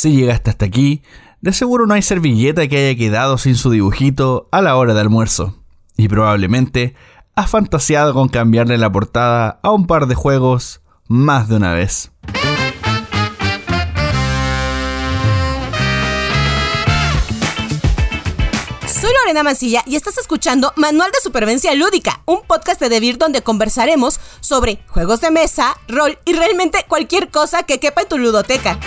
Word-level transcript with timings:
Si 0.00 0.12
llegaste 0.12 0.50
hasta 0.50 0.64
aquí, 0.64 1.02
de 1.40 1.52
seguro 1.52 1.84
no 1.84 1.94
hay 1.94 2.02
servilleta 2.02 2.68
que 2.68 2.76
haya 2.76 2.96
quedado 2.96 3.36
sin 3.36 3.56
su 3.56 3.68
dibujito 3.68 4.48
a 4.52 4.62
la 4.62 4.76
hora 4.76 4.94
de 4.94 5.00
almuerzo. 5.00 5.56
Y 5.96 6.06
probablemente 6.06 6.94
has 7.34 7.50
fantaseado 7.50 8.14
con 8.14 8.28
cambiarle 8.28 8.78
la 8.78 8.92
portada 8.92 9.58
a 9.60 9.72
un 9.72 9.88
par 9.88 10.06
de 10.06 10.14
juegos 10.14 10.82
más 11.08 11.48
de 11.48 11.56
una 11.56 11.74
vez. 11.74 12.12
Soy 18.86 19.10
Lorena 19.24 19.42
Mancilla 19.42 19.82
y 19.84 19.96
estás 19.96 20.16
escuchando 20.18 20.72
Manual 20.76 21.10
de 21.10 21.18
Supervivencia 21.20 21.74
Lúdica, 21.74 22.22
un 22.24 22.42
podcast 22.46 22.80
de 22.80 22.88
Debir 22.88 23.18
donde 23.18 23.42
conversaremos 23.42 24.20
sobre 24.38 24.78
juegos 24.86 25.20
de 25.22 25.32
mesa, 25.32 25.76
rol 25.88 26.20
y 26.24 26.34
realmente 26.34 26.84
cualquier 26.86 27.32
cosa 27.32 27.64
que 27.64 27.80
quepa 27.80 28.02
en 28.02 28.08
tu 28.08 28.16
ludoteca. 28.16 28.78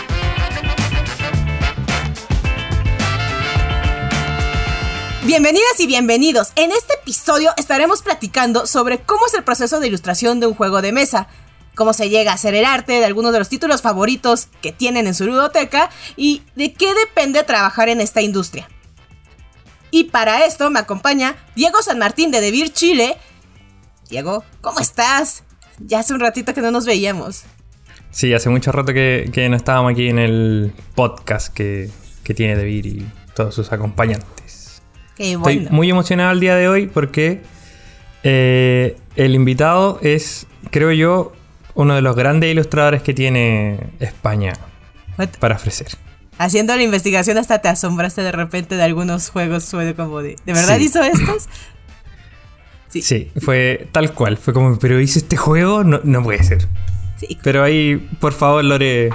Bienvenidas 5.24 5.80
y 5.80 5.86
bienvenidos. 5.86 6.52
En 6.56 6.72
este 6.72 6.96
episodio 7.00 7.52
estaremos 7.56 8.02
platicando 8.02 8.66
sobre 8.66 9.02
cómo 9.02 9.28
es 9.28 9.36
el 9.36 9.44
proceso 9.44 9.80
de 9.80 9.88
ilustración 9.88 10.40
de 10.40 10.48
un 10.48 10.56
juego 10.56 10.82
de 10.82 10.92
mesa, 10.92 11.28
cómo 11.76 11.94
se 11.94 12.10
llega 12.10 12.32
a 12.32 12.36
hacer 12.36 12.56
el 12.56 12.66
arte 12.66 12.94
de 12.94 13.06
algunos 13.06 13.32
de 13.32 13.38
los 13.38 13.48
títulos 13.48 13.84
favoritos 13.84 14.48
que 14.64 14.72
tienen 14.72 15.06
en 15.06 15.14
su 15.14 15.28
ludoteca 15.28 15.92
y 16.18 16.42
de 16.56 16.74
qué 16.74 16.96
depende 16.96 17.44
trabajar 17.44 17.88
en 17.88 18.02
esta 18.02 18.24
industria. 18.24 18.68
Y 19.92 20.06
para 20.06 20.44
esto 20.44 20.72
me 20.72 20.80
acompaña 20.80 21.36
Diego 21.56 21.84
San 21.84 22.00
Martín 22.00 22.32
de 22.32 22.42
Debir 22.42 22.74
Chile. 22.74 23.16
Diego, 24.10 24.44
¿cómo 24.62 24.80
estás? 24.80 25.44
Ya 25.78 26.00
hace 26.00 26.16
un 26.16 26.20
ratito 26.20 26.56
que 26.56 26.62
no 26.62 26.72
nos 26.72 26.88
veíamos. 26.88 27.44
Sí, 28.10 28.34
hace 28.34 28.50
mucho 28.50 28.72
rato 28.72 28.92
que, 28.92 29.30
que 29.32 29.48
no 29.50 29.56
estábamos 29.56 29.92
aquí 29.92 30.10
en 30.10 30.18
el 30.18 30.74
podcast 30.96 31.54
que, 31.54 31.92
que 32.24 32.34
tiene 32.34 32.56
Debir 32.56 32.88
y 32.88 33.08
todos 33.36 33.54
sus 33.54 33.72
acompañantes. 33.72 34.41
Estoy 35.22 35.68
muy 35.70 35.90
emocionado 35.90 36.32
el 36.32 36.40
día 36.40 36.56
de 36.56 36.68
hoy 36.68 36.88
porque 36.88 37.42
eh, 38.24 38.98
el 39.16 39.36
invitado 39.36 40.00
es, 40.02 40.48
creo 40.72 40.92
yo, 40.92 41.34
uno 41.76 41.96
de 41.96 42.02
los 42.02 42.16
grandes 42.16 42.52
ilustradores 42.52 43.02
que 43.04 43.14
tiene 43.14 43.80
España 44.00 44.54
para 45.40 45.56
ofrecer. 45.56 45.88
Haciendo 46.38 46.76
la 46.76 46.82
investigación 46.82 47.38
hasta 47.38 47.60
te 47.60 47.68
asombraste 47.68 48.24
de 48.24 48.32
repente 48.32 48.76
de 48.76 48.84
algunos 48.84 49.30
juegos, 49.30 49.66
fue 49.66 49.94
como 49.94 50.22
de, 50.22 50.38
¿de 50.44 50.54
verdad 50.54 50.80
hizo 50.80 51.04
estos? 51.04 51.48
Sí. 52.90 53.32
fue 53.40 53.88
tal 53.92 54.14
cual, 54.14 54.38
fue 54.38 54.54
como, 54.54 54.78
pero 54.80 55.00
hice 55.00 55.20
este 55.20 55.38
juego, 55.38 55.84
no, 55.84 56.02
no 56.04 56.24
puede 56.24 56.44
ser. 56.44 56.68
Pero 57.44 57.64
ahí, 57.64 57.96
por 58.20 58.34
favor, 58.34 58.64
Lore, 58.64 59.12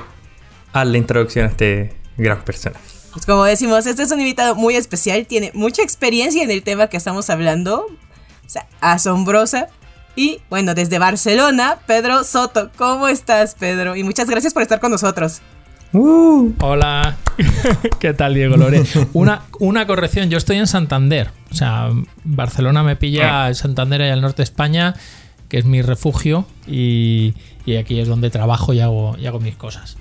haz 0.72 0.86
la 0.86 0.96
introducción 0.96 1.46
a 1.46 1.48
este 1.48 1.92
gran 2.16 2.42
personaje. 2.42 2.95
Pues 3.17 3.25
como 3.25 3.45
decimos, 3.45 3.86
este 3.86 4.03
es 4.03 4.12
un 4.12 4.20
invitado 4.20 4.55
muy 4.56 4.77
especial, 4.77 5.27
tiene 5.27 5.50
mucha 5.55 5.81
experiencia 5.81 6.42
en 6.42 6.50
el 6.50 6.62
tema 6.62 6.89
que 6.89 6.98
estamos 6.98 7.31
hablando, 7.31 7.86
o 7.86 8.47
sea, 8.47 8.67
asombrosa. 8.83 9.69
Y 10.17 10.42
bueno, 10.50 10.75
desde 10.75 10.98
Barcelona, 10.98 11.78
Pedro 11.86 12.25
Soto. 12.25 12.70
¿Cómo 12.77 13.08
estás, 13.08 13.55
Pedro? 13.55 13.97
Y 13.97 14.05
muchas 14.05 14.28
gracias 14.28 14.53
por 14.53 14.61
estar 14.61 14.81
con 14.81 14.91
nosotros. 14.91 15.41
Uh. 15.95 16.53
Hola, 16.61 17.17
¿qué 18.00 18.12
tal, 18.12 18.34
Diego 18.34 18.58
Lore? 18.58 18.83
Una, 19.14 19.45
una 19.61 19.86
corrección, 19.86 20.28
yo 20.28 20.36
estoy 20.36 20.58
en 20.58 20.67
Santander. 20.67 21.30
O 21.51 21.55
sea, 21.55 21.89
Barcelona 22.23 22.83
me 22.83 22.97
pilla, 22.97 23.47
ah. 23.47 23.55
Santander 23.55 24.03
y 24.03 24.11
al 24.11 24.20
norte 24.20 24.39
de 24.39 24.45
España, 24.45 24.95
que 25.48 25.56
es 25.56 25.64
mi 25.64 25.80
refugio, 25.80 26.45
y, 26.67 27.33
y 27.64 27.77
aquí 27.77 27.98
es 27.98 28.08
donde 28.08 28.28
trabajo 28.28 28.75
y 28.75 28.80
hago, 28.80 29.17
y 29.17 29.25
hago 29.25 29.41
mis 29.41 29.56
cosas. 29.56 29.97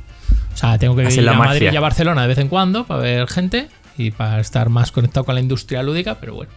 O 0.53 0.57
sea, 0.57 0.77
tengo 0.77 0.95
que 0.95 1.13
ir 1.13 1.29
a 1.29 1.33
Madrid 1.33 1.69
y 1.71 1.75
a 1.75 1.81
Barcelona 1.81 2.21
de 2.21 2.27
vez 2.29 2.37
en 2.37 2.47
cuando 2.47 2.85
para 2.85 3.01
ver 3.01 3.27
gente 3.27 3.69
y 3.97 4.11
para 4.11 4.39
estar 4.39 4.69
más 4.69 4.91
conectado 4.91 5.25
con 5.25 5.35
la 5.35 5.41
industria 5.41 5.83
lúdica, 5.83 6.15
pero 6.19 6.35
bueno. 6.35 6.51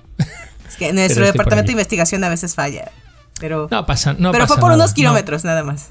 Es 0.69 0.77
que 0.77 0.93
nuestro 0.93 1.25
departamento 1.25 1.69
de 1.69 1.73
investigación 1.73 2.23
a 2.25 2.29
veces 2.29 2.55
falla. 2.55 2.91
Pero, 3.41 3.69
no 3.71 3.87
pasa, 3.87 4.15
no 4.19 4.33
pero 4.33 4.47
fue 4.47 4.59
por 4.59 4.73
unos 4.73 4.93
kilómetros 4.93 5.45
nada 5.45 5.63
más. 5.63 5.91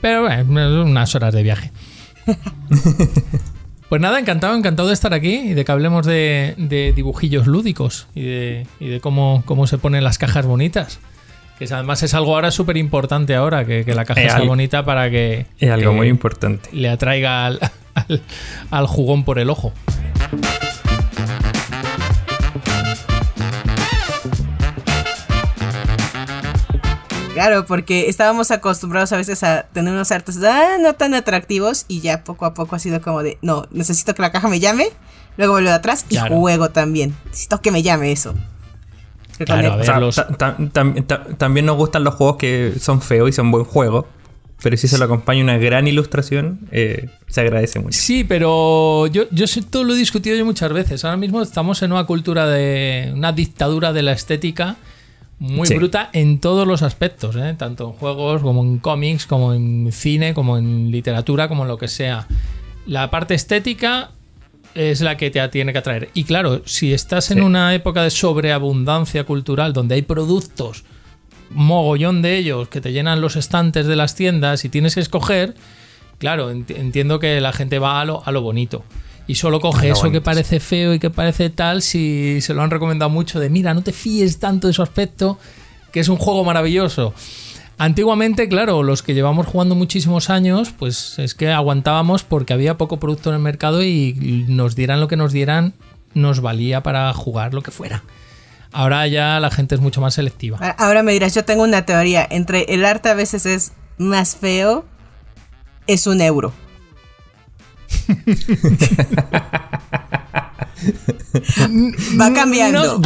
Pero 0.00 0.22
bueno, 0.22 0.82
unas 0.82 1.14
horas 1.14 1.32
de 1.32 1.42
viaje. 1.42 1.72
pues 3.88 4.00
nada, 4.00 4.18
encantado, 4.18 4.54
encantado 4.54 4.88
de 4.88 4.94
estar 4.94 5.14
aquí 5.14 5.34
y 5.34 5.54
de 5.54 5.64
que 5.64 5.72
hablemos 5.72 6.06
de, 6.06 6.92
dibujillos 6.94 7.46
lúdicos 7.46 8.06
y 8.14 8.22
de, 8.22 8.66
y 8.80 8.88
de 8.88 9.00
cómo, 9.00 9.42
cómo 9.46 9.66
se 9.66 9.78
ponen 9.78 10.04
las 10.04 10.18
cajas 10.18 10.46
bonitas. 10.46 10.98
Que 11.58 11.64
además 11.64 12.04
es 12.04 12.14
algo 12.14 12.36
ahora 12.36 12.52
súper 12.52 12.76
importante 12.76 13.34
ahora, 13.34 13.64
que, 13.64 13.84
la 13.92 14.04
caja 14.04 14.20
sea 14.20 14.40
bonita 14.42 14.84
para 14.84 15.10
que... 15.10 15.46
Es 15.58 15.70
algo 15.70 15.92
muy 15.92 16.06
importante. 16.06 16.68
Le 16.72 16.88
atraiga 16.88 17.46
al, 17.46 17.58
al, 18.70 18.86
jugón 18.86 19.24
por 19.24 19.40
el 19.40 19.50
ojo. 19.50 19.72
Claro, 27.34 27.66
porque 27.66 28.08
estábamos 28.08 28.52
acostumbrados 28.52 29.12
a 29.12 29.16
veces 29.16 29.42
a 29.42 29.64
tener 29.72 29.92
unos 29.92 30.12
artes 30.12 30.38
ah, 30.44 30.76
no 30.80 30.94
tan 30.94 31.14
atractivos 31.14 31.86
y 31.88 32.00
ya 32.00 32.22
poco 32.22 32.46
a 32.46 32.54
poco 32.54 32.76
ha 32.76 32.78
sido 32.78 33.00
como 33.00 33.24
de, 33.24 33.38
no, 33.42 33.66
necesito 33.72 34.14
que 34.14 34.22
la 34.22 34.30
caja 34.30 34.48
me 34.48 34.60
llame, 34.60 34.88
luego 35.36 35.54
vuelvo 35.54 35.70
de 35.70 35.74
atrás 35.74 36.06
y 36.08 36.18
juego 36.18 36.70
también. 36.70 37.16
Necesito 37.26 37.60
que 37.60 37.72
me 37.72 37.82
llame 37.82 38.12
eso 38.12 38.34
también 41.38 41.66
nos 41.66 41.76
gustan 41.76 42.04
los 42.04 42.14
juegos 42.14 42.36
que 42.36 42.74
son 42.78 43.00
feos 43.00 43.28
y 43.28 43.32
son 43.32 43.50
buen 43.50 43.64
juego. 43.64 44.06
Pero 44.60 44.76
si 44.76 44.88
se 44.88 44.98
lo 44.98 45.04
acompaña 45.04 45.42
una 45.42 45.56
gran 45.56 45.86
ilustración, 45.86 46.68
eh, 46.72 47.08
se 47.28 47.40
agradece 47.42 47.78
mucho. 47.78 47.96
Sí, 47.96 48.24
pero 48.24 49.06
yo, 49.06 49.24
yo 49.30 49.44
esto 49.44 49.84
lo 49.84 49.94
he 49.94 49.96
discutido 49.96 50.36
yo 50.36 50.44
muchas 50.44 50.72
veces. 50.72 51.04
Ahora 51.04 51.16
mismo 51.16 51.40
estamos 51.42 51.80
en 51.82 51.92
una 51.92 52.04
cultura 52.04 52.48
de. 52.48 53.12
una 53.14 53.32
dictadura 53.32 53.92
de 53.92 54.02
la 54.02 54.12
estética 54.12 54.76
muy 55.38 55.68
bruta 55.68 56.10
en 56.12 56.40
todos 56.40 56.66
los 56.66 56.82
aspectos, 56.82 57.36
¿eh? 57.36 57.54
tanto 57.56 57.86
en 57.86 57.92
juegos 57.92 58.42
como 58.42 58.62
en 58.62 58.78
cómics, 58.78 59.26
como 59.26 59.54
en 59.54 59.92
cine, 59.92 60.34
como 60.34 60.58
en 60.58 60.90
literatura, 60.90 61.48
como 61.48 61.62
en 61.62 61.68
lo 61.68 61.78
que 61.78 61.86
sea. 61.86 62.26
La 62.86 63.10
parte 63.10 63.34
estética 63.34 64.10
es 64.74 65.00
la 65.00 65.16
que 65.16 65.30
te 65.30 65.46
tiene 65.48 65.72
que 65.72 65.78
atraer. 65.78 66.10
Y 66.14 66.24
claro, 66.24 66.62
si 66.64 66.92
estás 66.92 67.30
en 67.30 67.42
una 67.42 67.74
época 67.74 68.02
de 68.02 68.10
sobreabundancia 68.10 69.24
cultural 69.24 69.72
donde 69.72 69.96
hay 69.96 70.02
productos, 70.02 70.84
mogollón 71.50 72.22
de 72.22 72.36
ellos, 72.36 72.68
que 72.68 72.80
te 72.80 72.92
llenan 72.92 73.20
los 73.20 73.36
estantes 73.36 73.86
de 73.86 73.96
las 73.96 74.14
tiendas 74.14 74.64
y 74.64 74.68
tienes 74.68 74.94
que 74.94 75.00
escoger, 75.00 75.54
claro, 76.18 76.50
entiendo 76.50 77.18
que 77.18 77.40
la 77.40 77.52
gente 77.52 77.78
va 77.78 78.00
a 78.00 78.04
lo, 78.04 78.22
a 78.24 78.32
lo 78.32 78.42
bonito. 78.42 78.84
Y 79.26 79.34
solo 79.34 79.60
coge 79.60 79.90
eso 79.90 80.10
que 80.10 80.22
parece 80.22 80.58
feo 80.58 80.94
y 80.94 80.98
que 80.98 81.10
parece 81.10 81.50
tal 81.50 81.82
si 81.82 82.40
se 82.40 82.54
lo 82.54 82.62
han 82.62 82.70
recomendado 82.70 83.10
mucho 83.10 83.38
de, 83.38 83.50
mira, 83.50 83.74
no 83.74 83.82
te 83.82 83.92
fíes 83.92 84.38
tanto 84.38 84.68
de 84.68 84.72
su 84.72 84.82
aspecto, 84.82 85.38
que 85.92 86.00
es 86.00 86.08
un 86.08 86.16
juego 86.16 86.44
maravilloso. 86.44 87.12
Antiguamente, 87.78 88.48
claro, 88.48 88.82
los 88.82 89.02
que 89.02 89.14
llevamos 89.14 89.46
jugando 89.46 89.74
muchísimos 89.74 90.30
años, 90.30 90.74
pues 90.76 91.18
es 91.18 91.34
que 91.34 91.50
aguantábamos 91.50 92.24
porque 92.24 92.52
había 92.52 92.76
poco 92.76 92.98
producto 92.98 93.30
en 93.30 93.36
el 93.36 93.42
mercado 93.42 93.82
y 93.82 94.44
nos 94.48 94.74
dieran 94.74 95.00
lo 95.00 95.08
que 95.08 95.16
nos 95.16 95.32
dieran, 95.32 95.74
nos 96.14 96.40
valía 96.40 96.82
para 96.82 97.12
jugar 97.14 97.54
lo 97.54 97.62
que 97.62 97.70
fuera. 97.70 98.02
Ahora 98.72 99.06
ya 99.06 99.40
la 99.40 99.50
gente 99.50 99.74
es 99.74 99.80
mucho 99.80 100.00
más 100.00 100.14
selectiva. 100.14 100.58
Ahora 100.78 101.02
me 101.02 101.12
dirás, 101.12 101.34
yo 101.34 101.44
tengo 101.44 101.62
una 101.62 101.86
teoría. 101.86 102.26
Entre 102.28 102.62
el 102.74 102.84
arte 102.84 103.08
a 103.08 103.14
veces 103.14 103.46
es 103.46 103.72
más 103.96 104.36
feo, 104.36 104.84
es 105.86 106.06
un 106.06 106.20
euro. 106.20 106.52
Va 112.20 112.32
cambiando. 112.32 113.00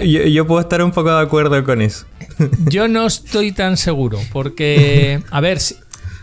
yo, 0.00 0.46
puedo 0.46 0.60
estar 0.60 0.82
un 0.82 0.90
poco 0.90 1.10
de 1.10 1.22
acuerdo 1.22 1.62
con 1.64 1.82
eso. 1.82 2.06
Yo 2.68 2.88
no 2.88 3.06
estoy 3.06 3.52
tan 3.52 3.76
seguro, 3.76 4.20
porque, 4.32 5.22
a 5.30 5.40
ver, 5.40 5.58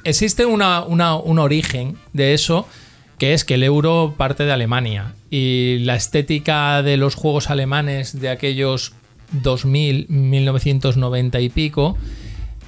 existe 0.03 0.45
una, 0.45 0.83
un 0.83 1.39
origen 1.39 1.97
de 2.13 2.33
eso, 2.33 2.67
que 3.17 3.33
es 3.33 3.43
que 3.43 3.55
el 3.55 3.63
euro 3.63 4.13
parte 4.17 4.45
de 4.45 4.51
Alemania 4.51 5.13
y 5.29 5.79
la 5.79 5.95
estética 5.95 6.81
de 6.83 6.97
los 6.97 7.15
juegos 7.15 7.49
alemanes 7.49 8.19
de 8.19 8.29
aquellos 8.29 8.93
2000, 9.31 10.07
1990 10.09 11.39
y 11.39 11.49
pico 11.49 11.97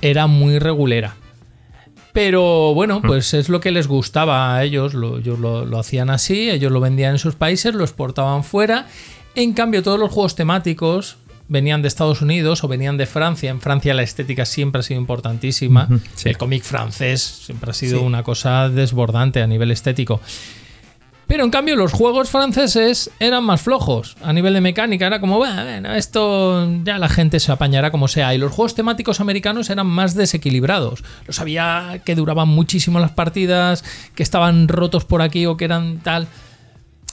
era 0.02 0.28
muy 0.28 0.60
regulera. 0.60 1.16
Pero 2.18 2.74
bueno, 2.74 3.00
mm. 3.00 3.04
pues 3.04 3.36
es 3.36 3.48
lo 3.48 3.60
que 3.60 3.70
les 3.70 3.86
gustaba 3.88 4.56
a 4.56 4.64
ellos, 4.64 4.96
ellos 4.96 5.38
lo, 5.38 5.66
lo, 5.66 5.80
hacían 5.80 6.10
así, 6.10 6.50
ellos 6.50 6.72
lo 6.72 6.80
vendían 6.80 7.12
en 7.12 7.20
sus 7.20 7.36
países, 7.36 7.76
lo 7.76 7.84
exportaban 7.84 8.44
fuera. 8.44 8.88
En 9.36 9.54
cambio, 9.54 9.84
todos 9.84 10.00
los 10.00 10.12
juegos 10.12 10.34
temáticos, 10.34 11.18
venían 11.48 11.84
de 11.84 11.88
Estados 11.88 12.24
Unidos 12.24 12.64
o 12.64 12.68
venían 12.68 12.98
de 12.98 13.06
Francia. 13.06 13.52
En 13.52 13.62
Francia 13.62 13.94
la 13.94 14.02
estética 14.02 14.46
siempre 14.46 14.80
ha 14.80 14.84
sido 14.84 15.00
importantísima. 15.00 15.88
El 16.26 16.38
cómic 16.40 16.64
francés 16.64 17.22
siempre 17.22 17.70
ha 17.70 17.74
sido 17.76 18.02
una 18.02 18.24
cosa 18.24 18.68
desbordante 18.70 19.44
a 19.44 19.48
nivel 19.48 19.70
estético. 19.70 20.20
Pero 21.28 21.44
en 21.44 21.52
cambio 21.52 21.76
los 21.76 21.92
juegos 21.92 22.30
franceses 22.30 23.12
eran 23.20 23.44
más 23.44 23.62
flojos 23.62 24.16
a 24.22 24.32
nivel 24.32 24.54
de 24.54 24.62
mecánica. 24.62 25.08
Era 25.08 25.20
como, 25.20 25.38
bueno, 25.38 25.94
esto 25.94 26.70
ya 26.86 26.98
la 26.98 27.10
gente 27.10 27.42
se 27.42 27.52
apañará 27.52 27.92
como 27.92 28.08
sea. 28.08 28.34
Y 28.34 28.38
los 28.38 28.54
juegos 28.54 28.76
temáticos 28.76 29.20
americanos 29.20 29.70
eran 29.70 29.88
más 29.88 30.16
desequilibrados. 30.16 31.04
Lo 31.26 31.34
sabía 31.34 32.02
que 32.06 32.16
duraban 32.16 32.48
muchísimo 32.48 33.00
las 33.00 33.12
partidas, 33.12 33.84
que 34.16 34.24
estaban 34.24 34.70
rotos 34.70 35.04
por 35.04 35.22
aquí 35.22 35.46
o 35.46 35.58
que 35.58 35.66
eran 35.66 36.00
tal. 36.00 36.28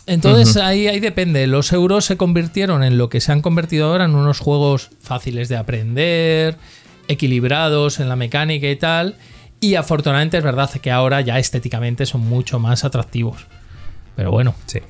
Entonces 0.07 0.57
ahí, 0.59 0.87
ahí 0.87 1.01
depende. 1.01 1.49
Los 1.49 1.73
euros 1.73 2.05
se 2.05 2.17
convirtieron 2.17 2.85
en 2.85 2.99
lo 2.99 3.09
que 3.09 3.21
se 3.21 3.33
han 3.33 3.43
convertido 3.43 3.89
ahora 3.89 4.05
en 4.05 4.15
unos 4.15 4.39
juegos 4.39 4.91
fáciles 5.01 5.49
de 5.49 5.57
aprender, 5.57 6.57
equilibrados 7.09 7.99
en 7.99 8.09
la 8.09 8.15
mecánica 8.15 8.71
y 8.71 8.77
tal. 8.77 9.17
Y 9.59 9.75
afortunadamente 9.75 10.39
es 10.39 10.45
verdad 10.45 10.71
que 10.71 10.93
ahora 10.93 11.21
ya 11.21 11.41
estéticamente 11.41 12.07
son 12.07 12.21
mucho 12.21 12.61
más 12.61 12.85
atractivos. 12.85 13.47
Pero 14.17 14.31
bueno. 14.31 14.55
Sí. 14.67 14.81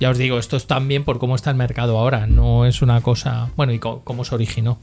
Ya 0.00 0.10
os 0.10 0.18
digo, 0.18 0.38
esto 0.38 0.56
es 0.56 0.66
también 0.66 1.04
por 1.04 1.18
cómo 1.18 1.36
está 1.36 1.50
el 1.50 1.56
mercado 1.56 1.98
ahora. 1.98 2.26
No 2.26 2.66
es 2.66 2.82
una 2.82 3.00
cosa. 3.00 3.50
Bueno, 3.56 3.72
y 3.72 3.78
cómo, 3.78 4.24
se 4.24 4.34
originó. 4.34 4.78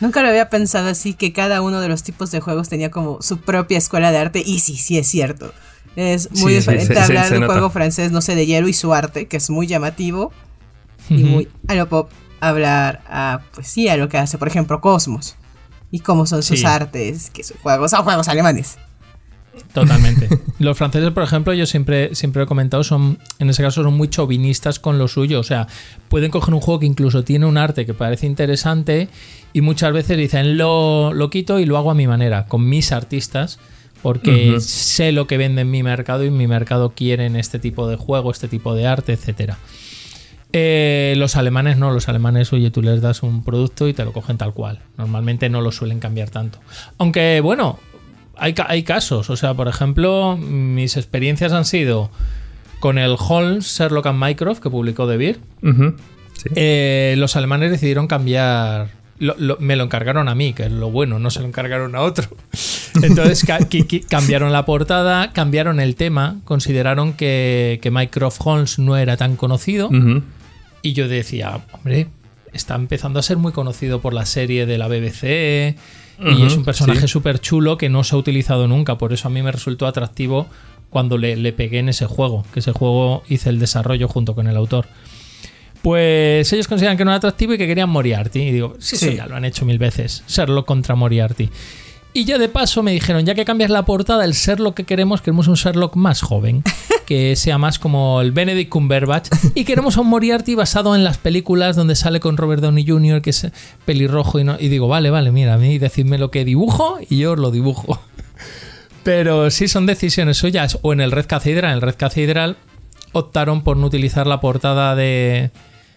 Nunca 0.00 0.22
lo 0.22 0.28
había 0.28 0.48
pensado 0.48 0.88
así, 0.88 1.14
que 1.14 1.32
cada 1.32 1.62
uno 1.62 1.80
de 1.80 1.88
los 1.88 2.02
tipos 2.02 2.30
de 2.30 2.40
juegos 2.40 2.68
tenía 2.68 2.90
como 2.90 3.22
su 3.22 3.38
propia 3.38 3.78
escuela 3.78 4.10
de 4.10 4.18
arte. 4.18 4.42
Y 4.44 4.60
sí, 4.60 4.76
sí 4.76 4.98
es 4.98 5.06
cierto. 5.06 5.52
Es 5.96 6.30
muy 6.40 6.54
diferente 6.54 6.98
hablar 6.98 7.30
de 7.30 7.38
un 7.38 7.46
juego 7.46 7.70
francés, 7.70 8.10
no 8.10 8.20
sé, 8.20 8.34
de 8.34 8.46
hielo 8.46 8.68
y 8.68 8.72
su 8.72 8.92
arte, 8.92 9.26
que 9.26 9.36
es 9.36 9.50
muy 9.50 9.66
llamativo. 9.66 10.32
Y 11.08 11.22
muy 11.22 11.48
a 11.68 11.74
lo 11.74 11.88
pop 11.88 12.10
hablar 12.40 13.02
a, 13.06 13.42
pues 13.52 13.68
sí, 13.68 13.88
a 13.88 13.96
lo 13.96 14.08
que 14.08 14.18
hace, 14.18 14.38
por 14.38 14.48
ejemplo, 14.48 14.80
Cosmos. 14.80 15.36
Y 15.90 16.00
cómo 16.00 16.26
son 16.26 16.42
sus 16.42 16.64
artes, 16.64 17.30
que 17.30 17.44
sus 17.44 17.58
juegos 17.58 17.92
son 17.92 18.02
juegos 18.02 18.28
alemanes. 18.28 18.78
Totalmente. 19.72 20.28
Los 20.58 20.78
franceses, 20.78 21.10
por 21.10 21.22
ejemplo, 21.22 21.52
yo 21.52 21.66
siempre, 21.66 22.14
siempre 22.14 22.42
he 22.42 22.46
comentado, 22.46 22.84
son, 22.84 23.18
en 23.38 23.50
ese 23.50 23.62
caso, 23.62 23.82
son 23.82 23.94
muy 23.94 24.08
chauvinistas 24.08 24.78
con 24.78 24.98
lo 24.98 25.08
suyo. 25.08 25.40
O 25.40 25.42
sea, 25.42 25.66
pueden 26.08 26.30
coger 26.30 26.54
un 26.54 26.60
juego 26.60 26.80
que 26.80 26.86
incluso 26.86 27.24
tiene 27.24 27.46
un 27.46 27.58
arte 27.58 27.86
que 27.86 27.94
parece 27.94 28.26
interesante 28.26 29.08
y 29.52 29.60
muchas 29.60 29.92
veces 29.92 30.16
dicen, 30.16 30.56
lo, 30.56 31.12
lo 31.12 31.30
quito 31.30 31.58
y 31.58 31.66
lo 31.66 31.76
hago 31.76 31.90
a 31.90 31.94
mi 31.94 32.06
manera, 32.06 32.46
con 32.46 32.68
mis 32.68 32.92
artistas, 32.92 33.58
porque 34.02 34.60
sé 34.60 35.12
lo 35.12 35.26
que 35.26 35.38
vende 35.38 35.62
en 35.62 35.70
mi 35.70 35.82
mercado 35.82 36.24
y 36.24 36.30
mi 36.30 36.46
mercado 36.46 36.90
quieren 36.90 37.36
este 37.36 37.58
tipo 37.58 37.88
de 37.88 37.96
juego, 37.96 38.30
este 38.30 38.48
tipo 38.48 38.74
de 38.74 38.86
arte, 38.86 39.12
etcétera. 39.12 39.58
Eh, 40.56 41.14
los 41.16 41.34
alemanes 41.34 41.78
no, 41.78 41.90
los 41.90 42.08
alemanes, 42.08 42.52
oye, 42.52 42.70
tú 42.70 42.80
les 42.80 43.00
das 43.00 43.24
un 43.24 43.42
producto 43.42 43.88
y 43.88 43.92
te 43.92 44.04
lo 44.04 44.12
cogen 44.12 44.38
tal 44.38 44.54
cual. 44.54 44.78
Normalmente 44.96 45.48
no 45.48 45.60
lo 45.60 45.72
suelen 45.72 45.98
cambiar 45.98 46.30
tanto. 46.30 46.60
Aunque, 46.96 47.40
bueno, 47.40 47.80
hay, 48.36 48.82
casos. 48.82 49.30
O 49.30 49.36
sea, 49.36 49.54
por 49.54 49.68
ejemplo, 49.68 50.36
mis 50.36 50.96
experiencias 50.96 51.52
han 51.52 51.64
sido 51.64 52.10
con 52.80 52.98
el 52.98 53.16
Holmes, 53.18 53.66
Sherlock 53.66 54.06
and 54.06 54.22
Mycroft 54.22 54.60
que 54.60 54.70
publicó 54.70 55.06
De 55.06 55.16
Beer. 55.16 55.38
Eh, 56.54 57.14
los 57.18 57.36
alemanes 57.36 57.70
decidieron 57.70 58.06
cambiar. 58.06 58.90
me 59.18 59.76
lo 59.76 59.84
encargaron 59.84 60.28
a 60.28 60.34
mí, 60.34 60.52
que 60.52 60.64
es 60.64 60.72
lo 60.72 60.90
bueno, 60.90 61.18
no 61.18 61.30
se 61.30 61.40
lo 61.40 61.46
encargaron 61.46 61.94
a 61.94 62.00
otro. 62.00 62.28
Entonces 63.02 63.44
cambiaron 64.08 64.52
la 64.52 64.64
portada, 64.64 65.32
cambiaron 65.32 65.80
el 65.80 65.96
tema, 65.96 66.36
consideraron 66.44 67.14
que, 67.14 67.78
que 67.82 67.90
Mycroft 67.90 68.40
Holmes 68.44 68.78
no 68.78 68.96
era 68.96 69.16
tan 69.16 69.36
conocido. 69.36 69.90
Y 70.82 70.92
yo 70.92 71.08
decía, 71.08 71.60
hombre, 71.72 72.08
está 72.52 72.74
empezando 72.74 73.18
a 73.18 73.22
ser 73.22 73.38
muy 73.38 73.52
conocido 73.52 74.00
por 74.00 74.12
la 74.12 74.26
serie 74.26 74.66
de 74.66 74.78
la 74.78 74.88
BBC 74.88 75.76
y 76.18 76.46
es 76.46 76.56
un 76.56 76.64
personaje 76.64 77.08
súper 77.08 77.40
chulo 77.40 77.76
que 77.76 77.88
no 77.88 78.04
se 78.04 78.14
ha 78.14 78.18
utilizado 78.18 78.68
nunca. 78.68 78.98
Por 78.98 79.12
eso 79.12 79.28
a 79.28 79.30
mí 79.30 79.42
me 79.42 79.52
resultó 79.52 79.86
atractivo 79.86 80.46
cuando 80.90 81.18
le, 81.18 81.52
pegué 81.52 81.80
en 81.80 81.88
ese 81.88 82.06
juego, 82.06 82.44
que 82.52 82.60
ese 82.60 82.72
juego 82.72 83.24
hice 83.28 83.50
el 83.50 83.58
desarrollo 83.58 84.06
junto 84.06 84.34
con 84.34 84.46
el 84.46 84.56
autor. 84.56 84.86
Pues 85.82 86.52
ellos 86.52 86.68
consideran 86.68 86.96
que 86.96 87.04
no 87.04 87.10
era 87.10 87.16
atractivo 87.16 87.52
y 87.54 87.58
que 87.58 87.66
querían 87.66 87.90
Moriarty. 87.90 88.40
Y 88.40 88.52
digo, 88.52 88.76
sí, 88.78 88.96
sí, 88.96 89.16
ya 89.16 89.26
lo 89.26 89.36
han 89.36 89.44
hecho 89.44 89.64
mil 89.64 89.78
veces. 89.78 90.22
Serlo 90.26 90.64
contra 90.64 90.94
Moriarty. 90.94 91.50
Y 92.16 92.24
ya 92.24 92.38
de 92.38 92.48
paso 92.48 92.84
me 92.84 92.92
dijeron, 92.92 93.26
ya 93.26 93.34
que 93.34 93.44
cambias 93.44 93.70
la 93.70 93.84
portada, 93.84 94.24
el 94.24 94.34
Sherlock 94.34 94.76
que 94.76 94.84
queremos, 94.84 95.20
queremos 95.20 95.48
un 95.48 95.56
Sherlock 95.56 95.96
más 95.96 96.22
joven, 96.22 96.62
que 97.04 97.36
sea 97.36 97.58
más 97.58 97.78
como 97.78 98.20
el 98.20 98.32
Benedict 98.32 98.70
Cumberbatch, 98.70 99.28
y 99.54 99.64
queremos 99.64 99.96
a 99.96 100.00
un 100.00 100.08
Moriarty 100.08 100.54
basado 100.54 100.94
en 100.94 101.04
las 101.04 101.18
películas 101.18 101.76
donde 101.76 101.94
sale 101.94 102.20
con 102.20 102.36
Robert 102.36 102.62
Downey 102.62 102.86
Jr., 102.86 103.22
que 103.22 103.30
es 103.30 103.48
pelirrojo, 103.84 104.38
y, 104.38 104.44
no, 104.44 104.56
y 104.58 104.68
digo, 104.68 104.88
vale, 104.88 105.10
vale, 105.10 105.30
mira, 105.30 105.54
a 105.54 105.58
mí 105.58 105.78
decidme 105.78 106.18
lo 106.18 106.30
que 106.30 106.44
dibujo 106.44 106.98
y 107.08 107.18
yo 107.18 107.36
lo 107.36 107.50
dibujo. 107.50 108.00
Pero 109.02 109.50
sí 109.50 109.68
son 109.68 109.86
decisiones 109.86 110.38
suyas, 110.38 110.78
o 110.82 110.92
en 110.92 111.00
el 111.00 111.12
Red 111.12 111.26
Cathedral, 111.26 111.70
en 111.70 111.76
el 111.76 111.82
Red 111.82 111.96
Cathedral 111.96 112.56
optaron 113.12 113.62
por 113.62 113.76
no 113.76 113.86
utilizar 113.86 114.26
la 114.26 114.40
portada 114.40 114.96
de, 114.96 115.50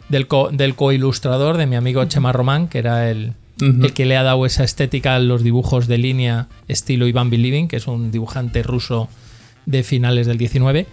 del, 0.09 0.27
co, 0.27 0.49
del 0.51 0.75
coilustrador 0.75 1.57
de 1.57 1.65
mi 1.65 1.75
amigo 1.75 2.03
Chema 2.05 2.31
Román, 2.31 2.67
que 2.67 2.79
era 2.79 3.09
el, 3.09 3.33
el 3.59 3.93
que 3.93 4.05
le 4.05 4.17
ha 4.17 4.23
dado 4.23 4.45
esa 4.45 4.63
estética 4.63 5.15
a 5.15 5.19
los 5.19 5.41
dibujos 5.41 5.87
de 5.87 5.97
línea 5.97 6.47
estilo 6.67 7.07
Ivan 7.07 7.29
Believing, 7.29 7.67
que 7.67 7.77
es 7.77 7.87
un 7.87 8.11
dibujante 8.11 8.61
ruso 8.61 9.09
de 9.67 9.83
finales 9.83 10.25
del 10.25 10.39
19. 10.39 10.87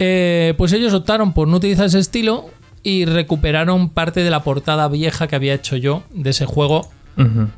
Eh, 0.00 0.54
pues 0.56 0.72
ellos 0.72 0.92
optaron 0.92 1.32
por 1.32 1.46
no 1.46 1.58
utilizar 1.58 1.86
ese 1.86 2.00
estilo 2.00 2.50
y 2.82 3.04
recuperaron 3.04 3.90
parte 3.90 4.24
de 4.24 4.30
la 4.30 4.42
portada 4.42 4.88
vieja 4.88 5.28
que 5.28 5.36
había 5.36 5.54
hecho 5.54 5.76
yo 5.76 6.02
de 6.10 6.30
ese 6.30 6.46
juego 6.46 6.90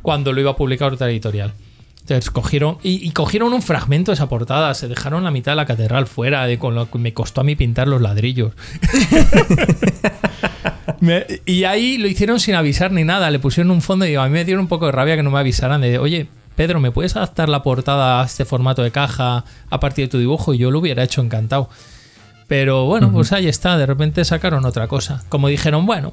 cuando 0.03 0.33
lo 0.33 0.41
iba 0.41 0.51
a 0.51 0.57
publicar 0.57 0.93
otra 0.93 1.09
editorial. 1.09 1.55
Entonces 2.01 2.31
cogieron 2.31 2.79
y, 2.83 3.09
cogieron 3.13 3.53
un 3.53 3.63
fragmento 3.63 4.11
de 4.11 4.15
esa 4.15 4.29
portada, 4.29 4.75
se 4.75 4.89
dejaron 4.89 5.23
la 5.23 5.31
mitad 5.31 5.53
de 5.53 5.57
la 5.57 5.67
catedral 5.67 6.09
fuera, 6.09 6.45
de 6.47 6.59
con 6.59 6.75
lo 6.75 6.91
que 6.91 6.99
me 6.99 7.15
costó 7.15 7.43
a 7.43 7.45
mí 7.45 7.55
pintar 7.55 7.87
los 7.87 8.03
ladrillos. 8.03 8.53
y 11.47 11.63
ahí 11.63 11.99
lo 11.99 12.09
hicieron 12.09 12.41
sin 12.41 12.57
avisar 12.57 12.91
ni 12.91 13.05
nada, 13.05 13.31
le 13.31 13.39
pusieron 13.39 13.71
un 13.71 13.83
fondo 13.83 14.05
y 14.05 14.17
a 14.17 14.25
mí 14.25 14.31
me 14.31 14.45
dieron 14.45 14.63
un 14.63 14.69
poco 14.69 14.87
de 14.87 14.93
rabia 14.93 15.15
que 15.15 15.23
no 15.23 15.31
me 15.31 15.39
avisaran 15.39 15.81
de, 15.81 16.01
oye, 16.01 16.27
Pedro, 16.57 16.81
¿me 16.81 16.91
puedes 16.91 17.17
adaptar 17.17 17.49
la 17.49 17.63
portada 17.63 18.23
a 18.23 18.25
este 18.25 18.45
formato 18.45 18.83
de 18.83 18.91
caja 18.91 19.45
a 19.71 19.81
partir 19.81 20.07
de 20.07 20.11
tu 20.11 20.19
dibujo? 20.19 20.55
Y 20.55 20.59
yo 20.59 20.71
lo 20.71 20.79
hubiera 20.81 21.03
hecho 21.03 21.23
encantado. 21.23 21.69
Pero 22.49 22.85
bueno, 22.85 23.11
pues 23.11 23.33
ahí 23.33 23.49
está, 23.49 23.79
de 23.79 23.87
repente 23.87 24.25
sacaron 24.27 24.67
otra 24.67 24.87
cosa. 24.87 25.25
Como 25.31 25.49
dijeron, 25.49 25.87
bueno, 25.87 26.13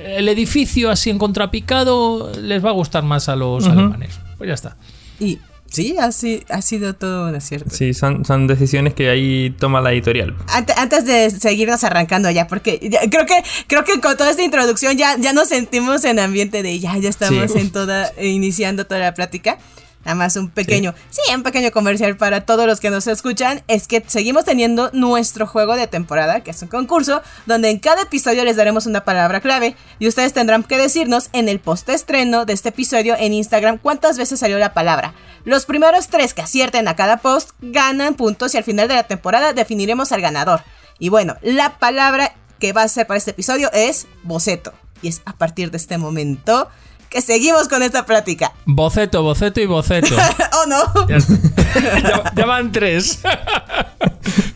el 0.00 0.28
edificio 0.28 0.90
así 0.90 1.08
en 1.08 1.18
contrapicado 1.18 2.30
les 2.38 2.62
va 2.62 2.70
a 2.70 2.72
gustar 2.74 3.04
más 3.04 3.30
a 3.30 3.36
los 3.36 3.66
alemanes. 3.66 4.20
Pues 4.36 4.48
ya 4.48 4.54
está. 4.54 4.76
Y 5.18 5.38
sí, 5.72 5.96
así, 5.98 6.42
ha 6.48 6.62
sido 6.62 6.94
todo 6.94 7.28
un 7.28 7.34
acierto. 7.34 7.70
Sí, 7.70 7.94
son, 7.94 8.24
son 8.24 8.46
decisiones 8.46 8.94
que 8.94 9.08
ahí 9.10 9.54
toma 9.58 9.80
la 9.80 9.92
editorial. 9.92 10.36
Antes, 10.48 11.04
de 11.04 11.30
seguirnos 11.30 11.82
arrancando 11.84 12.30
ya, 12.30 12.46
porque 12.46 12.78
creo 13.10 13.26
que 13.26 13.42
creo 13.66 13.84
que 13.84 14.00
con 14.00 14.16
toda 14.16 14.30
esta 14.30 14.42
introducción 14.42 14.96
ya, 14.96 15.16
ya 15.18 15.32
nos 15.32 15.48
sentimos 15.48 16.04
en 16.04 16.18
ambiente 16.18 16.62
de 16.62 16.78
ya, 16.78 16.96
ya 16.98 17.08
estamos 17.08 17.54
en 17.56 17.70
toda, 17.70 18.12
iniciando 18.20 18.86
toda 18.86 19.00
la 19.00 19.14
plática. 19.14 19.58
Nada 20.04 20.16
más 20.16 20.36
un 20.36 20.50
pequeño, 20.50 20.94
sí. 21.10 21.20
un 21.34 21.42
pequeño 21.42 21.70
comercial 21.70 22.16
para 22.16 22.44
todos 22.44 22.66
los 22.66 22.80
que 22.80 22.90
nos 22.90 23.06
escuchan. 23.06 23.62
Es 23.68 23.86
que 23.86 24.02
seguimos 24.06 24.44
teniendo 24.44 24.90
nuestro 24.92 25.46
juego 25.46 25.76
de 25.76 25.86
temporada, 25.86 26.40
que 26.40 26.50
es 26.50 26.62
un 26.62 26.68
concurso, 26.68 27.22
donde 27.46 27.70
en 27.70 27.78
cada 27.78 28.02
episodio 28.02 28.44
les 28.44 28.56
daremos 28.56 28.86
una 28.86 29.04
palabra 29.04 29.40
clave. 29.40 29.76
Y 29.98 30.08
ustedes 30.08 30.32
tendrán 30.32 30.64
que 30.64 30.78
decirnos 30.78 31.28
en 31.32 31.48
el 31.48 31.60
post 31.60 31.88
estreno 31.88 32.44
de 32.44 32.52
este 32.52 32.70
episodio 32.70 33.14
en 33.18 33.32
Instagram 33.32 33.78
cuántas 33.78 34.18
veces 34.18 34.40
salió 34.40 34.58
la 34.58 34.74
palabra. 34.74 35.14
Los 35.44 35.66
primeros 35.66 36.08
tres 36.08 36.34
que 36.34 36.42
acierten 36.42 36.88
a 36.88 36.96
cada 36.96 37.18
post 37.18 37.50
ganan 37.60 38.14
puntos 38.14 38.54
y 38.54 38.58
al 38.58 38.64
final 38.64 38.88
de 38.88 38.94
la 38.94 39.04
temporada 39.04 39.52
definiremos 39.52 40.12
al 40.12 40.20
ganador. 40.20 40.62
Y 40.98 41.08
bueno, 41.08 41.36
la 41.42 41.78
palabra 41.78 42.34
que 42.58 42.72
va 42.72 42.82
a 42.82 42.88
ser 42.88 43.06
para 43.06 43.18
este 43.18 43.32
episodio 43.32 43.70
es 43.72 44.06
boceto. 44.22 44.72
Y 45.02 45.08
es 45.08 45.22
a 45.24 45.32
partir 45.32 45.72
de 45.72 45.78
este 45.78 45.98
momento 45.98 46.68
que 47.12 47.20
seguimos 47.20 47.68
con 47.68 47.82
esta 47.82 48.06
plática. 48.06 48.52
Boceto, 48.64 49.22
boceto 49.22 49.60
y 49.60 49.66
boceto. 49.66 50.16
oh 50.52 50.66
no. 50.66 51.06
Ya, 52.36 52.46
van 52.46 52.72
tres. 52.72 53.22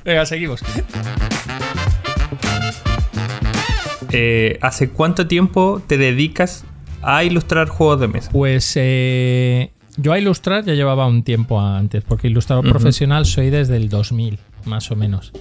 Venga, 0.04 0.26
seguimos. 0.26 0.60
Eh, 4.12 4.58
¿Hace 4.62 4.90
cuánto 4.90 5.26
tiempo 5.26 5.82
te 5.86 5.98
dedicas 5.98 6.64
a 7.02 7.24
ilustrar 7.24 7.68
juegos 7.68 8.00
de 8.00 8.08
mesa? 8.08 8.30
Pues 8.30 8.72
eh, 8.76 9.72
yo 9.96 10.12
a 10.12 10.18
ilustrar 10.18 10.64
ya 10.64 10.74
llevaba 10.74 11.06
un 11.06 11.22
tiempo 11.22 11.60
antes, 11.60 12.04
porque 12.04 12.28
ilustrador 12.28 12.68
profesional 12.68 13.26
soy 13.26 13.50
desde 13.50 13.76
el 13.76 13.88
2000, 13.88 14.38
más 14.64 14.90
o 14.90 14.96
menos. 14.96 15.32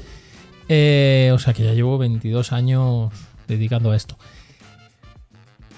Eh, 0.68 1.32
o 1.34 1.40
sea 1.40 1.54
que 1.54 1.64
ya 1.64 1.74
llevo 1.74 1.98
22 1.98 2.52
años 2.52 3.12
dedicando 3.48 3.92
a 3.92 3.96
esto. 3.96 4.18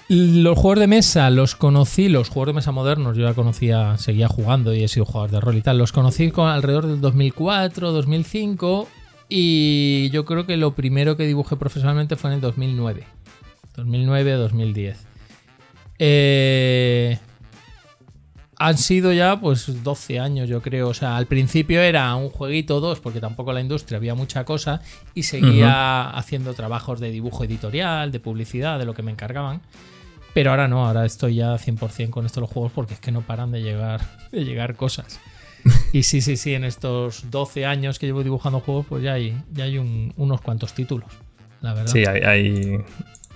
Los 0.08 0.58
juegos 0.58 0.78
de 0.78 0.86
mesa 0.86 1.28
los 1.28 1.54
conocí, 1.54 2.08
los 2.08 2.30
juegos 2.30 2.46
de 2.46 2.52
mesa 2.54 2.72
modernos, 2.72 3.14
yo 3.14 3.28
ya 3.28 3.34
conocía, 3.34 3.98
seguía 3.98 4.26
jugando 4.26 4.74
y 4.74 4.82
he 4.82 4.88
sido 4.88 5.04
jugador 5.04 5.30
de 5.30 5.40
rol 5.40 5.56
y 5.56 5.60
tal. 5.60 5.76
Los 5.76 5.92
conocí 5.92 6.30
con 6.30 6.48
alrededor 6.48 6.86
del 6.86 7.02
2004, 7.02 7.92
2005 7.92 8.88
y 9.28 10.08
yo 10.10 10.24
creo 10.24 10.46
que 10.46 10.56
lo 10.56 10.74
primero 10.74 11.18
que 11.18 11.26
dibujé 11.26 11.56
profesionalmente 11.56 12.16
fue 12.16 12.30
en 12.30 12.36
el 12.36 12.40
2009. 12.40 13.04
2009, 13.76 14.32
2010. 14.32 15.06
Eh, 15.98 17.18
han 18.56 18.78
sido 18.78 19.12
ya 19.12 19.38
pues 19.38 19.84
12 19.84 20.20
años, 20.20 20.48
yo 20.48 20.62
creo. 20.62 20.88
O 20.88 20.94
sea, 20.94 21.18
al 21.18 21.26
principio 21.26 21.82
era 21.82 22.14
un 22.14 22.30
jueguito, 22.30 22.80
dos, 22.80 23.00
porque 23.00 23.20
tampoco 23.20 23.52
la 23.52 23.60
industria 23.60 23.98
había 23.98 24.14
mucha 24.14 24.46
cosa, 24.46 24.80
y 25.14 25.24
seguía 25.24 26.08
haciendo 26.08 26.54
trabajos 26.54 26.98
de 26.98 27.10
dibujo 27.10 27.44
editorial, 27.44 28.10
de 28.10 28.20
publicidad, 28.20 28.78
de 28.78 28.86
lo 28.86 28.94
que 28.94 29.02
me 29.02 29.12
encargaban. 29.12 29.60
Pero 30.38 30.50
ahora 30.50 30.68
no, 30.68 30.86
ahora 30.86 31.04
estoy 31.04 31.34
ya 31.34 31.56
100% 31.56 32.10
con 32.10 32.24
estos 32.24 32.40
los 32.40 32.48
juegos 32.48 32.70
porque 32.72 32.94
es 32.94 33.00
que 33.00 33.10
no 33.10 33.22
paran 33.22 33.50
de 33.50 33.60
llegar, 33.60 34.02
de 34.30 34.44
llegar 34.44 34.76
cosas. 34.76 35.18
Y 35.92 36.04
sí, 36.04 36.20
sí, 36.20 36.36
sí, 36.36 36.54
en 36.54 36.62
estos 36.62 37.28
12 37.32 37.66
años 37.66 37.98
que 37.98 38.06
llevo 38.06 38.22
dibujando 38.22 38.60
juegos, 38.60 38.86
pues 38.88 39.02
ya 39.02 39.14
hay, 39.14 39.36
ya 39.52 39.64
hay 39.64 39.78
unos 39.78 40.40
cuantos 40.40 40.74
títulos, 40.74 41.10
la 41.60 41.74
verdad. 41.74 41.90
Sí, 41.90 42.04
hay, 42.06 42.78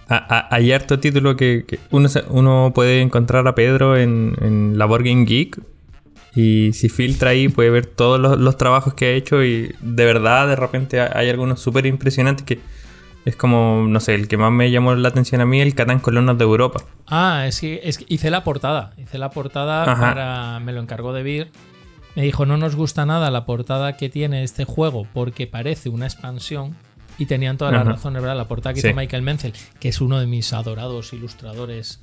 hay, 0.06 0.72
harto 0.72 1.00
título 1.00 1.34
que, 1.36 1.64
uno, 1.90 2.08
uno, 2.28 2.70
puede 2.72 3.00
encontrar 3.00 3.48
a 3.48 3.56
Pedro 3.56 3.96
en, 3.96 4.78
la 4.78 4.86
Board 4.86 5.02
Game 5.02 5.24
Geek. 5.24 5.60
Y 6.36 6.72
si 6.72 6.88
filtra 6.88 7.30
ahí 7.30 7.48
puede 7.48 7.70
ver 7.70 7.86
todos 7.86 8.38
los, 8.38 8.56
trabajos 8.56 8.94
que 8.94 9.06
ha 9.06 9.10
hecho 9.10 9.42
y 9.42 9.74
de 9.80 10.04
verdad 10.04 10.46
de 10.46 10.54
repente 10.54 11.00
hay 11.00 11.28
algunos 11.28 11.58
súper 11.58 11.84
impresionantes 11.86 12.46
que 12.46 12.60
es 13.24 13.36
como, 13.36 13.84
no 13.88 14.00
sé, 14.00 14.14
el 14.14 14.28
que 14.28 14.36
más 14.36 14.52
me 14.52 14.70
llamó 14.70 14.94
la 14.94 15.08
atención 15.08 15.40
a 15.40 15.46
mí, 15.46 15.60
el 15.60 15.74
Catán 15.74 16.00
Colonos 16.00 16.38
de 16.38 16.44
Europa. 16.44 16.82
Ah, 17.06 17.44
es 17.46 17.60
que, 17.60 17.80
es 17.84 18.04
hice 18.08 18.30
la 18.30 18.44
portada. 18.44 18.92
Hice 18.98 19.18
la 19.18 19.30
portada 19.30 19.84
para. 19.84 20.60
Me 20.60 20.72
lo 20.72 20.80
encargó 20.80 21.12
de 21.12 21.22
Vir 21.22 21.50
me 22.14 22.22
dijo, 22.22 22.44
no 22.44 22.56
nos 22.56 22.76
gusta 22.76 23.06
nada 23.06 23.30
la 23.30 23.46
portada 23.46 23.96
que 23.96 24.08
tiene 24.08 24.42
este 24.42 24.64
juego 24.64 25.06
porque 25.12 25.46
parece 25.46 25.88
una 25.88 26.06
expansión. 26.06 26.76
Y 27.18 27.26
tenían 27.26 27.58
todas 27.58 27.74
las 27.74 27.86
razones, 27.86 28.22
¿verdad? 28.22 28.36
La 28.36 28.48
portada 28.48 28.72
que 28.72 28.80
hizo 28.80 28.96
Michael 28.96 29.22
Menzel, 29.22 29.52
que 29.78 29.90
es 29.90 30.00
uno 30.00 30.18
de 30.18 30.26
mis 30.26 30.52
adorados 30.54 31.12
ilustradores 31.12 32.00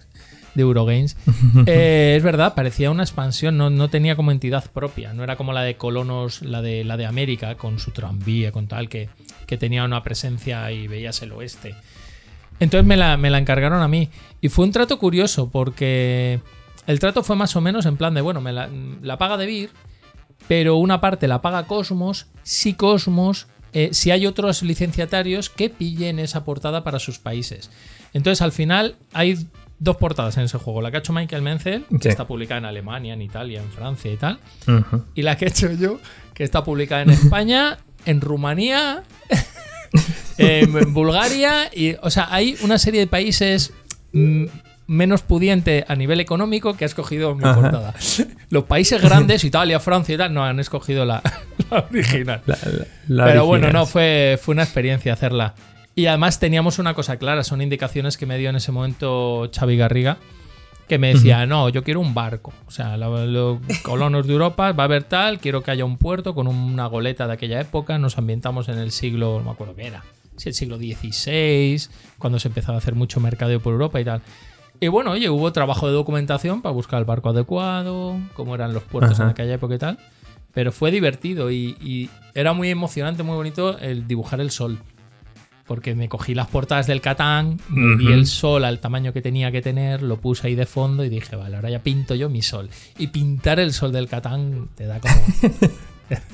de 0.59 0.63
Eurogames. 0.63 1.17
Eh, 1.65 2.15
es 2.17 2.23
verdad, 2.23 2.53
parecía 2.53 2.91
una 2.91 3.03
expansión, 3.03 3.57
no, 3.57 3.69
no, 3.69 3.89
tenía 3.89 4.15
como 4.15 4.31
entidad 4.31 4.69
propia, 4.71 5.13
no 5.13 5.23
era 5.23 5.35
como 5.35 5.53
la 5.53 5.61
de 5.61 5.75
Colonos, 5.75 6.41
la 6.41 6.61
de, 6.61 6.83
la 6.83 6.97
de 6.97 7.05
América, 7.05 7.55
con 7.55 7.79
su 7.79 7.91
tranvía, 7.91 8.51
con 8.51 8.67
tal, 8.67 8.87
que, 8.87 9.09
que 9.45 9.57
tenía 9.57 9.83
una 9.83 10.03
presencia 10.03 10.71
y 10.71 10.87
veías 10.87 11.21
el 11.21 11.31
oeste. 11.31 11.75
Entonces 12.59 12.85
me 12.85 12.97
la, 12.97 13.17
me 13.17 13.29
la 13.29 13.37
encargaron 13.37 13.81
a 13.81 13.87
mí. 13.87 14.09
Y 14.41 14.49
fue 14.49 14.65
un 14.65 14.71
trato 14.71 14.99
curioso, 14.99 15.49
porque 15.49 16.39
el 16.87 16.99
trato 16.99 17.23
fue 17.23 17.35
más 17.35 17.55
o 17.55 17.61
menos 17.61 17.85
en 17.85 17.97
plan 17.97 18.13
de, 18.13 18.21
bueno, 18.21 18.41
me 18.41 18.53
la, 18.53 18.69
la 19.01 19.17
paga 19.17 19.37
de 19.37 19.45
Vir, 19.45 19.69
pero 20.47 20.77
una 20.77 21.01
parte 21.01 21.27
la 21.27 21.41
paga 21.41 21.67
Cosmos 21.67 22.27
si 22.43 22.73
Cosmos, 22.73 23.47
eh, 23.73 23.89
si 23.91 24.11
hay 24.11 24.25
otros 24.25 24.63
licenciatarios 24.63 25.49
que 25.49 25.69
pillen 25.69 26.19
esa 26.19 26.43
portada 26.43 26.83
para 26.83 26.99
sus 26.99 27.19
países. 27.19 27.69
Entonces 28.13 28.41
al 28.41 28.51
final 28.51 28.95
hay 29.13 29.45
dos 29.79 29.97
portadas 29.97 30.37
en 30.37 30.43
ese 30.43 30.57
juego. 30.57 30.81
La 30.81 30.91
que 30.91 30.97
ha 30.97 30.99
hecho 30.99 31.13
Michael 31.13 31.41
Menzel, 31.41 31.85
que 31.99 32.09
está 32.09 32.27
publicada 32.27 32.59
en 32.59 32.65
Alemania, 32.65 33.13
en 33.13 33.21
Italia, 33.21 33.61
en 33.61 33.71
Francia 33.71 34.11
y 34.11 34.17
tal. 34.17 34.39
Y 35.15 35.21
la 35.23 35.37
que 35.37 35.45
he 35.45 35.47
hecho 35.49 35.71
yo, 35.71 35.99
que 36.33 36.43
está 36.43 36.63
publicada 36.63 37.01
en 37.01 37.09
España, 37.11 37.77
en 38.05 38.21
Rumanía, 38.21 39.03
en 40.37 40.93
Bulgaria. 40.93 41.69
Y, 41.73 41.95
o 42.01 42.09
sea, 42.09 42.27
hay 42.29 42.57
una 42.61 42.77
serie 42.77 42.99
de 42.99 43.07
países 43.07 43.73
menos 44.89 45.21
pudiente 45.21 45.85
a 45.87 45.95
nivel 45.95 46.19
económico 46.19 46.75
que 46.75 46.83
ha 46.83 46.87
escogido 46.87 47.35
mi 47.35 47.43
portada. 47.43 47.93
Los 48.49 48.63
países 48.65 49.01
grandes, 49.01 49.43
Italia, 49.43 49.79
Francia 49.79 50.15
y 50.15 50.17
tal, 50.17 50.33
no 50.33 50.43
han 50.43 50.59
escogido 50.59 51.05
la, 51.05 51.21
original. 51.69 52.41
Pero 53.07 53.45
bueno, 53.45 53.71
no, 53.71 53.85
fue, 53.85 54.39
fue 54.41 54.53
una 54.53 54.63
experiencia 54.63 55.13
hacerla. 55.13 55.53
Y 55.99 56.07
además 56.07 56.39
teníamos 56.39 56.79
una 56.79 56.93
cosa 56.93 57.17
clara, 57.17 57.43
son 57.43 57.61
indicaciones 57.61 58.15
que 58.15 58.25
me 58.25 58.37
dio 58.37 58.49
en 58.49 58.55
ese 58.55 58.71
momento 58.71 59.51
Xavi 59.53 59.75
Garriga, 59.75 60.17
que 60.87 60.97
me 60.97 61.13
decía, 61.13 61.45
no, 61.45 61.67
yo 61.67 61.83
quiero 61.83 61.99
un 61.99 62.13
barco. 62.13 62.53
O 62.67 62.71
sea, 62.71 62.95
los 62.95 63.59
colonos 63.83 64.25
de 64.25 64.31
Europa, 64.31 64.71
va 64.71 64.83
a 64.83 64.85
haber 64.85 65.03
tal, 65.03 65.41
quiero 65.41 65.61
que 65.61 65.71
haya 65.71 65.83
un 65.83 65.97
puerto 65.97 66.33
con 66.33 66.47
una 66.47 66.85
goleta 66.85 67.27
de 67.27 67.33
aquella 67.33 67.59
época, 67.59 67.97
nos 67.97 68.17
ambientamos 68.17 68.69
en 68.69 68.77
el 68.77 68.91
siglo, 68.91 69.39
no 69.39 69.43
me 69.43 69.51
acuerdo 69.51 69.75
qué 69.75 69.87
era, 69.87 70.05
si 70.37 70.47
el 70.47 70.55
siglo 70.55 70.77
XVI, 70.77 71.81
cuando 72.17 72.39
se 72.39 72.47
empezaba 72.47 72.75
a 72.75 72.77
hacer 72.77 72.95
mucho 72.95 73.19
mercadeo 73.19 73.59
por 73.59 73.73
Europa 73.73 73.99
y 73.99 74.05
tal. 74.05 74.21
Y 74.79 74.87
bueno, 74.87 75.11
oye, 75.11 75.29
hubo 75.29 75.51
trabajo 75.51 75.87
de 75.87 75.91
documentación 75.91 76.61
para 76.61 76.71
buscar 76.71 76.99
el 76.99 77.05
barco 77.05 77.27
adecuado, 77.27 78.15
cómo 78.35 78.55
eran 78.55 78.73
los 78.73 78.83
puertos 78.83 79.19
en 79.19 79.27
aquella 79.27 79.55
época 79.55 79.75
y 79.75 79.79
tal. 79.79 79.99
Pero 80.53 80.71
fue 80.71 80.91
divertido 80.91 81.51
y, 81.51 82.09
era 82.35 82.53
muy 82.53 82.69
emocionante, 82.69 83.21
muy 83.21 83.35
bonito 83.35 83.77
el 83.79 84.07
dibujar 84.07 84.39
el 84.39 84.49
sol. 84.49 84.79
Porque 85.69 85.93
me 85.93 86.09
cogí 86.09 86.33
las 86.33 86.47
portadas 86.47 86.87
del 86.87 86.99
Catán, 86.99 87.59
vi 87.69 88.11
el 88.11 88.25
sol 88.25 88.65
al 88.65 88.79
tamaño 88.79 89.13
que 89.13 89.21
tenía 89.21 89.51
que 89.51 89.61
tener, 89.61 90.01
lo 90.01 90.17
puse 90.17 90.47
ahí 90.47 90.55
de 90.55 90.65
fondo 90.65 91.05
y 91.05 91.09
dije, 91.09 91.35
vale, 91.35 91.57
ahora 91.57 91.69
ya 91.69 91.83
pinto 91.83 92.15
yo 92.15 92.27
mi 92.27 92.41
sol. 92.41 92.71
Y 92.97 93.07
pintar 93.07 93.59
el 93.59 93.71
sol 93.71 93.91
del 93.91 94.07
Catán 94.07 94.69
te 94.75 94.87
da 94.87 94.99
como. 94.99 95.13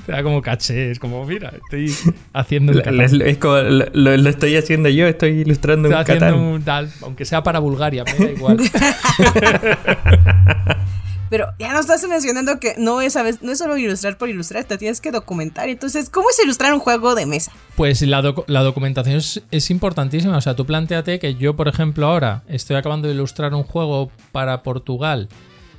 Te 0.06 0.14
da 0.14 0.24
como 0.24 0.42
caché, 0.42 0.92
es 0.92 1.00
como, 1.00 1.26
mira, 1.26 1.50
estoy 1.50 1.94
haciendo 2.34 2.72
un 2.72 3.22
es 3.22 3.38
como, 3.38 3.58
lo, 3.58 4.30
estoy 4.30 4.56
haciendo 4.56 4.88
yo, 4.88 5.06
estoy 5.06 5.42
ilustrando 5.42 5.90
estoy 5.90 6.16
un 6.16 6.24
haciendo 6.24 6.52
un 6.52 6.64
tal, 6.64 6.90
aunque 7.02 7.26
sea 7.26 7.44
para 7.44 7.60
Bulgaria, 7.60 8.06
me 8.06 8.26
da 8.26 8.32
igual. 8.32 8.58
Pero 11.30 11.48
ya 11.60 11.72
nos 11.72 11.82
estás 11.82 12.08
mencionando 12.08 12.60
que 12.60 12.76
no 12.78 13.02
es, 13.02 13.14
¿sabes? 13.14 13.42
no 13.42 13.52
es 13.52 13.58
solo 13.58 13.78
ilustrar 13.78 14.18
por 14.18 14.30
ilustrar, 14.30 14.64
te 14.66 14.78
tienes 14.78 15.02
que 15.02 15.12
documentar. 15.12 15.70
Entonces, 15.70 16.10
¿cómo 16.10 16.30
es 16.30 16.40
ilustrar 16.44 16.74
un 16.74 16.80
juego 16.80 17.16
de 17.16 17.26
mesa? 17.26 17.52
Pues 17.76 18.02
la, 18.04 18.22
documentación 18.22 19.18
es, 19.52 19.72
importantísima. 19.72 20.38
O 20.38 20.42
sea, 20.42 20.56
tú 20.56 20.66
planteate 20.66 21.20
que 21.20 21.36
yo, 21.36 21.56
por 21.56 21.68
ejemplo, 21.68 22.08
ahora 22.08 22.44
estoy 22.48 22.76
acabando 22.76 23.08
de 23.08 23.16
ilustrar 23.16 23.54
un 23.54 23.64
juego 23.64 24.12
para 24.32 24.62
Portugal 24.64 25.28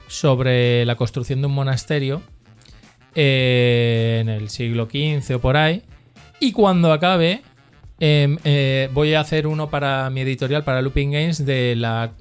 sobre 0.08 0.84
la 0.84 0.96
construcción 0.96 1.40
de 1.40 1.46
un 1.46 1.54
monasterio 1.54 2.22
en 3.14 4.28
el 4.28 4.50
siglo 4.50 4.86
XV 4.90 5.36
o 5.36 5.40
por 5.40 5.56
ahí. 5.56 5.82
Y 6.38 6.52
cuando 6.52 6.92
acabe, 6.92 7.42
em, 7.98 8.38
eh, 8.44 8.90
voy 8.92 9.14
a 9.14 9.20
hacer 9.20 9.46
uno 9.46 9.70
para 9.70 10.08
mi 10.10 10.20
editorial, 10.20 10.64
para 10.64 10.82
Looping 10.82 11.12
Games, 11.12 11.46
de 11.46 11.74
la, 11.76 12.12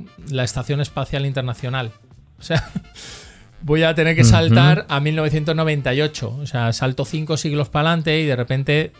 Estación 0.41 0.79
Espacial 0.79 1.25
Internacional. 1.25 1.91
O 2.39 2.43
sea, 2.43 2.69
voy 3.61 3.83
a 3.83 3.95
tener 3.95 4.15
que 4.15 4.23
saltar 4.23 4.85
a 4.89 4.99
1998. 4.99 6.37
O 6.41 6.45
sea, 6.45 6.73
salto 6.73 7.05
cinco 7.05 7.37
siglos 7.37 7.69
para 7.69 7.89
adelante 7.89 8.19
y 8.19 8.25
de 8.25 8.35
repente 8.35 8.93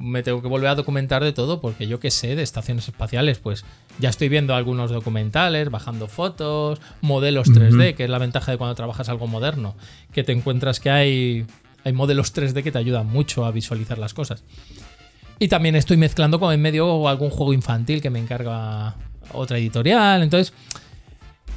me 0.00 0.22
tengo 0.22 0.42
que 0.42 0.48
volver 0.48 0.68
a 0.68 0.74
documentar 0.74 1.24
de 1.24 1.32
todo, 1.32 1.60
porque 1.60 1.86
yo 1.86 2.00
qué 2.00 2.10
sé 2.10 2.36
de 2.36 2.42
estaciones 2.42 2.86
espaciales, 2.88 3.38
pues 3.38 3.64
ya 3.98 4.10
estoy 4.10 4.28
viendo 4.28 4.54
algunos 4.54 4.90
documentales, 4.90 5.70
bajando 5.70 6.06
fotos, 6.06 6.80
modelos 7.00 7.48
3D, 7.48 7.94
que 7.94 8.04
es 8.04 8.10
la 8.10 8.18
ventaja 8.18 8.52
de 8.52 8.58
cuando 8.58 8.74
trabajas 8.74 9.08
algo 9.08 9.26
moderno, 9.26 9.74
que 10.12 10.22
te 10.22 10.32
encuentras 10.32 10.80
que 10.80 10.90
hay, 10.90 11.46
hay 11.84 11.92
modelos 11.92 12.34
3D 12.34 12.62
que 12.62 12.72
te 12.72 12.78
ayudan 12.78 13.06
mucho 13.06 13.46
a 13.46 13.50
visualizar 13.50 13.98
las 13.98 14.12
cosas. 14.12 14.44
Y 15.38 15.48
también 15.48 15.76
estoy 15.76 15.96
mezclando 15.96 16.40
con 16.40 16.52
en 16.52 16.60
medio 16.60 17.08
algún 17.08 17.30
juego 17.30 17.52
infantil 17.52 18.02
que 18.02 18.10
me 18.10 18.18
encarga 18.18 18.96
otra 19.32 19.58
editorial. 19.58 20.22
Entonces, 20.22 20.52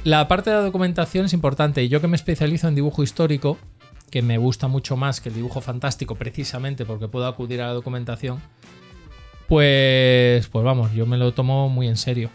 la 0.04 0.26
parte 0.28 0.50
de 0.50 0.56
la 0.56 0.62
documentación 0.62 1.26
es 1.26 1.32
importante. 1.32 1.88
Yo 1.88 2.00
que 2.00 2.08
me 2.08 2.16
especializo 2.16 2.68
en 2.68 2.74
dibujo 2.74 3.02
histórico, 3.02 3.58
que 4.10 4.22
me 4.22 4.38
gusta 4.38 4.68
mucho 4.68 4.96
más 4.96 5.20
que 5.20 5.28
el 5.28 5.34
dibujo 5.34 5.60
fantástico 5.60 6.16
precisamente 6.16 6.84
porque 6.84 7.08
puedo 7.08 7.26
acudir 7.26 7.62
a 7.62 7.68
la 7.68 7.72
documentación, 7.72 8.40
pues, 9.48 10.46
pues 10.48 10.64
vamos, 10.64 10.92
yo 10.92 11.06
me 11.06 11.16
lo 11.16 11.32
tomo 11.32 11.68
muy 11.68 11.88
en 11.88 11.96
serio. 11.96 12.30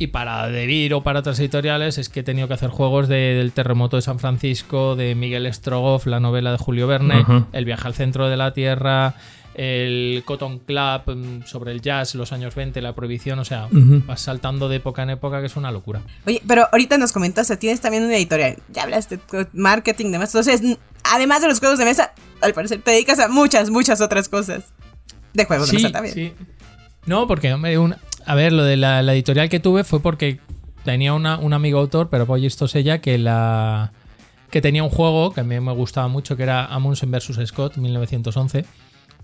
Y 0.00 0.06
para 0.06 0.48
Devir 0.48 0.94
o 0.94 1.02
para 1.02 1.20
otras 1.20 1.38
editoriales 1.40 1.98
es 1.98 2.08
que 2.08 2.20
he 2.20 2.22
tenido 2.22 2.48
que 2.48 2.54
hacer 2.54 2.70
juegos 2.70 3.06
del 3.06 3.52
terremoto 3.52 3.96
de 3.96 4.02
San 4.02 4.18
Francisco, 4.18 4.96
de 4.96 5.14
Miguel 5.14 5.52
Strogoff, 5.52 6.06
la 6.06 6.20
novela 6.20 6.52
de 6.52 6.56
Julio 6.56 6.86
Verne, 6.86 7.22
El 7.52 7.66
viaje 7.66 7.86
al 7.86 7.92
centro 7.92 8.30
de 8.30 8.38
la 8.38 8.54
Tierra, 8.54 9.14
el 9.52 10.22
Cotton 10.24 10.60
Club 10.60 11.02
mm, 11.14 11.42
sobre 11.44 11.72
el 11.72 11.82
jazz, 11.82 12.14
los 12.14 12.32
años 12.32 12.54
20, 12.54 12.80
la 12.80 12.94
prohibición, 12.94 13.40
o 13.40 13.44
sea, 13.44 13.68
vas 13.70 14.22
saltando 14.22 14.70
de 14.70 14.76
época 14.76 15.02
en 15.02 15.10
época 15.10 15.40
que 15.40 15.48
es 15.48 15.56
una 15.56 15.70
locura. 15.70 16.00
Oye, 16.26 16.40
pero 16.48 16.66
ahorita 16.72 16.96
nos 16.96 17.12
comentaste, 17.12 17.58
tienes 17.58 17.82
también 17.82 18.02
una 18.02 18.16
editorial, 18.16 18.56
ya 18.70 18.84
hablaste 18.84 19.18
de 19.18 19.48
marketing, 19.52 20.12
demás, 20.12 20.30
entonces, 20.34 20.62
además 21.04 21.42
de 21.42 21.48
los 21.48 21.58
juegos 21.58 21.78
de 21.78 21.84
mesa, 21.84 22.14
al 22.40 22.54
parecer 22.54 22.80
te 22.80 22.92
dedicas 22.92 23.18
a 23.18 23.28
muchas, 23.28 23.68
muchas 23.68 24.00
otras 24.00 24.30
cosas. 24.30 24.64
De 25.34 25.44
juegos 25.44 25.70
de 25.70 25.74
mesa 25.74 25.92
también. 25.92 26.14
Sí. 26.14 26.32
No, 27.04 27.26
porque, 27.26 27.52
hombre, 27.52 27.76
a 28.30 28.34
ver, 28.36 28.52
lo 28.52 28.62
de 28.62 28.76
la, 28.76 29.00
editorial 29.00 29.48
que 29.48 29.58
tuve 29.58 29.82
fue 29.82 29.98
porque 29.98 30.38
tenía 30.84 31.14
una, 31.14 31.36
un 31.36 31.52
amigo 31.52 31.80
autor, 31.80 32.10
pero 32.10 32.26
pues 32.26 32.44
esto 32.44 32.66
es 32.66 32.76
ella, 32.76 33.00
que 33.00 33.18
la 33.18 33.92
que 34.50 34.60
tenía 34.60 34.84
un 34.84 34.90
juego 34.90 35.32
que 35.32 35.40
a 35.40 35.44
mí 35.44 35.58
me 35.58 35.72
gustaba 35.72 36.06
mucho, 36.06 36.36
que 36.36 36.44
era 36.44 36.66
Amundsen 36.66 37.10
vs. 37.10 37.40
Scott, 37.46 37.76
1911 37.76 38.64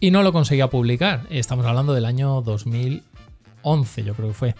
y 0.00 0.10
no 0.10 0.25
lo 0.25 0.32
conseguía 0.32 0.68
publicar. 0.68 1.22
Estamos 1.30 1.64
hablando 1.66 1.94
del 1.94 2.04
año 2.04 2.42
2011, 2.42 4.02
yo 4.02 4.14
creo 4.14 4.28
que 4.28 4.34
fue. 4.34 4.54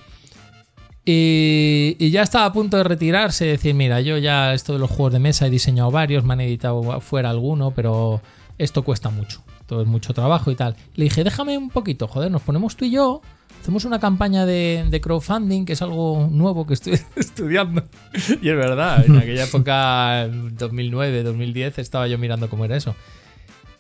Y, 1.05 2.11
ya 2.11 2.23
estaba 2.23 2.45
a 2.45 2.53
punto 2.53 2.76
de 2.76 2.85
retirarse, 2.85 3.47
decir, 3.47 3.75
mira, 3.75 4.00
yo 4.00 4.17
ya 4.17 4.55
esto 4.55 4.75
de 4.75 4.79
los 4.79 4.91
juegos 4.91 5.12
de 5.12 5.19
mesa 5.19 5.49
he 5.49 5.50
diseñado 5.50 5.91
varios, 5.91 6.23
me 6.23 6.35
han 6.35 6.41
editado 6.41 7.00
fuera 7.00 7.31
alguno, 7.31 7.73
pero 7.73 8.21
esto 8.59 8.85
cuesta 8.85 9.11
mucho. 9.11 9.43
Todo 9.67 9.83
es 9.83 9.89
mucho 9.89 10.15
trabajo 10.15 10.51
y 10.51 10.55
tal. 10.55 10.77
Le 10.95 11.05
dije, 11.05 11.25
déjame 11.25 11.59
un 11.59 11.71
poquito, 11.71 12.09
joder, 12.09 12.31
nos 12.31 12.43
ponemos 12.43 12.77
tú 12.77 12.85
y 12.85 12.91
yo, 12.91 13.23
hacemos 13.61 13.85
una 13.85 13.99
campaña 13.99 14.47
de, 14.47 15.01
crowdfunding, 15.03 15.65
que 15.65 15.75
es 15.75 15.83
algo 15.83 16.29
nuevo 16.31 16.67
que 16.67 16.75
estoy 16.75 16.99
estudiando. 17.17 17.85
y 18.43 18.49
es 18.49 18.57
verdad, 18.57 19.05
en 19.05 19.17
aquella 19.17 19.45
época, 19.45 20.29
2009, 20.29 21.23
2010, 21.23 21.79
estaba 21.79 22.07
yo 22.09 22.19
mirando 22.19 22.49
cómo 22.49 22.65
era 22.65 22.77
eso. 22.77 22.95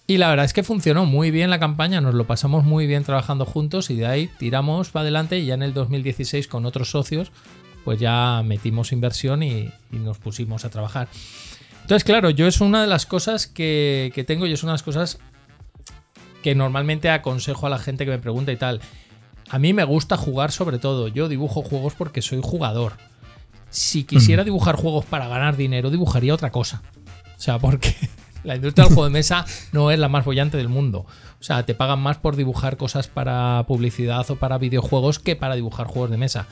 Y 0.08 0.18
la 0.18 0.28
verdad 0.28 0.44
es 0.44 0.52
que 0.52 0.62
funcionó 0.62 1.04
muy 1.04 1.32
bien 1.32 1.50
la 1.50 1.58
campaña, 1.58 2.00
nos 2.00 2.14
lo 2.14 2.26
pasamos 2.26 2.64
muy 2.64 2.86
bien 2.86 3.02
trabajando 3.02 3.44
juntos 3.44 3.90
y 3.90 3.96
de 3.96 4.06
ahí 4.06 4.30
tiramos 4.38 4.90
para 4.90 5.02
adelante 5.02 5.38
y 5.38 5.46
ya 5.46 5.54
en 5.54 5.62
el 5.64 5.74
2016 5.74 6.46
con 6.46 6.64
otros 6.64 6.90
socios 6.90 7.32
pues 7.86 8.00
ya 8.00 8.42
metimos 8.44 8.90
inversión 8.90 9.44
y, 9.44 9.70
nos 9.92 10.18
pusimos 10.18 10.64
a 10.64 10.70
trabajar. 10.70 11.06
Entonces, 11.82 12.02
claro, 12.02 12.30
yo 12.30 12.48
es 12.48 12.60
una 12.60 12.80
de 12.80 12.88
las 12.88 13.06
cosas 13.06 13.46
que, 13.46 14.10
que 14.12 14.24
tengo 14.24 14.44
y 14.48 14.52
es 14.52 14.64
una 14.64 14.72
de 14.72 14.74
las 14.74 14.82
cosas 14.82 15.20
que 16.46 16.54
normalmente 16.54 17.10
aconsejo 17.10 17.66
a 17.66 17.70
la 17.70 17.78
gente 17.80 18.04
que 18.04 18.12
me 18.12 18.20
pregunta 18.20 18.52
y 18.52 18.56
tal. 18.56 18.80
A 19.50 19.58
mí 19.58 19.72
me 19.72 19.82
gusta 19.82 20.16
jugar 20.16 20.52
sobre 20.52 20.78
todo. 20.78 21.08
Yo 21.08 21.28
dibujo 21.28 21.60
juegos 21.60 21.94
porque 21.94 22.22
soy 22.22 22.38
jugador. 22.40 22.92
Si 23.68 24.04
quisiera 24.04 24.44
dibujar 24.44 24.76
juegos 24.76 25.04
para 25.06 25.26
ganar 25.26 25.56
dinero, 25.56 25.90
dibujaría 25.90 26.32
otra 26.32 26.52
cosa. 26.52 26.82
O 27.36 27.40
sea, 27.40 27.58
porque 27.58 27.96
la 28.44 28.54
industria 28.54 28.84
del 28.84 28.94
juego 28.94 29.06
de 29.06 29.10
mesa 29.10 29.44
no 29.72 29.90
es 29.90 29.98
la 29.98 30.08
más 30.08 30.24
bollante 30.24 30.56
del 30.56 30.68
mundo. 30.68 31.04
O 31.40 31.42
sea, 31.42 31.66
te 31.66 31.74
pagan 31.74 31.98
más 31.98 32.18
por 32.18 32.36
dibujar 32.36 32.76
cosas 32.76 33.08
para 33.08 33.64
publicidad 33.66 34.30
o 34.30 34.36
para 34.36 34.56
videojuegos 34.56 35.18
que 35.18 35.34
para 35.34 35.56
dibujar 35.56 35.88
juegos 35.88 36.12
de 36.12 36.16
mesa. 36.16 36.46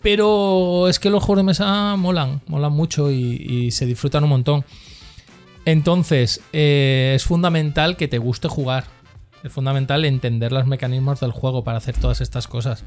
Pero 0.00 0.88
es 0.88 0.98
que 0.98 1.10
los 1.10 1.22
juegos 1.22 1.40
de 1.40 1.48
mesa 1.48 1.96
molan, 1.96 2.40
molan 2.46 2.72
mucho 2.72 3.10
y, 3.10 3.72
se 3.72 3.84
disfrutan 3.84 4.24
un 4.24 4.30
montón. 4.30 4.64
Entonces, 5.66 6.40
eh, 6.54 7.12
es 7.14 7.24
fundamental 7.24 7.98
que 7.98 8.08
te 8.08 8.16
guste 8.16 8.48
jugar. 8.48 9.01
Es 9.42 9.52
fundamental 9.52 10.04
entender 10.04 10.52
los 10.52 10.66
mecanismos 10.66 11.20
del 11.20 11.32
juego 11.32 11.64
para 11.64 11.78
hacer 11.78 11.96
todas 11.96 12.20
estas 12.20 12.46
cosas. 12.46 12.84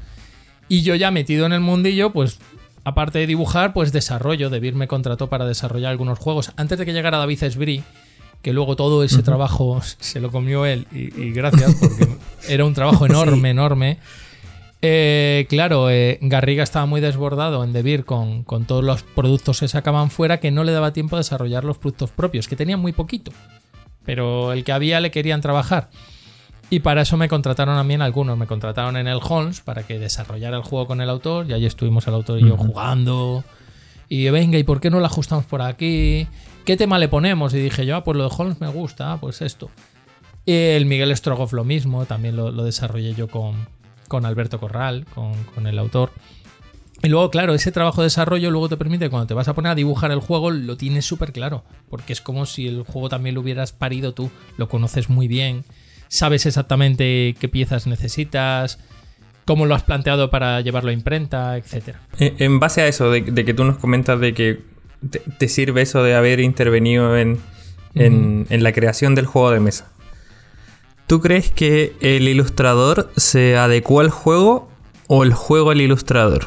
Y 0.68 0.82
yo 0.82 0.94
ya 0.94 1.10
metido 1.10 1.46
en 1.46 1.52
el 1.52 1.60
mundillo, 1.60 2.12
pues 2.12 2.38
aparte 2.84 3.18
de 3.18 3.26
dibujar, 3.26 3.72
pues 3.72 3.92
desarrollo. 3.92 4.50
Debir 4.50 4.74
me 4.74 4.88
contrató 4.88 5.28
para 5.28 5.46
desarrollar 5.46 5.90
algunos 5.90 6.18
juegos. 6.18 6.52
Antes 6.56 6.78
de 6.78 6.86
que 6.86 6.92
llegara 6.92 7.18
David 7.18 7.42
Esbri, 7.42 7.84
que 8.42 8.52
luego 8.52 8.76
todo 8.76 9.02
ese 9.04 9.22
trabajo 9.22 9.80
se 10.00 10.20
lo 10.20 10.30
comió 10.30 10.66
él 10.66 10.86
y, 10.92 11.32
gracias 11.32 11.74
porque 11.74 12.08
era 12.48 12.64
un 12.64 12.74
trabajo 12.74 13.06
enorme, 13.06 13.50
enorme. 13.50 13.98
Eh, 14.82 15.46
claro, 15.48 15.90
eh, 15.90 16.18
Garriga 16.20 16.62
estaba 16.62 16.86
muy 16.86 17.00
desbordado 17.00 17.64
en 17.64 17.72
Debir 17.72 18.04
con, 18.04 18.44
con, 18.44 18.66
todos 18.66 18.84
los 18.84 19.02
productos 19.02 19.60
que 19.60 19.68
sacaban 19.68 20.10
fuera 20.10 20.38
que 20.38 20.50
no 20.50 20.64
le 20.64 20.72
daba 20.72 20.92
tiempo 20.92 21.16
a 21.16 21.18
desarrollar 21.18 21.64
los 21.64 21.78
productos 21.78 22.10
propios, 22.10 22.46
que 22.46 22.56
tenían 22.56 22.78
muy 22.78 22.92
poquito, 22.92 23.32
pero 24.04 24.52
el 24.52 24.64
que 24.64 24.72
había 24.72 25.00
le 25.00 25.10
querían 25.10 25.40
trabajar. 25.40 25.88
Y 26.68 26.80
para 26.80 27.02
eso 27.02 27.16
me 27.16 27.28
contrataron 27.28 27.76
también 27.76 28.02
algunos, 28.02 28.36
me 28.36 28.46
contrataron 28.46 28.96
en 28.96 29.06
el 29.06 29.20
Holmes 29.22 29.60
para 29.60 29.84
que 29.84 29.98
desarrollara 29.98 30.56
el 30.56 30.62
juego 30.62 30.86
con 30.86 31.00
el 31.00 31.08
autor 31.08 31.46
y 31.48 31.52
ahí 31.52 31.64
estuvimos 31.64 32.06
el 32.08 32.14
autor 32.14 32.40
y 32.40 32.48
yo 32.48 32.56
jugando. 32.56 33.44
Y 34.08 34.28
venga, 34.30 34.58
¿y 34.58 34.64
por 34.64 34.80
qué 34.80 34.90
no 34.90 34.98
lo 34.98 35.06
ajustamos 35.06 35.44
por 35.44 35.62
aquí? 35.62 36.26
¿qué 36.66 36.76
tema 36.76 36.98
le 36.98 37.08
ponemos? 37.08 37.54
Y 37.54 37.58
dije 37.58 37.86
yo, 37.86 37.96
ah, 37.96 38.04
pues 38.04 38.18
lo 38.18 38.28
de 38.28 38.34
Holmes 38.36 38.60
me 38.60 38.68
gusta, 38.68 39.12
ah, 39.12 39.20
pues 39.20 39.40
esto. 39.40 39.70
Y 40.44 40.52
el 40.52 40.84
Miguel 40.84 41.16
Strogoff 41.16 41.54
lo 41.54 41.64
mismo, 41.64 42.04
también 42.04 42.36
lo, 42.36 42.52
desarrollé 42.52 43.14
yo 43.14 43.28
con, 43.28 43.66
con 44.08 44.26
Alberto 44.26 44.60
Corral, 44.60 45.06
con, 45.14 45.66
el 45.66 45.78
autor. 45.78 46.10
Y 47.02 47.08
luego, 47.08 47.30
claro, 47.30 47.54
ese 47.54 47.72
trabajo 47.72 48.00
de 48.00 48.06
desarrollo 48.06 48.50
luego 48.50 48.68
te 48.68 48.76
permite, 48.76 49.10
cuando 49.10 49.26
te 49.26 49.34
vas 49.34 49.48
a 49.48 49.54
poner 49.54 49.72
a 49.72 49.74
dibujar 49.74 50.10
el 50.10 50.20
juego, 50.20 50.50
lo 50.50 50.76
tienes 50.76 51.06
súper 51.06 51.32
claro. 51.32 51.64
Porque 51.88 52.12
es 52.12 52.20
como 52.20 52.46
si 52.46 52.66
el 52.66 52.82
juego 52.82 53.08
también 53.08 53.34
lo 53.34 53.42
hubieras 53.42 53.72
parido 53.72 54.12
tú, 54.12 54.30
lo 54.56 54.68
conoces 54.68 55.08
muy 55.08 55.28
bien, 55.28 55.64
sabes 56.08 56.46
exactamente 56.46 57.34
qué 57.38 57.48
piezas 57.48 57.86
necesitas, 57.86 58.78
cómo 59.44 59.66
lo 59.66 59.74
has 59.74 59.82
planteado 59.82 60.30
para 60.30 60.60
llevarlo 60.60 60.90
a 60.90 60.92
imprenta, 60.92 61.56
etc. 61.56 61.96
En 62.18 62.60
base 62.60 62.82
a 62.82 62.88
eso, 62.88 63.10
de, 63.10 63.22
de 63.22 63.44
que 63.44 63.54
tú 63.54 63.64
nos 63.64 63.78
comentas 63.78 64.20
de 64.20 64.34
que 64.34 64.76
te, 65.38 65.48
sirve 65.48 65.82
eso 65.82 66.02
de 66.02 66.14
haber 66.14 66.40
intervenido 66.40 67.16
en, 67.16 67.38
la 67.94 68.72
creación 68.72 69.14
del 69.14 69.26
juego 69.26 69.50
de 69.50 69.60
mesa. 69.60 69.88
¿Tú 71.06 71.20
crees 71.20 71.50
que 71.50 71.94
el 72.00 72.28
ilustrador 72.28 73.10
se 73.16 73.56
adecuó 73.56 74.00
al 74.00 74.10
juego 74.10 74.68
o 75.06 75.22
el 75.22 75.32
juego 75.32 75.70
al 75.70 75.80
ilustrador? 75.80 76.46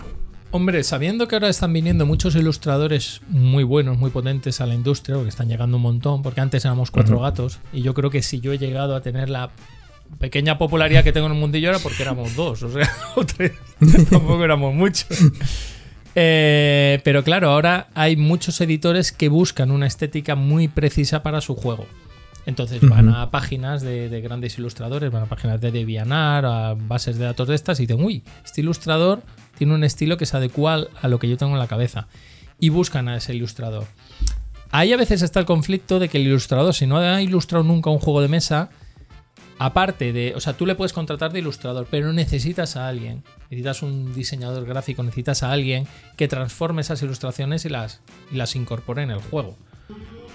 Hombre, 0.52 0.84
sabiendo 0.84 1.28
que 1.28 1.36
ahora 1.36 1.50
están 1.50 1.72
viniendo 1.74 2.08
muchos 2.08 2.36
ilustradores 2.36 3.22
muy 3.28 3.64
buenos, 3.64 4.00
muy 4.00 4.10
potentes 4.10 4.62
a 4.62 4.66
la 4.66 4.74
industria, 4.74 5.16
porque 5.16 5.30
están 5.30 5.48
llegando 5.48 5.78
un 5.78 5.84
montón, 5.84 6.24
porque 6.24 6.42
antes 6.42 6.66
éramos 6.66 6.90
cuatro 6.90 7.20
gatos, 7.20 7.60
y 7.72 7.84
yo 7.84 7.94
creo 7.94 8.10
que 8.10 8.24
si 8.24 8.40
yo 8.40 8.52
he 8.52 8.58
llegado 8.58 8.96
a 8.96 9.02
tener 9.02 9.30
la 9.30 9.52
pequeña 10.18 10.58
popularidad 10.58 11.04
que 11.04 11.12
tengo 11.14 11.28
en 11.28 11.34
el 11.34 11.40
mundillo 11.40 11.70
era 11.70 11.78
porque 11.78 12.02
éramos 12.02 12.36
dos, 12.36 12.64
o 12.64 12.72
sea, 12.72 12.90
tampoco 14.10 14.44
éramos 14.44 14.74
muchos. 14.74 15.08
Eh, 16.16 17.00
pero 17.04 17.24
claro, 17.24 17.52
ahora 17.52 17.90
hay 17.94 18.16
muchos 18.16 18.60
editores 18.60 19.12
que 19.12 19.30
buscan 19.30 19.70
una 19.70 19.86
estética 19.86 20.34
muy 20.36 20.68
precisa 20.68 21.22
para 21.22 21.42
su 21.42 21.54
juego. 21.54 21.86
Entonces 22.46 22.82
van 22.88 23.10
a 23.10 23.30
páginas 23.32 23.82
de, 23.82 24.22
grandes 24.22 24.58
ilustradores, 24.58 25.12
van 25.12 25.24
a 25.24 25.26
páginas 25.28 25.62
de 25.62 25.72
DeviantArt, 25.72 26.46
a 26.46 26.74
bases 26.76 27.18
de 27.18 27.26
datos 27.26 27.48
de 27.48 27.56
estas 27.56 27.80
y 27.80 27.86
dicen, 27.86 28.04
uy, 28.04 28.24
este 28.44 28.62
ilustrador 28.62 29.22
tiene 29.58 29.74
un 29.74 29.84
estilo 29.84 30.18
que 30.18 30.26
se 30.26 30.38
adecua 30.38 30.88
a 31.02 31.08
lo 31.08 31.20
que 31.20 31.30
yo 31.30 31.38
tengo 31.38 31.54
en 31.54 31.60
la 31.60 31.68
cabeza. 31.68 32.08
Y 32.60 32.70
buscan 32.70 33.08
a 33.08 33.18
ese 33.18 33.36
ilustrador. 33.36 33.86
Ahí 34.72 34.94
a 34.94 34.98
veces 34.98 35.22
está 35.22 35.40
el 35.40 35.46
conflicto 35.46 36.00
de 36.00 36.10
que 36.10 36.18
el 36.18 36.28
ilustrador, 36.28 36.74
si 36.74 36.86
no 36.86 36.98
ha 36.98 37.22
ilustrado 37.22 37.64
nunca 37.64 37.90
un 37.90 38.00
juego 38.00 38.22
de 38.22 38.28
mesa, 38.28 38.70
aparte 39.58 40.14
de, 40.14 40.34
o 40.36 40.40
sea, 40.40 40.54
tú 40.54 40.66
le 40.66 40.76
puedes 40.76 40.94
contratar 40.94 41.32
de 41.34 41.40
ilustrador, 41.40 41.88
pero 41.90 42.14
necesitas 42.14 42.76
a 42.76 42.88
alguien, 42.88 43.24
necesitas 43.44 43.82
un 43.82 44.14
diseñador 44.14 44.66
gráfico, 44.66 45.04
necesitas 45.04 45.44
a 45.44 45.52
alguien 45.52 45.88
que 46.18 46.28
transforme 46.28 46.82
esas 46.82 47.02
ilustraciones 47.02 47.66
y 47.66 47.70
las, 47.70 48.02
las 48.32 48.56
incorpore 48.56 49.04
en 49.04 49.12
el 49.12 49.20
juego. 49.20 49.58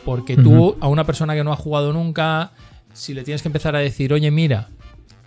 Porque 0.05 0.37
tú, 0.37 0.77
a 0.81 0.89
una 0.89 1.05
persona 1.05 1.35
que 1.35 1.45
no 1.45 1.53
ha 1.53 1.57
jugado 1.57 1.93
nunca, 1.93 2.53
si 2.93 3.15
le 3.15 3.25
tienes 3.25 3.43
que 3.43 3.49
empezar 3.49 3.75
a 3.75 3.79
decir, 3.79 4.13
oye, 4.13 4.31
mira, 4.31 4.69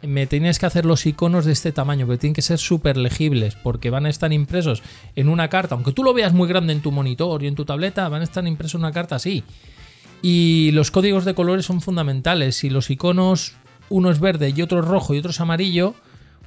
me 0.03 0.27
tienes 0.27 0.59
que 0.59 0.65
hacer 0.65 0.85
los 0.85 1.05
iconos 1.05 1.45
de 1.45 1.53
este 1.53 1.71
tamaño, 1.71 2.07
que 2.07 2.17
tienen 2.17 2.35
que 2.35 2.41
ser 2.41 2.59
súper 2.59 2.97
legibles, 2.97 3.55
porque 3.55 3.89
van 3.89 4.05
a 4.05 4.09
estar 4.09 4.31
impresos 4.31 4.83
en 5.15 5.29
una 5.29 5.49
carta, 5.49 5.75
aunque 5.75 5.91
tú 5.91 6.03
lo 6.03 6.13
veas 6.13 6.33
muy 6.33 6.47
grande 6.47 6.73
en 6.73 6.81
tu 6.81 6.91
monitor 6.91 7.43
y 7.43 7.47
en 7.47 7.55
tu 7.55 7.65
tableta, 7.65 8.07
van 8.09 8.21
a 8.21 8.25
estar 8.25 8.45
impresos 8.45 8.75
en 8.75 8.81
una 8.81 8.91
carta 8.91 9.15
así. 9.15 9.43
Y 10.21 10.71
los 10.71 10.91
códigos 10.91 11.25
de 11.25 11.35
colores 11.35 11.65
son 11.65 11.81
fundamentales. 11.81 12.55
Si 12.55 12.69
los 12.69 12.89
iconos 12.89 13.53
uno 13.89 14.11
es 14.11 14.19
verde 14.19 14.53
y 14.55 14.61
otro 14.61 14.79
es 14.79 14.85
rojo 14.85 15.13
y 15.13 15.19
otro 15.19 15.31
es 15.31 15.39
amarillo, 15.39 15.93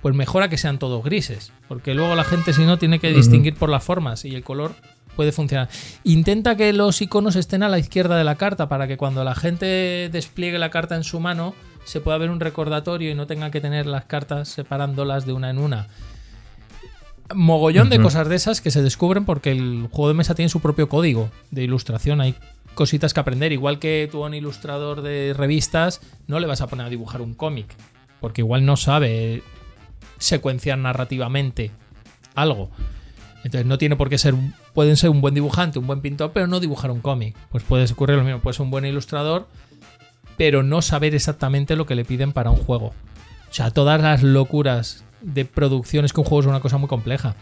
pues 0.03 0.14
mejora 0.14 0.49
que 0.49 0.59
sean 0.59 0.79
todos 0.79 1.05
grises, 1.05 1.53
porque 1.69 1.95
luego 1.95 2.14
la 2.14 2.25
gente 2.25 2.53
si 2.53 2.62
no 2.62 2.79
tiene 2.79 2.99
que 2.99 3.12
distinguir 3.12 3.55
por 3.55 3.69
las 3.69 3.85
formas 3.85 4.25
y 4.25 4.35
el 4.35 4.43
color 4.43 4.75
puede 5.20 5.33
funcionar. 5.33 5.68
Intenta 6.02 6.56
que 6.56 6.72
los 6.72 7.02
iconos 7.02 7.37
estén 7.37 7.62
a 7.62 7.68
la 7.68 7.78
izquierda 7.78 8.16
de 8.16 8.24
la 8.24 8.37
carta 8.37 8.70
para 8.70 8.88
que 8.88 8.96
cuando 8.96 9.22
la 9.22 9.35
gente 9.35 10.09
despliegue 10.11 10.59
la 10.59 10.70
carta 10.70 10.96
en 10.96 11.04
su 11.04 11.20
mano 11.20 11.54
se 11.85 12.00
pueda 12.00 12.16
ver 12.16 12.30
un 12.30 12.40
recordatorio 12.40 13.11
y 13.11 13.14
no 13.14 13.26
tenga 13.26 13.50
que 13.50 13.61
tener 13.61 13.85
las 13.85 14.06
cartas 14.06 14.48
separándolas 14.48 15.26
de 15.26 15.35
una 15.35 15.50
en 15.50 15.59
una. 15.59 15.88
Mogollón 17.35 17.90
de 17.90 18.00
cosas 18.00 18.30
de 18.30 18.37
esas 18.37 18.62
que 18.62 18.70
se 18.70 18.83
descubren 18.83 19.26
porque 19.26 19.50
el 19.50 19.88
juego 19.90 20.09
de 20.09 20.14
mesa 20.14 20.35
tiene 20.35 20.48
su 20.48 20.61
propio 20.61 20.88
código 20.88 21.30
de 21.50 21.64
ilustración. 21.64 22.22
Hay 22.22 22.35
cositas 22.74 23.12
que 23.12 23.20
aprender. 23.20 23.52
Igual 23.52 23.78
que 23.78 24.09
tú 24.11 24.24
a 24.24 24.28
un 24.28 24.33
ilustrador 24.33 25.02
de 25.02 25.35
revistas 25.37 26.00
no 26.28 26.40
le 26.40 26.46
vas 26.46 26.62
a 26.62 26.66
poner 26.66 26.87
a 26.87 26.88
dibujar 26.88 27.20
un 27.20 27.35
cómic, 27.35 27.66
porque 28.22 28.40
igual 28.40 28.64
no 28.64 28.78
sabe 28.78 29.42
secuenciar 30.16 30.78
narrativamente 30.78 31.72
algo. 32.35 32.70
Entonces 33.44 33.66
no 33.66 33.79
tiene 33.79 33.96
por 33.96 34.09
qué 34.09 34.18
ser, 34.18 34.35
pueden 34.74 34.96
ser 34.96 35.11
un 35.11 35.20
buen 35.20 35.35
dibujante, 35.35 35.79
un 35.79 35.87
buen 35.87 36.00
pintor, 36.00 36.33
pero 36.33 36.46
no 36.46 36.61
dibujar 36.61 36.90
un 36.90 37.00
cómic. 37.00 37.37
Pues 37.50 37.64
puede 37.64 37.90
ocurrir 37.90 38.16
lo 38.16 38.24
mismo, 38.24 38.40
puede 38.40 38.55
ser 38.55 38.64
un 38.64 38.70
buen 38.70 38.85
ilustrador, 38.85 39.48
pero 40.37 40.62
no 40.62 40.83
saber 40.83 41.14
exactamente 41.14 41.76
lo 41.76 41.87
que 41.87 41.94
le 41.94 42.05
piden 42.05 42.33
para 42.33 42.50
un 42.50 42.57
juego. 42.57 42.87
O 42.87 43.53
sea, 43.53 43.70
todas 43.70 44.00
las 44.00 44.22
locuras 44.22 45.05
de 45.22 45.44
producción, 45.44 46.05
es 46.05 46.12
que 46.12 46.20
un 46.20 46.26
juego 46.26 46.40
es 46.42 46.46
una 46.46 46.61
cosa 46.61 46.79
muy 46.79 46.88
compleja. 46.88 47.35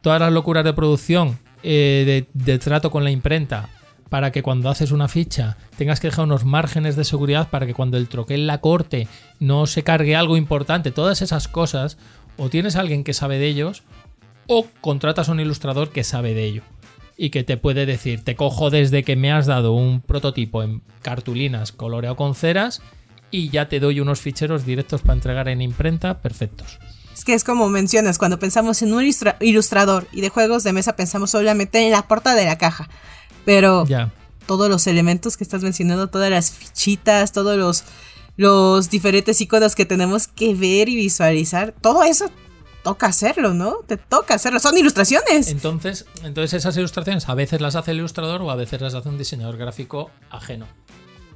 Todas 0.00 0.20
las 0.20 0.32
locuras 0.32 0.64
de 0.64 0.72
producción, 0.72 1.38
eh, 1.62 2.26
de 2.32 2.58
trato 2.58 2.90
con 2.90 3.04
la 3.04 3.10
imprenta, 3.10 3.68
para 4.14 4.30
que 4.30 4.44
cuando 4.44 4.68
haces 4.70 4.92
una 4.92 5.08
ficha 5.08 5.56
tengas 5.76 5.98
que 5.98 6.06
dejar 6.06 6.26
unos 6.26 6.44
márgenes 6.44 6.94
de 6.94 7.02
seguridad 7.02 7.48
para 7.50 7.66
que 7.66 7.74
cuando 7.74 7.96
el 7.96 8.06
troquel 8.06 8.46
la 8.46 8.60
corte 8.60 9.08
no 9.40 9.66
se 9.66 9.82
cargue 9.82 10.14
algo 10.14 10.36
importante. 10.36 10.92
Todas 10.92 11.20
esas 11.20 11.48
cosas, 11.48 11.98
o 12.36 12.48
tienes 12.48 12.76
alguien 12.76 13.02
que 13.02 13.12
sabe 13.12 13.38
de 13.38 13.48
ellos, 13.48 13.82
o 14.46 14.66
contratas 14.80 15.28
a 15.28 15.32
un 15.32 15.40
ilustrador 15.40 15.90
que 15.90 16.04
sabe 16.04 16.34
de 16.34 16.44
ello. 16.44 16.62
Y 17.16 17.30
que 17.30 17.44
te 17.44 17.56
puede 17.56 17.86
decir, 17.86 18.24
te 18.24 18.34
cojo 18.34 18.70
desde 18.70 19.04
que 19.04 19.16
me 19.16 19.30
has 19.30 19.46
dado 19.46 19.72
un 19.72 20.00
prototipo 20.00 20.62
en 20.62 20.82
cartulinas 21.02 21.70
coloreado 21.70 22.16
con 22.16 22.34
ceras 22.34 22.82
y 23.30 23.50
ya 23.50 23.68
te 23.68 23.80
doy 23.80 24.00
unos 24.00 24.20
ficheros 24.20 24.66
directos 24.66 25.02
para 25.02 25.14
entregar 25.14 25.48
en 25.48 25.62
imprenta 25.62 26.20
perfectos. 26.20 26.78
Es 27.14 27.24
que 27.24 27.34
es 27.34 27.44
como 27.44 27.68
mencionas, 27.68 28.18
cuando 28.18 28.40
pensamos 28.40 28.82
en 28.82 28.92
un 28.92 29.04
ilustrador 29.40 30.08
y 30.12 30.20
de 30.20 30.28
juegos 30.28 30.64
de 30.64 30.72
mesa 30.72 30.96
pensamos 30.96 31.30
solamente 31.30 31.84
en 31.84 31.92
la 31.92 32.08
puerta 32.08 32.34
de 32.34 32.44
la 32.44 32.58
caja. 32.58 32.88
Pero 33.44 33.84
todos 34.46 34.68
los 34.68 34.86
elementos 34.88 35.36
que 35.36 35.44
estás 35.44 35.62
mencionando, 35.62 36.08
todas 36.08 36.30
las 36.30 36.50
fichitas, 36.50 37.32
todos 37.32 37.56
los 37.56 37.84
los 38.36 38.90
diferentes 38.90 39.40
iconos 39.40 39.76
que 39.76 39.86
tenemos 39.86 40.26
que 40.26 40.54
ver 40.54 40.88
y 40.88 40.96
visualizar. 40.96 41.72
Todo 41.80 42.02
eso 42.02 42.30
toca 42.84 43.06
hacerlo, 43.06 43.54
¿no? 43.54 43.78
Te 43.86 43.96
toca 43.96 44.34
hacerlo. 44.34 44.60
Son 44.60 44.76
ilustraciones. 44.78 45.48
Entonces, 45.48 46.06
entonces 46.22 46.52
esas 46.52 46.76
ilustraciones 46.76 47.28
a 47.28 47.34
veces 47.34 47.60
las 47.60 47.74
hace 47.74 47.90
el 47.90 47.96
ilustrador 47.96 48.42
o 48.42 48.50
a 48.50 48.56
veces 48.56 48.80
las 48.80 48.94
hace 48.94 49.08
un 49.08 49.18
diseñador 49.18 49.56
gráfico 49.56 50.10
ajeno. 50.30 50.66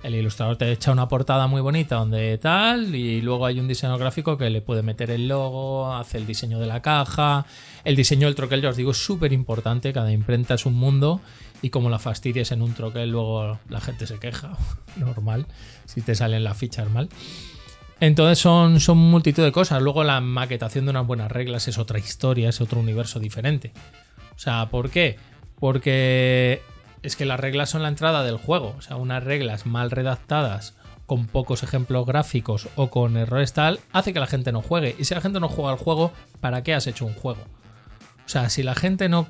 El 0.02 0.14
ilustrador 0.14 0.56
te 0.56 0.70
echa 0.70 0.92
una 0.92 1.08
portada 1.08 1.48
muy 1.48 1.61
bonita 1.61 1.96
donde 1.96 2.38
tal 2.38 2.94
y 2.94 3.20
luego 3.20 3.46
hay 3.46 3.58
un 3.58 3.66
diseñador 3.66 3.98
gráfico 3.98 4.38
que 4.38 4.48
le 4.48 4.61
puede 4.62 4.82
meter 4.82 5.11
el 5.11 5.26
logo, 5.26 5.92
hace 5.92 6.18
el 6.18 6.26
diseño 6.26 6.61
de 6.61 6.66
la 6.66 6.82
caja, 6.82 7.46
el 7.82 7.96
diseño 7.96 8.28
del 8.28 8.37
troquel, 8.37 8.62
ya 8.62 8.68
os 8.68 8.76
digo, 8.76 8.92
es 8.92 9.04
súper 9.04 9.32
importante, 9.32 9.92
cada 9.92 10.12
imprenta 10.12 10.54
es 10.54 10.66
un 10.66 10.74
mundo 10.74 11.20
y 11.62 11.70
como 11.70 11.90
la 11.90 11.98
fastidies 11.98 12.52
en 12.52 12.62
un 12.62 12.74
troquel 12.74 13.11
luego 13.11 13.58
la 13.68 13.80
gente 13.80 14.06
se 14.06 14.20
queja, 14.20 14.52
normal, 14.96 15.46
si 15.87 16.00
te 16.00 16.14
salen 16.14 16.44
las 16.44 16.56
fichas 16.56 16.88
mal. 16.88 17.08
Entonces 18.00 18.38
son, 18.38 18.80
son 18.80 18.98
multitud 18.98 19.42
de 19.42 19.52
cosas. 19.52 19.82
Luego 19.82 20.04
la 20.04 20.20
maquetación 20.20 20.84
de 20.84 20.90
unas 20.90 21.06
buenas 21.06 21.30
reglas 21.30 21.66
es 21.68 21.78
otra 21.78 21.98
historia, 21.98 22.48
es 22.48 22.61
otro 22.61 22.80
universo 22.80 23.18
diferente. 23.18 23.72
O 24.37 24.38
sea, 24.38 24.66
¿por 24.70 24.90
qué? 24.90 25.16
Porque 25.58 26.62
es 27.02 27.16
que 27.16 27.24
las 27.24 27.40
reglas 27.40 27.70
son 27.70 27.82
la 27.82 27.88
entrada 27.88 28.22
del 28.22 28.37
juego. 28.37 28.74
O 28.78 28.82
sea, 28.82 28.96
unas 28.96 29.24
reglas 29.24 29.66
mal 29.66 29.90
redactadas, 29.90 30.76
con 31.06 31.26
pocos 31.26 31.62
ejemplos 31.62 32.06
gráficos 32.06 32.68
o 32.76 32.90
con 32.90 33.16
errores 33.16 33.52
tal, 33.52 33.80
hace 33.92 34.12
que 34.12 34.20
la 34.20 34.26
gente 34.26 34.52
no 34.52 34.62
juegue. 34.62 34.94
Y 34.98 35.04
si 35.04 35.14
la 35.14 35.20
gente 35.20 35.40
no 35.40 35.48
juega 35.48 35.72
al 35.72 35.78
juego, 35.78 36.12
¿para 36.40 36.62
qué 36.62 36.74
has 36.74 36.87
hecho 36.87 37.06
un 37.06 37.14
juego? 37.14 37.40
O 38.26 38.28
sea, 38.28 38.50
si 38.50 38.62
la 38.62 38.74
gente 38.74 39.08
no 39.08 39.26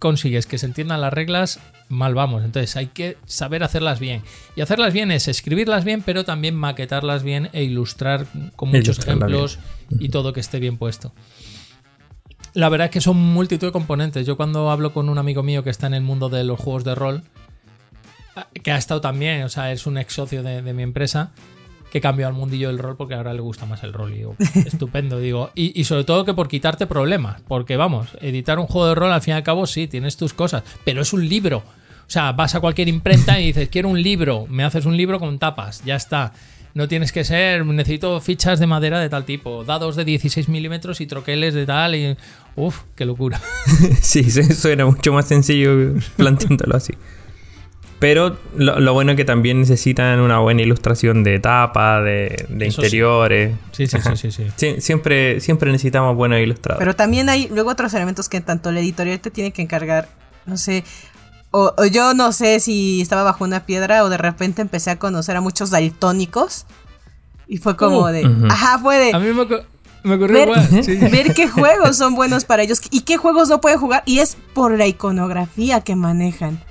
consigues 0.00 0.46
que 0.46 0.58
se 0.58 0.66
entiendan 0.66 1.00
las 1.00 1.12
reglas, 1.12 1.60
mal 1.88 2.14
vamos. 2.14 2.42
Entonces 2.44 2.74
hay 2.74 2.88
que 2.88 3.16
saber 3.26 3.62
hacerlas 3.62 4.00
bien. 4.00 4.22
Y 4.56 4.62
hacerlas 4.62 4.92
bien 4.92 5.12
es 5.12 5.28
escribirlas 5.28 5.84
bien, 5.84 6.02
pero 6.02 6.24
también 6.24 6.56
maquetarlas 6.56 7.22
bien 7.22 7.50
e 7.52 7.62
ilustrar 7.62 8.26
con 8.56 8.70
muchos 8.70 8.98
ejemplos 8.98 9.60
y 9.90 10.08
todo 10.08 10.32
que 10.32 10.40
esté 10.40 10.58
bien 10.58 10.78
puesto. 10.78 11.12
La 12.54 12.68
verdad 12.68 12.86
es 12.86 12.90
que 12.90 13.00
son 13.00 13.16
multitud 13.16 13.68
de 13.68 13.72
componentes. 13.72 14.26
Yo 14.26 14.36
cuando 14.36 14.70
hablo 14.70 14.92
con 14.92 15.08
un 15.08 15.18
amigo 15.18 15.44
mío 15.44 15.62
que 15.62 15.70
está 15.70 15.86
en 15.86 15.94
el 15.94 16.02
mundo 16.02 16.28
de 16.28 16.42
los 16.42 16.58
juegos 16.58 16.82
de 16.82 16.94
rol, 16.96 17.22
que 18.62 18.72
ha 18.72 18.76
estado 18.76 19.00
también, 19.00 19.42
o 19.42 19.48
sea, 19.48 19.70
es 19.70 19.86
un 19.86 19.98
ex 19.98 20.14
socio 20.14 20.42
de, 20.42 20.62
mi 20.62 20.82
empresa, 20.82 21.30
que 21.90 22.00
cambió 22.00 22.26
al 22.26 22.32
mundillo 22.32 22.68
del 22.68 22.78
rol 22.78 22.96
porque 22.96 23.14
ahora 23.14 23.34
le 23.34 23.40
gusta 23.40 23.66
más 23.66 23.82
el 23.82 23.92
rol. 23.92 24.12
Y 24.12 24.18
digo, 24.18 24.36
estupendo, 24.66 25.18
digo. 25.18 25.50
Y, 25.54 25.84
sobre 25.84 26.04
todo 26.04 26.24
que 26.24 26.34
por 26.34 26.48
quitarte 26.48 26.86
problemas. 26.86 27.40
Porque 27.46 27.76
vamos, 27.76 28.08
editar 28.20 28.58
un 28.58 28.66
juego 28.66 28.88
de 28.88 28.94
rol 28.94 29.12
al 29.12 29.22
fin 29.22 29.32
y 29.32 29.36
al 29.36 29.42
cabo 29.42 29.66
sí, 29.66 29.86
tienes 29.86 30.16
tus 30.16 30.32
cosas, 30.32 30.62
pero 30.84 31.02
es 31.02 31.12
un 31.12 31.28
libro. 31.28 31.58
O 31.58 32.12
sea, 32.12 32.32
vas 32.32 32.54
a 32.54 32.60
cualquier 32.60 32.88
imprenta 32.88 33.40
y 33.40 33.46
dices, 33.46 33.68
quiero 33.68 33.88
un 33.88 34.02
libro, 34.02 34.46
me 34.48 34.64
haces 34.64 34.84
un 34.84 34.96
libro 34.96 35.20
con 35.20 35.38
tapas, 35.38 35.84
ya 35.84 35.96
está. 35.96 36.32
No 36.72 36.86
tienes 36.86 37.10
que 37.10 37.24
ser, 37.24 37.66
necesito 37.66 38.20
fichas 38.20 38.60
de 38.60 38.66
madera 38.66 39.00
de 39.00 39.08
tal 39.08 39.24
tipo, 39.24 39.64
dados 39.64 39.96
de 39.96 40.04
16 40.04 40.48
milímetros 40.48 41.00
y 41.00 41.06
troqueles 41.06 41.54
de 41.54 41.66
tal. 41.66 41.96
Y, 41.96 42.16
uf, 42.56 42.82
qué 42.94 43.04
locura. 43.04 43.40
sí, 44.02 44.30
suena 44.30 44.86
mucho 44.86 45.12
más 45.12 45.26
sencillo 45.26 45.94
planteándolo 46.16 46.76
así. 46.76 46.94
Pero 48.00 48.38
lo, 48.56 48.94
bueno 48.94 49.12
es 49.12 49.16
que 49.18 49.26
también 49.26 49.60
necesitan 49.60 50.20
una 50.20 50.38
buena 50.38 50.62
ilustración 50.62 51.22
de 51.22 51.38
tapa, 51.38 52.00
de, 52.00 52.46
interiores. 52.48 53.54
Sí. 53.72 53.86
Sí, 53.86 54.00
sí, 54.16 54.30
sí, 54.30 54.50
sí, 54.56 54.80
Siempre, 54.80 55.40
siempre 55.40 55.70
necesitamos 55.70 56.16
buenos 56.16 56.40
ilustrados. 56.40 56.78
Pero 56.78 56.96
también 56.96 57.28
hay 57.28 57.48
luego 57.48 57.70
otros 57.70 57.92
elementos 57.92 58.30
que 58.30 58.40
tanto 58.40 58.72
la 58.72 58.80
editorial 58.80 59.20
te 59.20 59.30
tiene 59.30 59.52
que 59.52 59.60
encargar. 59.60 60.08
No 60.46 60.56
sé, 60.56 60.82
o, 61.50 61.74
yo 61.92 62.14
no 62.14 62.32
sé 62.32 62.58
si 62.58 63.02
estaba 63.02 63.22
bajo 63.22 63.44
una 63.44 63.66
piedra 63.66 64.02
o 64.02 64.08
de 64.08 64.16
repente 64.16 64.62
empecé 64.62 64.90
a 64.90 64.98
conocer 64.98 65.36
a 65.36 65.42
muchos 65.42 65.68
daltónicos. 65.68 66.64
Y 67.46 67.58
fue 67.58 67.76
como 67.76 68.04
uh. 68.04 68.06
de. 68.06 68.24
Ajá, 68.48 68.78
fue 68.78 68.96
de. 68.96 69.12
A 69.12 69.18
mí 69.18 69.26
me, 69.26 69.44
me 70.04 70.14
ocurrió 70.14 70.46
ver, 70.46 71.10
ver 71.10 71.34
qué 71.34 71.48
juegos 71.48 71.98
son 71.98 72.14
buenos 72.14 72.46
para 72.46 72.62
ellos 72.62 72.80
y 72.90 73.00
qué 73.02 73.18
juegos 73.18 73.50
no 73.50 73.60
pueden 73.60 73.78
jugar. 73.78 74.04
Y 74.06 74.20
es 74.20 74.38
por 74.54 74.78
la 74.78 74.86
iconografía 74.86 75.82
que 75.82 75.96
manejan. 75.96 76.62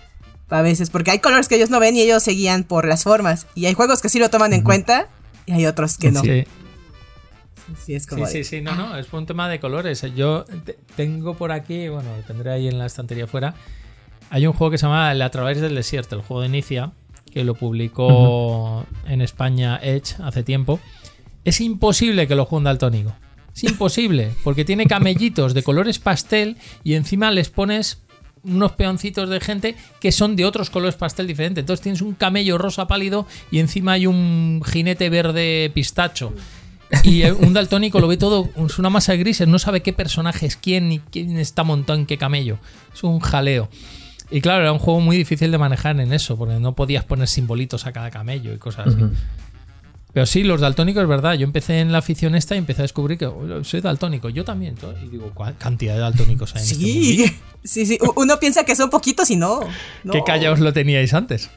A 0.49 0.61
veces, 0.61 0.89
porque 0.89 1.11
hay 1.11 1.19
colores 1.19 1.47
que 1.47 1.55
ellos 1.55 1.69
no 1.69 1.79
ven 1.79 1.95
y 1.95 2.01
ellos 2.01 2.23
seguían 2.23 2.63
por 2.63 2.87
las 2.87 3.03
formas. 3.03 3.45
Y 3.55 3.65
hay 3.65 3.73
juegos 3.73 4.01
que 4.01 4.09
sí 4.09 4.19
lo 4.19 4.29
toman 4.29 4.53
en 4.53 4.63
cuenta 4.63 5.07
y 5.45 5.53
hay 5.53 5.65
otros 5.65 5.97
que 5.97 6.11
no. 6.11 6.21
Sí. 6.21 6.45
Sí, 7.85 7.93
es 7.93 8.07
como 8.07 8.25
sí, 8.25 8.43
sí, 8.43 8.43
sí, 8.43 8.61
no, 8.61 8.75
no, 8.75 8.97
es 8.97 9.13
un 9.13 9.27
tema 9.27 9.47
de 9.47 9.59
colores. 9.59 10.03
Yo 10.15 10.45
tengo 10.95 11.35
por 11.35 11.51
aquí, 11.51 11.87
bueno, 11.87 12.15
lo 12.17 12.23
tendré 12.23 12.51
ahí 12.51 12.67
en 12.67 12.79
la 12.79 12.87
estantería 12.87 13.25
afuera, 13.25 13.53
hay 14.29 14.47
un 14.47 14.53
juego 14.53 14.71
que 14.71 14.77
se 14.77 14.85
llama 14.85 15.11
El 15.11 15.21
A 15.21 15.29
través 15.29 15.59
del 15.59 15.75
desierto, 15.75 16.15
el 16.15 16.21
juego 16.21 16.41
de 16.41 16.47
Inicia, 16.47 16.91
que 17.31 17.43
lo 17.43 17.55
publicó 17.55 18.85
en 19.07 19.21
España 19.21 19.79
Edge 19.81 20.15
hace 20.23 20.43
tiempo. 20.43 20.79
Es 21.43 21.61
imposible 21.61 22.27
que 22.27 22.35
lo 22.35 22.45
juegue 22.45 22.59
un 22.59 22.63
daltónico. 22.65 23.13
Es 23.55 23.63
imposible, 23.63 24.31
porque 24.43 24.65
tiene 24.65 24.85
camellitos 24.85 25.53
de 25.53 25.63
colores 25.63 25.99
pastel 25.99 26.57
y 26.83 26.93
encima 26.93 27.31
les 27.31 27.49
pones 27.49 28.01
unos 28.43 28.73
peoncitos 28.73 29.29
de 29.29 29.39
gente 29.39 29.75
que 29.99 30.11
son 30.11 30.35
de 30.35 30.45
otros 30.45 30.69
colores 30.69 30.95
pastel 30.95 31.27
diferentes. 31.27 31.61
Entonces 31.61 31.83
tienes 31.83 32.01
un 32.01 32.13
camello 32.13 32.57
rosa 32.57 32.87
pálido 32.87 33.27
y 33.51 33.59
encima 33.59 33.93
hay 33.93 34.07
un 34.07 34.61
jinete 34.65 35.09
verde 35.09 35.71
pistacho. 35.73 36.33
Y 37.03 37.23
un 37.23 37.53
daltónico 37.53 37.99
lo 37.99 38.07
ve 38.07 38.17
todo, 38.17 38.49
es 38.65 38.79
una 38.79 38.89
masa 38.89 39.11
de 39.11 39.19
grises, 39.19 39.47
no 39.47 39.59
sabe 39.59 39.81
qué 39.81 39.93
personaje 39.93 40.47
es 40.47 40.55
quién 40.55 40.89
ni 40.89 40.99
quién 40.99 41.37
está 41.37 41.63
montado 41.63 41.99
en 41.99 42.05
qué 42.05 42.17
camello. 42.17 42.57
Es 42.93 43.03
un 43.03 43.19
jaleo. 43.19 43.69
Y 44.31 44.41
claro, 44.41 44.61
era 44.61 44.71
un 44.71 44.79
juego 44.79 44.99
muy 44.99 45.17
difícil 45.17 45.51
de 45.51 45.57
manejar 45.57 45.99
en 45.99 46.13
eso, 46.13 46.37
porque 46.37 46.55
no 46.55 46.73
podías 46.73 47.03
poner 47.03 47.27
simbolitos 47.27 47.85
a 47.85 47.91
cada 47.91 48.11
camello 48.11 48.53
y 48.53 48.57
cosas 48.57 48.87
así. 48.87 48.97
Pero 50.13 50.25
sí, 50.25 50.43
los 50.43 50.59
daltónicos 50.59 51.03
es 51.03 51.09
verdad. 51.09 51.33
Yo 51.35 51.43
empecé 51.43 51.79
en 51.79 51.91
la 51.91 51.99
afición 51.99 52.35
esta 52.35 52.55
y 52.55 52.57
empecé 52.57 52.81
a 52.81 52.83
descubrir 52.83 53.17
que 53.17 53.27
oh, 53.27 53.63
soy 53.63 53.81
daltónico. 53.81 54.29
Yo 54.29 54.43
también. 54.43 54.75
Y 55.05 55.09
digo, 55.09 55.31
¿cuál 55.33 55.55
cantidad 55.57 55.93
de 55.93 55.99
daltónicos 55.99 56.55
hay 56.55 56.61
en 56.61 56.67
este 56.67 56.75
sí, 56.75 57.23
este 57.23 57.35
Sí, 57.63 57.85
sí. 57.85 57.99
Uno 58.15 58.39
piensa 58.39 58.63
que 58.63 58.75
son 58.75 58.89
poquitos 58.89 59.29
y 59.29 59.35
no. 59.35 59.59
¿Qué 60.11 60.23
callaos 60.25 60.59
lo 60.59 60.73
teníais 60.73 61.13
antes? 61.13 61.49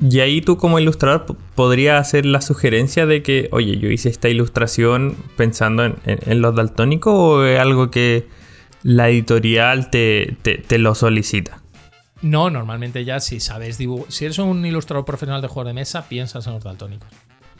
Y 0.00 0.20
ahí 0.20 0.40
tú 0.40 0.56
como 0.56 0.78
ilustrador 0.78 1.36
podrías 1.54 2.00
hacer 2.00 2.26
la 2.26 2.40
sugerencia 2.40 3.06
de 3.06 3.22
que, 3.22 3.48
oye, 3.52 3.78
yo 3.78 3.88
hice 3.88 4.08
esta 4.08 4.28
ilustración 4.28 5.16
pensando 5.36 5.96
en 6.04 6.42
los 6.42 6.54
daltónicos 6.54 7.14
o 7.14 7.44
es 7.44 7.58
algo 7.58 7.90
que 7.90 8.26
la 8.82 9.08
editorial 9.08 9.90
te, 9.90 10.36
lo 10.78 10.94
solicita. 10.94 11.59
No, 12.22 12.50
normalmente 12.50 13.04
ya 13.04 13.20
si 13.20 13.40
sabes 13.40 13.78
dibujar. 13.78 14.12
Si 14.12 14.24
eres 14.24 14.38
un 14.38 14.64
ilustrador 14.64 15.04
profesional 15.04 15.40
de 15.40 15.48
juego 15.48 15.66
de 15.66 15.74
mesa, 15.74 16.08
piensas 16.08 16.46
en 16.46 16.54
los 16.54 16.64
daltónicos. 16.64 17.08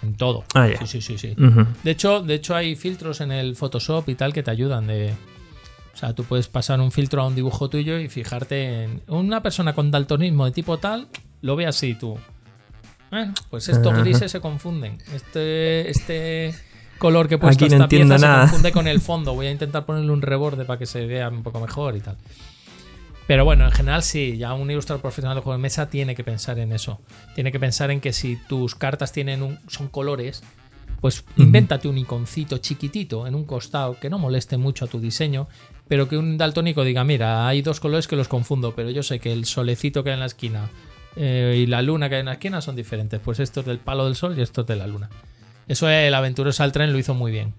En 0.03 0.15
todo. 0.15 0.45
Ah, 0.55 0.69
sí, 0.87 1.03
sí, 1.03 1.19
sí, 1.19 1.37
de, 1.37 1.91
hecho, 1.91 2.23
de 2.23 2.35
hecho, 2.35 2.57
hay 2.57 2.75
filtros 2.75 3.21
en 3.21 3.33
el 3.33 3.55
Photoshop 3.55 4.09
y 4.09 4.15
tal 4.15 4.33
que 4.33 4.43
te 4.43 4.51
ayudan 4.51 4.87
de. 4.87 5.13
O 5.93 5.97
sea, 5.97 6.15
tú 6.15 6.25
puedes 6.25 6.49
pasar 6.49 6.81
un 6.81 6.91
filtro 6.91 7.21
a 7.21 7.27
un 7.27 7.35
dibujo 7.35 7.69
tuyo 7.69 7.99
y 7.99 8.09
fijarte 8.09 8.85
en 8.85 9.03
una 9.09 9.43
persona 9.43 9.75
con 9.75 9.91
daltonismo 9.91 10.47
de 10.47 10.53
tipo 10.53 10.79
tal, 10.79 11.09
lo 11.43 11.57
ve 11.57 11.67
así 11.67 11.95
tú. 11.95 12.17
pues 13.51 13.69
estos 13.69 13.95
grises 13.99 14.31
se 14.33 14.41
confunden. 14.41 14.99
Este, 15.13 15.91
este 15.91 16.55
color 16.97 17.29
que 17.29 17.35
he 17.35 17.39
puesto 17.39 17.67
esta 17.67 17.89
pieza 17.89 18.19
se 18.19 18.27
confunde 18.27 18.73
con 18.73 18.89
el 18.89 19.01
fondo. 19.01 19.35
Voy 19.35 19.49
a 19.49 19.51
intentar 19.51 19.85
ponerle 19.85 20.13
un 20.13 20.23
reborde 20.23 20.65
para 20.65 20.79
que 20.79 20.87
se 20.87 21.05
vea 21.05 21.29
un 21.29 21.43
poco 21.43 21.61
mejor 21.61 21.97
y 21.97 22.01
tal. 22.01 22.17
Pero 23.31 23.45
bueno, 23.45 23.65
en 23.65 23.71
general 23.71 24.03
sí, 24.03 24.39
ya 24.39 24.55
un 24.55 24.73
ilustrador 24.73 25.03
profesional 25.03 25.37
de 25.37 25.43
juego 25.43 25.57
de 25.57 25.63
mesa 25.63 25.89
tiene 25.89 26.17
que 26.17 26.25
pensar 26.25 26.59
en 26.59 26.73
eso. 26.73 26.99
Tiene 27.37 27.53
que 27.53 27.61
pensar 27.61 27.93
en 27.93 28.01
que 28.01 28.13
si 28.13 28.35
tus 28.35 28.75
cartas 28.75 29.13
tienen 29.13 29.45
un, 29.45 29.61
son 29.69 29.87
colores, 29.87 30.43
pues 31.01 31.25
invéntate 31.37 31.87
un 31.87 31.97
iconcito 31.97 32.59
chiquitito 32.59 33.29
en 33.29 33.37
un 33.37 33.45
costado 33.45 34.01
que 34.01 34.11
no 34.11 34.19
moleste 34.19 34.57
mucho 34.57 34.85
a 34.85 34.89
tu 34.89 34.99
diseño, 34.99 35.47
pero 35.87 36.09
que 36.09 36.17
un 36.17 36.39
daltónico 36.39 36.83
diga, 36.83 37.05
mira, 37.05 37.47
hay 37.47 37.63
dos 37.63 37.79
colores 37.79 38.09
que 38.09 38.17
los 38.17 38.27
confundo, 38.27 38.75
pero 38.75 38.91
yo 38.91 39.05
sé 39.05 39.21
que 39.21 39.33
el 39.33 39.45
solecito 39.45 40.03
que 40.03 40.11
hay 40.11 40.15
en 40.15 40.21
la 40.21 40.27
esquina 40.27 40.69
eh, 41.15 41.55
y 41.57 41.67
la 41.67 41.83
luna 41.83 42.09
que 42.09 42.17
hay 42.17 42.21
en 42.23 42.27
la 42.27 42.33
esquina 42.33 42.61
son 42.61 42.75
diferentes. 42.75 43.21
Pues 43.21 43.39
esto 43.39 43.61
es 43.61 43.67
del 43.67 43.79
palo 43.79 44.07
del 44.07 44.17
sol 44.17 44.37
y 44.37 44.43
esto 44.43 44.63
es 44.63 44.67
de 44.67 44.75
la 44.75 44.89
luna. 44.89 45.09
Eso 45.69 45.89
el 45.89 46.15
aventuroso 46.15 46.65
al 46.65 46.73
tren 46.73 46.93
lo 46.93 46.99
hizo 46.99 47.15
muy 47.15 47.31
bien. 47.31 47.55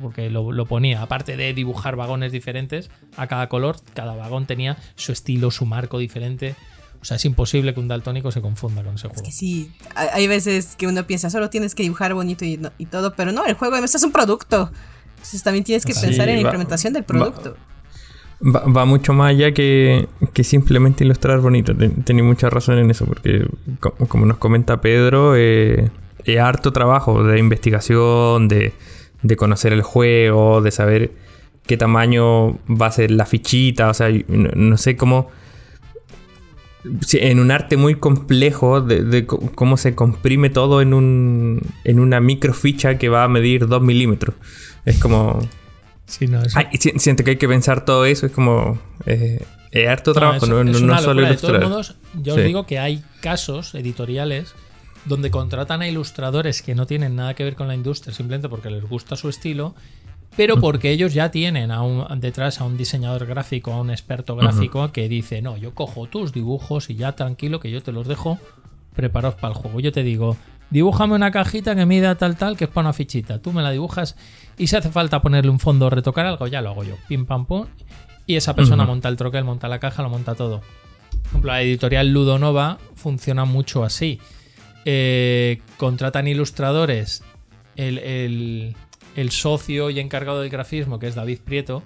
Porque 0.00 0.30
lo, 0.30 0.66
ponía, 0.66 1.02
aparte 1.02 1.36
de 1.36 1.52
dibujar 1.52 1.96
vagones 1.96 2.32
diferentes 2.32 2.90
a 3.16 3.26
cada 3.26 3.48
color, 3.48 3.76
cada 3.94 4.14
vagón 4.14 4.46
tenía 4.46 4.76
su 4.94 5.12
estilo, 5.12 5.50
su 5.50 5.66
marco 5.66 5.98
diferente. 5.98 6.54
O 7.00 7.04
sea, 7.04 7.16
es 7.16 7.24
imposible 7.24 7.72
que 7.72 7.80
un 7.80 7.88
daltónico 7.88 8.30
se 8.30 8.40
confunda 8.40 8.84
con 8.84 8.94
ese 8.94 9.08
juego. 9.08 9.22
Es 9.22 9.22
que 9.22 9.32
sí, 9.32 9.72
hay 9.94 10.26
veces 10.26 10.76
que 10.76 10.86
uno 10.86 11.06
piensa, 11.06 11.30
solo 11.30 11.50
tienes 11.50 11.74
que 11.74 11.82
dibujar 11.82 12.14
bonito 12.14 12.44
y, 12.44 12.58
todo, 12.86 13.14
pero 13.14 13.32
no, 13.32 13.46
el 13.46 13.54
juego 13.54 13.74
además 13.74 13.94
es 13.94 14.02
un 14.02 14.12
producto. 14.12 14.70
Entonces 15.10 15.42
también 15.42 15.64
tienes 15.64 15.84
que 15.84 15.94
pensar 15.94 16.28
en 16.28 16.36
la 16.36 16.42
implementación 16.42 16.92
del 16.92 17.04
producto. 17.04 17.56
Va, 18.42 18.86
mucho 18.86 19.12
más 19.12 19.30
allá 19.30 19.52
que, 19.52 20.08
simplemente 20.42 21.04
ilustrar 21.04 21.40
bonito. 21.40 21.74
Tenía 22.04 22.24
mucha 22.24 22.48
razón 22.48 22.78
en 22.78 22.90
eso, 22.90 23.04
porque 23.04 23.46
como 23.80 24.24
nos 24.24 24.38
comenta 24.38 24.80
Pedro, 24.80 25.36
eh, 25.36 25.90
es 26.24 26.38
harto 26.38 26.72
trabajo 26.72 27.22
de 27.22 27.38
investigación, 27.38 28.48
de, 28.48 28.72
conocer 29.36 29.72
el 29.72 29.82
juego, 29.82 30.60
de 30.62 30.70
saber 30.70 31.12
qué 31.66 31.76
tamaño 31.76 32.58
va 32.68 32.86
a 32.86 32.92
ser 32.92 33.10
la 33.10 33.26
fichita, 33.26 33.90
o 33.90 33.94
sea, 33.94 34.08
no, 34.28 34.76
sé 34.76 34.96
cómo... 34.96 35.30
en 37.12 37.38
un 37.38 37.50
arte 37.50 37.76
muy 37.76 37.94
complejo 37.94 38.80
de, 38.80 39.26
cómo 39.26 39.76
se 39.76 39.94
comprime 39.94 40.50
todo 40.50 40.80
en, 40.80 40.94
un, 40.94 41.62
en 41.84 42.00
una 42.00 42.20
microficha 42.20 42.98
que 42.98 43.08
va 43.08 43.24
a 43.24 43.28
medir 43.28 43.66
2 43.66 43.82
milímetros. 43.82 44.34
Es 44.84 44.98
como... 44.98 45.38
Sí, 46.06 46.26
no, 46.26 46.40
siento 46.96 47.22
que 47.22 47.30
hay 47.30 47.36
que 47.36 47.48
pensar 47.48 47.84
todo 47.84 48.04
eso, 48.04 48.26
es 48.26 48.32
como... 48.32 48.78
Eh, 49.06 49.40
es 49.70 49.88
harto 49.88 50.12
trabajo, 50.12 50.46
no, 50.46 50.64
no, 50.64 50.98
solo 50.98 51.22
ilustrar. 51.22 51.52
De 51.52 51.58
todos 51.60 51.70
modos, 51.70 51.96
yo 52.20 52.34
os 52.34 52.42
digo 52.42 52.66
que 52.66 52.80
hay 52.80 53.04
casos 53.20 53.76
editoriales 53.76 54.54
donde 55.04 55.30
contratan 55.30 55.82
a 55.82 55.88
ilustradores 55.88 56.62
que 56.62 56.74
no 56.74 56.86
tienen 56.86 57.16
nada 57.16 57.34
que 57.34 57.44
ver 57.44 57.56
con 57.56 57.68
la 57.68 57.74
industria, 57.74 58.14
simplemente 58.14 58.48
porque 58.48 58.70
les 58.70 58.84
gusta 58.84 59.16
su 59.16 59.28
estilo, 59.28 59.74
pero 60.36 60.60
porque 60.60 60.90
ellos 60.90 61.12
ya 61.12 61.30
tienen 61.30 61.70
a 61.70 61.82
un, 61.82 62.20
detrás 62.20 62.60
a 62.60 62.64
un 62.64 62.76
diseñador 62.76 63.26
gráfico, 63.26 63.72
a 63.72 63.80
un 63.80 63.90
experto 63.90 64.36
gráfico 64.36 64.92
que 64.92 65.08
dice, 65.08 65.42
no, 65.42 65.56
yo 65.56 65.74
cojo 65.74 66.06
tus 66.06 66.32
dibujos 66.32 66.88
y 66.88 66.94
ya 66.94 67.12
tranquilo 67.12 67.60
que 67.60 67.70
yo 67.70 67.82
te 67.82 67.92
los 67.92 68.06
dejo 68.06 68.38
preparados 68.94 69.34
para 69.40 69.54
el 69.54 69.60
juego. 69.60 69.80
Yo 69.80 69.92
te 69.92 70.02
digo, 70.02 70.36
dibújame 70.70 71.14
una 71.14 71.30
cajita 71.30 71.74
que 71.74 71.84
mida 71.84 72.14
tal 72.14 72.36
tal, 72.36 72.56
que 72.56 72.64
es 72.64 72.70
para 72.70 72.88
una 72.88 72.92
fichita. 72.92 73.40
Tú 73.40 73.52
me 73.52 73.62
la 73.62 73.70
dibujas 73.70 74.16
y 74.56 74.68
si 74.68 74.76
hace 74.76 74.90
falta 74.90 75.20
ponerle 75.20 75.50
un 75.50 75.58
fondo 75.58 75.86
o 75.86 75.90
retocar 75.90 76.26
algo, 76.26 76.46
ya 76.46 76.62
lo 76.62 76.70
hago 76.70 76.84
yo. 76.84 76.94
Pim 77.08 77.26
pam 77.26 77.44
pum 77.44 77.66
y 78.26 78.36
esa 78.36 78.54
persona 78.54 78.84
monta 78.84 79.08
el 79.08 79.16
troquel, 79.16 79.44
monta 79.44 79.66
la 79.68 79.80
caja, 79.80 80.02
lo 80.02 80.10
monta 80.10 80.36
todo. 80.36 80.60
Por 81.10 81.26
ejemplo, 81.26 81.50
la 81.50 81.62
editorial 81.62 82.12
Ludonova 82.12 82.78
funciona 82.94 83.44
mucho 83.44 83.82
así. 83.82 84.20
Eh, 84.84 85.60
contratan 85.76 86.26
ilustradores, 86.28 87.22
el, 87.76 88.74
socio 89.30 89.90
y 89.90 90.00
encargado 90.00 90.40
del 90.40 90.50
grafismo, 90.50 90.98
que 90.98 91.08
es 91.08 91.14
David 91.14 91.40
Prieto, 91.44 91.82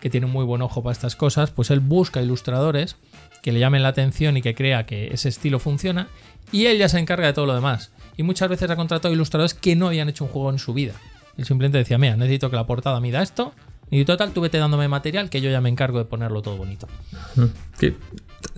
que 0.00 0.10
tiene 0.10 0.26
un 0.26 0.32
muy 0.32 0.44
buen 0.44 0.62
ojo 0.62 0.82
para 0.82 0.92
estas 0.92 1.16
cosas, 1.16 1.50
pues 1.50 1.70
él 1.70 1.80
busca 1.80 2.20
ilustradores 2.20 2.96
que 3.42 3.52
le 3.52 3.60
llamen 3.60 3.82
la 3.82 3.88
atención 3.88 4.36
y 4.36 4.42
que 4.42 4.54
crea 4.54 4.86
que 4.86 5.08
ese 5.08 5.28
estilo 5.28 5.58
funciona, 5.58 6.08
y 6.50 6.66
él 6.66 6.78
ya 6.78 6.88
se 6.88 6.98
encarga 6.98 7.26
de 7.26 7.32
todo 7.32 7.46
lo 7.46 7.54
demás. 7.54 7.92
Y 8.16 8.22
muchas 8.22 8.48
veces 8.48 8.70
ha 8.70 8.76
contratado 8.76 9.12
ilustradores 9.12 9.54
que 9.54 9.76
no 9.76 9.88
habían 9.88 10.08
hecho 10.08 10.24
un 10.24 10.30
juego 10.30 10.50
en 10.50 10.58
su 10.58 10.72
vida. 10.72 10.94
Él 11.36 11.44
simplemente 11.44 11.78
decía, 11.78 11.98
mira, 11.98 12.16
necesito 12.16 12.48
que 12.48 12.56
la 12.56 12.66
portada 12.66 13.00
mida 13.00 13.22
esto, 13.22 13.52
y 13.90 14.04
total, 14.04 14.32
tú 14.32 14.40
vete 14.40 14.58
dándome 14.58 14.88
material 14.88 15.30
que 15.30 15.40
yo 15.40 15.50
ya 15.50 15.60
me 15.60 15.68
encargo 15.68 15.98
de 15.98 16.04
ponerlo 16.04 16.42
todo 16.42 16.56
bonito. 16.56 16.88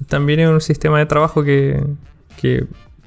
también 0.09 0.40
es 0.40 0.49
un 0.49 0.61
sistema 0.61 0.99
de 0.99 1.07
trabajo 1.07 1.42
que, 1.42 1.85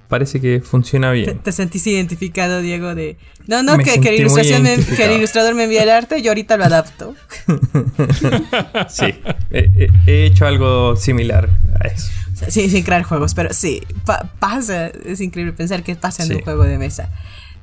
parece 0.09 0.41
que 0.41 0.59
funciona 0.59 1.11
bien. 1.11 1.37
¿Te, 1.37 1.51
sentís 1.53 1.87
identificado, 1.87 2.61
Diego? 2.61 2.95
De 2.95 3.15
no, 3.47 3.63
no, 3.63 3.77
que, 3.77 4.01
que, 4.01 4.09
el 4.09 4.15
ilustrador 5.13 5.55
me 5.55 5.63
envíe 5.63 5.77
el 5.77 5.89
arte, 5.89 6.21
yo 6.21 6.31
ahorita 6.31 6.57
lo 6.57 6.65
adapto. 6.65 7.15
sí, 8.89 9.15
he, 9.51 10.25
hecho 10.25 10.45
algo 10.45 10.95
similar 10.97 11.49
a 11.79 11.87
eso. 11.87 12.11
Sí, 12.49 12.69
sin 12.69 12.83
crear 12.83 13.03
juegos, 13.03 13.33
pero 13.33 13.53
sí, 13.53 13.81
pasa, 14.39 14.87
es 14.87 15.21
increíble 15.21 15.53
pensar 15.53 15.83
que 15.83 15.95
pasa 15.95 16.23
en 16.23 16.35
un 16.35 16.41
juego 16.41 16.63
de 16.63 16.77
mesa. 16.77 17.09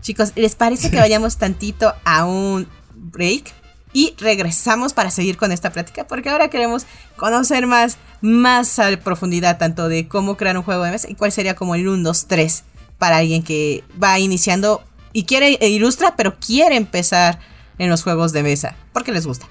Chicos, 0.01 0.33
¿les 0.37 0.55
parece 0.55 0.91
que 0.91 0.97
vayamos 1.01 1.37
tantito 1.39 1.95
a 2.05 2.25
un 2.27 2.69
break? 2.95 3.53
Y 3.97 4.15
regresamos 4.19 4.93
para 4.93 5.11
seguir 5.11 5.39
con 5.39 5.53
esta 5.53 5.71
práctica 5.73 6.07
porque 6.07 6.29
ahora 6.29 6.49
queremos 6.49 6.85
conocer 7.17 7.67
más, 7.67 7.97
más 8.21 8.79
a 8.79 8.95
profundidad 8.99 9.57
tanto 9.57 9.89
de 9.89 10.07
cómo 10.07 10.37
crear 10.37 10.55
un 10.59 10.65
juego 10.65 10.85
de 10.85 10.91
mesa 10.91 11.09
y 11.11 11.15
cuál 11.15 11.33
sería 11.33 11.57
como 11.57 11.75
el 11.75 11.89
1, 11.89 12.03
2, 12.03 12.27
3 12.27 12.65
para 12.99 13.17
alguien 13.17 13.43
que 13.43 13.85
va 14.03 14.19
iniciando 14.19 14.85
y 15.15 15.25
quiere 15.25 15.57
e 15.63 15.71
ilustra 15.71 16.15
pero 16.15 16.37
quiere 16.39 16.77
empezar 16.77 17.39
en 17.79 17.89
los 17.89 18.03
juegos 18.03 18.35
de 18.35 18.43
mesa 18.43 18.77
porque 18.93 19.13
les 19.13 19.27
gusta. 19.27 19.47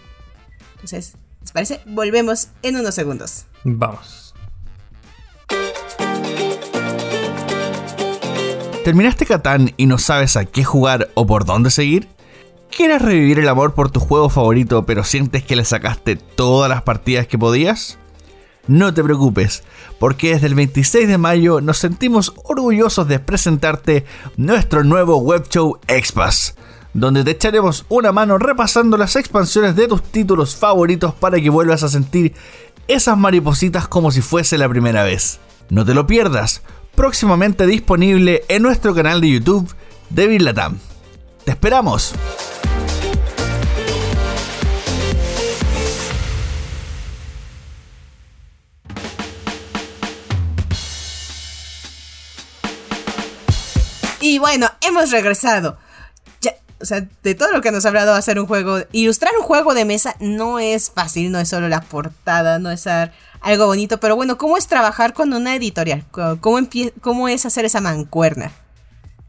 Entonces, 0.76 1.16
¿les 1.42 1.52
parece? 1.52 1.82
Volvemos 1.88 2.50
en 2.62 2.76
unos 2.76 2.94
segundos. 2.94 3.46
Vamos. 3.64 4.36
¿Terminaste 8.84 9.26
Catán 9.26 9.74
y 9.76 9.88
no 9.88 9.98
sabes 9.98 10.38
a 10.38 10.46
qué 10.46 10.64
jugar 10.64 11.10
o 11.16 11.26
por 11.26 11.46
dónde 11.46 11.72
seguir? 11.72 12.15
¿Quieres 12.76 13.02
revivir 13.02 13.40
el 13.40 13.48
amor 13.48 13.74
por 13.74 13.90
tu 13.90 14.02
juego 14.02 14.30
favorito 14.30 14.86
pero 14.86 15.06
sientes 15.06 15.46
que 15.46 15.56
le 15.56 15.64
sacaste 15.64 16.18
todas 16.18 16.70
las 16.70 16.82
partidas 16.82 17.26
que 17.26 17.38
podías? 17.38 17.98
No 18.68 18.94
te 18.94 19.02
preocupes, 19.02 19.64
porque 19.98 20.34
desde 20.34 20.48
el 20.48 20.56
26 20.56 21.08
de 21.08 21.18
mayo 21.18 21.62
nos 21.62 21.78
sentimos 21.78 22.34
orgullosos 22.44 23.08
de 23.08 23.20
presentarte 23.20 24.04
nuestro 24.36 24.84
nuevo 24.84 25.16
web 25.20 25.48
show 25.48 25.80
Expas, 25.88 26.56
donde 26.94 27.24
te 27.24 27.32
echaremos 27.32 27.86
una 27.88 28.12
mano 28.12 28.38
repasando 28.38 28.98
las 28.98 29.16
expansiones 29.16 29.78
de 29.78 29.88
tus 29.88 30.04
títulos 30.04 30.58
favoritos 30.58 31.14
para 31.14 31.40
que 31.40 31.50
vuelvas 31.50 31.82
a 31.84 31.88
sentir 31.88 32.34
esas 32.90 33.18
maripositas 33.18 33.88
como 33.88 34.12
si 34.12 34.20
fuese 34.20 34.58
la 34.58 34.68
primera 34.68 35.06
vez. 35.06 35.40
No 35.70 35.86
te 35.86 35.94
lo 35.94 36.08
pierdas, 36.08 36.62
próximamente 36.94 37.68
disponible 37.68 38.44
en 38.50 38.64
nuestro 38.64 38.94
canal 38.94 39.22
de 39.22 39.30
YouTube 39.30 39.74
de 40.10 40.40
Latam. 40.42 40.78
¡Te 41.46 41.52
esperamos! 41.52 42.14
Y 54.26 54.40
bueno, 54.40 54.68
hemos 54.82 55.12
regresado. 55.12 55.78
o 56.82 56.86
sea, 56.86 57.08
de 57.22 57.36
todo 57.36 57.52
lo 57.52 57.62
que 57.62 57.70
nos 57.70 57.86
ha 57.86 57.90
hablado 57.90 58.16
hacer 58.16 58.40
un 58.40 58.48
juego, 58.48 58.80
ilustrar 58.92 59.32
un 59.40 59.46
juego 59.46 59.76
de 59.76 59.86
mesa 59.86 60.16
no 60.20 60.58
es 60.58 60.90
fácil, 60.90 61.32
no 61.32 61.40
es 61.40 61.48
solo 61.48 61.70
la 61.70 61.82
portada, 61.82 62.58
no 62.58 62.72
es 62.72 62.88
algo 62.88 63.68
bonito, 63.68 64.00
pero 64.00 64.16
bueno, 64.16 64.40
¿cómo 64.40 64.58
es 64.58 64.66
trabajar 64.66 65.14
con 65.14 65.32
una 65.32 65.56
editorial? 65.56 66.06
¿Cómo, 66.10 66.68
cómo 67.02 67.28
es 67.28 67.46
hacer 67.46 67.66
esa 67.66 67.82
mancuerna? 67.82 68.52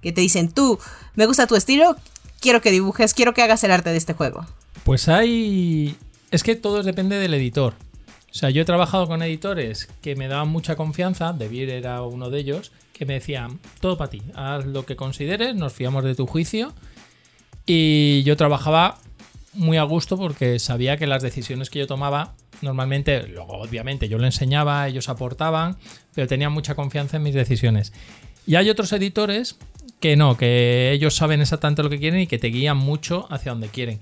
Que 0.01 0.13
te 0.13 0.23
dicen, 0.23 0.51
tú, 0.51 0.79
me 1.15 1.27
gusta 1.27 1.47
tu 1.47 1.57
estilo, 1.57 1.97
quiero 2.41 2.63
que 2.63 2.71
dibujes, 2.71 3.13
quiero 3.13 3.35
que 3.35 3.43
hagas 3.43 3.65
el 3.65 3.73
arte 3.73 3.91
de 3.91 3.99
este 3.99 4.15
juego. 4.15 4.47
Pues 4.83 5.11
hay... 5.11 5.95
Es 6.31 6.43
que 6.43 6.57
todo 6.57 6.83
depende 6.83 7.19
del 7.19 7.35
editor. 7.35 7.75
O 8.31 8.35
sea, 8.35 8.49
yo 8.49 8.63
he 8.63 8.65
trabajado 8.65 9.07
con 9.07 9.23
editores 9.23 9.89
que 10.01 10.17
me 10.17 10.27
daban 10.27 10.49
mucha 10.49 10.75
confianza, 10.75 11.35
Debir 11.35 11.69
era 11.69 12.01
uno 12.01 12.31
de 12.31 12.39
ellos, 12.41 12.73
que 12.97 13.05
me 13.05 13.15
decían, 13.15 13.61
todo 13.81 13.97
para 13.97 14.11
ti, 14.11 14.23
haz 14.35 14.65
lo 14.65 14.87
que 14.87 14.97
consideres, 14.97 15.55
nos 15.55 15.73
fiamos 15.73 16.03
de 16.05 16.15
tu 16.15 16.27
juicio. 16.27 16.73
Y 17.67 18.23
yo 18.23 18.37
trabajaba 18.37 18.99
muy 19.53 19.77
a 19.77 19.83
gusto 19.83 20.17
porque 20.17 20.59
sabía 20.59 20.97
que 20.97 21.07
las 21.07 21.23
decisiones 21.23 21.69
que 21.69 21.79
yo 21.79 21.87
tomaba, 21.87 22.35
normalmente, 22.63 23.27
luego 23.27 23.59
obviamente 23.59 24.09
yo 24.09 24.19
lo 24.19 24.25
enseñaba, 24.25 24.89
ellos 24.89 25.09
aportaban, 25.09 25.77
pero 26.15 26.27
tenía 26.27 26.49
mucha 26.49 26.75
confianza 26.75 27.19
en 27.19 27.25
mis 27.25 27.35
decisiones. 27.35 27.93
Y 28.47 28.55
hay 28.55 28.71
otros 28.71 28.93
editores 28.93 29.57
que 30.01 30.17
no, 30.17 30.37
que 30.37 30.93
ellos 30.93 31.15
saben 31.15 31.41
exactamente 31.41 31.83
lo 31.83 31.91
que 31.91 31.99
quieren 31.99 32.21
y 32.21 32.27
que 32.27 32.39
te 32.39 32.49
guían 32.49 32.79
mucho 32.79 33.27
hacia 33.31 33.53
donde 33.53 33.69
quieren. 33.69 34.01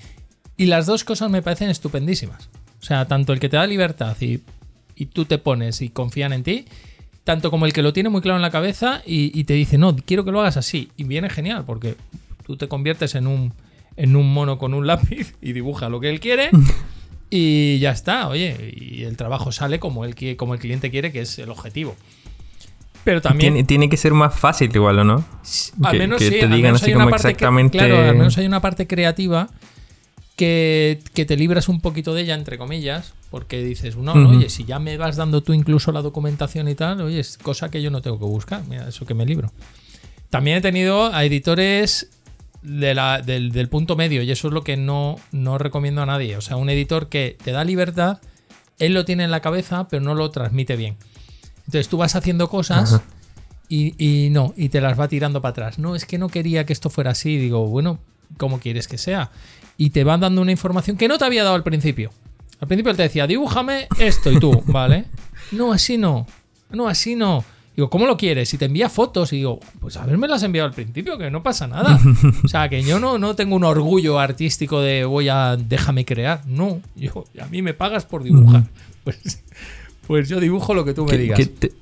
Y 0.56 0.66
las 0.66 0.86
dos 0.86 1.02
cosas 1.02 1.30
me 1.30 1.42
parecen 1.42 1.70
estupendísimas. 1.70 2.48
O 2.80 2.84
sea, 2.84 3.06
tanto 3.06 3.32
el 3.32 3.40
que 3.40 3.48
te 3.48 3.56
da 3.56 3.66
libertad 3.66 4.16
y 4.20 5.06
tú 5.06 5.24
te 5.24 5.38
pones 5.38 5.80
y 5.80 5.88
confían 5.88 6.32
en 6.32 6.44
ti, 6.44 6.66
tanto 7.24 7.50
como 7.50 7.66
el 7.66 7.72
que 7.72 7.82
lo 7.82 7.92
tiene 7.92 8.10
muy 8.10 8.20
claro 8.20 8.36
en 8.36 8.42
la 8.42 8.50
cabeza 8.50 9.02
y, 9.04 9.44
te 9.44 9.54
dice, 9.54 9.78
no, 9.78 9.96
quiero 9.96 10.24
que 10.24 10.30
lo 10.30 10.40
hagas 10.40 10.56
así. 10.56 10.90
Y 10.96 11.04
viene 11.04 11.30
genial, 11.30 11.64
porque 11.66 11.96
tú 12.46 12.56
te 12.56 12.68
conviertes 12.68 13.14
en 13.14 13.26
un, 13.26 13.52
en 13.96 14.14
un 14.14 14.32
mono 14.32 14.58
con 14.58 14.74
un 14.74 14.86
lápiz 14.86 15.34
y 15.40 15.52
dibuja 15.52 15.88
lo 15.88 16.00
que 16.00 16.10
él 16.10 16.20
quiere. 16.20 16.50
y 17.30 17.78
ya 17.78 17.90
está, 17.90 18.28
oye, 18.28 18.74
y 18.76 19.04
el 19.04 19.16
trabajo 19.16 19.52
sale 19.52 19.80
como 19.80 20.04
el, 20.04 20.36
como 20.36 20.54
el 20.54 20.60
cliente 20.60 20.90
quiere, 20.90 21.12
que 21.12 21.22
es 21.22 21.38
el 21.38 21.50
objetivo. 21.50 21.96
Pero 23.04 23.20
también. 23.20 23.66
Tiene, 23.66 23.88
que 23.88 23.96
ser 23.96 24.12
más 24.12 24.34
fácil, 24.34 24.70
igual, 24.74 24.98
¿o 24.98 25.04
no? 25.04 25.24
Al 25.82 25.98
menos 25.98 26.18
que, 26.18 26.30
te 26.30 26.46
digan 26.48 26.74
así 26.74 26.92
como 26.92 27.08
exactamente. 27.10 27.78
claro, 27.78 27.98
al 27.98 28.16
menos 28.16 28.36
hay 28.38 28.46
una 28.46 28.60
parte 28.60 28.86
creativa 28.86 29.48
que, 30.36 31.00
te 31.14 31.36
libras 31.36 31.68
un 31.68 31.80
poquito 31.80 32.14
de 32.14 32.22
ella, 32.22 32.34
entre 32.34 32.58
comillas, 32.58 33.14
porque 33.34 33.64
dices, 33.64 33.96
no, 33.96 34.12
oye, 34.12 34.48
si 34.48 34.64
ya 34.64 34.78
me 34.78 34.96
vas 34.96 35.16
dando 35.16 35.42
tú 35.42 35.54
incluso 35.54 35.90
la 35.90 36.02
documentación 36.02 36.68
y 36.68 36.76
tal, 36.76 37.00
oye, 37.00 37.18
es 37.18 37.36
cosa 37.36 37.68
que 37.68 37.82
yo 37.82 37.90
no 37.90 38.00
tengo 38.00 38.16
que 38.16 38.26
buscar, 38.26 38.62
mira, 38.68 38.88
eso 38.88 39.06
que 39.06 39.14
me 39.14 39.26
libro. 39.26 39.50
También 40.30 40.58
he 40.58 40.60
tenido 40.60 41.12
a 41.12 41.24
editores 41.24 42.10
del, 42.62 43.68
punto 43.72 43.96
medio, 43.96 44.22
y 44.22 44.30
eso 44.30 44.46
es 44.46 44.54
lo 44.54 44.62
que 44.62 44.76
no, 44.76 45.16
no 45.32 45.58
recomiendo 45.58 46.00
a 46.00 46.06
nadie. 46.06 46.36
O 46.36 46.40
sea, 46.42 46.56
un 46.58 46.70
editor 46.70 47.08
que 47.08 47.36
te 47.42 47.50
da 47.50 47.64
libertad, 47.64 48.20
él 48.78 48.94
lo 48.94 49.04
tiene 49.04 49.24
en 49.24 49.32
la 49.32 49.40
cabeza, 49.40 49.88
pero 49.88 50.00
no 50.00 50.14
lo 50.14 50.30
transmite 50.30 50.76
bien. 50.76 50.96
Entonces 51.66 51.88
tú 51.88 51.96
vas 51.96 52.14
haciendo 52.14 52.48
cosas. 52.48 53.00
Y, 53.68 53.96
y, 53.98 54.30
no, 54.30 54.54
y 54.56 54.68
te 54.68 54.80
las 54.80 54.96
va 55.00 55.08
tirando 55.08 55.42
para 55.42 55.50
atrás. 55.50 55.80
No, 55.80 55.96
es 55.96 56.06
que 56.06 56.18
no 56.18 56.28
quería 56.28 56.66
que 56.66 56.72
esto 56.72 56.88
fuera 56.88 57.10
así. 57.10 57.36
Digo, 57.36 57.66
bueno, 57.66 57.98
¿cómo 58.36 58.60
quieres 58.60 58.86
que 58.86 58.96
sea? 58.96 59.32
y 59.76 59.90
te 59.90 60.04
van 60.04 60.20
dando 60.20 60.42
una 60.42 60.52
información 60.52 60.96
que 60.96 61.08
no 61.08 61.18
te 61.18 61.24
había 61.24 61.44
dado 61.44 61.56
al 61.56 61.62
principio. 61.62 62.10
Al 62.64 62.68
principio 62.68 62.92
él 62.92 62.96
te 62.96 63.02
decía, 63.02 63.26
dibújame 63.26 63.88
esto 63.98 64.32
y 64.32 64.40
tú, 64.40 64.62
¿vale? 64.68 65.04
No, 65.52 65.70
así 65.70 65.98
no. 65.98 66.26
No, 66.70 66.88
así 66.88 67.14
no. 67.14 67.44
Digo, 67.76 67.90
¿cómo 67.90 68.06
lo 68.06 68.16
quieres? 68.16 68.54
Y 68.54 68.56
te 68.56 68.64
envía 68.64 68.88
fotos 68.88 69.34
y 69.34 69.36
digo, 69.36 69.60
pues 69.80 69.98
haberme 69.98 70.28
las 70.28 70.42
enviado 70.44 70.68
al 70.68 70.74
principio, 70.74 71.18
que 71.18 71.30
no 71.30 71.42
pasa 71.42 71.66
nada. 71.66 72.00
O 72.42 72.48
sea, 72.48 72.70
que 72.70 72.82
yo 72.82 72.98
no, 72.98 73.18
no 73.18 73.36
tengo 73.36 73.54
un 73.54 73.64
orgullo 73.64 74.18
artístico 74.18 74.80
de 74.80 75.04
voy 75.04 75.28
a 75.28 75.58
déjame 75.58 76.06
crear. 76.06 76.40
No, 76.46 76.80
yo, 76.96 77.26
a 77.38 77.46
mí 77.48 77.60
me 77.60 77.74
pagas 77.74 78.06
por 78.06 78.22
dibujar. 78.22 78.64
Pues, 79.04 79.42
pues 80.06 80.30
yo 80.30 80.40
dibujo 80.40 80.72
lo 80.72 80.86
que 80.86 80.94
tú 80.94 81.04
me 81.04 81.18
digas. 81.18 81.38
te, 81.60 81.72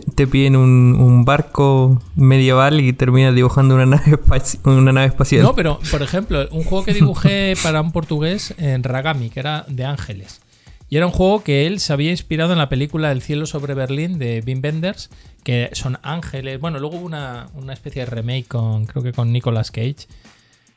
piden 0.00 0.56
un, 0.56 1.24
barco 1.24 2.02
medieval 2.16 2.80
y 2.80 2.92
terminas 2.92 3.34
dibujando 3.34 3.74
una 3.74 3.86
nave, 3.86 4.18
una 4.64 4.92
nave 4.92 5.06
espacial. 5.06 5.42
No, 5.42 5.54
pero 5.54 5.78
por 5.90 6.02
ejemplo, 6.02 6.46
un 6.50 6.64
juego 6.64 6.84
que 6.84 6.92
dibujé 6.92 7.54
para 7.62 7.80
un 7.80 7.92
portugués 7.92 8.54
en 8.58 8.82
Ragami, 8.82 9.30
que 9.30 9.40
era 9.40 9.64
de 9.68 9.84
ángeles. 9.84 10.40
Y 10.90 10.96
era 10.96 11.06
un 11.06 11.12
juego 11.12 11.42
que 11.42 11.66
él 11.66 11.80
se 11.80 11.92
había 11.92 12.10
inspirado 12.10 12.52
en 12.52 12.58
la 12.58 12.68
película 12.68 13.10
El 13.10 13.22
cielo 13.22 13.46
sobre 13.46 13.74
Berlín 13.74 14.18
de 14.18 14.42
Wim 14.46 14.60
Wenders, 14.62 15.10
que 15.42 15.70
son 15.72 15.98
ángeles. 16.02 16.60
Bueno, 16.60 16.78
luego 16.78 16.98
hubo 16.98 17.06
una, 17.06 17.48
una 17.54 17.72
especie 17.72 18.04
de 18.04 18.10
remake 18.10 18.46
con, 18.46 18.86
creo 18.86 19.02
que 19.02 19.12
con 19.12 19.32
Nicolas 19.32 19.70
Cage, 19.70 20.06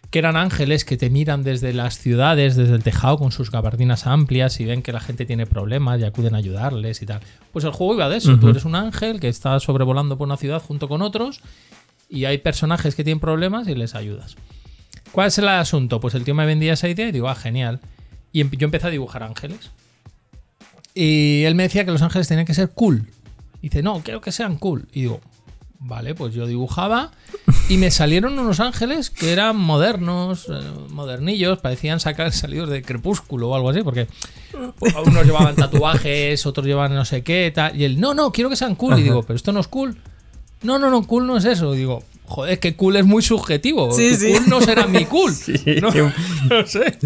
que 0.10 0.20
eran 0.20 0.38
ángeles 0.38 0.86
que 0.86 0.98
te 0.98 1.10
miran 1.10 1.44
desde 1.44 1.74
las 1.74 1.98
ciudades, 2.00 2.56
desde 2.56 2.76
el 2.76 2.84
tejado 2.84 3.18
con 3.18 3.32
sus 3.32 3.52
gabardinas 3.52 4.08
amplias 4.08 4.60
y 4.60 4.66
ven 4.66 4.82
que 4.82 4.94
la 4.94 5.00
gente 5.00 5.26
tiene 5.26 5.46
problemas 5.46 6.00
y 6.00 6.06
acuden 6.06 6.36
a 6.36 6.38
ayudarles 6.38 7.02
y 7.02 7.06
tal. 7.06 7.20
Pues 7.52 7.66
el 7.66 7.72
juego 7.72 7.96
iba 7.96 8.10
de 8.10 8.18
eso, 8.18 8.38
tú 8.40 8.50
eres 8.50 8.66
un 8.66 8.76
ángel 8.76 9.20
que 9.20 9.28
está 9.28 9.60
sobrevolando 9.60 10.18
por 10.18 10.28
una 10.28 10.38
ciudad 10.38 10.62
junto 10.62 10.88
con 10.88 11.02
otros 11.02 11.42
y 12.10 12.26
hay 12.26 12.38
personajes 12.38 12.96
que 12.96 13.04
tienen 13.04 13.20
problemas 13.20 13.68
y 13.68 13.76
les 13.76 13.96
ayudas. 13.96 14.36
¿Cuál 15.12 15.28
es 15.28 15.38
el 15.38 15.48
asunto? 15.48 16.00
Pues 16.00 16.16
el 16.16 16.24
tío 16.24 16.36
me 16.36 16.46
vendía 16.46 16.74
esa 16.74 16.88
idea 16.88 17.08
y 17.08 17.12
digo, 17.12 17.30
ah, 17.30 17.36
genial. 17.36 17.80
Y 18.32 18.42
em, 18.42 18.52
yo 18.52 18.66
empecé 18.66 18.88
a 18.88 18.90
dibujar 18.90 19.24
ángeles. 19.24 19.72
Y 20.94 21.44
él 21.44 21.56
me 21.56 21.64
decía 21.64 21.86
que 21.86 21.92
los 21.92 22.02
ángeles 22.02 22.28
tenían 22.28 22.46
que 22.46 22.54
ser 22.54 22.70
cool. 22.72 23.08
Y 23.62 23.70
dice, 23.70 23.84
no, 23.84 24.02
quiero 24.04 24.22
que 24.22 24.32
sean 24.32 24.58
cool. 24.58 24.88
Y 24.92 25.02
digo, 25.02 25.22
Vale, 25.80 26.16
pues 26.16 26.34
yo 26.34 26.48
dibujaba 26.48 27.12
y 27.70 27.78
me 27.78 27.92
salieron 27.92 28.40
unos 28.40 28.60
ángeles 28.60 29.12
que 29.12 29.32
eran 29.32 29.58
modernos, 29.58 30.48
eh, 30.50 30.60
modernillos, 30.90 31.60
parecían 31.60 32.00
sacar 32.00 32.32
salidos 32.32 32.70
de 32.70 32.82
crepúsculo 32.82 33.50
o 33.50 33.56
algo 33.56 33.70
así, 33.70 33.84
porque 33.84 34.08
unos 35.06 35.26
llevaban 35.26 35.56
tatuajes, 35.56 36.46
otros 36.48 36.66
llevaban 36.66 36.96
no 36.96 37.06
sé 37.06 37.22
qué, 37.22 37.52
tal. 37.54 37.80
Y 37.80 37.84
él, 37.84 38.00
no, 38.00 38.16
no, 38.16 38.32
quiero 38.32 38.50
que 38.50 38.56
sean 38.56 38.76
cool. 38.76 38.98
Y 39.00 39.04
digo, 39.04 39.22
pero 39.22 39.36
esto 39.36 39.52
no 39.52 39.60
es 39.60 39.68
cool. 39.68 39.98
No, 40.64 40.80
no, 40.80 40.90
no, 40.90 41.06
cool 41.06 41.28
no 41.28 41.38
es 41.38 41.46
eso. 41.46 41.72
digo, 41.74 42.04
Joder, 42.28 42.60
que 42.60 42.76
cool 42.76 42.98
es 42.98 43.06
muy 43.06 43.22
subjetivo. 43.22 43.90
Sí, 43.94 44.14
cool 44.20 44.50
no 44.50 44.62
será 44.62 44.86
mi 44.86 45.06
cool. 45.06 45.32
no, 45.82 45.92
sé. 46.68 46.98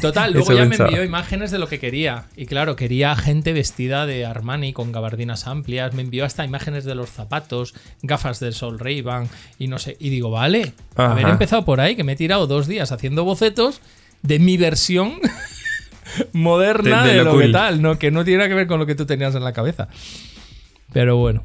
Total, 0.00 0.32
luego 0.32 0.50
ya 0.54 0.64
me 0.64 0.76
envió 0.76 1.04
imágenes 1.04 1.50
de 1.50 1.58
lo 1.58 1.68
que 1.68 1.78
quería. 1.78 2.24
Y 2.34 2.46
claro, 2.46 2.74
quería 2.74 3.14
gente 3.16 3.52
vestida 3.52 4.06
de 4.06 4.24
Armani 4.24 4.72
con 4.72 4.92
gabardinas 4.92 5.46
amplias. 5.46 5.92
Me 5.92 6.00
envió 6.00 6.24
hasta 6.24 6.42
imágenes 6.42 6.84
de 6.84 6.94
los 6.94 7.10
zapatos, 7.10 7.74
gafas 8.00 8.40
del 8.40 8.54
sol 8.54 8.78
ray 8.78 9.04
y 9.58 9.68
no 9.68 9.78
sé. 9.78 9.98
Y 10.00 10.08
digo, 10.08 10.30
vale, 10.30 10.72
haber 10.96 11.28
empezado 11.28 11.66
por 11.66 11.80
ahí, 11.80 11.94
que 11.94 12.02
me 12.02 12.12
he 12.12 12.16
tirado 12.16 12.46
dos 12.46 12.66
días 12.66 12.92
haciendo 12.92 13.24
bocetos 13.24 13.82
de 14.22 14.38
mi 14.38 14.56
versión 14.56 15.20
moderna 16.32 17.04
de, 17.04 17.22
lo, 17.22 17.38
que 17.38 17.48
tal, 17.48 17.82
¿no? 17.82 17.98
que 17.98 18.10
no 18.10 18.24
tiene 18.24 18.38
nada 18.38 18.48
que 18.48 18.54
ver 18.54 18.66
con 18.66 18.78
lo 18.78 18.86
que 18.86 18.94
tú 18.94 19.04
tenías 19.04 19.34
en 19.34 19.44
la 19.44 19.52
cabeza. 19.52 19.88
Pero 20.94 21.18
bueno. 21.18 21.42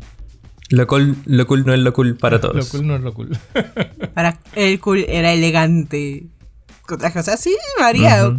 Lo 0.69 0.87
cool, 0.87 1.17
no 1.25 1.73
es 1.73 1.79
lo 1.79 1.93
cool 1.93 2.15
para 2.15 2.39
todos. 2.41 2.55
Lo 2.55 2.65
cool 2.65 2.87
no 2.87 2.95
es 2.95 3.01
lo 3.01 3.13
cool. 3.13 3.37
para 4.13 4.39
el 4.55 4.79
cool 4.79 5.05
era 5.07 5.33
elegante. 5.33 6.25
Otra 6.89 7.11
cosa, 7.11 7.37
sí, 7.37 7.55
María. 7.79 8.35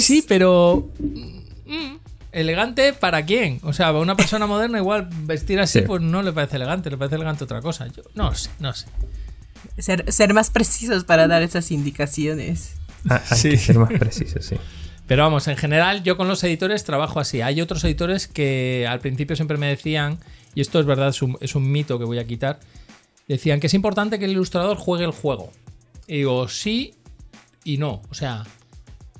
Sí, 0.00 0.24
pero. 0.26 0.88
Mm, 0.98 1.96
¿Elegante 2.32 2.92
para 2.92 3.24
quién? 3.24 3.60
O 3.62 3.72
sea, 3.72 3.88
a 3.88 3.92
una 3.92 4.16
persona 4.16 4.46
moderna 4.46 4.78
igual 4.78 5.08
vestir 5.22 5.60
así, 5.60 5.82
pues 5.82 6.02
no 6.02 6.20
le 6.20 6.32
parece 6.32 6.56
elegante, 6.56 6.90
le 6.90 6.96
parece 6.96 7.14
elegante 7.14 7.44
otra 7.44 7.60
cosa. 7.60 7.86
Yo 7.86 8.02
no 8.14 8.34
sé, 8.34 8.50
no 8.58 8.72
sé. 8.72 8.86
Ser, 9.78 10.12
ser 10.12 10.34
más 10.34 10.50
precisos 10.50 11.04
para 11.04 11.28
dar 11.28 11.42
esas 11.42 11.70
indicaciones. 11.70 12.74
Ah, 13.08 13.22
hay 13.30 13.38
sí. 13.38 13.50
que 13.50 13.58
ser 13.58 13.78
más 13.78 13.92
precisos, 13.92 14.44
sí. 14.44 14.56
Pero 15.06 15.22
vamos, 15.22 15.46
en 15.48 15.56
general 15.56 16.02
yo 16.02 16.16
con 16.16 16.26
los 16.26 16.42
editores 16.42 16.82
trabajo 16.84 17.20
así. 17.20 17.40
Hay 17.40 17.60
otros 17.60 17.84
editores 17.84 18.26
que 18.26 18.86
al 18.88 19.00
principio 19.00 19.36
siempre 19.36 19.56
me 19.58 19.68
decían 19.68 20.18
y 20.54 20.60
esto 20.60 20.80
es 20.80 20.86
verdad, 20.86 21.08
es 21.40 21.54
un, 21.54 21.72
mito 21.72 21.98
que 21.98 22.04
voy 22.04 22.18
a 22.18 22.26
quitar, 22.26 22.60
decían 23.28 23.60
que 23.60 23.66
es 23.66 23.74
importante 23.74 24.18
que 24.18 24.26
el 24.26 24.32
ilustrador 24.32 24.76
juegue 24.76 25.04
el 25.04 25.10
juego. 25.10 25.50
Y 26.06 26.18
digo, 26.18 26.48
sí 26.48 26.94
y 27.64 27.78
no. 27.78 28.02
O 28.10 28.14
sea, 28.14 28.44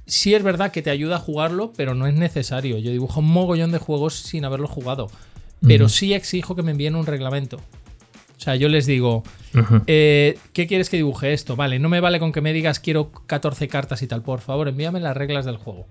sí 0.06 0.34
es 0.34 0.42
verdad 0.42 0.70
que 0.70 0.82
te 0.82 0.90
ayuda 0.90 1.16
a 1.16 1.20
jugarlo, 1.20 1.72
pero 1.76 1.94
no 1.94 2.06
es 2.06 2.14
necesario. 2.14 2.78
Yo 2.78 2.90
dibujo 2.90 3.20
un 3.20 3.28
mogollón 3.28 3.72
de 3.72 3.78
juegos 3.78 4.14
sin 4.14 4.44
haberlo 4.44 4.68
jugado. 4.68 5.10
Pero 5.66 5.88
sí 5.88 6.12
exijo 6.12 6.54
que 6.54 6.62
me 6.62 6.72
envíen 6.72 6.94
un 6.94 7.06
reglamento. 7.06 7.56
O 7.56 8.40
sea, 8.44 8.54
yo 8.54 8.68
les 8.68 8.84
digo, 8.84 9.22
eh, 9.86 10.36
¿qué 10.52 10.66
quieres 10.66 10.90
que 10.90 10.98
dibuje 10.98 11.32
esto? 11.32 11.56
Vale, 11.56 11.78
no 11.78 11.88
me 11.88 12.00
vale 12.00 12.18
con 12.18 12.32
que 12.32 12.42
me 12.42 12.52
digas 12.52 12.80
quiero 12.80 13.10
14 13.10 13.66
cartas 13.68 14.02
y 14.02 14.06
tal. 14.06 14.20
Por 14.20 14.40
favor, 14.40 14.68
envíame 14.68 15.00
las 15.00 15.16
reglas 15.16 15.46
del 15.46 15.56
juego 15.56 15.86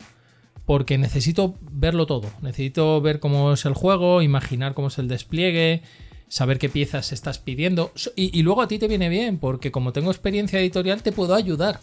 porque 0.66 0.98
necesito 0.98 1.56
verlo 1.62 2.06
todo. 2.06 2.30
Necesito 2.42 3.02
ver 3.02 3.20
cómo 3.20 3.54
es 3.54 3.66
el 3.66 3.74
juego, 3.74 4.22
imaginar 4.22 4.74
cómo 4.74 4.88
es 4.88 4.98
el 4.98 5.08
despliegue, 5.08 5.82
saber 6.30 6.58
qué 6.58 6.70
piezas 6.70 7.12
estás 7.12 7.40
pidiendo. 7.40 7.92
Y, 8.16 8.42
luego 8.44 8.62
a 8.62 8.68
ti 8.68 8.80
te 8.80 8.88
viene 8.88 9.10
bien, 9.10 9.38
porque 9.38 9.72
como 9.72 9.94
tengo 9.94 10.12
experiencia 10.12 10.60
editorial, 10.60 11.04
te 11.04 11.12
puedo 11.12 11.36
ayudar. 11.36 11.80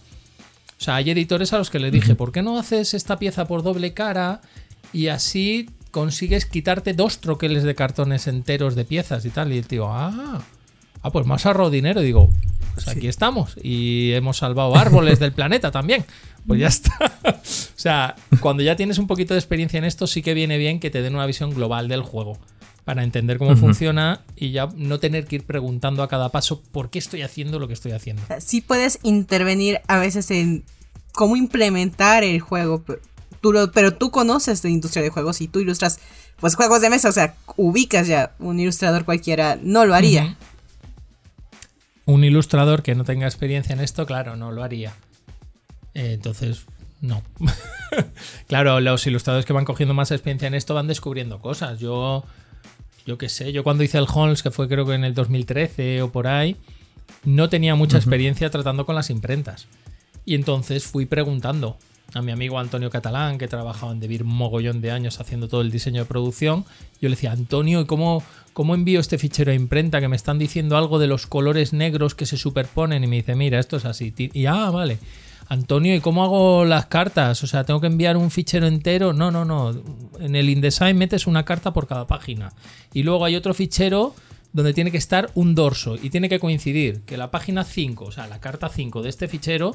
O 0.78 0.82
sea, 0.82 0.96
hay 0.96 1.10
editores 1.10 1.52
a 1.52 1.58
los 1.58 1.68
que 1.68 1.78
les 1.78 1.92
dije, 1.92 2.14
¿por 2.14 2.32
qué 2.32 2.42
no 2.42 2.58
haces 2.58 2.94
esta 2.94 3.18
pieza 3.18 3.46
por 3.46 3.62
doble 3.62 3.92
cara 3.92 4.40
y 4.94 5.08
así 5.08 5.68
consigues 5.90 6.46
quitarte 6.46 6.94
dos 6.94 7.18
troqueles 7.18 7.64
de 7.64 7.74
cartones 7.74 8.26
enteros 8.26 8.74
de 8.76 8.86
piezas 8.86 9.26
y 9.26 9.30
tal? 9.30 9.52
Y 9.52 9.58
el 9.58 9.66
tío, 9.66 9.88
ah, 9.88 10.42
ah 11.02 11.10
pues 11.10 11.26
más 11.26 11.44
ahorro 11.44 11.68
dinero. 11.68 12.00
Y 12.00 12.06
digo, 12.06 12.30
pues 12.72 12.88
aquí 12.88 13.08
estamos 13.08 13.56
y 13.62 14.12
hemos 14.12 14.38
salvado 14.38 14.74
árboles 14.74 15.18
del 15.18 15.32
planeta 15.32 15.70
también. 15.70 16.06
Pues 16.46 16.60
ya 16.60 16.68
está. 16.68 17.09
o 17.24 17.32
sea, 17.76 18.16
cuando 18.40 18.62
ya 18.62 18.76
tienes 18.76 18.98
un 18.98 19.06
poquito 19.06 19.34
de 19.34 19.40
experiencia 19.40 19.78
en 19.78 19.84
esto, 19.84 20.06
sí 20.06 20.22
que 20.22 20.34
viene 20.34 20.58
bien 20.58 20.80
que 20.80 20.90
te 20.90 21.02
den 21.02 21.14
una 21.14 21.26
visión 21.26 21.50
global 21.50 21.88
del 21.88 22.02
juego 22.02 22.38
para 22.84 23.04
entender 23.04 23.38
cómo 23.38 23.56
funciona 23.56 24.22
y 24.36 24.52
ya 24.52 24.68
no 24.74 24.98
tener 24.98 25.26
que 25.26 25.36
ir 25.36 25.44
preguntando 25.44 26.02
a 26.02 26.08
cada 26.08 26.30
paso 26.30 26.62
por 26.72 26.90
qué 26.90 26.98
estoy 26.98 27.22
haciendo 27.22 27.58
lo 27.58 27.68
que 27.68 27.74
estoy 27.74 27.92
haciendo. 27.92 28.22
Sí 28.40 28.62
puedes 28.62 28.98
intervenir 29.02 29.80
a 29.86 29.98
veces 29.98 30.30
en 30.30 30.64
cómo 31.12 31.36
implementar 31.36 32.24
el 32.24 32.40
juego, 32.40 32.82
pero 33.72 33.94
tú 33.94 34.10
conoces 34.10 34.62
de 34.62 34.70
industria 34.70 35.02
de 35.02 35.10
juegos 35.10 35.40
y 35.40 35.48
tú 35.48 35.60
ilustras 35.60 36.00
pues 36.40 36.54
juegos 36.54 36.80
de 36.80 36.90
mesa, 36.90 37.10
o 37.10 37.12
sea, 37.12 37.34
ubicas 37.56 38.06
ya 38.06 38.34
un 38.38 38.58
ilustrador 38.58 39.04
cualquiera 39.04 39.58
no 39.62 39.84
lo 39.84 39.94
haría. 39.94 40.36
Un 42.06 42.24
ilustrador 42.24 42.82
que 42.82 42.94
no 42.94 43.04
tenga 43.04 43.26
experiencia 43.26 43.74
en 43.74 43.80
esto, 43.80 44.06
claro, 44.06 44.36
no 44.36 44.50
lo 44.50 44.64
haría. 44.64 44.94
Eh, 45.94 46.12
entonces, 46.14 46.64
no. 47.00 47.22
claro, 48.46 48.80
los 48.80 49.06
ilustradores 49.06 49.46
que 49.46 49.52
van 49.52 49.64
cogiendo 49.64 49.94
más 49.94 50.10
experiencia 50.10 50.48
en 50.48 50.54
esto 50.54 50.74
van 50.74 50.86
descubriendo 50.86 51.40
cosas. 51.40 51.80
Yo, 51.80 52.24
yo 53.06 53.18
qué 53.18 53.28
sé, 53.28 53.52
yo 53.52 53.64
cuando 53.64 53.82
hice 53.82 53.98
el 53.98 54.06
Holmes, 54.12 54.42
que 54.42 54.50
fue 54.50 54.68
creo 54.68 54.86
que 54.86 54.94
en 54.94 55.04
el 55.04 55.14
2013 55.14 56.02
o 56.02 56.12
por 56.12 56.26
ahí, 56.26 56.56
no 57.24 57.48
tenía 57.48 57.74
mucha 57.74 57.96
experiencia 57.96 58.50
tratando 58.50 58.86
con 58.86 58.94
las 58.94 59.10
imprentas. 59.10 59.66
Y 60.24 60.34
entonces 60.34 60.84
fui 60.84 61.06
preguntando 61.06 61.78
a 62.14 62.22
mi 62.22 62.32
amigo 62.32 62.58
Antonio 62.58 62.90
Catalán, 62.90 63.38
que 63.38 63.48
trabajaba 63.48 63.92
en 63.92 64.00
Debir 64.00 64.24
mogollón 64.24 64.80
de 64.80 64.90
años 64.90 65.20
haciendo 65.20 65.48
todo 65.48 65.60
el 65.60 65.70
diseño 65.70 66.02
de 66.02 66.06
producción. 66.06 66.64
Yo 67.00 67.08
le 67.08 67.14
decía, 67.14 67.32
Antonio, 67.32 67.80
¿y 67.80 67.86
cómo, 67.86 68.22
cómo 68.52 68.74
envío 68.74 69.00
este 69.00 69.18
fichero 69.18 69.52
a 69.52 69.54
imprenta? 69.54 70.00
Que 70.00 70.08
me 70.08 70.16
están 70.16 70.38
diciendo 70.38 70.76
algo 70.76 70.98
de 70.98 71.06
los 71.06 71.26
colores 71.26 71.72
negros 71.72 72.14
que 72.14 72.26
se 72.26 72.36
superponen. 72.36 73.04
Y 73.04 73.06
me 73.06 73.16
dice, 73.16 73.36
mira, 73.36 73.58
esto 73.58 73.76
es 73.76 73.84
así. 73.84 74.12
Y 74.16 74.46
ah, 74.46 74.70
vale. 74.70 74.98
Antonio, 75.50 75.96
¿y 75.96 76.00
cómo 76.00 76.22
hago 76.22 76.64
las 76.64 76.86
cartas? 76.86 77.42
O 77.42 77.48
sea, 77.48 77.64
¿tengo 77.64 77.80
que 77.80 77.88
enviar 77.88 78.16
un 78.16 78.30
fichero 78.30 78.68
entero? 78.68 79.12
No, 79.12 79.32
no, 79.32 79.44
no. 79.44 79.72
En 80.20 80.36
el 80.36 80.48
InDesign 80.48 80.96
metes 80.96 81.26
una 81.26 81.44
carta 81.44 81.72
por 81.72 81.88
cada 81.88 82.06
página. 82.06 82.52
Y 82.94 83.02
luego 83.02 83.24
hay 83.24 83.34
otro 83.34 83.52
fichero 83.52 84.14
donde 84.52 84.72
tiene 84.72 84.92
que 84.92 84.98
estar 84.98 85.28
un 85.34 85.56
dorso 85.56 85.96
y 86.00 86.10
tiene 86.10 86.28
que 86.28 86.38
coincidir 86.38 87.00
que 87.00 87.16
la 87.16 87.32
página 87.32 87.64
5, 87.64 88.04
o 88.04 88.12
sea, 88.12 88.28
la 88.28 88.40
carta 88.40 88.68
5 88.68 89.02
de 89.02 89.08
este 89.08 89.26
fichero, 89.26 89.74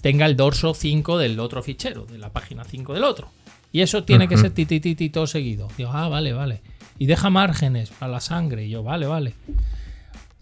tenga 0.00 0.26
el 0.26 0.36
dorso 0.36 0.74
5 0.74 1.16
del 1.18 1.38
otro 1.38 1.62
fichero, 1.62 2.04
de 2.04 2.18
la 2.18 2.30
página 2.32 2.64
5 2.64 2.92
del 2.92 3.04
otro. 3.04 3.30
Y 3.70 3.82
eso 3.82 4.02
tiene 4.02 4.26
que 4.26 4.36
ser 4.36 4.50
titititi 4.50 5.08
todo 5.08 5.28
seguido. 5.28 5.68
Digo, 5.78 5.90
ah, 5.92 6.08
vale, 6.08 6.32
vale. 6.32 6.62
Y 6.98 7.06
deja 7.06 7.30
márgenes 7.30 7.90
para 7.90 8.10
la 8.10 8.20
sangre. 8.20 8.66
Y 8.66 8.70
yo, 8.70 8.82
vale, 8.82 9.06
vale. 9.06 9.34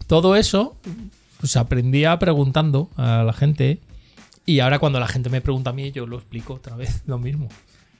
Todo 0.07 0.35
eso, 0.35 0.75
pues 1.39 1.55
aprendía 1.55 2.17
preguntando 2.17 2.89
a 2.97 3.21
la 3.23 3.33
gente 3.33 3.79
y 4.45 4.59
ahora 4.59 4.79
cuando 4.79 4.99
la 4.99 5.07
gente 5.07 5.29
me 5.29 5.41
pregunta 5.41 5.69
a 5.69 5.73
mí, 5.73 5.91
yo 5.91 6.05
lo 6.05 6.17
explico 6.17 6.55
otra 6.55 6.75
vez 6.75 7.03
lo 7.05 7.19
mismo. 7.19 7.49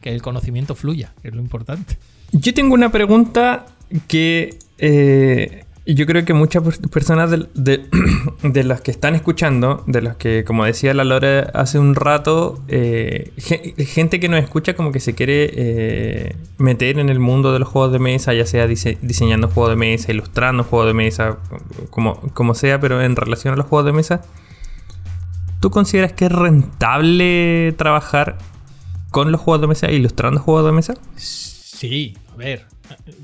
Que 0.02 0.10
el 0.10 0.22
conocimiento 0.22 0.74
fluya, 0.76 1.14
que 1.22 1.28
es 1.28 1.36
lo 1.36 1.42
importante. 1.42 1.98
Yo 2.32 2.54
tengo 2.54 2.74
una 2.74 2.92
pregunta 2.92 3.68
que 4.08 4.58
eh, 4.80 5.66
yo 5.86 6.06
creo 6.06 6.26
que 6.26 6.34
muchas 6.34 6.64
personas 6.90 7.32
de, 7.54 8.64
las 8.64 8.82
que 8.82 8.92
están 8.92 9.16
escuchando, 9.16 9.84
de 9.88 10.02
las 10.02 10.16
que, 10.16 10.44
como 10.44 10.66
decía 10.66 10.94
la 10.94 11.04
Lore 11.04 11.48
hace 11.54 11.80
un 11.80 11.96
rato, 11.96 12.64
eh, 12.68 13.32
gente 13.78 14.20
que 14.20 14.30
nos 14.30 14.44
escucha 14.44 14.76
como 14.76 14.92
que 14.92 15.00
se 15.00 15.14
quiere 15.14 15.52
eh, 15.54 16.36
meter 16.58 17.00
en 17.00 17.10
el 17.10 17.20
mundo 17.20 17.52
de 17.54 17.60
los 17.60 17.68
juegos 17.68 17.92
de 17.92 18.00
mesa, 18.00 18.34
ya 18.34 18.46
sea 18.46 18.68
diseñando 18.68 19.48
juegos 19.48 19.72
de 19.72 19.76
mesa, 19.76 20.12
ilustrando 20.12 20.64
juegos 20.64 20.88
de 20.88 20.94
mesa, 20.94 21.38
como, 21.90 22.20
como 22.34 22.54
sea, 22.56 22.80
pero 22.80 23.02
en 23.02 23.16
relación 23.16 23.54
a 23.54 23.58
los 23.58 23.66
juegos 23.66 23.86
de 23.86 23.94
mesa 23.94 24.22
¿Tú 25.62 25.70
consideras 25.70 26.12
que 26.14 26.26
es 26.26 26.32
rentable 26.32 27.74
trabajar 27.78 28.40
con 29.12 29.32
los 29.32 29.40
juegos 29.40 29.62
de 29.62 29.68
mesa, 29.68 29.92
ilustrando 29.92 30.42
juegos 30.42 30.66
de 30.66 30.72
mesa? 30.72 30.96
Sí, 31.16 32.18
a 32.34 32.36
ver, 32.36 32.66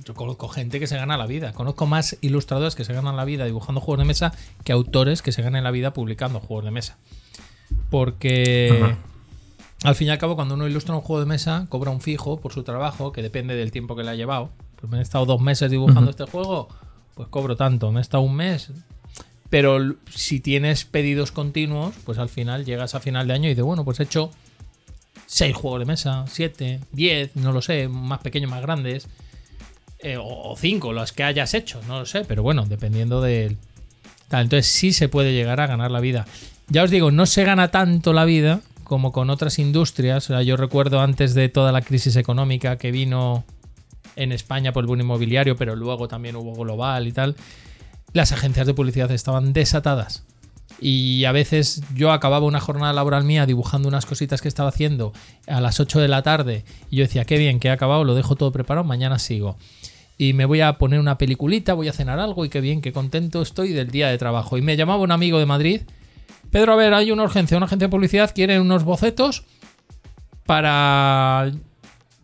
Yo 0.06 0.14
conozco 0.14 0.48
gente 0.48 0.80
que 0.80 0.88
se 0.88 0.98
gana 0.98 1.18
la 1.18 1.26
vida. 1.26 1.54
Conozco 1.54 1.86
más 1.88 2.18
ilustradores 2.22 2.76
que 2.76 2.86
se 2.86 2.94
ganan 2.94 3.16
la 3.16 3.26
vida 3.26 3.46
dibujando 3.46 3.82
juegos 3.82 4.00
de 4.00 4.06
mesa 4.06 4.34
que 4.64 4.72
autores 4.72 5.22
que 5.22 5.32
se 5.32 5.42
ganan 5.42 5.64
la 5.64 5.72
vida 5.72 5.94
publicando 5.94 6.40
juegos 6.40 6.66
de 6.66 6.72
mesa. 6.72 6.98
Porque 7.90 8.96
al 9.84 9.96
fin 9.96 10.08
y 10.08 10.10
al 10.12 10.18
cabo, 10.18 10.36
cuando 10.36 10.56
uno 10.56 10.68
ilustra 10.68 10.96
un 10.96 11.02
juego 11.02 11.20
de 11.20 11.26
mesa, 11.26 11.66
cobra 11.70 11.92
un 11.92 12.02
fijo 12.02 12.40
por 12.40 12.54
su 12.54 12.64
trabajo, 12.64 13.12
que 13.12 13.22
depende 13.22 13.56
del 13.56 13.72
tiempo 13.72 13.96
que 13.96 14.04
le 14.04 14.12
ha 14.12 14.16
llevado. 14.16 14.50
Pues 14.80 14.92
me 14.92 15.00
he 15.00 15.02
estado 15.02 15.26
dos 15.26 15.42
meses 15.42 15.72
dibujando 15.72 16.12
este 16.12 16.26
juego, 16.26 16.70
pues 17.16 17.28
cobro 17.30 17.56
tanto. 17.56 17.92
Me 17.92 18.00
he 18.00 18.02
estado 18.02 18.24
un 18.24 18.36
mes. 18.36 18.72
Pero 19.50 19.96
si 20.10 20.40
tienes 20.40 20.86
pedidos 20.86 21.32
continuos, 21.32 21.96
pues 22.04 22.18
al 22.18 22.30
final 22.30 22.66
llegas 22.66 22.96
a 22.96 23.00
final 23.00 23.28
de 23.28 23.34
año 23.34 23.46
y 23.46 23.50
dices, 23.50 23.64
bueno, 23.64 23.86
pues 23.86 24.00
he 24.00 24.04
hecho 24.04 24.32
seis 25.26 25.56
juegos 25.56 25.80
de 25.80 25.86
mesa, 25.86 26.26
siete, 26.28 26.80
diez, 26.92 27.36
no 27.36 27.52
lo 27.52 27.62
sé, 27.62 27.88
más 27.88 28.20
pequeños, 28.20 28.52
más 28.52 28.62
grandes. 28.62 29.08
Eh, 30.00 30.18
o 30.20 30.56
cinco, 30.58 30.94
los 30.94 31.12
que 31.12 31.24
hayas 31.24 31.54
hecho, 31.54 31.82
no 31.88 32.00
lo 32.00 32.06
sé, 32.06 32.24
pero 32.26 32.44
bueno, 32.44 32.66
dependiendo 32.66 33.22
del. 33.22 33.58
Entonces 34.32 34.68
sí 34.68 34.94
se 34.94 35.10
puede 35.10 35.34
llegar 35.34 35.60
a 35.60 35.68
ganar 35.68 35.92
la 35.92 36.02
vida. 36.02 36.26
Ya 36.70 36.84
os 36.84 36.92
digo, 36.92 37.12
no 37.12 37.26
se 37.26 37.46
gana 37.46 37.72
tanto 37.72 38.12
la 38.14 38.26
vida 38.26 38.62
como 38.84 39.12
con 39.12 39.30
otras 39.30 39.60
industrias. 39.60 40.30
yo 40.46 40.58
recuerdo 40.58 41.02
antes 41.02 41.34
de 41.34 41.50
toda 41.50 41.72
la 41.72 41.82
crisis 41.82 42.16
económica 42.16 42.78
que 42.78 42.92
vino 42.92 43.44
en 44.16 44.32
España 44.32 44.72
por 44.72 44.84
el 44.84 44.88
boom 44.88 45.02
inmobiliario, 45.02 45.56
pero 45.56 45.76
luego 45.76 46.08
también 46.08 46.36
hubo 46.36 46.54
global 46.54 47.08
y 47.08 47.12
tal, 47.12 47.36
las 48.14 48.32
agencias 48.32 48.68
de 48.68 48.74
publicidad 48.74 49.12
estaban 49.12 49.54
desatadas. 49.54 50.24
Y 50.80 51.26
a 51.26 51.32
veces 51.32 51.82
yo 51.96 52.12
acababa 52.12 52.46
una 52.46 52.60
jornada 52.60 52.94
laboral 52.94 53.24
mía 53.24 53.46
dibujando 53.46 53.88
unas 53.88 54.06
cositas 54.06 54.42
que 54.42 54.48
estaba 54.48 54.70
haciendo 54.70 55.12
a 55.48 55.60
las 55.60 55.80
8 55.80 56.00
de 56.00 56.08
la 56.08 56.22
tarde 56.22 56.66
y 56.92 56.98
yo 56.98 57.04
decía, 57.04 57.26
qué 57.26 57.38
bien, 57.38 57.60
que 57.60 57.70
he 57.70 57.72
acabado, 57.72 58.04
lo 58.04 58.14
dejo 58.14 58.36
todo 58.36 58.52
preparado, 58.52 58.86
mañana 58.86 59.18
sigo. 59.18 59.58
Y 60.20 60.34
me 60.34 60.46
voy 60.46 60.62
a 60.62 60.78
poner 60.78 61.00
una 61.00 61.18
peliculita, 61.18 61.74
voy 61.74 61.88
a 61.88 61.94
cenar 61.94 62.20
algo 62.20 62.46
y 62.46 62.50
qué 62.50 62.62
bien, 62.62 62.82
qué 62.82 62.92
contento 62.92 63.42
estoy 63.42 63.74
del 63.74 63.90
día 63.90 64.10
de 64.10 64.18
trabajo. 64.18 64.58
Y 64.58 64.62
me 64.62 64.76
llamaba 64.76 65.02
un 65.02 65.12
amigo 65.12 65.40
de 65.40 65.46
Madrid 65.46 65.82
Pedro, 66.52 66.74
a 66.74 66.76
ver, 66.76 66.94
hay 66.94 67.12
una 67.12 67.24
urgencia, 67.24 67.58
una 67.58 67.66
agencia 67.66 67.88
de 67.88 67.92
publicidad 67.92 68.32
quiere 68.34 68.60
unos 68.60 68.84
bocetos 68.84 69.44
para, 70.46 71.52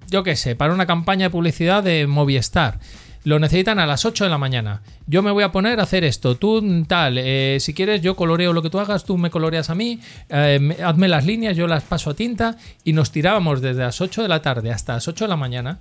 yo 0.09 0.23
qué 0.23 0.35
sé, 0.35 0.55
para 0.55 0.73
una 0.73 0.85
campaña 0.85 1.25
de 1.25 1.29
publicidad 1.29 1.83
de 1.83 2.07
Movistar. 2.07 2.79
Lo 3.23 3.39
necesitan 3.39 3.79
a 3.79 3.85
las 3.85 4.05
8 4.05 4.25
de 4.25 4.29
la 4.29 4.37
mañana. 4.37 4.81
Yo 5.07 5.21
me 5.21 5.31
voy 5.31 5.43
a 5.43 5.51
poner 5.51 5.79
a 5.79 5.83
hacer 5.83 6.03
esto. 6.03 6.35
Tú 6.35 6.85
tal, 6.87 7.17
eh, 7.17 7.57
si 7.59 7.73
quieres 7.73 8.01
yo 8.01 8.15
coloreo 8.15 8.51
lo 8.53 8.61
que 8.61 8.69
tú 8.69 8.79
hagas, 8.79 9.05
tú 9.05 9.17
me 9.17 9.29
coloreas 9.29 9.69
a 9.69 9.75
mí, 9.75 9.99
eh, 10.29 10.77
hazme 10.83 11.07
las 11.07 11.25
líneas, 11.25 11.55
yo 11.55 11.67
las 11.67 11.83
paso 11.83 12.09
a 12.09 12.13
tinta 12.13 12.57
y 12.83 12.93
nos 12.93 13.11
tirábamos 13.11 13.61
desde 13.61 13.81
las 13.81 14.01
8 14.01 14.23
de 14.23 14.27
la 14.27 14.41
tarde 14.41 14.71
hasta 14.71 14.93
las 14.93 15.07
8 15.07 15.25
de 15.25 15.29
la 15.29 15.37
mañana 15.37 15.79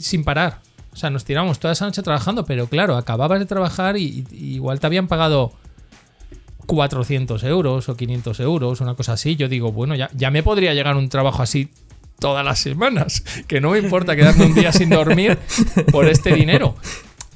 sin 0.00 0.22
parar. 0.22 0.60
O 0.92 0.96
sea, 0.96 1.10
nos 1.10 1.24
tirábamos 1.24 1.58
toda 1.58 1.72
esa 1.72 1.86
noche 1.86 2.02
trabajando, 2.02 2.44
pero 2.44 2.66
claro, 2.66 2.96
acababas 2.96 3.40
de 3.40 3.46
trabajar 3.46 3.96
y 3.96 4.26
igual 4.32 4.78
te 4.78 4.86
habían 4.86 5.08
pagado 5.08 5.52
400 6.66 7.42
euros 7.44 7.88
o 7.88 7.96
500 7.96 8.40
euros, 8.40 8.80
una 8.80 8.94
cosa 8.94 9.14
así, 9.14 9.36
yo 9.36 9.48
digo, 9.48 9.72
bueno, 9.72 9.94
ya, 9.94 10.10
ya 10.14 10.30
me 10.30 10.42
podría 10.42 10.74
llegar 10.74 10.96
un 10.96 11.08
trabajo 11.08 11.42
así 11.42 11.70
todas 12.22 12.44
las 12.44 12.58
semanas, 12.60 13.22
que 13.46 13.60
no 13.60 13.72
me 13.72 13.78
importa 13.78 14.16
quedarme 14.16 14.46
un 14.46 14.54
día 14.54 14.72
sin 14.72 14.88
dormir 14.88 15.38
por 15.90 16.08
este 16.08 16.34
dinero. 16.34 16.76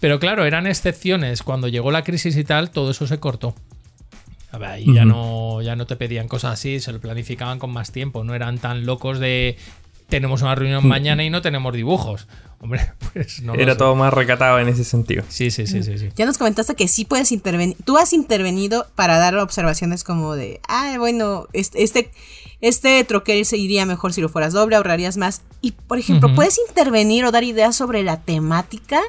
Pero 0.00 0.20
claro, 0.20 0.44
eran 0.44 0.66
excepciones. 0.66 1.42
Cuando 1.42 1.68
llegó 1.68 1.90
la 1.90 2.04
crisis 2.04 2.36
y 2.36 2.44
tal, 2.44 2.70
todo 2.70 2.92
eso 2.92 3.06
se 3.06 3.18
cortó. 3.18 3.54
Y 4.78 4.94
ya 4.94 5.04
no, 5.04 5.60
ya 5.60 5.76
no 5.76 5.86
te 5.86 5.96
pedían 5.96 6.28
cosas 6.28 6.54
así, 6.54 6.80
se 6.80 6.92
lo 6.92 7.00
planificaban 7.00 7.58
con 7.58 7.70
más 7.72 7.92
tiempo. 7.92 8.24
No 8.24 8.34
eran 8.34 8.58
tan 8.58 8.86
locos 8.86 9.18
de 9.18 9.56
tenemos 10.08 10.42
una 10.42 10.54
reunión 10.54 10.86
mañana 10.86 11.24
y 11.24 11.30
no 11.30 11.42
tenemos 11.42 11.74
dibujos. 11.74 12.26
Hombre, 12.60 12.92
pues 13.12 13.42
no. 13.42 13.54
Era 13.54 13.76
todo 13.76 13.94
más 13.96 14.14
recatado 14.14 14.58
en 14.60 14.68
ese 14.68 14.84
sentido. 14.84 15.24
Sí, 15.28 15.50
sí, 15.50 15.66
sí, 15.66 15.82
sí, 15.82 16.08
Ya 16.16 16.24
nos 16.24 16.38
comentaste 16.38 16.74
que 16.74 16.88
sí 16.88 17.04
puedes 17.04 17.32
intervenir. 17.32 17.76
Tú 17.84 17.98
has 17.98 18.12
intervenido 18.12 18.86
para 18.94 19.18
dar 19.18 19.36
observaciones 19.36 20.04
como 20.04 20.36
de, 20.36 20.60
ah, 20.68 20.94
bueno, 20.98 21.48
este, 21.52 21.82
este, 21.82 22.10
troquel 23.06 23.44
se 23.44 23.56
iría 23.56 23.86
mejor 23.86 24.12
si 24.12 24.20
lo 24.20 24.28
fueras 24.28 24.52
doble, 24.52 24.76
ahorrarías 24.76 25.16
más. 25.16 25.42
Y, 25.60 25.72
por 25.72 25.98
ejemplo, 25.98 26.34
¿puedes 26.34 26.58
intervenir 26.68 27.24
o 27.24 27.32
dar 27.32 27.44
ideas 27.44 27.76
sobre 27.76 28.02
la 28.02 28.20
temática? 28.20 29.00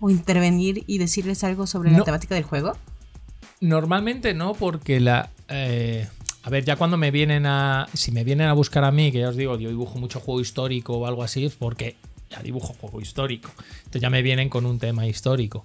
¿O 0.00 0.10
intervenir 0.10 0.84
y 0.86 0.98
decirles 0.98 1.42
algo 1.44 1.66
sobre 1.66 1.90
la 1.90 2.04
temática 2.04 2.34
del 2.34 2.44
juego? 2.44 2.76
Normalmente 3.60 4.34
no, 4.34 4.54
porque 4.54 5.00
la... 5.00 5.30
Eh, 5.48 6.06
a 6.42 6.50
ver, 6.50 6.64
ya 6.64 6.76
cuando 6.76 6.96
me 6.96 7.10
vienen 7.10 7.44
a. 7.46 7.88
Si 7.92 8.10
me 8.12 8.24
vienen 8.24 8.48
a 8.48 8.52
buscar 8.54 8.84
a 8.84 8.90
mí, 8.90 9.12
que 9.12 9.18
ya 9.18 9.28
os 9.28 9.36
digo, 9.36 9.58
yo 9.58 9.68
dibujo 9.68 9.98
mucho 9.98 10.20
juego 10.20 10.40
histórico 10.40 10.96
o 10.96 11.06
algo 11.06 11.22
así, 11.22 11.44
es 11.44 11.56
porque 11.56 11.96
ya 12.30 12.40
dibujo 12.42 12.74
juego 12.80 13.00
histórico. 13.00 13.50
Entonces 13.78 14.00
ya 14.00 14.08
me 14.08 14.22
vienen 14.22 14.48
con 14.48 14.64
un 14.64 14.78
tema 14.78 15.06
histórico. 15.06 15.62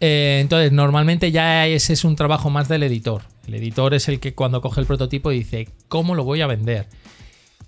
Eh, 0.00 0.38
entonces, 0.40 0.72
normalmente 0.72 1.30
ya 1.30 1.66
ese 1.66 1.92
es 1.92 2.04
un 2.04 2.16
trabajo 2.16 2.50
más 2.50 2.68
del 2.68 2.82
editor. 2.82 3.22
El 3.46 3.54
editor 3.54 3.94
es 3.94 4.08
el 4.08 4.20
que 4.20 4.34
cuando 4.34 4.60
coge 4.60 4.80
el 4.80 4.86
prototipo 4.86 5.30
dice, 5.30 5.68
¿cómo 5.88 6.14
lo 6.14 6.24
voy 6.24 6.40
a 6.40 6.46
vender? 6.46 6.86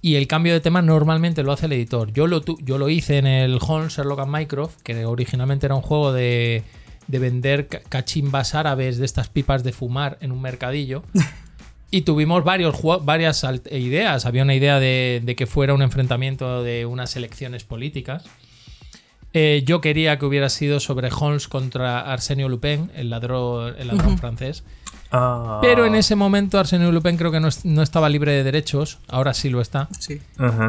Y 0.01 0.17
el 0.17 0.27
cambio 0.27 0.53
de 0.53 0.61
tema 0.61 0.83
normalmente 0.83 1.43
lo 1.43 1.53
hace 1.53 1.67
el 1.67 1.73
editor. 1.73 2.13
Yo 2.13 2.27
lo, 2.27 2.43
yo 2.45 2.79
lo 2.79 2.89
hice 2.89 3.19
en 3.19 3.27
el 3.27 3.59
Holmes 3.61 3.95
Sherlock 3.95 4.21
and 4.21 4.35
Mycroft, 4.35 4.83
que 4.83 5.05
originalmente 5.05 5.67
era 5.67 5.77
un 5.77 5.83
juego 5.83 6.13
de, 6.13 6.65
de 7.07 7.19
vender 7.19 7.69
cachimbas 7.69 8.55
árabes 8.55 8.99
de 8.99 9.05
estas 9.05 9.29
pipas 9.29 9.63
de 9.63 9.73
fumar 9.73 10.19
en 10.21 10.33
un 10.33 10.41
mercadillo. 10.41 11.05
Y 11.95 12.03
tuvimos 12.03 12.43
varios, 12.43 12.75
varias 13.03 13.47
ideas. 13.71 14.25
Había 14.25 14.45
una 14.45 14.55
idea 14.55 14.81
de, 14.81 15.35
que 15.37 15.47
fuera 15.47 15.75
un 15.75 15.83
enfrentamiento 15.83 16.63
de 16.63 16.87
unas 16.87 17.15
elecciones 17.17 17.65
políticas. 17.65 18.25
Eh, 19.35 19.63
yo 19.65 19.81
quería 19.81 20.19
que 20.19 20.27
hubiera 20.27 20.49
sido 20.49 20.79
sobre 20.81 21.09
Holmes 21.11 21.49
contra 21.49 22.01
Arsenio 22.01 22.49
Lupin, 22.49 22.91
el 22.95 23.11
ladrón, 23.11 23.75
el 23.79 23.89
ladrón 23.89 24.19
francés. 24.19 24.63
Ah. 25.15 25.59
Pero 25.61 25.85
en 25.85 25.95
ese 25.95 26.17
momento 26.17 26.59
Arsenio 26.59 26.91
Lupin 26.91 27.19
creo 27.19 27.31
que 27.31 27.39
no, 27.39 27.83
estaba 27.83 28.09
libre 28.09 28.33
de 28.33 28.45
derechos, 28.45 28.99
ahora 29.09 29.35
sí 29.35 29.51
lo 29.51 29.61
está. 29.61 29.89
Sí. 29.99 30.21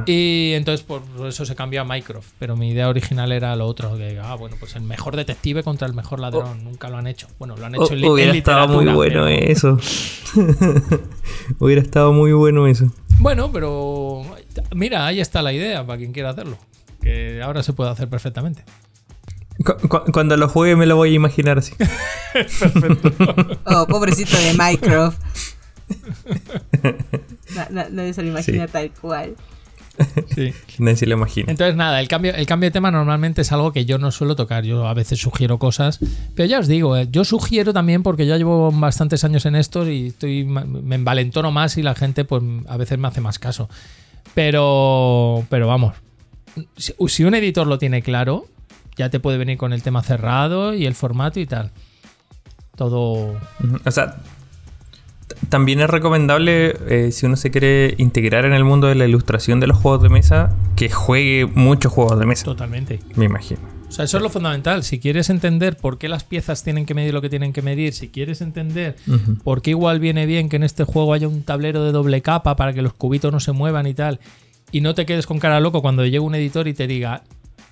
Y 0.06 0.52
entonces 0.54 0.86
por 0.86 1.02
eso 1.26 1.46
se 1.46 1.56
cambió 1.56 1.82
a 1.82 1.86
Mycroft, 1.86 2.28
pero 2.40 2.58
mi 2.58 2.72
idea 2.72 2.90
original 2.90 3.32
era 3.32 3.56
lo 3.56 3.66
otro, 3.66 3.96
que 3.98 4.20
ah, 4.22 4.36
bueno, 4.36 4.58
pues 4.60 4.76
el 4.76 4.82
mejor 4.82 5.16
detective 5.16 5.64
contra 5.64 5.88
el 5.88 5.94
mejor 5.94 6.20
ladrón, 6.20 6.60
oh. 6.60 6.64
nunca 6.64 6.90
lo 6.90 6.98
han 6.98 7.08
hecho. 7.08 7.28
Bueno, 7.40 7.56
lo 7.56 7.66
han 7.66 7.76
hecho 7.76 7.94
en, 7.94 8.04
Hubiera 8.04 8.34
estado 8.34 8.68
muy 8.68 8.86
bueno 8.88 9.28
eso. 9.28 9.80
hubiera 11.60 11.82
estado 11.82 12.12
muy 12.12 12.34
bueno 12.34 12.68
eso. 12.68 12.92
Bueno, 13.20 13.50
pero 13.50 14.24
mira, 14.76 15.06
ahí 15.06 15.22
está 15.22 15.42
la 15.42 15.54
idea 15.54 15.86
para 15.86 15.98
quien 15.98 16.12
quiera 16.12 16.32
hacerlo, 16.32 16.58
que 17.04 17.42
ahora 17.42 17.64
se 17.64 17.74
puede 17.74 17.92
hacer 17.92 18.10
perfectamente 18.10 18.64
cuando 20.12 20.38
lo 20.38 20.50
juegue 20.50 20.76
me 20.76 20.86
lo 20.86 20.96
voy 20.96 21.12
a 21.12 21.14
imaginar 21.14 21.60
así. 21.60 21.74
oh, 23.66 23.86
pobrecito 23.88 24.38
de 24.38 24.54
Minecraft. 24.54 25.22
nadie 27.72 28.14
se 28.14 28.24
lo 28.24 28.30
imagina 28.30 28.68
tal 28.68 28.92
cual. 28.92 29.36
Sí. 30.34 30.54
Nadie 30.80 30.98
se 30.98 31.06
lo 31.06 31.14
imagina. 31.14 31.52
Entonces, 31.52 31.76
nada, 31.76 32.00
el 32.00 32.08
cambio, 32.08 32.34
el 32.34 32.48
cambio 32.48 32.68
de 32.68 32.72
tema 32.72 32.90
normalmente 32.90 33.42
es 33.42 33.52
algo 33.52 33.72
que 33.72 33.86
yo 33.86 34.00
no 34.00 34.12
suelo 34.12 34.36
tocar. 34.36 34.64
Yo 34.64 34.88
a 34.88 34.94
veces 34.96 35.20
sugiero 35.20 35.60
cosas. 35.60 36.00
Pero 36.36 36.50
ya 36.50 36.60
os 36.60 36.68
digo, 36.68 36.98
eh, 36.98 37.08
yo 37.12 37.24
sugiero 37.24 37.74
también 37.74 38.02
porque 38.02 38.26
ya 38.26 38.38
llevo 38.38 38.72
bastantes 38.72 39.24
años 39.24 39.46
en 39.46 39.56
esto 39.56 39.88
y 39.88 40.08
estoy, 40.08 40.46
me 40.46 40.96
envalentono 40.96 41.52
más 41.52 41.78
y 41.78 41.84
la 41.84 41.94
gente, 41.94 42.26
pues 42.26 42.42
a 42.68 42.78
veces 42.78 42.98
me 42.98 43.08
hace 43.08 43.22
más 43.22 43.38
caso. 43.38 43.70
Pero, 44.34 45.46
pero 45.50 45.68
vamos, 45.68 45.94
si 46.78 47.24
un 47.24 47.36
editor 47.36 47.68
lo 47.68 47.78
tiene 47.78 48.02
claro, 48.02 48.46
ya 48.96 49.10
te 49.10 49.20
puede 49.20 49.38
venir 49.38 49.58
con 49.58 49.74
el 49.74 49.82
tema 49.82 50.04
cerrado 50.04 50.74
y 50.74 50.86
el 50.86 50.96
formato 50.96 51.40
y 51.40 51.46
tal. 51.46 51.72
Todo. 52.76 53.40
O 53.86 53.92
sea, 53.92 54.18
también 55.50 55.80
es 55.82 55.90
recomendable, 55.90 56.76
eh, 56.90 57.12
si 57.12 57.26
uno 57.26 57.36
se 57.36 57.52
quiere 57.52 57.96
integrar 57.98 58.46
en 58.46 58.54
el 58.54 58.64
mundo 58.64 58.88
de 58.88 58.96
la 58.96 59.06
ilustración 59.06 59.60
de 59.60 59.68
los 59.68 59.78
juegos 59.78 60.02
de 60.02 60.10
mesa, 60.10 60.56
que 60.76 60.90
juegue 60.90 61.46
muchos 61.46 61.92
juegos 61.92 62.20
de 62.20 62.26
mesa. 62.26 62.46
Totalmente. 62.46 63.00
Me 63.16 63.26
imagino. 63.26 63.62
O 63.88 63.96
sea, 63.96 64.06
eso 64.06 64.18
es 64.18 64.24
lo 64.24 64.30
fundamental. 64.30 64.84
Si 64.84 65.00
quieres 65.00 65.30
entender 65.30 65.78
por 65.78 66.00
qué 66.00 66.10
las 66.10 66.24
piezas 66.24 66.64
tienen 66.64 66.88
que 66.88 66.96
medir 66.96 67.14
lo 67.14 67.22
que 67.22 67.30
tienen 67.30 67.54
que 67.54 67.62
medir, 67.62 67.94
si 67.94 68.10
quieres 68.10 68.42
entender 68.42 68.96
por 69.44 69.62
qué 69.62 69.70
igual 69.70 70.00
viene 70.00 70.26
bien 70.26 70.50
que 70.50 70.56
en 70.56 70.64
este 70.64 70.84
juego 70.84 71.14
haya 71.14 71.28
un 71.28 71.44
tablero 71.44 71.84
de 71.84 71.92
doble 71.92 72.24
capa 72.24 72.56
para 72.56 72.74
que 72.74 72.82
los 72.82 72.94
cubitos 72.94 73.32
no 73.32 73.40
se 73.40 73.52
muevan 73.52 73.86
y 73.86 73.94
tal, 73.94 74.20
y 74.74 74.82
no 74.82 74.96
te 74.96 75.06
quedes 75.06 75.28
con 75.28 75.38
cara 75.38 75.60
loco 75.60 75.84
cuando 75.84 76.04
llegue 76.04 76.20
un 76.20 76.34
editor 76.34 76.68
y 76.68 76.74
te 76.74 76.88
diga, 76.88 77.24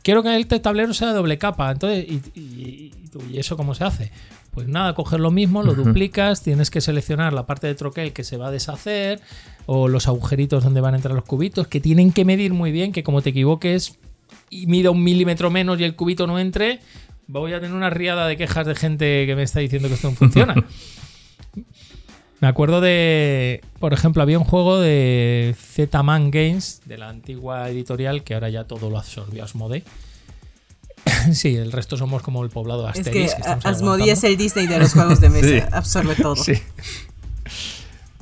quiero 0.04 0.22
que 0.22 0.36
el 0.36 0.48
tablero 0.48 0.94
sea 0.94 1.10
de 1.10 1.16
doble 1.16 1.40
capa. 1.40 1.72
Entonces, 1.72 2.06
y, 2.08 2.92
eso 3.34 3.58
cómo 3.58 3.74
se 3.74 3.84
hace? 3.84 4.12
Pues 4.52 4.68
nada, 4.68 4.94
coger 4.94 5.20
lo 5.20 5.32
mismo, 5.32 5.64
lo 5.64 5.74
duplicas, 5.74 6.44
tienes 6.44 6.70
que 6.70 6.80
seleccionar 6.80 7.34
la 7.34 7.48
parte 7.48 7.66
de 7.66 7.74
troquel 7.74 8.14
que 8.14 8.24
se 8.24 8.38
va 8.38 8.50
a 8.50 8.52
deshacer 8.52 9.20
o 9.66 9.88
los 9.88 10.08
agujeritos 10.08 10.64
donde 10.64 10.80
van 10.80 10.94
a 10.94 10.98
entrar 10.98 11.16
los 11.16 11.24
cubitos, 11.24 11.68
que 11.68 11.82
tienen 11.82 12.12
que 12.12 12.24
medir 12.24 12.54
muy 12.54 12.72
bien, 12.72 12.92
que 12.92 13.02
como 13.02 13.24
te 13.24 13.32
equivoques 13.32 13.98
y 14.52 14.68
mida 14.68 14.92
un 14.92 15.04
milímetro 15.04 15.50
menos 15.50 15.80
y 15.80 15.86
el 15.86 15.96
cubito 15.96 16.28
no 16.28 16.38
entre, 16.38 16.82
voy 17.28 17.54
a 17.54 17.60
tener 17.60 17.76
una 17.76 17.90
riada 17.90 18.28
de 18.28 18.38
quejas 18.38 18.68
de 18.68 18.76
gente 18.76 19.26
que 19.26 19.36
me 19.36 19.44
está 19.44 19.60
diciendo 19.60 19.88
que 19.88 19.96
esto 19.96 20.12
no 20.12 20.16
funciona. 20.16 20.54
Me 22.42 22.48
acuerdo 22.48 22.82
de, 22.82 23.62
por 23.80 23.94
ejemplo, 23.94 24.24
había 24.24 24.40
un 24.40 24.46
juego 24.46 24.80
de 24.80 25.56
Z-Man 25.58 26.32
Games, 26.32 26.82
de 26.86 26.98
la 26.98 27.08
antigua 27.08 27.70
editorial, 27.70 28.24
que 28.24 28.34
ahora 28.34 28.50
ya 28.50 28.64
todo 28.64 28.90
lo 28.90 28.98
absorbió 28.98 29.44
Asmodee, 29.44 29.84
sí, 31.34 31.56
el 31.56 31.72
resto 31.72 31.98
somos 31.98 32.24
como 32.24 32.44
el 32.44 32.50
poblado 32.50 32.84
de 32.84 33.00
Es 33.00 33.06
que, 33.06 33.12
que 33.12 33.26
es 34.12 34.24
el 34.24 34.38
Disney 34.38 34.66
de 34.66 34.80
los 34.80 34.94
juegos 34.94 35.22
de 35.22 35.30
mesa, 35.42 35.70
absorbe 35.72 36.16
todo. 36.16 36.36
Sí. 36.36 36.54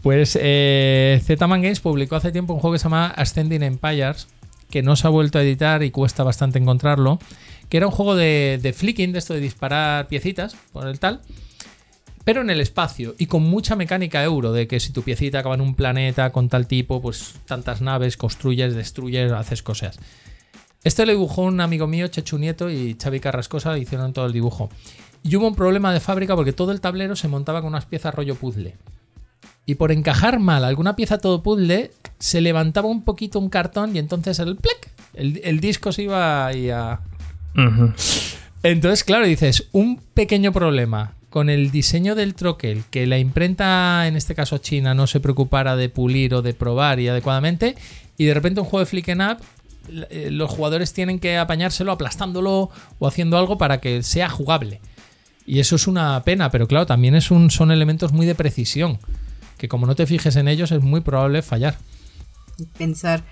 Pues 0.02 0.38
eh, 0.42 1.22
Z-Man 1.26 1.62
Games 1.62 1.80
publicó 1.80 2.18
hace 2.18 2.34
tiempo 2.34 2.54
un 2.54 2.60
juego 2.60 2.74
que 2.74 2.80
se 2.80 2.84
llama 2.84 3.08
Ascending 3.08 3.64
Empires, 3.64 4.28
que 4.70 4.82
no 4.82 4.98
se 4.98 5.08
ha 5.08 5.10
vuelto 5.10 5.40
a 5.40 5.44
editar 5.44 5.82
y 5.82 5.92
cuesta 5.92 6.24
bastante 6.24 6.60
encontrarlo, 6.60 7.20
que 7.70 7.78
era 7.78 7.88
un 7.88 7.94
juego 7.94 8.16
de, 8.16 8.60
de 8.62 8.74
flicking, 8.74 9.14
de 9.14 9.20
esto 9.20 9.34
de 9.34 9.40
disparar 9.40 10.08
piecitas 10.08 10.58
por 10.74 10.88
el 10.88 11.00
tal, 11.00 11.22
pero 12.24 12.42
en 12.42 12.50
el 12.50 12.62
espacio 12.62 13.16
y 13.18 13.28
con 13.28 13.44
mucha 13.44 13.76
mecánica 13.76 14.24
euro, 14.24 14.52
de 14.52 14.68
que 14.68 14.80
si 14.80 14.92
tu 14.92 15.04
piecita 15.04 15.40
acaba 15.40 15.56
en 15.56 15.62
un 15.62 15.76
planeta 15.76 16.32
con 16.32 16.50
tal 16.50 16.68
tipo, 16.68 17.02
pues 17.02 17.36
tantas 17.46 17.82
naves, 17.82 18.18
construyes, 18.18 18.76
destruyes, 18.76 19.32
haces 19.32 19.64
cosas. 19.64 20.00
Este 20.84 21.06
lo 21.06 21.12
dibujó 21.12 21.44
un 21.44 21.60
amigo 21.60 21.88
mío, 21.88 22.08
Chechu 22.08 22.38
Nieto 22.38 22.70
y 22.70 22.96
Xavi 23.02 23.20
Carrascosa, 23.20 23.78
hicieron 23.78 24.14
todo 24.14 24.26
el 24.26 24.34
dibujo. 24.34 24.70
Y 25.24 25.36
hubo 25.36 25.48
un 25.48 25.56
problema 25.56 25.94
de 25.94 26.00
fábrica 26.00 26.36
porque 26.36 26.54
todo 26.54 26.72
el 26.72 26.80
tablero 26.80 27.16
se 27.16 27.28
montaba 27.28 27.62
con 27.62 27.70
unas 27.70 27.86
piezas 27.86 28.16
rollo 28.16 28.36
puzzle. 28.36 28.78
Y 29.66 29.76
por 29.76 29.92
encajar 29.92 30.40
mal 30.40 30.64
alguna 30.64 30.96
pieza 30.96 31.18
todo 31.18 31.44
puzzle, 31.44 31.92
se 32.18 32.42
levantaba 32.42 32.88
un 32.88 33.04
poquito 33.04 33.40
un 33.40 33.50
cartón 33.50 33.96
y 33.96 34.00
entonces 34.00 34.40
el 34.40 34.56
plec, 34.56 34.90
el, 35.14 35.60
disco 35.60 35.92
se 35.92 36.04
iba 36.04 36.48
ahí 36.48 36.70
a... 36.70 37.02
Entonces, 38.64 39.04
claro, 39.04 39.26
dices, 39.26 39.68
un 39.74 39.98
pequeño 40.14 40.52
problema 40.52 41.16
con 41.30 41.50
el 41.50 41.72
diseño 41.72 42.16
del 42.16 42.34
troquel, 42.34 42.84
que 42.90 43.06
la 43.06 43.20
imprenta, 43.20 44.08
en 44.08 44.16
este 44.16 44.36
caso 44.36 44.58
china, 44.58 44.94
no 44.94 45.08
se 45.08 45.20
preocupara 45.20 45.76
de 45.76 45.90
pulir 45.90 46.34
o 46.34 46.42
de 46.42 46.54
probar 46.54 47.00
y 47.00 47.08
adecuadamente, 47.08 47.76
y 48.18 48.26
de 48.26 48.34
repente 48.34 48.62
un 48.62 48.66
juego 48.66 48.80
de 48.80 48.86
Flicken 48.88 49.22
Up, 49.22 49.38
eh, 50.10 50.30
los 50.32 50.50
jugadores 50.50 50.94
tienen 50.94 51.20
que 51.20 51.38
apañárselo 51.38 51.92
aplastándolo 51.92 52.70
o 53.00 53.08
haciendo 53.08 53.38
algo 53.38 53.58
para 53.58 53.80
que 53.80 54.04
sea 54.04 54.30
jugable. 54.30 54.82
Y 55.46 55.60
eso 55.60 55.76
es 55.76 55.88
una 55.88 56.24
pena, 56.24 56.52
pero 56.52 56.68
claro, 56.68 56.86
también 56.86 57.20
son 57.22 57.72
elementos 57.72 58.12
muy 58.12 58.26
de 58.26 58.36
precisión, 58.36 59.00
que 59.58 59.68
como 59.68 59.88
no 59.88 59.96
te 59.96 60.06
fijes 60.06 60.36
en 60.36 60.48
ellos 60.48 60.72
es 60.72 60.82
muy 60.82 61.02
probable 61.02 61.42
fallar. 61.42 61.78
Pensar, 62.78 63.24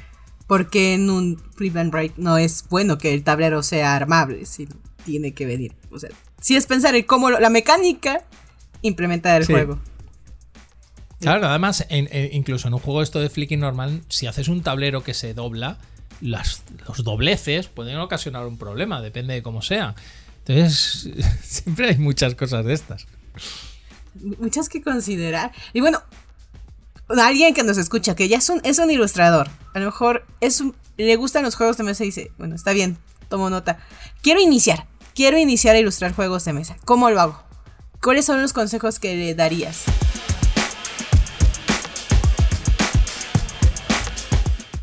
¿por 0.47 0.69
qué 0.69 0.93
en 0.93 1.09
un 1.09 1.37
Flip 1.55 1.75
and 1.77 1.91
Break 1.91 2.17
no 2.17 2.37
es 2.37 2.65
bueno 2.69 2.97
que 2.97 3.13
el 3.13 3.23
tablero 3.23 3.61
sea 3.61 3.95
armable, 3.95 4.45
sino 4.45 4.75
tiene 5.05 5.33
que 5.33 5.45
venir? 5.45 5.73
Si 6.41 6.55
es 6.55 6.65
pensar 6.65 6.95
en 6.95 7.03
cómo 7.03 7.29
la 7.29 7.49
mecánica 7.49 8.23
implementar 8.81 9.41
el 9.41 9.47
juego. 9.47 9.79
Claro, 11.19 11.47
además, 11.47 11.85
incluso 12.31 12.67
en 12.67 12.75
un 12.75 12.79
juego 12.79 13.01
esto 13.01 13.19
de 13.19 13.29
flicking 13.29 13.59
normal, 13.59 14.03
si 14.07 14.27
haces 14.27 14.49
un 14.49 14.61
tablero 14.61 15.03
que 15.03 15.13
se 15.13 15.33
dobla, 15.33 15.79
las, 16.21 16.63
los 16.87 17.03
dobleces 17.03 17.67
pueden 17.67 17.97
ocasionar 17.97 18.45
un 18.45 18.57
problema, 18.57 19.01
depende 19.01 19.33
de 19.33 19.41
cómo 19.41 19.61
sea. 19.61 19.95
Entonces, 20.45 21.09
siempre 21.43 21.89
hay 21.89 21.97
muchas 21.97 22.35
cosas 22.35 22.65
de 22.65 22.73
estas. 22.73 23.07
Muchas 24.39 24.69
que 24.69 24.81
considerar. 24.81 25.51
Y 25.73 25.81
bueno, 25.81 26.03
alguien 27.09 27.53
que 27.53 27.63
nos 27.63 27.77
escucha, 27.77 28.15
que 28.15 28.27
ya 28.27 28.37
es 28.37 28.49
un, 28.49 28.61
es 28.63 28.77
un 28.77 28.91
ilustrador, 28.91 29.49
a 29.73 29.79
lo 29.79 29.85
mejor 29.85 30.25
es 30.39 30.63
le 30.97 31.15
gustan 31.15 31.43
los 31.43 31.55
juegos 31.55 31.77
de 31.77 31.83
mesa 31.83 32.03
y 32.03 32.07
dice, 32.07 32.31
bueno, 32.37 32.55
está 32.55 32.73
bien, 32.73 32.97
tomo 33.29 33.49
nota. 33.49 33.79
Quiero 34.21 34.41
iniciar 34.41 34.87
quiero 35.17 35.39
iniciar 35.39 35.75
a 35.75 35.79
ilustrar 35.79 36.13
juegos 36.13 36.45
de 36.45 36.53
mesa. 36.53 36.77
¿Cómo 36.85 37.09
lo 37.09 37.19
hago? 37.19 37.43
¿Cuáles 38.03 38.23
son 38.23 38.39
los 38.39 38.53
consejos 38.53 38.99
que 38.99 39.15
le 39.15 39.33
darías? 39.33 39.85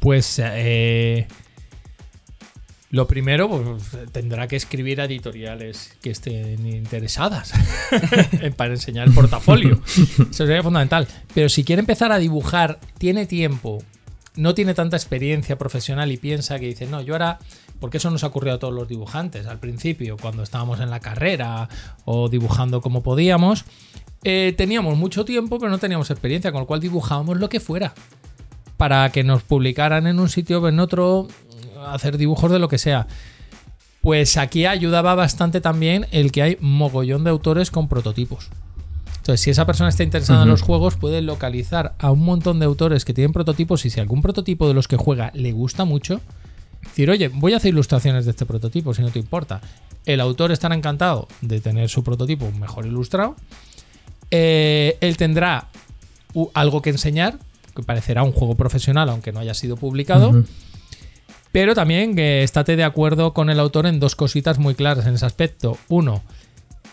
Pues 0.00 0.40
eh, 0.42 1.28
lo 2.90 3.06
primero, 3.06 3.48
pues, 3.48 4.10
tendrá 4.10 4.48
que 4.48 4.56
escribir 4.56 5.00
a 5.00 5.04
editoriales 5.04 5.96
que 6.02 6.10
estén 6.10 6.66
interesadas 6.66 7.52
para 8.56 8.72
enseñar 8.72 9.06
el 9.06 9.14
portafolio. 9.14 9.80
Eso 9.86 10.46
sería 10.46 10.64
fundamental. 10.64 11.06
Pero 11.32 11.48
si 11.48 11.62
quiere 11.62 11.78
empezar 11.78 12.10
a 12.10 12.18
dibujar, 12.18 12.80
tiene 12.98 13.26
tiempo, 13.26 13.84
no 14.34 14.52
tiene 14.52 14.74
tanta 14.74 14.96
experiencia 14.96 15.56
profesional 15.56 16.10
y 16.10 16.16
piensa 16.16 16.58
que 16.58 16.66
dice, 16.66 16.86
no, 16.86 17.02
yo 17.02 17.14
ahora 17.14 17.38
porque 17.80 17.98
eso 17.98 18.10
nos 18.10 18.24
ha 18.24 18.28
ocurrido 18.28 18.56
a 18.56 18.58
todos 18.58 18.74
los 18.74 18.88
dibujantes 18.88 19.46
al 19.46 19.58
principio, 19.58 20.16
cuando 20.20 20.42
estábamos 20.42 20.80
en 20.80 20.90
la 20.90 21.00
carrera 21.00 21.68
o 22.04 22.28
dibujando 22.28 22.80
como 22.80 23.02
podíamos. 23.02 23.64
Eh, 24.24 24.54
teníamos 24.56 24.96
mucho 24.96 25.24
tiempo, 25.24 25.58
pero 25.58 25.70
no 25.70 25.78
teníamos 25.78 26.10
experiencia, 26.10 26.50
con 26.50 26.62
lo 26.62 26.66
cual 26.66 26.80
dibujábamos 26.80 27.38
lo 27.38 27.48
que 27.48 27.60
fuera. 27.60 27.94
Para 28.76 29.10
que 29.10 29.22
nos 29.22 29.42
publicaran 29.42 30.06
en 30.06 30.18
un 30.18 30.28
sitio 30.28 30.60
o 30.60 30.68
en 30.68 30.80
otro, 30.80 31.28
hacer 31.86 32.16
dibujos 32.16 32.50
de 32.50 32.58
lo 32.58 32.68
que 32.68 32.78
sea. 32.78 33.06
Pues 34.00 34.36
aquí 34.36 34.66
ayudaba 34.66 35.14
bastante 35.14 35.60
también 35.60 36.06
el 36.10 36.32
que 36.32 36.42
hay 36.42 36.58
mogollón 36.60 37.24
de 37.24 37.30
autores 37.30 37.70
con 37.70 37.88
prototipos. 37.88 38.50
Entonces, 39.24 39.40
si 39.40 39.50
esa 39.50 39.64
persona 39.64 39.88
está 39.88 40.02
interesada 40.02 40.42
en 40.42 40.50
los 40.50 40.60
juegos, 40.60 40.96
puede 40.96 41.22
localizar 41.22 41.94
a 41.98 42.10
un 42.10 42.22
montón 42.22 42.58
de 42.58 42.66
autores 42.66 43.06
que 43.06 43.14
tienen 43.14 43.32
prototipos 43.32 43.86
y 43.86 43.90
si 43.90 43.98
algún 43.98 44.20
prototipo 44.20 44.68
de 44.68 44.74
los 44.74 44.86
que 44.86 44.98
juega 44.98 45.30
le 45.32 45.52
gusta 45.52 45.86
mucho, 45.86 46.20
Decir, 46.84 47.10
oye, 47.10 47.28
voy 47.28 47.52
a 47.52 47.56
hacer 47.56 47.70
ilustraciones 47.70 48.24
de 48.24 48.30
este 48.30 48.46
prototipo, 48.46 48.94
si 48.94 49.02
no 49.02 49.10
te 49.10 49.18
importa. 49.18 49.60
El 50.06 50.20
autor 50.20 50.52
estará 50.52 50.74
encantado 50.74 51.28
de 51.40 51.60
tener 51.60 51.88
su 51.88 52.04
prototipo 52.04 52.50
mejor 52.52 52.86
ilustrado. 52.86 53.36
Eh, 54.30 54.96
él 55.00 55.16
tendrá 55.16 55.68
algo 56.52 56.82
que 56.82 56.90
enseñar, 56.90 57.38
que 57.74 57.82
parecerá 57.82 58.22
un 58.22 58.32
juego 58.32 58.54
profesional, 58.54 59.08
aunque 59.08 59.32
no 59.32 59.40
haya 59.40 59.54
sido 59.54 59.76
publicado. 59.76 60.44
Pero 61.52 61.74
también 61.74 62.16
que 62.16 62.42
estate 62.42 62.74
de 62.74 62.84
acuerdo 62.84 63.32
con 63.32 63.48
el 63.48 63.60
autor 63.60 63.86
en 63.86 64.00
dos 64.00 64.16
cositas 64.16 64.58
muy 64.58 64.74
claras 64.74 65.06
en 65.06 65.14
ese 65.14 65.26
aspecto. 65.26 65.78
Uno, 65.88 66.22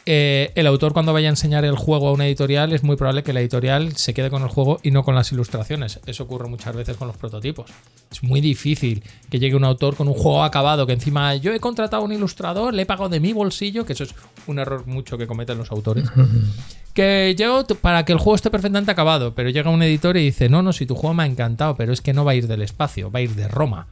eh, 0.06 0.52
el 0.56 0.66
autor 0.68 0.94
cuando 0.94 1.14
vaya 1.14 1.28
a 1.28 1.32
enseñar 1.32 1.64
el 1.64 1.76
juego 1.76 2.08
a 2.08 2.12
una 2.12 2.26
editorial 2.26 2.74
es 2.74 2.84
muy 2.84 2.96
probable 2.96 3.24
que 3.24 3.34
la 3.34 3.42
editorial 3.42 3.96
se 3.96 4.14
quede 4.14 4.30
con 4.30 4.42
el 4.42 4.50
juego 4.50 4.80
y 4.82 4.92
no 4.92 5.04
con 5.04 5.16
las 5.16 5.32
ilustraciones. 5.32 6.00
Eso 6.06 6.24
ocurre 6.24 6.48
muchas 6.48 6.76
veces 6.76 6.98
con 6.98 7.08
los 7.08 7.18
prototipos. 7.18 7.70
Es 8.12 8.24
muy 8.24 8.42
difícil 8.42 9.04
que 9.30 9.40
llegue 9.40 9.56
un 9.56 9.64
autor 9.64 9.96
con 9.96 10.08
un 10.08 10.16
juego 10.16 10.44
acabado 10.44 10.88
que 10.88 10.94
encima 10.94 11.36
yo 11.36 11.54
he 11.54 11.60
contratado 11.60 12.02
a 12.02 12.06
un 12.06 12.14
ilustrador, 12.14 12.74
le 12.74 12.82
he 12.84 12.86
pagado 12.86 13.10
de 13.10 13.20
mi 13.20 13.34
bolsillo, 13.34 13.86
que 13.86 13.94
eso 13.94 14.04
es 14.04 14.16
un 14.48 14.60
error 14.60 14.88
mucho 14.88 15.18
que 15.18 15.28
cometen 15.28 15.58
los 15.58 15.72
autores. 15.72 16.06
que 16.94 17.36
yo 17.38 17.64
para 17.80 18.04
que 18.04 18.14
el 18.14 18.18
juego 18.18 18.36
esté 18.36 18.50
perfectamente 18.50 18.92
acabado, 18.92 19.34
pero 19.36 19.50
llega 19.50 19.70
un 19.70 19.84
editor 19.84 20.18
y 20.18 20.26
dice, 20.26 20.50
no, 20.50 20.62
no, 20.64 20.74
si 20.74 20.86
tu 20.86 20.96
juego 20.96 21.14
me 21.14 21.24
ha 21.24 21.28
encantado, 21.28 21.76
pero 21.76 21.94
es 21.94 22.02
que 22.02 22.14
no 22.14 22.26
va 22.26 22.32
a 22.32 22.36
ir 22.36 22.48
del 22.48 22.64
espacio, 22.64 23.12
va 23.12 23.20
a 23.20 23.22
ir 23.22 23.36
de 23.36 23.48
Roma. 23.48 23.88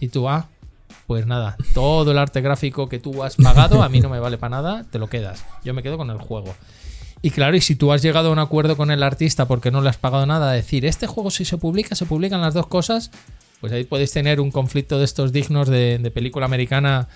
Y 0.00 0.08
tú, 0.08 0.28
ah, 0.28 0.48
pues 1.06 1.26
nada, 1.26 1.56
todo 1.74 2.12
el 2.12 2.18
arte 2.18 2.40
gráfico 2.40 2.88
que 2.88 2.98
tú 2.98 3.22
has 3.22 3.36
pagado 3.36 3.82
a 3.82 3.88
mí 3.88 4.00
no 4.00 4.08
me 4.08 4.18
vale 4.18 4.38
para 4.38 4.56
nada, 4.56 4.84
te 4.90 4.98
lo 4.98 5.08
quedas. 5.08 5.44
Yo 5.64 5.74
me 5.74 5.82
quedo 5.82 5.98
con 5.98 6.10
el 6.10 6.18
juego. 6.18 6.54
Y 7.20 7.30
claro, 7.30 7.56
y 7.56 7.60
si 7.60 7.74
tú 7.74 7.90
has 7.92 8.02
llegado 8.02 8.28
a 8.28 8.32
un 8.32 8.38
acuerdo 8.38 8.76
con 8.76 8.90
el 8.90 9.02
artista 9.02 9.46
porque 9.46 9.70
no 9.70 9.80
le 9.80 9.88
has 9.88 9.96
pagado 9.96 10.26
nada, 10.26 10.52
decir, 10.52 10.84
este 10.84 11.06
juego 11.06 11.30
si 11.30 11.44
se 11.44 11.56
publica, 11.56 11.94
se 11.94 12.04
publican 12.04 12.40
las 12.40 12.52
dos 12.52 12.66
cosas, 12.66 13.10
pues 13.60 13.72
ahí 13.72 13.84
podéis 13.84 14.12
tener 14.12 14.40
un 14.40 14.50
conflicto 14.50 14.98
de 14.98 15.06
estos 15.06 15.32
dignos 15.32 15.68
de, 15.68 16.10
película 16.12 16.44
americana, 16.44 17.08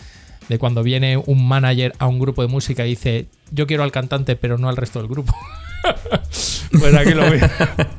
de 0.49 0.59
cuando 0.59 0.82
viene 0.82 1.18
un 1.18 1.47
manager 1.47 1.93
a 1.99 2.07
un 2.07 2.18
grupo 2.18 2.41
de 2.41 2.49
música 2.49 2.86
y 2.86 2.91
dice, 2.91 3.26
yo 3.51 3.66
quiero 3.66 3.82
al 3.82 3.93
cantante, 3.93 4.34
pero 4.34 4.57
no 4.57 4.70
al 4.70 4.78
resto 4.78 4.99
del 4.99 5.09
grupo. 5.09 5.34
pues 6.80 6.95
aquí 6.95 7.11
lo 7.11 7.30
veo. 7.30 7.47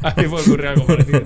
Aquí 0.01 0.23
puede 0.23 0.43
ocurrir 0.43 0.65
algo 0.65 0.87
parecido. 0.87 1.21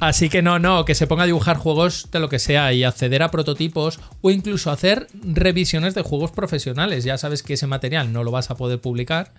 Así 0.00 0.28
que 0.28 0.42
no, 0.42 0.58
no, 0.58 0.84
que 0.84 0.94
se 0.94 1.06
ponga 1.06 1.24
a 1.24 1.26
dibujar 1.26 1.56
juegos 1.56 2.08
de 2.12 2.20
lo 2.20 2.28
que 2.28 2.38
sea 2.38 2.72
y 2.72 2.84
acceder 2.84 3.22
a 3.22 3.30
prototipos 3.30 3.98
o 4.20 4.30
incluso 4.30 4.70
hacer 4.70 5.08
revisiones 5.22 5.94
de 5.94 6.02
juegos 6.02 6.30
profesionales. 6.30 7.04
Ya 7.04 7.18
sabes 7.18 7.42
que 7.42 7.54
ese 7.54 7.66
material 7.66 8.12
no 8.12 8.22
lo 8.22 8.30
vas 8.30 8.50
a 8.50 8.56
poder 8.56 8.80
publicar, 8.80 9.32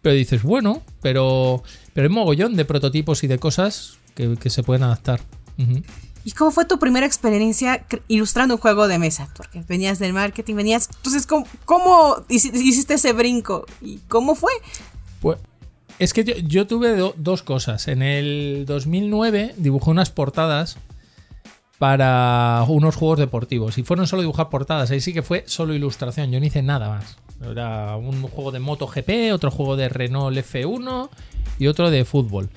pero 0.00 0.14
dices, 0.14 0.42
bueno, 0.42 0.82
pero, 1.02 1.62
pero 1.92 2.08
hay 2.08 2.14
mogollón 2.14 2.56
de 2.56 2.64
prototipos 2.64 3.22
y 3.22 3.26
de 3.26 3.38
cosas 3.38 3.98
que, 4.14 4.50
se 4.50 4.62
pueden 4.62 4.84
adaptar. 4.84 5.20
¿Y 6.24 6.32
cómo 6.32 6.50
fue 6.50 6.64
tu 6.64 6.78
primera 6.78 7.06
experiencia 7.06 7.84
ilustrando 8.08 8.54
un 8.54 8.60
juego 8.60 8.88
de 8.88 8.98
mesa? 8.98 9.28
Porque 9.36 9.62
venías 9.68 9.98
del 9.98 10.12
marketing, 10.14 10.54
venías... 10.54 10.88
Entonces, 10.96 11.26
¿cómo, 11.26 11.46
cómo 11.64 12.24
hiciste 12.28 12.94
ese 12.94 13.12
brinco? 13.12 13.66
¿Y 13.82 13.98
cómo 14.08 14.34
fue? 14.34 14.52
Pues 15.20 15.38
es 15.98 16.12
que 16.12 16.44
yo, 16.46 16.66
tuve 16.66 16.96
dos 17.16 17.42
cosas. 17.42 17.88
En 17.88 18.02
el 18.02 18.64
2009 18.66 19.54
dibujé 19.56 19.90
unas 19.90 20.10
portadas 20.10 20.78
para 21.78 22.64
unos 22.68 22.94
juegos 22.94 23.18
deportivos. 23.18 23.78
Y 23.78 23.82
fueron 23.82 24.06
solo 24.06 24.22
dibujar 24.22 24.48
portadas. 24.48 24.90
Ahí 24.90 25.00
sí 25.00 25.12
que 25.12 25.22
fue 25.22 25.44
solo 25.46 25.74
ilustración. 25.74 26.30
Yo 26.30 26.38
no 26.38 26.46
hice 26.46 26.62
nada 26.62 26.88
más. 26.88 27.16
Era 27.42 27.96
un 27.96 28.22
juego 28.22 28.52
de 28.52 28.60
MotoGP, 28.60 29.32
otro 29.32 29.50
juego 29.50 29.76
de 29.76 29.88
Renault 29.88 30.36
F1 30.36 31.08
y 31.58 31.66
otro 31.66 31.90
de 31.90 32.04
fútbol. 32.04 32.48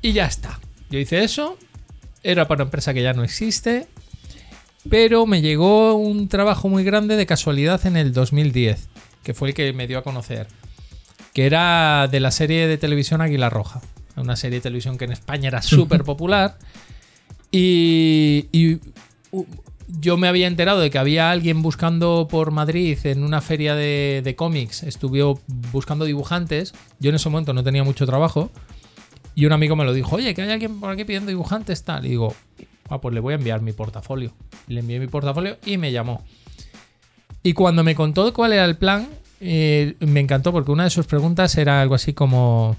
Y 0.00 0.12
ya 0.12 0.26
está. 0.26 0.60
Yo 0.90 0.98
hice 0.98 1.24
eso. 1.24 1.56
Era 2.22 2.46
para 2.46 2.62
una 2.62 2.68
empresa 2.68 2.94
que 2.94 3.02
ya 3.02 3.14
no 3.14 3.24
existe. 3.24 3.88
Pero 4.88 5.26
me 5.26 5.42
llegó 5.42 5.94
un 5.94 6.28
trabajo 6.28 6.68
muy 6.68 6.84
grande 6.84 7.16
de 7.16 7.26
casualidad 7.26 7.84
en 7.84 7.96
el 7.96 8.12
2010, 8.12 8.88
que 9.24 9.34
fue 9.34 9.48
el 9.48 9.54
que 9.54 9.72
me 9.72 9.88
dio 9.88 9.98
a 9.98 10.02
conocer 10.02 10.46
que 11.38 11.46
era 11.46 12.08
de 12.08 12.18
la 12.18 12.32
serie 12.32 12.66
de 12.66 12.78
televisión 12.78 13.20
Águila 13.20 13.48
Roja. 13.48 13.80
Una 14.16 14.34
serie 14.34 14.58
de 14.58 14.62
televisión 14.62 14.98
que 14.98 15.04
en 15.04 15.12
España 15.12 15.46
era 15.46 15.62
súper 15.62 16.02
popular. 16.12 16.58
Y, 17.52 18.80
yo 19.86 20.16
me 20.16 20.26
había 20.26 20.48
enterado 20.48 20.80
de 20.80 20.90
que 20.90 20.98
había 20.98 21.30
alguien 21.30 21.62
buscando 21.62 22.26
por 22.28 22.50
Madrid 22.50 22.98
en 23.04 23.22
una 23.22 23.40
feria 23.40 23.76
de, 23.76 24.20
de 24.24 24.34
cómics, 24.34 24.82
estuvo 24.82 25.40
buscando 25.70 26.06
dibujantes. 26.06 26.74
Yo 26.98 27.10
en 27.10 27.14
ese 27.14 27.28
momento 27.28 27.52
no 27.52 27.62
tenía 27.62 27.84
mucho 27.84 28.04
trabajo. 28.04 28.50
Y 29.36 29.46
un 29.46 29.52
amigo 29.52 29.76
me 29.76 29.84
lo 29.84 29.92
dijo, 29.92 30.16
oye, 30.16 30.34
que 30.34 30.42
hay 30.42 30.50
alguien 30.50 30.80
por 30.80 30.90
aquí 30.90 31.04
pidiendo 31.04 31.28
dibujantes, 31.28 31.84
tal. 31.84 32.04
Y 32.04 32.08
digo, 32.08 32.34
ah, 32.88 33.00
pues 33.00 33.14
le 33.14 33.20
voy 33.20 33.34
a 33.34 33.36
enviar 33.36 33.60
mi 33.62 33.70
portafolio. 33.70 34.32
Le 34.66 34.80
envié 34.80 34.98
mi 34.98 35.06
portafolio 35.06 35.56
y 35.64 35.76
me 35.76 35.92
llamó. 35.92 36.24
Y 37.44 37.52
cuando 37.52 37.84
me 37.84 37.94
contó 37.94 38.34
cuál 38.34 38.54
era 38.54 38.64
el 38.64 38.76
plan, 38.76 39.06
eh, 39.40 39.94
me 40.00 40.20
encantó 40.20 40.52
porque 40.52 40.70
una 40.70 40.84
de 40.84 40.90
sus 40.90 41.06
preguntas 41.06 41.56
era 41.56 41.80
algo 41.80 41.94
así 41.94 42.12
como, 42.12 42.76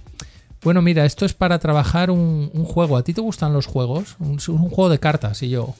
bueno, 0.63 0.81
mira, 0.81 1.05
esto 1.05 1.25
es 1.25 1.33
para 1.33 1.59
trabajar 1.59 2.11
un, 2.11 2.49
juego. 2.65 2.97
¿A 2.97 3.03
ti 3.03 3.13
te 3.13 3.21
gustan 3.21 3.53
los 3.53 3.65
juegos? 3.65 4.15
Un, 4.19 4.39
un, 4.47 4.69
juego 4.69 4.89
de 4.89 4.99
cartas. 4.99 5.41
Y 5.43 5.49
yo, 5.49 5.75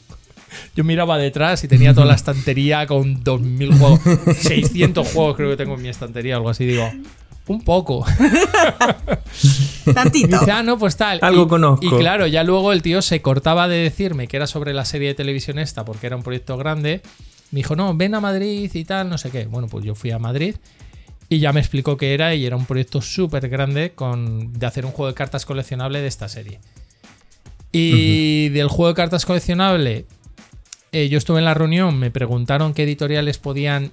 yo 0.76 0.84
miraba 0.84 1.18
detrás 1.18 1.64
y 1.64 1.68
tenía 1.68 1.94
toda 1.94 2.06
la 2.06 2.14
estantería 2.16 2.88
con 2.88 3.24
2.000 3.24 3.78
juegos, 3.78 4.38
600 4.38 5.12
juegos 5.12 5.36
creo 5.36 5.50
que 5.50 5.58
tengo 5.58 5.76
en 5.76 5.82
mi 5.82 5.90
estantería, 5.90 6.36
algo 6.36 6.50
así. 6.50 6.66
Digo, 6.66 6.90
un 7.50 7.64
poco. 7.64 8.06
Tantito. 9.94 10.40
Dice, 10.40 10.52
ah, 10.52 10.64
no, 10.64 10.78
pues 10.78 10.96
tal. 10.96 11.20
Algo 11.22 11.48
conozco. 11.48 11.86
Y 11.86 11.90
claro, 11.90 12.28
ya 12.28 12.44
luego 12.44 12.72
el 12.72 12.82
tío 12.82 13.02
se 13.02 13.22
cortaba 13.22 13.68
de 13.68 13.78
decirme 13.78 14.28
que 14.28 14.38
era 14.38 14.48
sobre 14.48 14.74
la 14.74 14.86
serie 14.86 15.10
de 15.10 15.16
televisión 15.16 15.60
esta, 15.60 15.84
porque 15.84 16.08
era 16.08 16.16
un 16.16 16.24
proyecto 16.24 16.58
grande. 16.58 17.02
Me 17.52 17.60
dijo, 17.60 17.76
no, 17.76 17.96
ven 17.96 18.16
a 18.16 18.20
Madrid 18.20 18.70
y 18.74 18.86
tal, 18.86 19.10
no 19.10 19.18
sé 19.18 19.32
qué. 19.32 19.46
Bueno, 19.46 19.68
pues 19.68 19.84
yo 19.86 19.96
fui 19.96 20.12
a 20.12 20.20
Madrid 20.20 20.56
y 21.30 21.40
ya 21.40 21.54
me 21.54 21.60
explicó 21.60 21.96
qué 21.96 22.14
era 22.14 22.34
y 22.34 22.46
era 22.46 22.56
un 22.56 22.66
proyecto 22.66 23.02
súper 23.02 23.50
grande 23.50 23.92
con, 23.92 24.52
de 24.54 24.66
hacer 24.66 24.86
un 24.86 24.92
juego 24.92 25.08
de 25.08 25.14
cartas 25.14 25.46
coleccionable 25.46 26.02
de 26.02 26.08
esta 26.08 26.28
serie. 26.28 26.60
Y 27.72 28.50
del 28.50 28.68
juego 28.68 28.90
de 28.90 28.96
cartas 28.96 29.26
coleccionable, 29.28 30.08
eh, 30.92 31.08
yo 31.08 31.20
estuve 31.20 31.38
en 31.38 31.46
la 31.46 31.54
reunión, 31.54 32.00
me 32.00 32.10
preguntaron 32.10 32.74
qué 32.74 32.84
editoriales 32.84 33.38
podían 33.38 33.92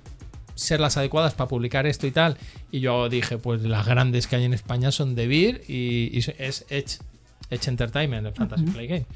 ser 0.54 0.80
las 0.80 0.96
adecuadas 0.96 1.34
para 1.34 1.48
publicar 1.48 1.86
esto 1.86 2.06
y 2.06 2.10
tal. 2.10 2.38
Y 2.72 2.80
yo 2.80 3.10
dije, 3.10 3.36
pues 3.36 3.62
las 3.62 3.86
grandes 3.86 4.26
que 4.26 4.36
hay 4.36 4.44
en 4.44 4.54
España 4.54 4.90
son 4.90 5.14
The 5.14 5.26
Beer 5.26 5.62
y, 5.68 6.18
es 6.38 6.64
Edge, 6.70 6.98
Entertainment, 7.50 8.26
el 8.26 8.32
Fantasy 8.32 8.64
Play 8.64 8.86
Game. 8.86 9.06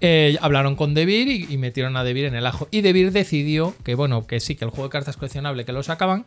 Eh, 0.00 0.36
hablaron 0.40 0.76
con 0.76 0.94
Debir 0.94 1.28
y, 1.28 1.52
y, 1.52 1.58
metieron 1.58 1.96
a 1.96 2.04
Debir 2.04 2.26
en 2.26 2.34
el 2.34 2.46
ajo. 2.46 2.68
Y 2.70 2.82
Debir 2.82 3.10
decidió 3.10 3.74
que, 3.84 3.94
bueno, 3.94 4.26
que 4.26 4.38
sí, 4.38 4.54
que 4.54 4.64
el 4.64 4.70
juego 4.70 4.84
de 4.84 4.92
cartas 4.92 5.16
coleccionable 5.16 5.64
que 5.64 5.72
lo 5.72 5.82
sacaban, 5.82 6.24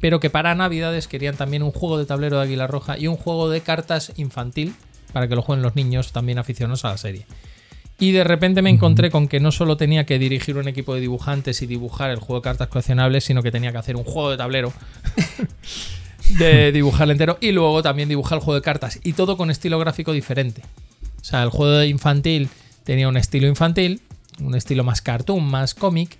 pero 0.00 0.18
que 0.18 0.30
para 0.30 0.54
Navidades 0.56 1.06
querían 1.06 1.36
también 1.36 1.62
un 1.62 1.70
juego 1.70 1.98
de 1.98 2.06
tablero 2.06 2.38
de 2.38 2.42
Águila 2.42 2.66
Roja 2.66 2.98
y 2.98 3.06
un 3.06 3.16
juego 3.16 3.48
de 3.48 3.60
cartas 3.60 4.12
infantil 4.16 4.74
para 5.12 5.28
que 5.28 5.36
lo 5.36 5.42
jueguen 5.42 5.62
los 5.62 5.76
niños 5.76 6.10
también 6.10 6.38
aficionados 6.38 6.84
a 6.84 6.88
la 6.90 6.96
serie. 6.96 7.26
Y 8.00 8.10
de 8.10 8.24
repente 8.24 8.62
me 8.62 8.70
encontré 8.70 9.12
con 9.12 9.28
que 9.28 9.38
no 9.38 9.52
solo 9.52 9.76
tenía 9.76 10.04
que 10.04 10.18
dirigir 10.18 10.56
un 10.56 10.66
equipo 10.66 10.94
de 10.94 11.00
dibujantes 11.00 11.62
y 11.62 11.66
dibujar 11.66 12.10
el 12.10 12.18
juego 12.18 12.40
de 12.40 12.42
cartas 12.42 12.66
coleccionables, 12.66 13.22
sino 13.22 13.42
que 13.42 13.52
tenía 13.52 13.70
que 13.70 13.78
hacer 13.78 13.94
un 13.94 14.02
juego 14.02 14.30
de 14.32 14.38
tablero. 14.38 14.72
de 16.38 16.72
dibujar 16.72 17.10
entero 17.10 17.38
y 17.40 17.52
luego 17.52 17.82
también 17.82 18.08
dibujar 18.08 18.38
el 18.38 18.44
juego 18.44 18.56
de 18.56 18.62
cartas 18.62 18.98
y 19.04 19.12
todo 19.12 19.36
con 19.36 19.50
estilo 19.52 19.78
gráfico 19.78 20.12
diferente. 20.12 20.62
O 21.20 21.24
sea, 21.24 21.44
el 21.44 21.50
juego 21.50 21.74
de 21.74 21.86
infantil 21.86 22.48
tenía 22.84 23.08
un 23.08 23.16
estilo 23.16 23.46
infantil, 23.46 24.00
un 24.40 24.54
estilo 24.54 24.84
más 24.84 25.02
cartoon, 25.02 25.44
más 25.44 25.74
cómic. 25.74 26.16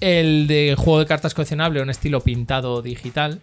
El 0.00 0.46
de 0.46 0.74
juego 0.76 0.98
de 0.98 1.06
cartas 1.06 1.34
coleccionable, 1.34 1.80
un 1.80 1.90
estilo 1.90 2.20
pintado 2.20 2.82
digital. 2.82 3.40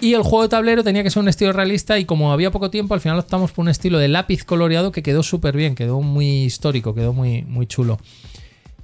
Y 0.00 0.14
el 0.14 0.22
juego 0.22 0.42
de 0.42 0.48
tablero 0.48 0.84
tenía 0.84 1.02
que 1.02 1.10
ser 1.10 1.22
un 1.22 1.28
estilo 1.28 1.52
realista 1.52 1.98
y 1.98 2.04
como 2.04 2.32
había 2.32 2.52
poco 2.52 2.70
tiempo, 2.70 2.94
al 2.94 3.00
final 3.00 3.18
optamos 3.18 3.50
por 3.50 3.64
un 3.64 3.68
estilo 3.68 3.98
de 3.98 4.06
lápiz 4.06 4.44
coloreado 4.44 4.92
que 4.92 5.02
quedó 5.02 5.24
súper 5.24 5.56
bien, 5.56 5.74
quedó 5.74 6.00
muy 6.00 6.44
histórico, 6.44 6.94
quedó 6.94 7.12
muy, 7.12 7.42
muy 7.42 7.66
chulo. 7.66 7.98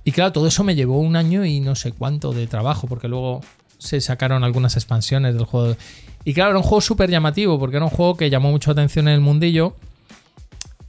Y 0.03 0.11
claro, 0.11 0.33
todo 0.33 0.49
eso 0.49 0.65
me 0.65 0.75
llevó 0.75 0.99
un 0.99 1.15
año 1.15 1.45
y 1.45 1.61
no 1.61 1.77
sé 1.77 1.93
cuánto 1.93 2.33
de 2.33 2.47
trabajo, 2.47 2.89
porque 2.89 3.09
luego 3.09 3.43
se 3.79 4.01
sacaron 4.01 4.43
algunas 4.43 4.75
expansiones 4.77 5.35
del 5.35 5.45
juego. 5.45 5.77
Y 6.25 6.35
claro, 6.35 6.51
era 6.51 6.59
un 6.59 6.65
juego 6.65 6.81
súper 6.81 7.11
llamativo, 7.11 7.59
porque 7.59 7.77
era 7.77 7.85
un 7.85 7.91
juego 7.91 8.17
que 8.17 8.29
llamó 8.29 8.51
mucho 8.51 8.73
atención 8.73 9.07
en 9.07 9.15
el 9.15 9.21
mundillo, 9.21 9.77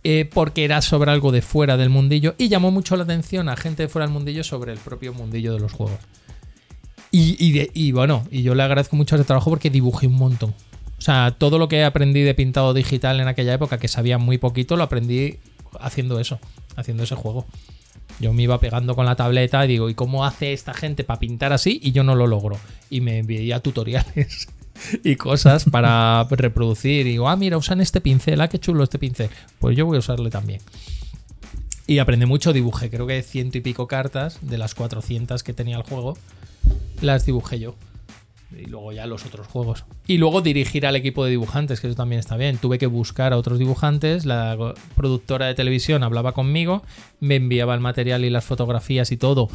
eh, 0.08 0.30
porque 0.32 0.64
era 0.64 0.84
sobre 0.84 1.10
algo 1.10 1.32
de 1.32 1.42
fuera 1.42 1.78
del 1.78 1.90
mundillo, 1.90 2.36
y 2.38 2.48
llamó 2.48 2.70
mucho 2.70 2.96
la 2.96 3.06
atención 3.06 3.50
a 3.50 3.58
gente 3.58 3.82
de 3.82 3.90
fuera 3.90 4.06
del 4.06 4.14
mundillo 4.14 4.44
sobre 4.44 4.72
el 4.72 4.78
propio 4.78 5.16
mundillo 5.16 5.52
de 5.52 5.60
los 5.60 5.72
juegos. 5.72 5.98
Y, 7.12 7.92
bueno, 7.92 8.24
y 8.30 8.44
yo 8.44 8.54
le 8.54 8.62
agradezco 8.62 8.96
mucho 8.96 9.16
ese 9.16 9.26
trabajo 9.26 9.50
porque 9.50 9.72
dibujé 9.72 10.06
un 10.06 10.14
montón. 10.14 10.54
O 11.00 11.02
sea, 11.02 11.34
todo 11.36 11.58
lo 11.58 11.68
que 11.68 11.84
aprendí 11.84 12.22
de 12.22 12.36
pintado 12.36 12.76
digital 12.76 13.20
en 13.20 13.28
aquella 13.28 13.56
época, 13.56 13.80
que 13.80 13.88
sabía 13.88 14.20
muy 14.20 14.38
poquito, 14.38 14.78
lo 14.78 14.84
aprendí 14.84 15.40
haciendo 15.80 16.20
eso, 16.20 16.40
haciendo 16.76 17.02
ese 17.02 17.16
juego. 17.16 17.48
Yo 18.20 18.32
me 18.32 18.44
iba 18.44 18.60
pegando 18.60 18.96
con 18.96 19.08
la 19.08 19.16
tableta 19.16 19.66
y 19.66 19.70
digo, 19.70 19.90
¿y 19.90 19.96
cómo 19.96 20.24
hace 20.24 20.54
esta 20.54 20.76
gente 20.76 21.04
para 21.04 21.20
pintar 21.20 21.52
así? 21.52 21.80
Y 21.82 21.94
yo 21.94 22.04
no 22.04 22.14
lo 22.14 22.28
logro. 22.28 22.60
Y 22.92 23.02
me 23.02 23.24
veía 23.24 23.60
tutoriales 23.60 24.50
y 25.04 25.16
cosas 25.16 25.66
para 25.66 26.24
reproducir. 26.30 27.08
Y 27.08 27.12
digo, 27.12 27.30
ah, 27.30 27.36
mira, 27.36 27.58
usan 27.58 27.82
este 27.82 28.02
pincel, 28.02 28.42
ah, 28.42 28.48
qué 28.48 28.60
chulo 28.60 28.84
este 28.84 29.00
pincel. 29.00 29.30
Pues 29.60 29.76
yo 29.76 29.86
voy 29.86 29.98
a 29.98 30.00
usarle 30.00 30.30
también. 30.30 30.62
Y 31.88 32.00
aprendí 32.00 32.26
mucho, 32.26 32.52
dibujé 32.52 32.90
creo 32.90 33.06
que 33.06 33.22
ciento 33.22 33.58
y 33.58 33.62
pico 33.62 33.88
cartas 33.88 34.40
de 34.42 34.58
las 34.58 34.74
400 34.74 35.44
que 35.44 35.54
tenía 35.54 35.78
el 35.78 35.84
juego 35.84 36.18
las 37.02 37.26
dibujé 37.26 37.60
yo. 37.60 37.76
Y 38.58 38.66
luego 38.66 38.94
ya 38.94 39.06
los 39.06 39.26
otros 39.26 39.48
juegos. 39.48 39.86
Y 40.08 40.18
luego 40.18 40.42
dirigir 40.42 40.86
al 40.86 40.96
equipo 40.96 41.26
de 41.26 41.32
dibujantes, 41.32 41.82
que 41.82 41.88
eso 41.88 41.96
también 41.96 42.20
está 42.20 42.38
bien. 42.38 42.58
Tuve 42.58 42.78
que 42.78 42.88
buscar 42.88 43.34
a 43.34 43.38
otros 43.38 43.60
dibujantes. 43.60 44.26
La 44.26 44.74
productora 44.96 45.48
de 45.48 45.56
televisión 45.56 46.04
hablaba 46.04 46.32
conmigo, 46.32 46.84
me 47.20 47.36
enviaba 47.36 47.74
el 47.74 47.82
material 47.82 48.24
y 48.24 48.30
las 48.30 48.46
fotografías 48.46 49.12
y 49.12 49.18
todo 49.18 49.50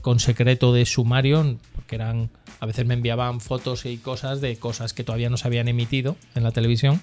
con 0.00 0.20
secreto 0.20 0.72
de 0.72 0.86
sumario, 0.86 1.58
porque 1.88 1.96
eran. 1.96 2.28
A 2.60 2.66
veces 2.66 2.86
me 2.86 2.94
enviaban 2.94 3.40
fotos 3.40 3.86
y 3.86 3.96
cosas 3.96 4.40
de 4.40 4.56
cosas 4.56 4.92
que 4.92 5.04
todavía 5.04 5.30
no 5.30 5.38
se 5.38 5.48
habían 5.48 5.68
emitido 5.68 6.16
en 6.34 6.42
la 6.42 6.50
televisión. 6.50 7.00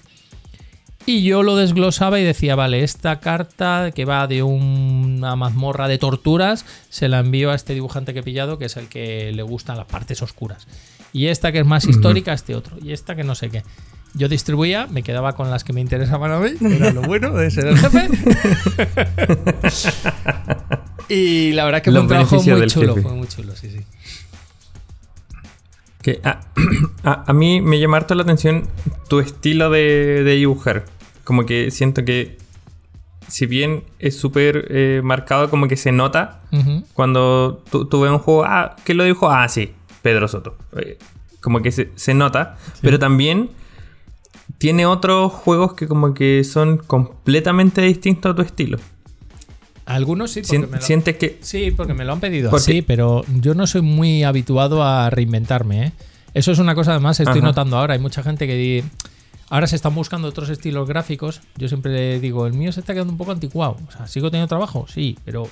Y 1.06 1.22
yo 1.22 1.42
lo 1.42 1.56
desglosaba 1.56 2.20
y 2.20 2.24
decía, 2.24 2.56
vale, 2.56 2.82
esta 2.82 3.20
carta 3.20 3.90
que 3.94 4.04
va 4.04 4.26
de 4.26 4.42
una 4.42 5.36
mazmorra 5.36 5.88
de 5.88 5.98
torturas, 5.98 6.64
se 6.88 7.08
la 7.08 7.20
envío 7.20 7.50
a 7.50 7.54
este 7.54 7.74
dibujante 7.74 8.12
que 8.12 8.20
he 8.20 8.22
pillado, 8.22 8.58
que 8.58 8.66
es 8.66 8.76
el 8.76 8.88
que 8.88 9.32
le 9.32 9.42
gustan 9.42 9.76
las 9.76 9.86
partes 9.86 10.20
oscuras. 10.22 10.66
Y 11.12 11.26
esta 11.28 11.52
que 11.52 11.60
es 11.60 11.66
más 11.66 11.86
histórica, 11.86 12.32
este 12.32 12.54
otro. 12.54 12.76
Y 12.82 12.92
esta 12.92 13.14
que 13.14 13.24
no 13.24 13.34
sé 13.34 13.50
qué. 13.50 13.62
Yo 14.14 14.28
distribuía, 14.28 14.86
me 14.88 15.02
quedaba 15.02 15.34
con 15.34 15.50
las 15.50 15.62
que 15.64 15.72
me 15.72 15.80
interesaban 15.80 16.32
a 16.32 16.38
mí, 16.38 16.50
era 16.60 16.92
lo 16.92 17.02
bueno 17.02 17.30
de 17.32 17.50
ser 17.50 17.66
el 17.66 17.78
jefe. 17.78 18.08
y 21.08 21.52
la 21.52 21.64
verdad 21.64 21.82
que 21.82 21.90
fue 21.90 22.00
un 22.00 22.08
trabajo 22.08 22.42
muy 22.42 22.66
chulo, 22.66 22.96
fue 22.96 23.12
muy 23.12 23.28
chulo, 23.28 23.54
sí, 23.54 23.70
sí. 23.70 23.84
Que 26.06 26.20
a, 27.02 27.32
mí 27.32 27.60
me 27.60 27.80
llama 27.80 27.96
harto 27.96 28.14
la 28.14 28.22
atención 28.22 28.68
tu 29.08 29.18
estilo 29.18 29.70
de 29.70 30.22
dibujar 30.24 30.84
como 31.26 31.44
que 31.44 31.72
siento 31.72 32.04
que 32.04 32.38
si 33.26 33.46
bien 33.46 33.82
es 33.98 34.16
súper 34.16 34.68
eh, 34.70 35.00
marcado, 35.02 35.50
como 35.50 35.66
que 35.66 35.76
se 35.76 35.90
nota 35.90 36.40
cuando 36.94 37.64
tú, 37.68 38.00
ves 38.00 38.12
un 38.12 38.20
juego, 38.20 38.44
ah, 38.44 38.76
¿qué 38.84 38.94
lo 38.94 39.02
dijo? 39.02 39.28
Ah, 39.28 39.48
sí, 39.48 39.72
Pedro 40.02 40.28
Soto. 40.28 40.56
Eh, 40.76 40.96
como 41.40 41.62
que 41.62 41.72
se, 41.72 42.14
nota, 42.14 42.56
pero 42.80 43.00
también 43.00 43.50
tiene 44.58 44.86
otros 44.86 45.32
juegos 45.32 45.74
que 45.74 45.88
como 45.88 46.14
que 46.14 46.44
son 46.44 46.78
completamente 46.78 47.82
distintos 47.82 48.32
a 48.32 48.36
tu 48.36 48.42
estilo. 48.42 48.78
Algunos 49.86 50.32
sí, 50.32 50.42
porque 50.42 50.58
me 50.66 50.76
lo, 50.76 50.82
sientes 50.82 51.16
que 51.16 51.38
sí, 51.40 51.70
porque 51.70 51.94
me 51.94 52.04
lo 52.04 52.12
han 52.12 52.20
pedido 52.20 52.58
Sí, 52.58 52.82
pero 52.82 53.24
yo 53.40 53.54
no 53.54 53.66
soy 53.68 53.82
muy 53.82 54.24
habituado 54.24 54.82
a 54.82 55.08
reinventarme. 55.10 55.86
¿eh? 55.86 55.92
Eso 56.34 56.50
es 56.52 56.58
una 56.58 56.74
cosa 56.74 56.90
además 56.90 57.20
estoy 57.20 57.40
notando 57.40 57.78
ahora. 57.78 57.94
Hay 57.94 58.00
mucha 58.00 58.22
gente 58.22 58.46
que 58.46 58.56
dice 58.56 58.88
Ahora 59.48 59.66
se 59.68 59.76
están 59.76 59.94
buscando 59.94 60.26
otros 60.28 60.48
estilos 60.48 60.88
gráficos. 60.88 61.40
Yo 61.56 61.68
siempre 61.68 62.18
digo, 62.18 62.46
el 62.46 62.52
mío 62.52 62.72
se 62.72 62.80
está 62.80 62.94
quedando 62.94 63.12
un 63.12 63.18
poco 63.18 63.30
anticuado. 63.30 63.76
O 63.86 63.92
sea, 63.92 64.08
¿sigo 64.08 64.30
teniendo 64.30 64.48
trabajo? 64.48 64.86
Sí, 64.92 65.16
pero. 65.24 65.48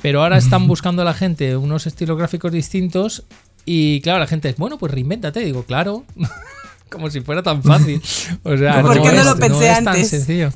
Pero 0.00 0.22
ahora 0.22 0.38
están 0.38 0.66
buscando 0.68 1.02
a 1.02 1.04
la 1.04 1.12
gente 1.12 1.56
unos 1.56 1.86
estilos 1.86 2.16
gráficos 2.16 2.52
distintos. 2.52 3.24
Y 3.64 4.00
claro, 4.00 4.20
la 4.20 4.26
gente 4.26 4.48
es, 4.48 4.56
bueno, 4.56 4.78
pues 4.78 4.92
reinvéntate. 4.92 5.40
Digo, 5.40 5.64
claro. 5.64 6.04
Como 6.88 7.10
si 7.10 7.20
fuera 7.20 7.42
tan 7.42 7.62
fácil. 7.62 8.00
O 8.44 8.56
sea, 8.56 8.80
¿Por 8.80 9.02
qué 9.02 9.12
no, 9.12 9.24
lo 9.24 9.36
pensé 9.36 9.68
antes? 9.68 9.84
tan 9.84 10.04
sencillo. 10.06 10.50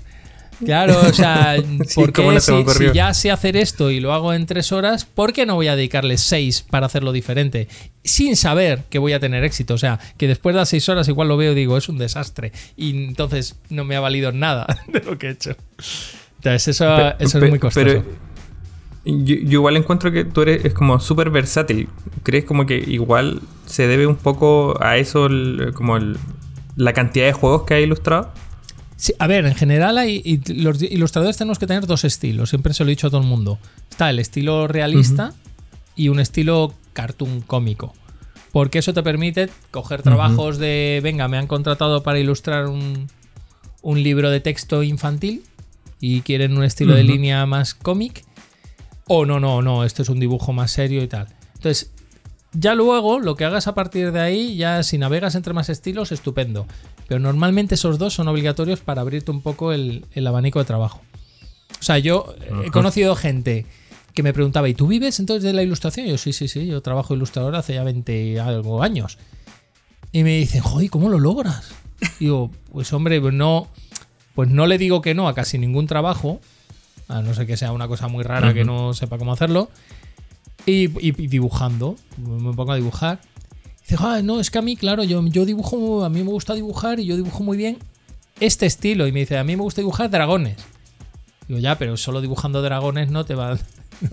Claro, 0.64 1.00
o 1.00 1.12
sea, 1.12 1.56
porque 1.94 2.40
si, 2.40 2.92
ya 2.92 3.14
sé 3.14 3.30
hacer 3.30 3.56
esto 3.56 3.90
y 3.90 4.00
lo 4.00 4.12
hago 4.12 4.32
en 4.32 4.46
tres 4.46 4.72
horas, 4.72 5.04
¿por 5.04 5.32
qué 5.32 5.46
no 5.46 5.54
voy 5.54 5.68
a 5.68 5.76
dedicarle 5.76 6.18
seis 6.18 6.62
para 6.62 6.86
hacerlo 6.86 7.12
diferente? 7.12 7.68
Sin 8.04 8.36
saber 8.36 8.84
que 8.90 8.98
voy 8.98 9.12
a 9.12 9.20
tener 9.20 9.44
éxito. 9.44 9.74
O 9.74 9.78
sea, 9.78 9.98
que 10.16 10.28
después 10.28 10.54
de 10.54 10.60
las 10.60 10.68
seis 10.68 10.88
horas 10.88 11.08
igual 11.08 11.28
lo 11.28 11.36
veo 11.36 11.52
y 11.52 11.54
digo, 11.54 11.76
es 11.76 11.88
un 11.88 11.98
desastre. 11.98 12.52
Y 12.76 12.90
entonces 13.04 13.56
no 13.70 13.84
me 13.84 13.96
ha 13.96 14.00
valido 14.00 14.32
nada 14.32 14.66
de 14.88 15.00
lo 15.00 15.18
que 15.18 15.28
he 15.28 15.30
hecho. 15.30 15.56
Entonces, 16.36 16.68
eso, 16.68 17.14
eso 17.18 17.38
es 17.38 17.50
muy 17.50 17.58
costoso. 17.58 17.84
Pero, 17.84 18.04
yo, 19.04 19.34
igual 19.34 19.76
encuentro 19.76 20.12
que 20.12 20.24
tú 20.24 20.42
eres 20.42 20.64
es 20.64 20.74
como 20.74 21.00
súper 21.00 21.30
versátil. 21.30 21.88
¿Crees 22.22 22.44
como 22.44 22.66
que 22.66 22.76
igual 22.76 23.42
se 23.66 23.86
debe 23.86 24.06
un 24.06 24.16
poco 24.16 24.76
a 24.80 24.96
eso, 24.96 25.28
como 25.74 25.98
la 26.76 26.92
cantidad 26.92 27.26
de 27.26 27.32
juegos 27.32 27.62
que 27.62 27.74
has 27.74 27.80
ilustrado? 27.80 28.32
A 29.18 29.26
ver, 29.26 29.46
en 29.46 29.54
general 29.54 29.98
hay, 29.98 30.40
los 30.48 30.82
ilustradores 30.82 31.36
tenemos 31.36 31.58
que 31.58 31.66
tener 31.66 31.86
dos 31.86 32.04
estilos, 32.04 32.50
siempre 32.50 32.74
se 32.74 32.84
lo 32.84 32.90
he 32.90 32.92
dicho 32.92 33.08
a 33.08 33.10
todo 33.10 33.20
el 33.20 33.26
mundo. 33.26 33.58
Está 33.90 34.10
el 34.10 34.18
estilo 34.18 34.68
realista 34.68 35.34
y 35.96 36.08
un 36.08 36.20
estilo 36.20 36.74
cartoon 36.92 37.40
cómico. 37.40 37.94
Porque 38.52 38.78
eso 38.78 38.92
te 38.92 39.02
permite 39.02 39.48
coger 39.70 40.02
trabajos 40.02 40.58
de, 40.58 41.00
venga, 41.02 41.26
me 41.26 41.38
han 41.38 41.46
contratado 41.46 42.02
para 42.02 42.18
ilustrar 42.18 42.66
un, 42.66 43.08
un 43.80 44.02
libro 44.02 44.30
de 44.30 44.40
texto 44.40 44.82
infantil 44.82 45.42
y 46.00 46.20
quieren 46.20 46.56
un 46.56 46.64
estilo 46.64 46.94
de 46.94 47.02
línea 47.02 47.46
más 47.46 47.74
cómic. 47.74 48.24
O 49.08 49.24
no, 49.24 49.40
no, 49.40 49.62
no, 49.62 49.84
esto 49.84 50.02
es 50.02 50.08
un 50.08 50.20
dibujo 50.20 50.52
más 50.52 50.70
serio 50.70 51.02
y 51.02 51.08
tal. 51.08 51.28
Entonces, 51.54 51.92
ya 52.52 52.74
luego, 52.74 53.18
lo 53.20 53.34
que 53.34 53.44
hagas 53.44 53.66
a 53.66 53.74
partir 53.74 54.12
de 54.12 54.20
ahí, 54.20 54.56
ya 54.56 54.82
si 54.82 54.98
navegas 54.98 55.34
entre 55.34 55.54
más 55.54 55.68
estilos, 55.68 56.12
estupendo. 56.12 56.66
Pero 57.08 57.20
normalmente 57.20 57.74
esos 57.74 57.98
dos 57.98 58.14
son 58.14 58.28
obligatorios 58.28 58.80
para 58.80 59.00
abrirte 59.00 59.30
un 59.30 59.40
poco 59.40 59.72
el, 59.72 60.04
abanico 60.26 60.58
de 60.58 60.64
trabajo. 60.64 61.00
O 61.80 61.82
sea, 61.82 61.98
yo 61.98 62.34
he 62.64 62.70
conocido 62.70 63.16
gente 63.16 63.66
que 64.14 64.22
me 64.22 64.32
preguntaba, 64.32 64.68
¿y 64.68 64.74
tú 64.74 64.86
vives 64.86 65.18
entonces 65.18 65.42
de 65.42 65.52
la 65.52 65.62
ilustración? 65.62 66.06
Y 66.06 66.10
yo, 66.10 66.18
sí, 66.18 66.32
sí, 66.32 66.46
sí, 66.46 66.66
yo 66.66 66.82
trabajo 66.82 67.14
ilustrador 67.14 67.56
hace 67.56 67.74
ya 67.74 67.84
20 67.84 68.40
algo 68.40 68.82
años. 68.82 69.18
Y 70.12 70.22
me 70.22 70.36
dicen, 70.36 70.60
joder, 70.60 70.90
¿cómo 70.90 71.08
lo 71.08 71.18
logras? 71.18 71.72
Y 72.20 72.24
digo, 72.26 72.50
pues 72.70 72.92
hombre, 72.92 73.20
pues 73.20 73.32
no, 73.32 73.68
pues 74.34 74.50
no 74.50 74.66
le 74.66 74.76
digo 74.76 75.00
que 75.00 75.14
no 75.14 75.28
a 75.28 75.34
casi 75.34 75.56
ningún 75.56 75.86
trabajo, 75.86 76.40
a 77.08 77.22
no 77.22 77.32
ser 77.32 77.46
que 77.46 77.56
sea 77.56 77.72
una 77.72 77.88
cosa 77.88 78.08
muy 78.08 78.22
rara 78.22 78.52
que 78.52 78.64
no 78.64 78.92
sepa 78.92 79.18
cómo 79.18 79.32
hacerlo. 79.32 79.70
Y, 80.66 80.86
dibujando, 81.26 81.96
me 82.18 82.52
pongo 82.52 82.72
a 82.72 82.76
dibujar. 82.76 83.20
dice, 83.82 83.96
ah, 83.98 84.20
no, 84.22 84.40
es 84.40 84.50
que 84.50 84.58
a 84.58 84.62
mí, 84.62 84.76
claro, 84.76 85.02
yo, 85.04 85.24
yo 85.26 85.44
dibujo, 85.44 86.04
a 86.04 86.08
mí 86.08 86.22
me 86.22 86.30
gusta 86.30 86.54
dibujar 86.54 87.00
y 87.00 87.06
yo 87.06 87.16
dibujo 87.16 87.42
muy 87.42 87.56
bien 87.56 87.78
este 88.40 88.66
estilo. 88.66 89.06
Y 89.06 89.12
me 89.12 89.20
dice, 89.20 89.38
a 89.38 89.44
mí 89.44 89.56
me 89.56 89.62
gusta 89.62 89.80
dibujar 89.80 90.10
dragones. 90.10 90.56
Digo, 91.48 91.60
ya, 91.60 91.76
pero 91.78 91.96
solo 91.96 92.20
dibujando 92.20 92.62
dragones 92.62 93.10
no 93.10 93.24
te 93.24 93.34
va. 93.34 93.58
No, 94.02 94.08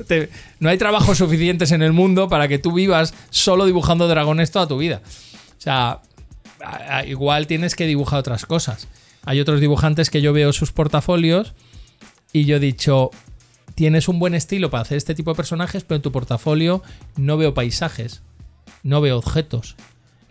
no 0.60 0.70
hay 0.70 0.78
trabajos 0.78 1.18
suficientes 1.18 1.72
en 1.72 1.82
el 1.82 1.94
mundo 1.94 2.30
para 2.30 2.48
que 2.48 2.60
tú 2.60 2.74
vivas 2.74 3.16
solo 3.32 3.66
dibujando 3.66 4.08
dragones 4.08 4.52
toda 4.52 4.68
tu 4.68 4.78
vida. 4.78 5.02
O 5.58 5.62
sea, 5.62 6.02
igual 7.08 7.48
tienes 7.48 7.76
que 7.76 7.88
dibujar 7.88 8.20
otras 8.20 8.46
cosas. 8.46 8.88
Hay 9.26 9.40
otros 9.40 9.60
dibujantes 9.60 10.12
que 10.12 10.22
yo 10.22 10.32
veo 10.32 10.54
sus 10.54 10.72
portafolios 10.72 11.54
y 12.32 12.46
yo 12.46 12.58
he 12.58 12.60
dicho, 12.60 13.12
tienes 13.80 14.10
un 14.10 14.20
buen 14.20 14.36
estilo 14.36 14.70
para 14.70 14.82
hacer 14.82 14.98
este 14.98 15.16
tipo 15.16 15.32
de 15.32 15.38
personajes, 15.38 15.86
pero 15.86 15.96
en 15.96 16.02
tu 16.02 16.12
portafolio 16.12 16.84
no 17.16 17.38
veo 17.38 17.54
paisajes, 17.54 18.22
no 18.84 19.00
veo 19.00 19.18
objetos. 19.18 19.78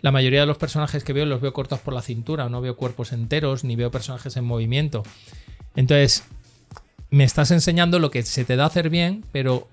La 0.01 0.11
mayoría 0.11 0.41
de 0.41 0.45
los 0.45 0.59
personajes 0.59 1.03
que 1.03 1.13
veo 1.13 1.25
los 1.25 1.41
veo 1.41 1.51
cortados 1.51 1.81
por 1.81 1.95
la 1.95 2.03
cintura, 2.03 2.47
no 2.47 2.61
veo 2.61 2.75
cuerpos 2.75 3.11
enteros, 3.11 3.63
ni 3.63 3.75
veo 3.75 3.89
personajes 3.89 4.37
en 4.37 4.45
movimiento. 4.45 5.01
Entonces, 5.75 6.25
me 7.09 7.23
estás 7.23 7.49
enseñando 7.49 7.97
lo 7.97 8.11
que 8.11 8.21
se 8.21 8.45
te 8.45 8.55
da 8.55 8.67
hacer 8.67 8.91
bien, 8.91 9.25
pero 9.31 9.67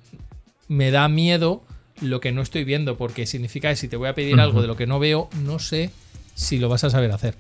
me 0.69 0.91
da 0.91 1.07
miedo 1.09 1.63
lo 2.01 2.21
que 2.21 2.33
no 2.33 2.41
estoy 2.41 2.65
viendo, 2.65 2.97
porque 2.97 3.27
significa 3.27 3.69
que 3.69 3.77
si 3.77 3.89
te 3.89 3.99
voy 3.99 4.09
a 4.09 4.15
pedir 4.15 4.41
algo 4.41 4.63
de 4.63 4.69
lo 4.69 4.77
que 4.77 4.87
no 4.87 4.99
veo, 4.99 5.29
no 5.45 5.59
sé 5.59 5.91
si 6.35 6.59
lo 6.59 6.71
vas 6.71 6.85
a 6.85 6.89
saber 6.89 7.13
hacer. 7.13 7.35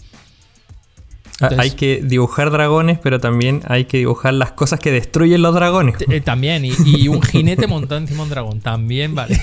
Ah, 1.41 1.51
hay 1.59 1.73
que 1.73 2.01
dibujar 2.03 2.51
dragones, 2.51 2.99
pero 2.99 3.21
también 3.21 3.63
hay 3.67 3.85
que 3.85 3.99
dibujar 3.99 4.33
las 4.33 4.53
cosas 4.53 4.81
que 4.81 4.91
destruyen 4.91 5.43
los 5.43 5.55
dragones. 5.55 5.97
Eh, 6.09 6.21
también, 6.23 6.65
y, 6.65 7.09
un 7.09 7.21
jinete 7.21 7.67
montado 7.67 8.01
encima 8.01 8.19
de 8.19 8.23
un 8.23 8.31
dragón, 8.31 8.61
también 8.61 9.15
vale. 9.15 9.39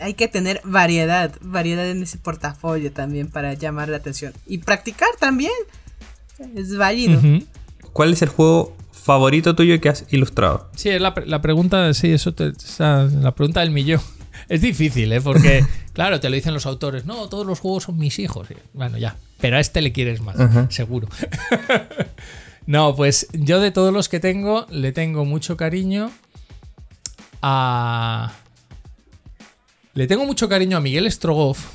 hay 0.00 0.14
que 0.14 0.26
tener 0.26 0.60
variedad, 0.64 1.32
variedad 1.40 1.88
en 1.88 2.02
ese 2.02 2.18
portafolio 2.18 2.90
también 2.90 3.28
para 3.28 3.54
llamar 3.54 3.88
la 3.88 3.98
atención. 3.98 4.32
Y 4.46 4.58
practicar 4.58 5.10
también. 5.18 5.52
Es 6.54 6.76
válido. 6.76 7.20
¿Cuál 7.92 8.12
es 8.12 8.22
el 8.22 8.28
juego 8.28 8.76
favorito 8.90 9.54
tuyo 9.54 9.80
que 9.80 9.88
has 9.88 10.06
ilustrado? 10.10 10.68
Sí, 10.74 10.98
la, 10.98 11.14
la 11.24 11.40
pregunta, 11.40 11.94
sí, 11.94 12.10
eso 12.10 12.34
la 12.78 13.34
pregunta 13.34 13.60
del 13.60 13.70
millón. 13.70 14.00
Es 14.48 14.60
difícil, 14.60 15.12
¿eh? 15.12 15.20
Porque, 15.20 15.64
claro, 15.92 16.20
te 16.20 16.28
lo 16.28 16.36
dicen 16.36 16.54
los 16.54 16.66
autores. 16.66 17.04
No, 17.04 17.28
todos 17.28 17.46
los 17.46 17.58
juegos 17.58 17.84
son 17.84 17.98
mis 17.98 18.18
hijos. 18.18 18.46
Bueno, 18.74 18.96
ya. 18.98 19.16
Pero 19.40 19.56
a 19.56 19.60
este 19.60 19.82
le 19.82 19.92
quieres 19.92 20.20
más, 20.20 20.36
seguro. 20.72 21.08
no, 22.66 22.96
pues 22.96 23.28
yo 23.32 23.60
de 23.60 23.70
todos 23.70 23.92
los 23.92 24.08
que 24.08 24.20
tengo, 24.20 24.66
le 24.70 24.92
tengo 24.92 25.24
mucho 25.24 25.56
cariño 25.56 26.10
a. 27.42 28.32
Le 29.94 30.06
tengo 30.06 30.24
mucho 30.26 30.48
cariño 30.48 30.76
a 30.76 30.80
Miguel 30.80 31.10
Strogoff. 31.10 31.66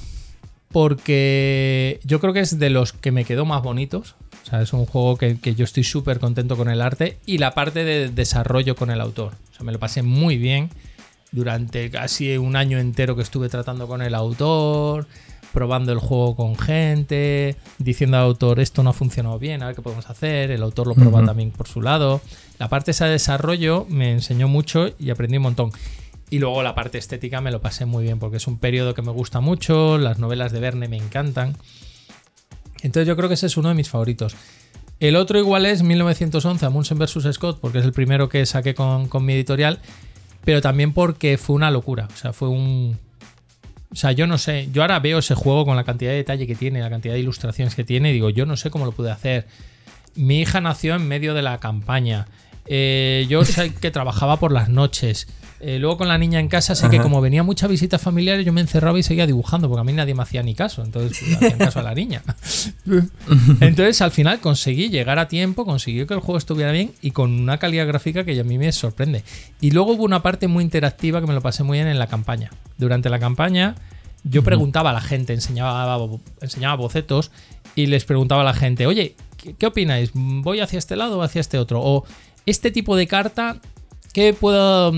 Porque 0.71 1.99
yo 2.05 2.21
creo 2.21 2.31
que 2.31 2.39
es 2.39 2.57
de 2.57 2.69
los 2.69 2.93
que 2.93 3.11
me 3.11 3.25
quedó 3.25 3.45
más 3.45 3.61
bonitos. 3.61 4.15
O 4.43 4.49
sea, 4.49 4.61
es 4.61 4.71
un 4.71 4.85
juego 4.85 5.17
que, 5.17 5.37
que 5.37 5.53
yo 5.53 5.65
estoy 5.65 5.83
súper 5.83 6.19
contento 6.19 6.55
con 6.55 6.69
el 6.69 6.81
arte 6.81 7.17
y 7.25 7.39
la 7.39 7.53
parte 7.53 7.83
de 7.83 8.09
desarrollo 8.09 8.75
con 8.75 8.89
el 8.89 9.01
autor. 9.01 9.33
O 9.51 9.55
sea, 9.55 9.65
me 9.65 9.73
lo 9.73 9.79
pasé 9.79 10.01
muy 10.01 10.37
bien 10.37 10.69
durante 11.31 11.89
casi 11.89 12.37
un 12.37 12.55
año 12.55 12.79
entero 12.79 13.15
que 13.15 13.21
estuve 13.21 13.49
tratando 13.49 13.87
con 13.87 14.01
el 14.01 14.15
autor, 14.15 15.07
probando 15.53 15.91
el 15.91 15.99
juego 15.99 16.35
con 16.35 16.57
gente, 16.57 17.55
diciendo 17.77 18.17
al 18.17 18.23
autor 18.23 18.59
esto 18.59 18.83
no 18.83 18.89
ha 18.91 18.93
funcionado 18.93 19.39
bien, 19.39 19.63
a 19.63 19.67
ver 19.67 19.75
qué 19.75 19.81
podemos 19.81 20.09
hacer, 20.09 20.51
el 20.51 20.63
autor 20.63 20.87
lo 20.87 20.95
prueba 20.95 21.25
también 21.25 21.51
por 21.51 21.67
su 21.67 21.81
lado. 21.81 22.21
La 22.59 22.69
parte 22.69 22.91
esa 22.91 23.05
de 23.05 23.11
desarrollo 23.11 23.85
me 23.89 24.11
enseñó 24.11 24.47
mucho 24.47 24.89
y 24.99 25.09
aprendí 25.09 25.37
un 25.37 25.43
montón. 25.43 25.71
Y 26.29 26.39
luego 26.39 26.63
la 26.63 26.75
parte 26.75 26.97
estética 26.97 27.41
me 27.41 27.51
lo 27.51 27.61
pasé 27.61 27.85
muy 27.85 28.03
bien 28.03 28.19
porque 28.19 28.37
es 28.37 28.47
un 28.47 28.57
periodo 28.57 28.93
que 28.93 29.01
me 29.01 29.11
gusta 29.11 29.41
mucho, 29.41 29.97
las 29.97 30.19
novelas 30.19 30.51
de 30.51 30.59
Verne 30.59 30.87
me 30.87 30.97
encantan. 30.97 31.57
Entonces 32.81 33.07
yo 33.07 33.15
creo 33.15 33.27
que 33.27 33.35
ese 33.35 33.47
es 33.47 33.57
uno 33.57 33.69
de 33.69 33.75
mis 33.75 33.89
favoritos. 33.89 34.35
El 34.99 35.15
otro 35.15 35.39
igual 35.39 35.65
es 35.65 35.83
1911, 35.83 36.65
Amundsen 36.65 36.99
vs. 36.99 37.27
Scott, 37.33 37.59
porque 37.59 37.79
es 37.79 37.85
el 37.85 37.91
primero 37.91 38.29
que 38.29 38.45
saqué 38.45 38.75
con, 38.75 39.07
con 39.07 39.25
mi 39.25 39.33
editorial 39.33 39.79
pero 40.43 40.61
también 40.61 40.93
porque 40.93 41.37
fue 41.37 41.55
una 41.55 41.71
locura. 41.71 42.07
O 42.13 42.17
sea, 42.17 42.33
fue 42.33 42.49
un. 42.49 42.97
O 43.91 43.95
sea, 43.95 44.11
yo 44.13 44.25
no 44.25 44.37
sé. 44.37 44.69
Yo 44.71 44.81
ahora 44.81 44.99
veo 44.99 45.19
ese 45.19 45.35
juego 45.35 45.65
con 45.65 45.75
la 45.75 45.83
cantidad 45.83 46.11
de 46.11 46.17
detalle 46.17 46.47
que 46.47 46.55
tiene, 46.55 46.79
la 46.79 46.89
cantidad 46.89 47.13
de 47.13 47.19
ilustraciones 47.19 47.75
que 47.75 47.83
tiene, 47.83 48.11
y 48.11 48.13
digo, 48.13 48.29
yo 48.29 48.45
no 48.45 48.55
sé 48.55 48.69
cómo 48.69 48.85
lo 48.85 48.93
pude 48.93 49.11
hacer. 49.11 49.47
Mi 50.15 50.41
hija 50.41 50.61
nació 50.61 50.95
en 50.95 51.07
medio 51.07 51.33
de 51.33 51.41
la 51.41 51.59
campaña. 51.59 52.27
Eh, 52.65 53.25
yo 53.29 53.43
sé 53.45 53.73
que 53.73 53.91
trabajaba 53.91 54.37
por 54.37 54.51
las 54.51 54.69
noches. 54.69 55.27
Eh, 55.63 55.77
luego 55.77 55.97
con 55.97 56.07
la 56.07 56.17
niña 56.17 56.39
en 56.39 56.47
casa 56.47 56.73
sé 56.73 56.89
que 56.89 56.97
como 56.97 57.21
venía 57.21 57.43
mucha 57.43 57.67
visita 57.67 57.99
familiar 57.99 58.39
yo 58.39 58.51
me 58.51 58.61
encerraba 58.61 58.97
y 58.97 59.03
seguía 59.03 59.27
dibujando 59.27 59.69
porque 59.69 59.81
a 59.81 59.83
mí 59.83 59.93
nadie 59.93 60.15
me 60.15 60.23
hacía 60.23 60.41
ni 60.41 60.55
caso, 60.55 60.83
entonces 60.83 61.19
pues, 61.19 61.35
hacía 61.35 61.55
caso 61.55 61.79
a 61.81 61.83
la 61.83 61.93
niña. 61.93 62.23
entonces 63.61 64.01
al 64.01 64.09
final 64.09 64.39
conseguí 64.39 64.89
llegar 64.89 65.19
a 65.19 65.27
tiempo, 65.27 65.63
conseguí 65.63 66.07
que 66.07 66.15
el 66.15 66.19
juego 66.19 66.39
estuviera 66.39 66.71
bien 66.71 66.93
y 67.03 67.11
con 67.11 67.39
una 67.39 67.59
calidad 67.59 67.85
gráfica 67.85 68.23
que 68.23 68.39
a 68.39 68.43
mí 68.43 68.57
me 68.57 68.71
sorprende. 68.71 69.23
Y 69.59 69.69
luego 69.69 69.91
hubo 69.91 70.03
una 70.03 70.23
parte 70.23 70.47
muy 70.47 70.63
interactiva 70.63 71.21
que 71.21 71.27
me 71.27 71.33
lo 71.35 71.41
pasé 71.41 71.61
muy 71.61 71.77
bien 71.77 71.87
en 71.87 71.99
la 71.99 72.07
campaña. 72.07 72.49
Durante 72.79 73.11
la 73.11 73.19
campaña 73.19 73.75
yo 74.23 74.43
preguntaba 74.43 74.89
a 74.89 74.93
la 74.93 75.01
gente, 75.01 75.33
enseñaba, 75.33 75.99
enseñaba 76.41 76.75
bocetos 76.75 77.29
y 77.75 77.85
les 77.85 78.05
preguntaba 78.05 78.41
a 78.41 78.45
la 78.45 78.53
gente, 78.55 78.87
oye, 78.87 79.15
¿qué, 79.37 79.53
¿qué 79.53 79.67
opináis? 79.67 80.09
¿Voy 80.15 80.59
hacia 80.59 80.79
este 80.79 80.95
lado 80.95 81.19
o 81.19 81.21
hacia 81.21 81.39
este 81.39 81.59
otro? 81.59 81.81
O 81.83 82.03
este 82.45 82.71
tipo 82.71 82.95
de 82.95 83.07
carta, 83.07 83.59
¿qué 84.13 84.33
puedo 84.33 84.91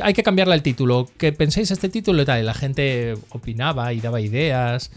hay 0.00 0.14
que 0.14 0.22
cambiarle 0.22 0.54
el 0.54 0.62
título. 0.62 1.08
Que 1.18 1.32
penséis 1.32 1.70
este 1.70 1.88
título 1.88 2.22
y 2.22 2.24
tal. 2.24 2.40
Y 2.40 2.44
la 2.44 2.54
gente 2.54 3.14
opinaba 3.30 3.92
y 3.92 4.00
daba 4.00 4.20
ideas. 4.20 4.90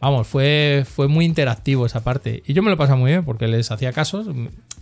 Vamos, 0.00 0.26
fue, 0.26 0.84
fue 0.88 1.08
muy 1.08 1.24
interactivo 1.24 1.86
esa 1.86 2.04
parte. 2.04 2.42
Y 2.46 2.52
yo 2.52 2.62
me 2.62 2.70
lo 2.70 2.76
pasaba 2.76 2.98
muy 2.98 3.10
bien 3.10 3.24
porque 3.24 3.48
les 3.48 3.70
hacía 3.70 3.92
casos. 3.92 4.28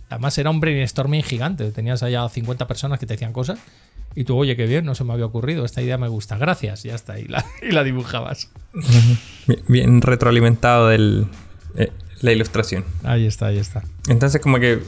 Además 0.09 0.37
era 0.37 0.49
un 0.49 0.59
brainstorming 0.59 1.23
gigante. 1.23 1.71
Tenías 1.71 2.03
allá 2.03 2.27
50 2.27 2.67
personas 2.67 2.99
que 2.99 3.05
te 3.05 3.13
decían 3.13 3.33
cosas. 3.33 3.59
Y 4.15 4.23
tú, 4.23 4.37
oye, 4.37 4.55
qué 4.55 4.65
bien, 4.65 4.85
no 4.85 4.95
se 4.95 5.03
me 5.03 5.13
había 5.13 5.25
ocurrido. 5.25 5.65
Esta 5.65 5.81
idea 5.81 5.97
me 5.97 6.07
gusta. 6.07 6.37
Gracias. 6.37 6.83
Ya 6.83 6.95
está. 6.95 7.19
Y 7.19 7.25
la, 7.25 7.43
y 7.61 7.71
la 7.71 7.83
dibujabas. 7.83 8.49
Bien, 9.67 10.01
retroalimentado 10.01 10.89
del, 10.89 11.27
eh, 11.75 11.91
la 12.21 12.31
ilustración. 12.31 12.83
Ahí 13.03 13.25
está, 13.25 13.47
ahí 13.47 13.57
está. 13.57 13.83
Entonces 14.07 14.41
como 14.41 14.59
que 14.59 14.79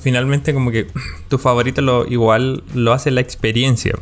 finalmente 0.00 0.54
como 0.54 0.70
que 0.70 0.86
tu 1.28 1.38
favorito 1.38 1.80
lo 1.80 2.06
igual 2.06 2.62
lo 2.74 2.92
hace 2.92 3.10
la 3.10 3.20
experiencia. 3.20 3.94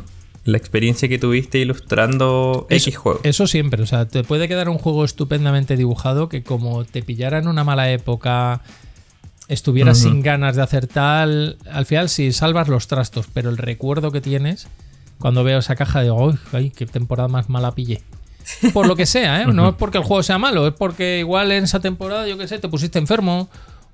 La 0.45 0.57
experiencia 0.57 1.09
que 1.09 1.19
tuviste 1.19 1.59
ilustrando 1.59 2.67
X 2.69 2.95
juego. 2.95 3.19
Eso 3.23 3.47
siempre, 3.47 3.83
o 3.83 3.85
sea, 3.85 4.07
te 4.07 4.23
puede 4.23 4.47
quedar 4.47 4.69
un 4.69 4.77
juego 4.77 5.03
estupendamente 5.03 5.75
dibujado 5.75 6.29
que 6.29 6.41
como 6.41 6.85
te 6.85 7.03
pillara 7.03 7.39
en 7.39 7.49
una 7.49 7.65
mala 7.65 7.91
época, 7.91 8.61
estuvieras 9.49 9.97
sin 9.97 10.21
ganas 10.21 10.55
de 10.55 10.61
hacer 10.61 10.87
tal, 10.87 11.57
al 11.69 11.85
final 11.85 12.07
sí 12.07 12.31
salvas 12.31 12.69
los 12.69 12.87
trastos, 12.87 13.27
pero 13.33 13.49
el 13.49 13.57
recuerdo 13.57 14.11
que 14.11 14.21
tienes 14.21 14.67
cuando 15.19 15.43
veo 15.43 15.59
esa 15.59 15.75
caja 15.75 16.01
de, 16.01 16.13
¡ay, 16.53 16.69
qué 16.69 16.85
temporada 16.85 17.27
más 17.27 17.49
mala 17.49 17.73
pillé! 17.73 18.01
Por 18.73 18.87
lo 18.87 18.95
que 18.95 19.05
sea, 19.05 19.41
¿eh? 19.41 19.45
No 19.47 19.69
es 19.69 19.75
porque 19.75 19.97
el 19.97 20.03
juego 20.03 20.23
sea 20.23 20.37
malo, 20.37 20.67
es 20.67 20.73
porque 20.73 21.19
igual 21.19 21.51
en 21.51 21.65
esa 21.65 21.79
temporada, 21.79 22.27
yo 22.27 22.37
qué 22.37 22.47
sé, 22.47 22.59
te 22.59 22.69
pusiste 22.69 22.99
enfermo 22.99 23.49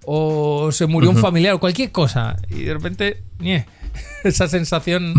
o 0.06 0.72
se 0.72 0.86
murió 0.86 1.10
un 1.10 1.18
familiar 1.18 1.54
o 1.54 1.60
cualquier 1.60 1.92
cosa. 1.92 2.38
Y 2.50 2.64
de 2.64 2.74
repente, 2.74 3.24
esa 4.24 4.48
sensación. 4.48 5.14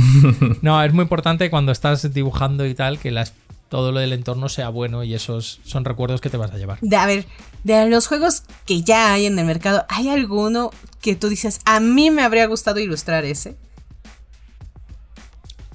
No, 0.63 0.83
es 0.83 0.93
muy 0.93 1.03
importante 1.03 1.51
cuando 1.51 1.73
estás 1.73 2.13
dibujando 2.13 2.67
y 2.67 2.75
tal, 2.75 2.99
que 2.99 3.11
las 3.11 3.33
todo 3.69 3.91
lo 3.91 3.99
del 3.99 4.13
entorno 4.13 4.49
sea 4.49 4.69
bueno 4.69 5.03
y 5.03 5.15
esos 5.15 5.59
son 5.65 5.85
recuerdos 5.85 6.21
que 6.21 6.31
te 6.31 6.37
vas 6.37 6.53
a 6.53 6.59
llevar. 6.59 6.79
De, 6.81 6.97
a 6.97 7.07
ver, 7.07 7.27
de 7.65 7.89
los 7.89 8.07
juegos 8.07 8.45
que 8.67 8.83
ya 8.83 9.13
hay 9.13 9.27
en 9.27 9.37
el 9.39 9.47
mercado, 9.47 9.85
¿hay 9.89 10.11
alguno 10.11 10.71
que 11.01 11.17
tú 11.17 11.29
dices, 11.29 11.61
a 11.65 11.81
mí 11.81 12.11
me 12.11 12.23
habría 12.23 12.47
gustado 12.47 12.79
ilustrar 12.79 13.25
ese? 13.25 13.57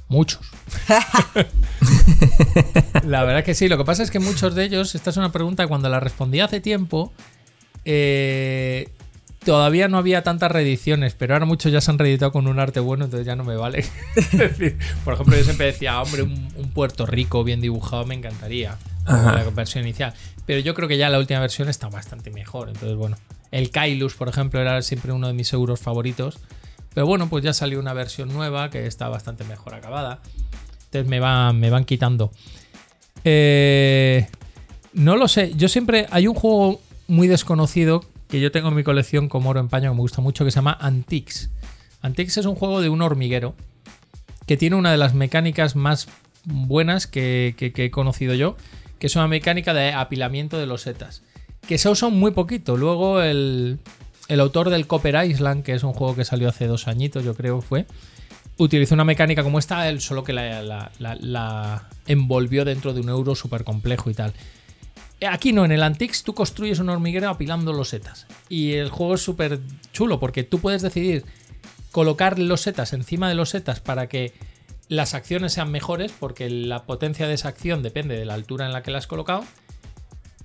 Muchos. 0.07 0.39
la 3.03 3.23
verdad 3.23 3.43
que 3.43 3.55
sí, 3.55 3.67
lo 3.67 3.77
que 3.77 3.85
pasa 3.85 4.03
es 4.03 4.11
que 4.11 4.19
muchos 4.19 4.55
de 4.55 4.65
ellos, 4.65 4.95
esta 4.95 5.09
es 5.09 5.17
una 5.17 5.31
pregunta 5.31 5.67
cuando 5.67 5.89
la 5.89 5.99
respondí 5.99 6.39
hace 6.39 6.61
tiempo, 6.61 7.11
eh, 7.85 8.89
todavía 9.43 9.87
no 9.87 9.97
había 9.97 10.23
tantas 10.23 10.51
reediciones, 10.51 11.15
pero 11.15 11.33
ahora 11.33 11.45
muchos 11.45 11.71
ya 11.71 11.81
se 11.81 11.91
han 11.91 11.99
reeditado 11.99 12.31
con 12.31 12.47
un 12.47 12.59
arte 12.59 12.79
bueno, 12.79 13.05
entonces 13.05 13.25
ya 13.25 13.35
no 13.35 13.43
me 13.43 13.55
vale. 13.55 13.85
por 15.05 15.13
ejemplo, 15.13 15.37
yo 15.37 15.43
siempre 15.43 15.67
decía, 15.67 16.01
hombre, 16.01 16.23
un, 16.23 16.49
Puerto 16.73 17.05
Rico 17.05 17.43
bien 17.43 17.61
dibujado 17.61 18.05
me 18.05 18.15
encantaría. 18.15 18.77
La 19.05 19.43
versión 19.55 19.85
inicial. 19.85 20.13
Pero 20.45 20.59
yo 20.59 20.75
creo 20.75 20.87
que 20.87 20.97
ya 20.97 21.09
la 21.09 21.17
última 21.17 21.39
versión 21.39 21.67
está 21.67 21.89
bastante 21.89 22.29
mejor. 22.29 22.69
Entonces, 22.69 22.95
bueno. 22.95 23.17
El 23.51 23.71
Kailus, 23.71 24.13
por 24.13 24.29
ejemplo, 24.29 24.61
era 24.61 24.81
siempre 24.83 25.11
uno 25.11 25.27
de 25.27 25.33
mis 25.33 25.47
seguros 25.47 25.79
favoritos. 25.79 26.39
Pero 26.93 27.07
bueno, 27.07 27.29
pues 27.29 27.43
ya 27.43 27.53
salió 27.53 27.79
una 27.79 27.93
versión 27.93 28.29
nueva 28.29 28.69
que 28.69 28.85
está 28.85 29.09
bastante 29.09 29.43
mejor 29.43 29.73
acabada. 29.73 30.19
Entonces 30.91 31.09
me, 31.09 31.19
me 31.53 31.69
van 31.69 31.85
quitando. 31.85 32.31
Eh, 33.23 34.27
no 34.93 35.17
lo 35.17 35.27
sé. 35.27 35.53
Yo 35.55 35.67
siempre. 35.67 36.07
Hay 36.11 36.27
un 36.27 36.35
juego 36.35 36.81
muy 37.07 37.27
desconocido 37.27 38.03
que 38.27 38.39
yo 38.39 38.51
tengo 38.51 38.69
en 38.69 38.75
mi 38.75 38.83
colección 38.83 39.27
como 39.27 39.49
oro 39.49 39.59
en 39.59 39.69
paño 39.69 39.89
que 39.91 39.95
me 39.95 40.01
gusta 40.01 40.21
mucho 40.21 40.45
que 40.45 40.51
se 40.51 40.55
llama 40.55 40.77
Antiques. 40.79 41.49
Antiques 42.01 42.37
es 42.37 42.45
un 42.45 42.55
juego 42.55 42.81
de 42.81 42.89
un 42.89 43.01
hormiguero 43.01 43.55
que 44.45 44.57
tiene 44.57 44.75
una 44.75 44.91
de 44.91 44.97
las 44.97 45.13
mecánicas 45.13 45.75
más 45.75 46.07
buenas 46.43 47.07
que, 47.07 47.55
he 47.59 47.91
conocido 47.91 48.33
yo, 48.33 48.55
que 48.97 49.07
es 49.07 49.15
una 49.15 49.27
mecánica 49.27 49.73
de 49.73 49.93
apilamiento 49.93 50.57
de 50.57 50.65
los 50.65 50.81
setas, 50.81 51.23
que 51.67 51.77
se 51.77 51.89
usa 51.89 52.09
muy 52.09 52.31
poquito. 52.31 52.77
Luego 52.77 53.21
el, 53.21 53.79
autor 54.29 54.69
del 54.69 54.87
Copper 54.87 55.23
Island, 55.25 55.63
que 55.63 55.73
es 55.73 55.83
un 55.83 55.93
juego 55.93 56.15
que 56.15 56.25
salió 56.25 56.49
hace 56.49 56.67
dos 56.67 56.87
añitos, 56.87 57.23
yo 57.23 57.35
creo 57.35 57.61
fue, 57.61 57.85
utilizó 58.59 58.93
una 58.93 59.05
mecánica 59.05 59.41
como 59.41 59.57
esta, 59.57 59.87
él 59.89 60.01
solo 60.01 60.23
que 60.23 60.33
la, 60.33 61.89
envolvió 62.05 62.65
dentro 62.65 62.93
de 62.93 63.01
un 63.01 63.09
euro 63.09 63.35
súper 63.35 63.63
complejo 63.63 64.09
y 64.09 64.13
tal. 64.13 64.33
Aquí 65.27 65.51
no, 65.51 65.65
en 65.65 65.71
el 65.71 65.83
Antiques 65.83 66.23
tú 66.23 66.33
construyes 66.33 66.79
un 66.79 66.89
hormiguero 66.89 67.29
apilando 67.29 67.73
los 67.73 67.89
setas. 67.89 68.27
Y 68.47 68.73
el 68.73 68.89
juego 68.89 69.15
es 69.15 69.21
súper 69.21 69.59
chulo 69.91 70.19
porque 70.19 70.43
tú 70.43 70.59
puedes 70.59 70.81
decidir 70.81 71.25
colocar 71.91 72.37
los 72.37 72.61
setas 72.61 72.93
encima 72.93 73.27
de 73.27 73.35
los 73.35 73.49
setas 73.49 73.79
para 73.79 74.07
que 74.07 74.33
las 74.89 75.13
acciones 75.13 75.53
sean 75.53 75.71
mejores 75.71 76.11
porque 76.17 76.49
la 76.49 76.83
potencia 76.83 77.27
de 77.27 77.35
esa 77.35 77.49
acción 77.49 77.81
depende 77.81 78.17
de 78.17 78.25
la 78.25 78.33
altura 78.33 78.65
en 78.65 78.73
la 78.73 78.83
que 78.83 78.91
la 78.91 78.97
has 78.97 79.07
colocado. 79.07 79.43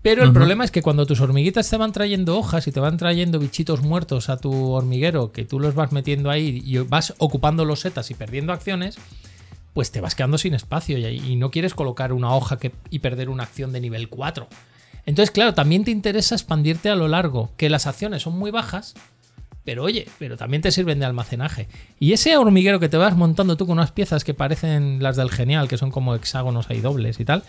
Pero 0.04 0.22
el 0.22 0.34
problema 0.34 0.66
es 0.66 0.70
que 0.70 0.82
cuando 0.82 1.06
tus 1.06 1.22
hormiguitas 1.22 1.70
te 1.70 1.78
van 1.78 1.90
trayendo 1.90 2.36
hojas 2.36 2.66
y 2.66 2.72
te 2.72 2.78
van 2.78 2.98
trayendo 2.98 3.38
bichitos 3.38 3.80
muertos 3.80 4.28
a 4.28 4.36
tu 4.36 4.72
hormiguero, 4.72 5.32
que 5.32 5.46
tú 5.46 5.58
los 5.58 5.74
vas 5.74 5.92
metiendo 5.92 6.28
ahí 6.28 6.62
y 6.62 6.76
vas 6.76 7.14
ocupando 7.16 7.64
los 7.64 7.80
setas 7.80 8.10
y 8.10 8.14
perdiendo 8.14 8.52
acciones, 8.52 8.98
pues 9.72 9.92
te 9.92 10.02
vas 10.02 10.14
quedando 10.14 10.36
sin 10.36 10.52
espacio 10.52 10.98
y, 10.98 11.36
no 11.36 11.50
quieres 11.50 11.72
colocar 11.72 12.12
una 12.12 12.34
hoja 12.34 12.58
y 12.90 12.98
perder 12.98 13.30
una 13.30 13.44
acción 13.44 13.72
de 13.72 13.80
nivel 13.80 14.10
4. 14.10 14.46
Entonces, 15.06 15.30
claro, 15.30 15.54
también 15.54 15.84
te 15.84 15.90
interesa 15.90 16.34
expandirte 16.34 16.90
a 16.90 16.96
lo 16.96 17.08
largo, 17.08 17.50
que 17.56 17.70
las 17.70 17.86
acciones 17.86 18.24
son 18.24 18.38
muy 18.38 18.50
bajas, 18.50 18.92
pero 19.64 19.84
oye, 19.84 20.06
pero 20.18 20.36
también 20.36 20.60
te 20.60 20.70
sirven 20.70 20.98
de 20.98 21.06
almacenaje. 21.06 21.66
Y 21.98 22.12
ese 22.12 22.36
hormiguero 22.36 22.78
que 22.78 22.90
te 22.90 22.98
vas 22.98 23.16
montando 23.16 23.56
tú 23.56 23.64
con 23.64 23.78
unas 23.78 23.90
piezas 23.90 24.22
que 24.22 24.34
parecen 24.34 25.02
las 25.02 25.16
del 25.16 25.30
genial, 25.30 25.66
que 25.66 25.78
son 25.78 25.90
como 25.90 26.14
hexágonos 26.14 26.68
ahí 26.68 26.82
dobles 26.82 27.20
y 27.20 27.24
tal, 27.24 27.42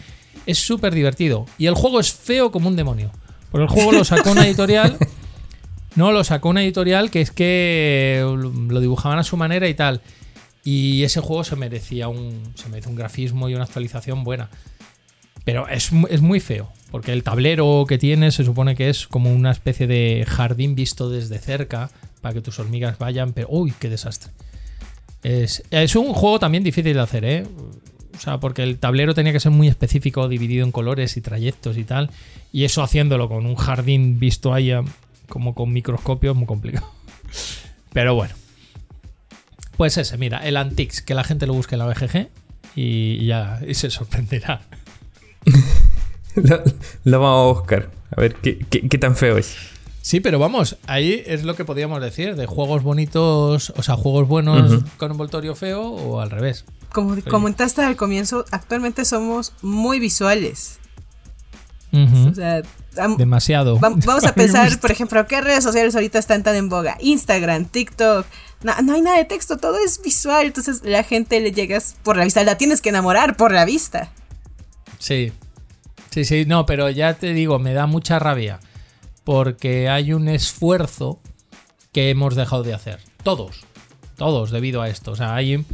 es 0.45 0.59
súper 0.59 0.93
divertido. 0.93 1.45
Y 1.57 1.67
el 1.67 1.75
juego 1.75 1.99
es 1.99 2.13
feo 2.13 2.51
como 2.51 2.67
un 2.67 2.75
demonio. 2.75 3.11
Porque 3.51 3.63
el 3.63 3.69
juego 3.69 3.91
lo 3.91 4.03
sacó 4.03 4.31
una 4.31 4.45
editorial. 4.45 4.97
No, 5.95 6.11
lo 6.11 6.25
sacó 6.25 6.49
una 6.49 6.61
editorial 6.61 7.09
que 7.09 7.21
es 7.21 7.31
que 7.31 8.21
lo 8.21 8.81
dibujaban 8.81 9.17
a 9.17 9.23
su 9.23 9.37
manera 9.37 9.69
y 9.69 9.73
tal. 9.73 10.01
Y 10.65 11.03
ese 11.03 11.21
juego 11.21 11.45
se 11.45 11.55
merecía 11.55 12.09
un, 12.09 12.51
se 12.55 12.67
merece 12.67 12.89
un 12.89 12.95
grafismo 12.95 13.47
y 13.47 13.55
una 13.55 13.63
actualización 13.63 14.25
buena. 14.25 14.49
Pero 15.45 15.67
es, 15.69 15.91
muy 15.93 16.39
feo, 16.39 16.69
porque 16.91 17.13
el 17.13 17.23
tablero 17.23 17.85
que 17.87 17.99
tiene 17.99 18.31
se 18.31 18.43
supone 18.43 18.75
que 18.75 18.89
es 18.89 19.07
como 19.07 19.31
una 19.31 19.51
especie 19.51 19.85
de 19.85 20.25
jardín 20.27 20.75
visto 20.75 21.09
desde 21.09 21.37
cerca 21.37 21.91
para 22.19 22.33
que 22.33 22.41
tus 22.41 22.59
hormigas 22.59 22.97
vayan, 22.97 23.31
pero 23.31 23.47
¡uy, 23.51 23.71
qué 23.79 23.87
desastre! 23.87 24.31
Es, 25.21 25.63
es 25.69 25.95
un 25.95 26.13
juego 26.13 26.39
también 26.39 26.63
difícil 26.63 26.95
de 26.95 26.99
hacer, 26.99 27.25
¿eh? 27.25 27.47
O 28.15 28.19
sea, 28.19 28.39
porque 28.39 28.63
el 28.63 28.77
tablero 28.77 29.13
tenía 29.13 29.33
que 29.33 29.39
ser 29.39 29.51
muy 29.51 29.67
específico, 29.67 30.27
dividido 30.27 30.65
en 30.65 30.71
colores 30.71 31.17
y 31.17 31.21
trayectos 31.21 31.77
y 31.77 31.83
tal. 31.83 32.09
Y 32.51 32.63
eso 32.63 32.81
haciéndolo 32.81 33.27
con 33.27 33.45
un 33.45 33.55
jardín 33.55 34.19
visto 34.19 34.53
ahí 34.53 34.71
como 35.27 35.53
con 35.55 35.73
microscopio 35.73 36.31
es 36.31 36.37
muy 36.37 36.45
complicado. 36.45 36.89
Pero 37.93 38.15
bueno. 38.15 38.33
Pues 39.77 39.97
ese, 39.97 40.17
mira, 40.17 40.37
el 40.39 40.55
Antix, 40.55 41.01
que 41.01 41.13
la 41.13 41.23
gente 41.23 41.47
lo 41.47 41.53
busque 41.53 41.75
en 41.75 41.79
la 41.79 41.87
BGG 41.87 42.29
y 42.75 43.25
ya 43.25 43.59
y 43.67 43.73
se 43.73 43.89
sorprenderá. 43.89 44.61
lo, 47.03 47.19
vamos 47.19 47.55
a 47.55 47.59
buscar. 47.59 47.91
A 48.15 48.21
ver 48.21 48.35
qué, 48.35 48.97
tan 48.97 49.15
feo 49.15 49.37
es. 49.37 49.57
Sí, 50.05 50.19
pero 50.19 50.37
vamos, 50.37 50.77
ahí 50.85 51.23
es 51.25 51.45
lo 51.45 51.55
que 51.55 51.65
podríamos 51.65 51.99
decir, 51.99 52.35
de 52.35 52.45
juegos 52.45 52.83
bonitos, 52.83 53.73
o 53.75 53.81
sea, 53.81 53.95
juegos 53.95 54.27
buenos 54.27 54.83
con 54.97 55.09
envoltorio 55.09 55.55
feo 55.55 55.81
o 55.81 56.19
al 56.21 56.29
revés. 56.29 56.63
Como 56.93 57.15
comentaste 57.23 57.81
al 57.81 57.95
comienzo, 57.95 58.45
actualmente 58.51 59.03
somos 59.03 59.53
muy 59.63 59.99
visuales. 59.99 60.77
Demasiado. 63.17 63.79
Vamos 63.79 64.25
a 64.25 64.33
pensar, 64.35 64.79
por 64.79 64.91
ejemplo, 64.91 65.25
¿qué 65.25 65.41
redes 65.41 65.63
sociales 65.63 65.95
ahorita 65.95 66.19
están 66.19 66.43
tan 66.43 66.55
en 66.55 66.69
boga? 66.69 66.97
Instagram, 66.99 67.65
TikTok, 67.65 68.27
no, 68.61 68.93
hay 68.93 69.01
nada 69.01 69.17
de 69.17 69.25
texto, 69.25 69.57
todo 69.57 69.79
es 69.83 69.99
visual. 70.03 70.45
Entonces 70.45 70.83
la 70.83 71.01
gente 71.01 71.39
le 71.39 71.51
llegas 71.51 71.95
por 72.03 72.15
la 72.15 72.25
vista, 72.25 72.43
la 72.43 72.59
tienes 72.59 72.79
que 72.79 72.89
enamorar 72.89 73.35
por 73.37 73.51
la 73.51 73.65
vista. 73.65 74.11
Sí, 74.99 75.31
sí, 76.11 76.25
sí, 76.25 76.45
no, 76.45 76.67
pero 76.67 76.91
ya 76.91 77.15
te 77.15 77.33
digo, 77.33 77.57
me 77.57 77.73
da 77.73 77.87
mucha 77.87 78.19
rabia. 78.19 78.59
Porque 79.25 79.89
hay 79.89 80.13
un 80.13 80.29
esfuerzo 80.29 81.19
que 81.91 82.09
hemos 82.09 82.35
dejado 82.35 82.63
de 82.63 82.73
hacer. 82.73 82.99
Todos, 83.23 83.65
todos 84.15 84.51
debido 84.51 84.81
a 84.81 84.87
esto. 84.87 85.11
O 85.11 85.15
sea, 85.17 85.35
hay... 85.35 85.65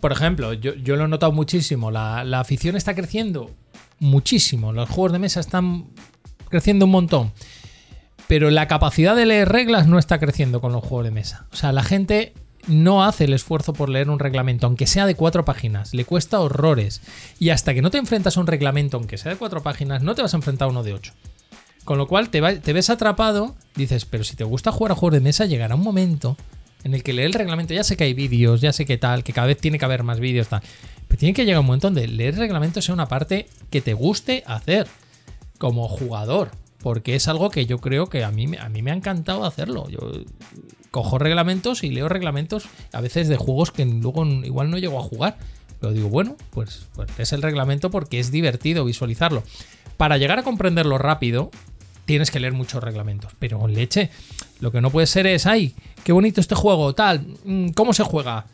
Por 0.00 0.12
ejemplo, 0.12 0.52
yo, 0.52 0.74
lo 0.96 1.06
he 1.06 1.08
notado 1.08 1.32
muchísimo. 1.32 1.90
La, 1.90 2.22
la 2.24 2.40
afición 2.40 2.76
está 2.76 2.94
creciendo 2.94 3.50
muchísimo. 3.98 4.74
Los 4.74 4.90
juegos 4.90 5.12
de 5.12 5.18
mesa 5.18 5.40
están 5.40 5.86
creciendo 6.50 6.84
un 6.84 6.90
montón 6.90 7.32
pero 8.28 8.50
la 8.50 8.68
capacidad 8.68 9.16
de 9.16 9.26
leer 9.26 9.48
reglas 9.48 9.88
no 9.88 9.98
está 9.98 10.20
creciendo 10.20 10.60
con 10.60 10.72
los 10.72 10.84
juegos 10.84 11.06
de 11.06 11.10
mesa. 11.10 11.46
O 11.50 11.56
sea, 11.56 11.72
la 11.72 11.82
gente 11.82 12.34
no 12.66 13.02
hace 13.02 13.24
el 13.24 13.32
esfuerzo 13.32 13.72
por 13.72 13.88
leer 13.88 14.10
un 14.10 14.18
reglamento, 14.18 14.66
aunque 14.66 14.86
sea 14.86 15.06
de 15.06 15.14
cuatro 15.14 15.46
páginas. 15.46 15.94
Le 15.94 16.04
cuesta 16.04 16.38
horrores. 16.38 17.00
Y 17.38 17.48
hasta 17.48 17.72
que 17.72 17.80
no 17.80 17.90
te 17.90 17.96
enfrentas 17.96 18.36
a 18.36 18.40
un 18.40 18.46
reglamento, 18.46 18.98
aunque 18.98 19.16
sea 19.16 19.32
de 19.32 19.38
cuatro 19.38 19.62
páginas, 19.62 20.02
no 20.02 20.14
te 20.14 20.20
vas 20.20 20.34
a 20.34 20.36
enfrentar 20.36 20.68
a 20.68 20.70
uno 20.70 20.82
de 20.82 20.92
ocho. 20.92 21.14
Con 21.88 21.96
lo 21.96 22.06
cual 22.06 22.28
te, 22.28 22.42
ves 22.42 22.90
atrapado, 22.90 23.56
dices, 23.74 24.04
pero 24.04 24.22
si 24.22 24.36
te 24.36 24.44
gusta 24.44 24.70
jugar 24.70 24.92
a 24.92 24.94
juegos 24.94 25.14
de 25.14 25.20
mesa, 25.22 25.46
llegará 25.46 25.74
un 25.74 25.80
momento 25.80 26.36
en 26.84 26.92
el 26.92 27.02
que 27.02 27.14
leer 27.14 27.28
el 27.28 27.32
reglamento, 27.32 27.72
ya 27.72 27.82
sé 27.82 27.96
que 27.96 28.04
hay 28.04 28.12
vídeos, 28.12 28.60
ya 28.60 28.74
sé 28.74 28.84
que 28.84 28.98
tal, 28.98 29.24
que 29.24 29.32
cada 29.32 29.46
vez 29.46 29.56
tiene 29.56 29.78
que 29.78 29.86
haber 29.86 30.02
más 30.02 30.20
vídeos, 30.20 30.48
tal. 30.48 30.60
Pero 31.08 31.18
tiene 31.18 31.32
que 31.32 31.46
llegar 31.46 31.60
un 31.60 31.64
momento 31.64 31.86
donde 31.86 32.06
leer 32.06 32.34
el 32.34 32.40
reglamento 32.40 32.82
sea 32.82 32.92
una 32.92 33.08
parte 33.08 33.46
que 33.70 33.80
te 33.80 33.94
guste 33.94 34.44
hacer 34.46 34.86
como 35.56 35.88
jugador 35.88 36.50
porque 36.82 37.14
es 37.14 37.26
algo 37.26 37.48
que 37.48 37.64
yo 37.64 37.78
creo 37.78 38.08
que 38.08 38.22
a 38.22 38.30
mí, 38.30 38.50
a 38.60 38.68
mí 38.68 38.82
me 38.82 38.90
ha 38.90 38.94
encantado 38.94 39.46
hacerlo. 39.46 39.88
Yo 39.88 39.98
cojo 40.90 41.18
reglamentos 41.18 41.84
y 41.84 41.90
leo 41.90 42.10
reglamentos 42.10 42.68
a 42.92 43.00
veces 43.00 43.28
de 43.28 43.38
juegos 43.38 43.70
que 43.70 43.86
luego 43.86 44.26
igual 44.26 44.70
no 44.70 44.76
llego 44.76 44.98
a 44.98 45.02
jugar. 45.02 45.38
Pero 45.80 45.94
digo, 45.94 46.10
bueno, 46.10 46.36
pues, 46.50 46.86
pues 46.94 47.08
es 47.18 47.32
el 47.32 47.40
reglamento 47.40 47.90
porque 47.90 48.20
es 48.20 48.30
divertido 48.30 48.84
visualizarlo. 48.84 49.42
Para 49.96 50.18
llegar 50.18 50.38
a 50.38 50.42
comprenderlo 50.42 50.98
rápido, 50.98 51.50
tienes 52.08 52.30
que 52.30 52.40
leer 52.40 52.54
muchos 52.54 52.82
reglamentos. 52.82 53.32
Pero 53.38 53.58
con 53.58 53.74
leche, 53.74 54.08
lo 54.60 54.72
que 54.72 54.80
no 54.80 54.90
puede 54.90 55.06
ser 55.06 55.26
es, 55.26 55.44
ay, 55.44 55.74
qué 56.04 56.12
bonito 56.12 56.40
este 56.40 56.54
juego, 56.54 56.94
tal, 56.94 57.22
mm, 57.44 57.68
¿cómo 57.72 57.92
se 57.92 58.02
juega? 58.02 58.46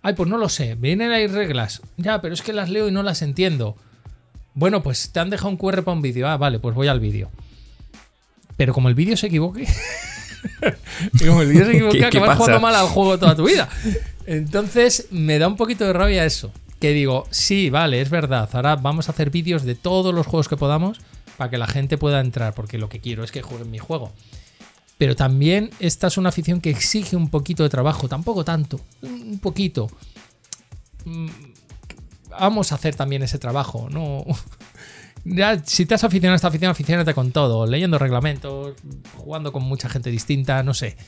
Ay, 0.00 0.14
pues 0.14 0.28
no 0.28 0.38
lo 0.38 0.48
sé, 0.48 0.76
vienen 0.76 1.10
ahí 1.10 1.26
reglas. 1.26 1.82
Ya, 1.96 2.20
pero 2.20 2.34
es 2.34 2.42
que 2.42 2.52
las 2.52 2.70
leo 2.70 2.88
y 2.88 2.92
no 2.92 3.02
las 3.02 3.22
entiendo. 3.22 3.76
Bueno, 4.54 4.84
pues 4.84 5.10
te 5.10 5.18
han 5.18 5.28
dejado 5.28 5.50
un 5.50 5.56
QR 5.56 5.82
para 5.82 5.96
un 5.96 6.02
vídeo. 6.02 6.28
Ah, 6.28 6.36
vale, 6.36 6.60
pues 6.60 6.76
voy 6.76 6.86
al 6.86 7.00
vídeo. 7.00 7.30
Pero 8.56 8.72
como 8.72 8.88
el 8.88 8.94
vídeo 8.94 9.16
se 9.16 9.26
equivoque, 9.26 9.66
como 11.18 11.42
el 11.42 11.48
vídeo 11.48 11.64
se 11.64 11.70
equivoque, 11.72 12.04
acabas 12.04 12.38
jugando 12.38 12.60
mal 12.60 12.76
al 12.76 12.86
juego 12.86 13.18
toda 13.18 13.34
tu 13.34 13.44
vida. 13.44 13.68
Entonces 14.24 15.08
me 15.10 15.40
da 15.40 15.48
un 15.48 15.56
poquito 15.56 15.84
de 15.84 15.92
rabia 15.92 16.24
eso. 16.24 16.52
Que 16.78 16.92
digo, 16.92 17.26
sí, 17.30 17.70
vale, 17.70 18.00
es 18.00 18.10
verdad. 18.10 18.48
Ahora 18.52 18.76
vamos 18.76 19.08
a 19.08 19.12
hacer 19.12 19.30
vídeos 19.30 19.64
de 19.64 19.74
todos 19.74 20.14
los 20.14 20.28
juegos 20.28 20.48
que 20.48 20.56
podamos 20.56 21.00
para 21.36 21.50
que 21.50 21.58
la 21.58 21.66
gente 21.66 21.98
pueda 21.98 22.20
entrar, 22.20 22.54
porque 22.54 22.78
lo 22.78 22.88
que 22.88 23.00
quiero 23.00 23.24
es 23.24 23.32
que 23.32 23.42
jueguen 23.42 23.70
mi 23.70 23.78
juego. 23.78 24.12
Pero 24.98 25.16
también 25.16 25.70
esta 25.80 26.06
es 26.06 26.16
una 26.18 26.28
afición 26.28 26.60
que 26.60 26.70
exige 26.70 27.16
un 27.16 27.28
poquito 27.28 27.62
de 27.62 27.68
trabajo, 27.68 28.08
tampoco 28.08 28.44
tanto, 28.44 28.80
un 29.02 29.38
poquito. 29.40 29.90
Mm, 31.04 31.28
vamos 32.38 32.72
a 32.72 32.76
hacer 32.76 32.94
también 32.94 33.22
ese 33.22 33.38
trabajo, 33.38 33.88
¿no? 33.90 34.24
Si 35.64 35.86
te 35.86 35.94
has 35.94 36.04
aficionado 36.04 36.34
a 36.34 36.36
esta 36.36 36.48
afición, 36.48 36.70
aficionate 36.70 37.14
con 37.14 37.32
todo, 37.32 37.64
leyendo 37.64 37.98
reglamentos, 37.98 38.74
jugando 39.16 39.52
con 39.52 39.62
mucha 39.62 39.88
gente 39.88 40.10
distinta, 40.10 40.62
no 40.62 40.74
sé. 40.74 40.98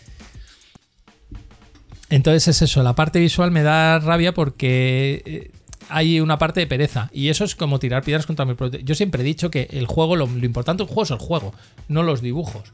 Entonces 2.08 2.48
es 2.48 2.62
eso, 2.62 2.82
la 2.82 2.94
parte 2.94 3.18
visual 3.18 3.50
me 3.50 3.62
da 3.62 3.98
rabia 3.98 4.32
porque 4.32 5.22
eh, 5.26 5.50
hay 5.88 6.20
una 6.20 6.38
parte 6.38 6.60
de 6.60 6.66
pereza. 6.66 7.10
Y 7.12 7.28
eso 7.28 7.44
es 7.44 7.54
como 7.54 7.78
tirar 7.78 8.02
piedras 8.02 8.26
contra 8.26 8.44
mi 8.44 8.54
producto. 8.54 8.78
Yo 8.84 8.94
siempre 8.94 9.22
he 9.22 9.24
dicho 9.24 9.50
que 9.50 9.68
el 9.70 9.86
juego, 9.86 10.16
lo, 10.16 10.26
importante 10.26 10.82
del 10.82 10.88
juego 10.88 11.02
es 11.04 11.10
el 11.10 11.18
juego, 11.18 11.54
no 11.88 12.02
los 12.02 12.20
dibujos. 12.20 12.72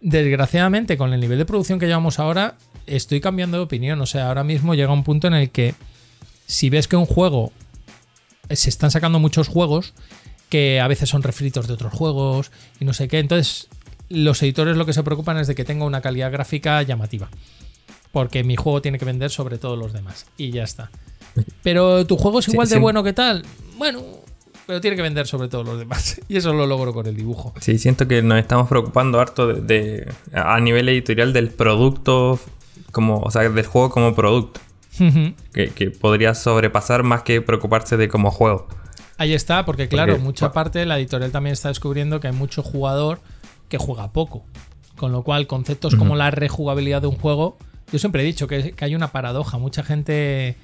Desgraciadamente, 0.00 0.96
con 0.96 1.12
el 1.12 1.20
nivel 1.20 1.38
de 1.38 1.44
producción 1.44 1.78
que 1.78 1.86
llevamos 1.86 2.18
ahora, 2.18 2.56
estoy 2.86 3.20
cambiando 3.20 3.56
de 3.56 3.64
opinión. 3.64 4.00
O 4.00 4.06
sea, 4.06 4.28
ahora 4.28 4.44
mismo 4.44 4.74
llega 4.74 4.92
un 4.92 5.04
punto 5.04 5.26
en 5.26 5.34
el 5.34 5.50
que 5.50 5.74
si 6.46 6.70
ves 6.70 6.88
que 6.88 6.96
un 6.96 7.06
juego 7.06 7.52
se 8.50 8.70
están 8.70 8.90
sacando 8.90 9.18
muchos 9.18 9.48
juegos 9.48 9.92
que 10.48 10.80
a 10.80 10.88
veces 10.88 11.10
son 11.10 11.22
refritos 11.22 11.66
de 11.66 11.74
otros 11.74 11.92
juegos 11.92 12.50
y 12.80 12.86
no 12.86 12.94
sé 12.94 13.06
qué, 13.06 13.18
entonces 13.18 13.68
los 14.08 14.42
editores 14.42 14.76
lo 14.76 14.86
que 14.86 14.94
se 14.94 15.02
preocupan 15.02 15.36
es 15.36 15.46
de 15.46 15.54
que 15.54 15.64
tenga 15.64 15.84
una 15.84 16.00
calidad 16.00 16.32
gráfica 16.32 16.82
llamativa. 16.82 17.28
Porque 18.12 18.42
mi 18.42 18.56
juego 18.56 18.80
tiene 18.80 18.98
que 18.98 19.04
vender 19.04 19.30
sobre 19.30 19.58
todos 19.58 19.78
los 19.78 19.92
demás. 19.92 20.26
Y 20.38 20.50
ya 20.50 20.64
está. 20.64 20.90
Pero 21.62 22.06
tu 22.06 22.16
juego 22.16 22.40
es 22.40 22.48
igual 22.48 22.68
de 22.68 22.78
bueno 22.78 23.02
que 23.02 23.12
tal. 23.12 23.44
Bueno, 23.76 24.02
pero 24.66 24.80
tiene 24.80 24.96
que 24.96 25.02
vender 25.02 25.26
sobre 25.26 25.48
todos 25.48 25.66
los 25.66 25.78
demás. 25.78 26.20
Y 26.28 26.36
eso 26.36 26.52
lo 26.52 26.66
logro 26.66 26.92
con 26.92 27.06
el 27.06 27.16
dibujo. 27.16 27.54
Sí, 27.60 27.78
siento 27.78 28.06
que 28.06 28.22
nos 28.22 28.38
estamos 28.38 28.68
preocupando 28.68 29.20
harto 29.20 29.46
de, 29.48 30.12
a 30.32 30.58
nivel 30.60 30.88
editorial 30.88 31.32
del 31.32 31.50
producto, 31.50 32.38
como, 32.92 33.20
o 33.20 33.30
sea, 33.30 33.48
del 33.48 33.66
juego 33.66 33.90
como 33.90 34.14
producto 34.14 34.60
que, 35.52 35.90
podría 35.90 36.34
sobrepasar 36.34 37.02
más 37.02 37.22
que 37.22 37.40
preocuparse 37.40 37.96
de 37.96 38.08
como 38.08 38.30
juego. 38.30 38.68
Ahí 39.16 39.34
está, 39.34 39.64
porque 39.64 39.88
claro, 39.88 40.18
mucha 40.18 40.52
parte 40.52 40.84
la 40.86 40.98
editorial 40.98 41.32
también 41.32 41.52
está 41.52 41.68
descubriendo 41.68 42.20
que 42.20 42.28
hay 42.28 42.32
mucho 42.32 42.62
jugador 42.62 43.20
que 43.68 43.78
juega 43.78 44.12
poco. 44.12 44.44
Con 44.96 45.12
lo 45.12 45.22
cual, 45.22 45.46
conceptos 45.46 45.94
como 45.94 46.16
la 46.16 46.30
rejugabilidad 46.30 47.02
de 47.02 47.08
un 47.08 47.16
juego, 47.16 47.56
yo 47.92 47.98
siempre 47.98 48.22
he 48.22 48.24
dicho 48.24 48.48
que, 48.48 48.74
hay 48.80 48.94
una 48.94 49.08
paradoja. 49.08 49.58
Mucha 49.58 49.82
gente 49.82 50.56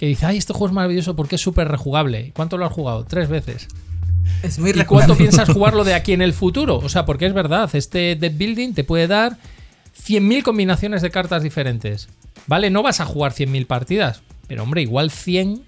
que 0.00 0.06
dice, 0.06 0.24
ay, 0.24 0.38
este 0.38 0.54
juego 0.54 0.68
es 0.68 0.72
maravilloso 0.72 1.14
porque 1.14 1.34
es 1.34 1.42
súper 1.42 1.68
rejugable. 1.68 2.32
¿Cuánto 2.34 2.56
lo 2.56 2.64
has 2.64 2.72
jugado? 2.72 3.04
Tres 3.04 3.28
veces. 3.28 3.68
Es 4.42 4.58
muy 4.58 4.70
¿Y 4.70 4.84
cuánto 4.84 5.14
piensas 5.14 5.46
jugarlo 5.52 5.84
de 5.84 5.92
aquí 5.92 6.14
en 6.14 6.22
el 6.22 6.32
futuro? 6.32 6.78
O 6.78 6.88
sea, 6.88 7.04
porque 7.04 7.26
es 7.26 7.34
verdad, 7.34 7.68
este 7.74 8.16
Dead 8.16 8.32
Building 8.32 8.72
te 8.72 8.82
puede 8.82 9.06
dar 9.06 9.36
100.000 10.02 10.42
combinaciones 10.42 11.02
de 11.02 11.10
cartas 11.10 11.42
diferentes. 11.42 12.08
¿Vale? 12.46 12.70
No 12.70 12.82
vas 12.82 13.02
a 13.02 13.04
jugar 13.04 13.34
100.000 13.34 13.66
partidas, 13.66 14.22
pero 14.46 14.62
hombre, 14.62 14.80
igual 14.80 15.10
100 15.10 15.64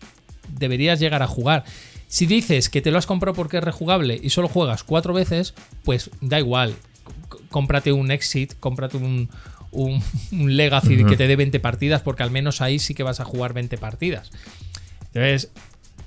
deberías 0.48 0.98
llegar 0.98 1.22
a 1.22 1.26
jugar. 1.26 1.64
Si 2.08 2.24
dices 2.24 2.70
que 2.70 2.80
te 2.80 2.90
lo 2.90 2.96
has 2.96 3.04
comprado 3.04 3.36
porque 3.36 3.58
es 3.58 3.64
rejugable 3.64 4.18
y 4.22 4.30
solo 4.30 4.48
juegas 4.48 4.82
cuatro 4.82 5.12
veces, 5.12 5.52
pues 5.84 6.08
da 6.22 6.38
igual. 6.38 6.74
cómprate 7.50 7.92
un 7.92 8.10
Exit, 8.10 8.54
cómprate 8.58 8.96
un, 8.96 9.28
un, 9.72 10.02
Legacy 10.30 11.04
que 11.04 11.16
te 11.16 11.26
dé 11.26 11.36
20 11.36 11.58
partidas, 11.60 12.02
porque 12.02 12.22
al 12.22 12.30
menos 12.30 12.60
ahí 12.60 12.78
sí 12.78 12.94
que 12.94 13.02
vas 13.02 13.20
a 13.20 13.24
jugar 13.24 13.52
20 13.52 13.76
partidas. 13.78 14.30
Entonces, 15.12 15.50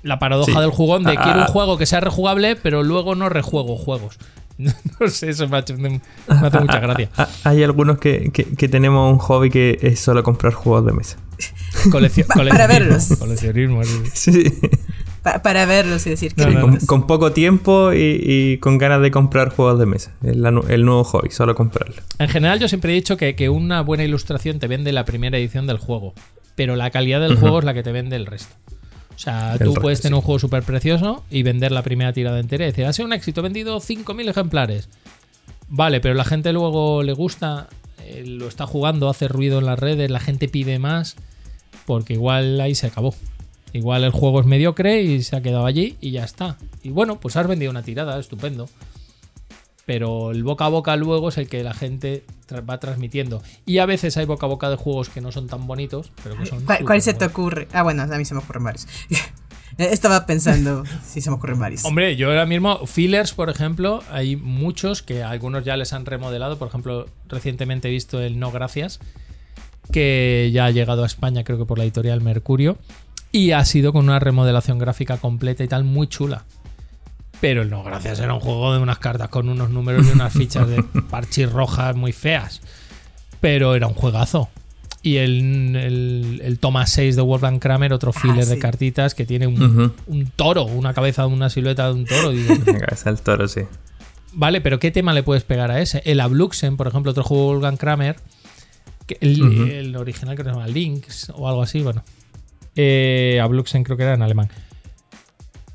la 0.02 0.18
paradoja 0.18 0.60
del 0.60 0.70
jugón 0.70 1.04
de 1.04 1.12
ah, 1.12 1.22
quiero 1.22 1.38
un 1.38 1.44
ah. 1.44 1.48
juego 1.48 1.76
que 1.76 1.86
sea 1.86 2.00
rejugable, 2.00 2.56
pero 2.56 2.82
luego 2.82 3.14
no 3.14 3.28
rejuego 3.28 3.76
juegos. 3.76 4.18
no 4.58 5.08
sé, 5.08 5.30
eso 5.30 5.48
me, 5.48 5.58
hace, 5.58 5.74
mucha 5.74 6.78
gracia. 6.80 7.10
Hay 7.44 7.62
algunos 7.62 7.98
que, 7.98 8.30
tenemos 8.70 9.12
un 9.12 9.18
hobby 9.18 9.50
que 9.50 9.78
es 9.82 10.00
solo 10.00 10.22
comprar 10.22 10.54
juegos 10.54 10.86
de 10.86 10.92
mesa. 10.92 11.18
para 12.34 12.66
verlos. 12.66 13.08
Coleccionismo. 13.18 13.82
Sí. 14.14 14.44
Para 15.42 15.66
verlos 15.66 16.06
y 16.06 16.10
decir 16.10 16.34
que 16.34 16.44
con, 16.86 17.06
poco 17.06 17.32
tiempo 17.32 17.92
y, 17.92 18.58
con 18.58 18.78
ganas 18.78 19.02
de 19.02 19.10
comprar 19.10 19.50
juegos 19.50 19.78
de 19.78 19.86
mesa. 19.86 20.14
El, 20.22 20.44
el, 20.68 20.84
nuevo 20.84 21.04
hobby, 21.04 21.30
solo 21.30 21.54
comprarlo. 21.54 21.96
En 22.18 22.28
general, 22.28 22.60
yo 22.60 22.68
siempre 22.68 22.92
he 22.92 22.94
dicho 22.94 23.16
que, 23.16 23.48
una 23.48 23.80
buena 23.80 24.04
ilustración 24.04 24.58
te 24.58 24.66
vende 24.66 24.92
la 24.92 25.04
primera 25.04 25.38
edición 25.38 25.66
del 25.66 25.78
juego, 25.78 26.14
pero 26.54 26.76
la 26.76 26.90
calidad 26.90 27.20
del 27.20 27.36
juego 27.36 27.58
es 27.58 27.64
la 27.64 27.74
que 27.74 27.82
te 27.82 27.92
vende 27.92 28.16
el 28.16 28.26
resto. 28.26 28.54
O 29.14 29.18
sea, 29.18 29.56
tú 29.58 29.74
puedes 29.74 30.00
tener 30.00 30.14
un 30.14 30.20
juego 30.20 30.38
súper 30.38 30.62
precioso 30.62 31.24
y 31.30 31.42
vender 31.42 31.72
la 31.72 31.82
primera 31.82 32.12
tirada 32.12 32.38
entera 32.38 32.64
y 32.64 32.68
decir, 32.68 32.84
ha 32.84 32.92
sido 32.92 33.06
un 33.06 33.14
éxito, 33.14 33.40
he 33.40 33.44
vendido 33.44 33.78
5.000 33.80 34.28
ejemplares. 34.28 34.88
Vale, 35.68 36.00
pero 36.00 36.14
la 36.14 36.24
gente 36.24 36.52
luego 36.52 37.02
le 37.02 37.14
gusta, 37.14 37.68
eh, 38.04 38.24
lo 38.26 38.46
está 38.46 38.66
jugando, 38.66 39.08
hace 39.08 39.26
ruido 39.26 39.58
en 39.58 39.66
las 39.66 39.78
redes, 39.78 40.10
la 40.10 40.20
gente 40.20 40.48
pide 40.48 40.78
más, 40.78 41.16
porque 41.86 42.12
igual 42.12 42.60
ahí 42.60 42.74
se 42.74 42.86
acabó. 42.86 43.14
Igual 43.72 44.04
el 44.04 44.12
juego 44.12 44.40
es 44.40 44.46
mediocre 44.46 45.02
y 45.02 45.22
se 45.22 45.36
ha 45.36 45.42
quedado 45.42 45.66
allí 45.66 45.96
y 46.00 46.12
ya 46.12 46.24
está. 46.24 46.56
Y 46.82 46.90
bueno, 46.90 47.20
pues 47.20 47.36
has 47.36 47.46
vendido 47.46 47.70
una 47.70 47.82
tirada, 47.82 48.18
estupendo 48.18 48.68
pero 49.86 50.32
el 50.32 50.42
boca 50.42 50.66
a 50.66 50.68
boca 50.68 50.96
luego 50.96 51.30
es 51.30 51.38
el 51.38 51.48
que 51.48 51.62
la 51.62 51.72
gente 51.72 52.24
va 52.68 52.78
transmitiendo. 52.78 53.42
Y 53.64 53.78
a 53.78 53.86
veces 53.86 54.16
hay 54.16 54.26
boca 54.26 54.46
a 54.46 54.48
boca 54.48 54.68
de 54.68 54.76
juegos 54.76 55.08
que 55.08 55.20
no 55.20 55.32
son 55.32 55.46
tan 55.46 55.66
bonitos, 55.66 56.10
pero 56.22 56.36
que 56.36 56.44
son. 56.44 56.64
¿Cuál, 56.84 57.00
se 57.00 57.14
te 57.14 57.24
ocurre? 57.24 57.68
Ah, 57.72 57.84
bueno, 57.84 58.02
a 58.02 58.18
mí 58.18 58.24
se 58.24 58.34
me 58.34 58.40
ocurren 58.40 58.64
varios. 58.64 58.86
Estaba 59.78 60.26
pensando 60.26 60.84
si 61.04 61.20
se 61.20 61.30
me 61.30 61.36
ocurren 61.36 61.60
varios. 61.60 61.84
Hombre, 61.84 62.16
yo 62.16 62.28
ahora 62.28 62.46
mismo, 62.46 62.84
fillers, 62.86 63.32
por 63.32 63.48
ejemplo, 63.48 64.02
hay 64.10 64.34
muchos 64.34 65.02
que 65.02 65.22
algunos 65.22 65.64
ya 65.64 65.76
les 65.76 65.92
han 65.92 66.04
remodelado. 66.04 66.58
Por 66.58 66.66
ejemplo, 66.66 67.06
recientemente 67.28 67.88
he 67.88 67.92
visto 67.92 68.20
el 68.20 68.40
No 68.40 68.50
Gracias, 68.50 68.98
que 69.92 70.50
ya 70.52 70.64
ha 70.64 70.70
llegado 70.72 71.04
a 71.04 71.06
España, 71.06 71.44
creo 71.44 71.58
que 71.58 71.64
por 71.64 71.78
la 71.78 71.84
editorial 71.84 72.20
Mercurio. 72.22 72.76
Y 73.36 73.52
ha 73.52 73.62
sido 73.66 73.92
con 73.92 74.06
una 74.06 74.18
remodelación 74.18 74.78
gráfica 74.78 75.18
completa 75.18 75.62
y 75.62 75.68
tal, 75.68 75.84
muy 75.84 76.06
chula. 76.06 76.46
Pero 77.38 77.66
no, 77.66 77.84
gracias, 77.84 78.18
era 78.18 78.32
un 78.32 78.40
juego 78.40 78.72
de 78.72 78.78
unas 78.78 78.98
cartas 78.98 79.28
con 79.28 79.50
unos 79.50 79.68
números 79.68 80.06
y 80.06 80.12
unas 80.12 80.32
fichas 80.32 80.66
de 80.66 80.82
parchis 81.10 81.52
rojas 81.52 81.94
muy 81.94 82.12
feas. 82.12 82.62
Pero 83.42 83.74
era 83.74 83.88
un 83.88 83.92
juegazo. 83.92 84.48
Y 85.02 85.18
el, 85.18 86.40
el, 86.42 86.58
Toma 86.58 86.86
6 86.86 87.14
de 87.14 87.20
Wolfgang 87.20 87.58
Kramer, 87.58 87.92
otro 87.92 88.10
ah, 88.16 88.18
filler 88.18 88.46
de 88.46 88.58
cartitas 88.58 89.14
que 89.14 89.26
tiene 89.26 89.46
un, 89.46 89.92
toro, 90.34 90.64
una 90.64 90.94
cabeza, 90.94 91.24
de 91.24 91.28
una 91.28 91.50
silueta 91.50 91.88
de 91.88 91.92
un 91.92 92.06
toro. 92.06 92.32
La 92.32 92.78
cabeza 92.86 93.10
del 93.10 93.20
toro, 93.20 93.46
sí. 93.48 93.60
Vale, 94.32 94.62
pero 94.62 94.78
¿qué 94.78 94.90
tema 94.90 95.12
le 95.12 95.22
puedes 95.22 95.44
pegar 95.44 95.70
a 95.70 95.82
ese? 95.82 96.00
El 96.06 96.20
Abluxen, 96.20 96.78
por 96.78 96.86
ejemplo, 96.86 97.10
otro 97.10 97.22
juego 97.22 97.42
de 97.42 97.50
Wolfgang 97.50 97.76
Kramer. 97.76 98.16
el, 99.20 99.94
original 99.94 100.36
creo 100.36 100.46
que 100.46 100.52
se 100.52 100.56
llama 100.56 100.68
Lynx 100.68 101.30
o 101.34 101.46
algo 101.50 101.62
así, 101.62 101.82
bueno. 101.82 102.02
Eh, 102.76 103.40
Abluxen 103.42 103.82
creo 103.82 103.96
que 103.96 104.04
era 104.04 104.14
en 104.14 104.22
alemán. 104.22 104.48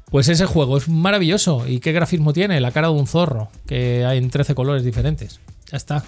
Pues 0.09 0.27
ese 0.27 0.45
juego 0.45 0.77
es 0.77 0.89
maravilloso. 0.89 1.67
¿Y 1.67 1.79
qué 1.79 1.91
grafismo 1.93 2.33
tiene? 2.33 2.59
La 2.59 2.71
cara 2.71 2.87
de 2.87 2.93
un 2.93 3.07
zorro, 3.07 3.49
que 3.65 4.05
hay 4.05 4.17
en 4.17 4.29
13 4.29 4.55
colores 4.55 4.83
diferentes. 4.83 5.39
Ya 5.71 5.77
está. 5.77 6.03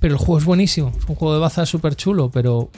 Pero 0.00 0.14
el 0.14 0.18
juego 0.18 0.38
es 0.38 0.44
buenísimo. 0.44 0.92
Es 0.96 1.08
un 1.08 1.16
juego 1.16 1.34
de 1.34 1.40
baza 1.40 1.66
súper 1.66 1.96
chulo, 1.96 2.30
pero 2.30 2.70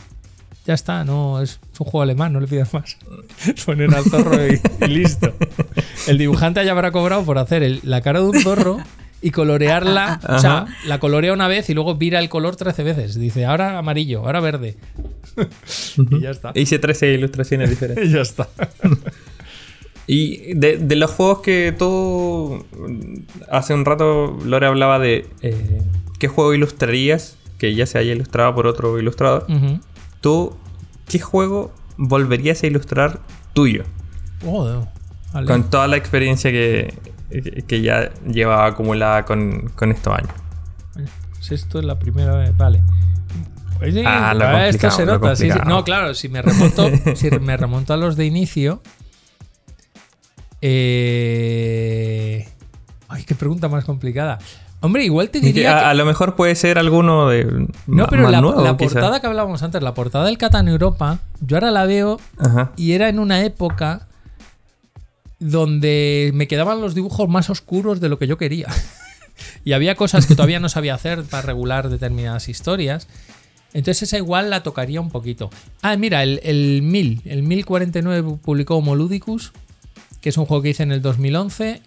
ya 0.64 0.74
está. 0.74 1.04
No, 1.04 1.42
es, 1.42 1.58
un 1.78 1.86
juego 1.86 2.02
alemán, 2.02 2.32
no 2.32 2.40
le 2.40 2.46
pidas 2.46 2.72
más. 2.72 2.96
Ponen 3.66 3.92
al 3.92 4.04
zorro 4.04 4.46
y, 4.46 4.60
listo. 4.86 5.34
El 6.06 6.18
dibujante 6.18 6.64
ya 6.64 6.72
habrá 6.72 6.92
cobrado 6.92 7.24
por 7.24 7.38
hacer 7.38 7.80
la 7.82 8.00
cara 8.00 8.20
de 8.20 8.26
un 8.26 8.40
zorro 8.40 8.78
y 9.22 9.30
colorearla. 9.30 10.20
O 10.28 10.38
sea, 10.38 10.66
la 10.86 10.98
colorea 10.98 11.32
una 11.32 11.48
vez 11.48 11.68
y 11.70 11.74
luego 11.74 11.94
vira 11.96 12.18
el 12.18 12.28
color 12.28 12.56
13 12.56 12.82
veces. 12.82 13.14
Dice, 13.18 13.44
ahora 13.44 13.78
amarillo, 13.78 14.20
ahora 14.20 14.40
verde. 14.40 14.76
y 16.10 16.20
ya 16.20 16.30
está. 16.30 16.52
Hice 16.54 16.78
13 16.78 17.12
ilustraciones 17.12 17.70
diferentes. 17.70 18.08
y 18.08 18.12
ya 18.12 18.22
está. 18.22 18.48
Y 20.06 20.54
de, 20.54 20.96
los 20.96 21.10
juegos 21.10 21.40
que 21.40 21.74
tú. 21.76 22.64
Hace 23.50 23.74
un 23.74 23.84
rato 23.84 24.38
Lore 24.44 24.66
hablaba 24.66 24.98
de. 24.98 25.26
Eh, 25.42 25.82
¿Qué 26.18 26.28
juego 26.28 26.54
ilustrarías? 26.54 27.36
Que 27.58 27.74
ya 27.74 27.86
se 27.86 27.98
haya 27.98 28.12
ilustrado 28.12 28.54
por 28.54 28.66
otro 28.66 28.98
ilustrador. 28.98 29.46
¿Tú 30.20 30.56
qué 31.08 31.18
juego 31.18 31.72
volverías 31.96 32.62
a 32.62 32.66
ilustrar 32.66 33.20
tuyo? 33.52 33.84
Oh, 34.46 34.86
con 35.46 35.68
toda 35.68 35.86
la 35.86 35.96
experiencia 35.96 36.50
que, 36.50 36.94
que 37.66 37.82
ya 37.82 38.12
lleva 38.24 38.66
acumulada 38.66 39.24
con, 39.24 39.70
con 39.74 39.90
estos 39.92 40.14
años. 40.14 40.32
Pues 41.32 41.52
esto 41.52 41.78
es 41.78 41.84
la 41.84 41.98
primera 41.98 42.36
vez. 42.36 42.56
Vale. 42.56 42.82
ah, 44.04 44.34
lo 44.34 44.58
esto 44.58 44.90
se 44.90 45.06
nota. 45.06 45.34
No, 45.64 45.84
claro, 45.84 46.14
si 46.14 46.28
me 46.28 46.42
remonto, 46.42 46.90
si 47.14 47.30
me 47.30 47.56
remonto 47.56 47.94
a 47.94 47.96
los 47.96 48.16
de 48.16 48.26
inicio, 48.26 48.82
eh... 50.60 52.48
Ay, 53.08 53.24
qué 53.24 53.34
pregunta 53.34 53.68
más 53.68 53.84
complicada. 53.84 54.38
Hombre, 54.82 55.04
igual 55.04 55.30
te 55.30 55.40
diría. 55.40 55.90
A, 55.90 55.94
lo 55.94 56.04
mejor 56.06 56.36
puede 56.36 56.54
ser 56.54 56.78
alguno 56.78 57.28
de. 57.28 57.68
No, 57.86 58.06
pero 58.06 58.30
la, 58.30 58.40
la 58.40 58.76
portada 58.76 59.20
que 59.20 59.26
hablábamos 59.26 59.62
antes, 59.62 59.82
la 59.82 59.94
portada 59.94 60.24
del 60.24 60.38
Catan 60.38 60.68
Europa, 60.68 61.18
yo 61.40 61.56
ahora 61.56 61.70
la 61.70 61.84
veo 61.84 62.18
y 62.76 62.92
era 62.92 63.08
en 63.08 63.18
una 63.18 63.44
época 63.44 64.06
donde 65.40 66.30
me 66.34 66.46
quedaban 66.46 66.80
los 66.80 66.94
dibujos 66.94 67.28
más 67.28 67.50
oscuros 67.50 68.00
de 68.00 68.08
lo 68.08 68.18
que 68.18 68.28
yo 68.28 68.38
quería. 68.38 68.68
y 69.64 69.72
había 69.72 69.96
cosas 69.96 70.26
que 70.26 70.34
todavía 70.36 70.60
no 70.60 70.68
sabía 70.68 70.94
hacer 70.94 71.24
para 71.24 71.42
regular 71.42 71.88
determinadas 71.88 72.48
historias. 72.48 73.08
Entonces 73.72 74.04
esa 74.04 74.18
igual 74.18 74.50
la 74.50 74.62
tocaría 74.62 75.00
un 75.00 75.10
poquito. 75.10 75.50
Ah, 75.82 75.96
mira, 75.96 76.22
el, 76.22 76.40
el 76.44 76.82
1000, 76.82 77.22
el 77.24 77.42
1049 77.42 78.38
publicó 78.42 78.80
Moludicus 78.80 79.52
que 80.20 80.28
es 80.28 80.36
un 80.36 80.46
juego 80.46 80.62
que 80.62 80.70
hice 80.70 80.82
en 80.82 80.92
el 80.92 81.02
2011. 81.02 81.82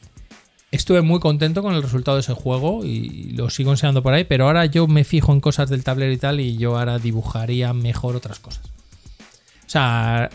Estuve 0.71 1.01
muy 1.01 1.19
contento 1.19 1.61
con 1.61 1.75
el 1.75 1.83
resultado 1.83 2.17
de 2.17 2.21
ese 2.21 2.33
juego 2.33 2.83
y 2.83 3.31
lo 3.31 3.49
sigo 3.49 3.71
enseñando 3.71 4.01
por 4.01 4.13
ahí, 4.13 4.23
pero 4.23 4.47
ahora 4.47 4.65
yo 4.65 4.87
me 4.87 5.03
fijo 5.03 5.31
en 5.31 5.39
cosas 5.39 5.69
del 5.69 5.83
tablero 5.83 6.11
y 6.11 6.17
tal 6.17 6.39
y 6.39 6.57
yo 6.57 6.77
ahora 6.77 6.97
dibujaría 6.97 7.73
mejor 7.73 8.15
otras 8.15 8.39
cosas. 8.39 8.65
O 9.65 9.69
sea, 9.69 10.29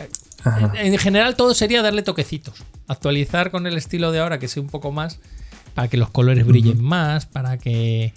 en, 0.75 0.99
general 0.99 1.37
todo 1.37 1.55
sería 1.55 1.83
darle 1.83 2.03
toquecitos, 2.03 2.65
actualizar 2.87 3.51
con 3.51 3.67
el 3.67 3.77
estilo 3.77 4.13
de 4.13 4.21
ahora 4.21 4.39
que 4.39 4.49
sea 4.49 4.63
un 4.63 4.69
poco 4.69 4.93
más 4.93 5.21
para 5.75 5.89
que 5.89 5.97
los 5.97 6.11
colores 6.11 6.47
brillen 6.47 6.83
más, 6.83 7.27
para 7.27 7.59
que 7.59 8.13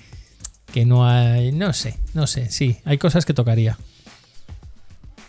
que 0.72 0.86
no 0.86 1.08
hay, 1.08 1.52
no 1.52 1.74
sé, 1.74 1.98
no 2.14 2.28
sé, 2.28 2.50
sí, 2.50 2.78
hay 2.86 2.98
cosas 2.98 3.26
que 3.26 3.34
tocaría. 3.34 3.78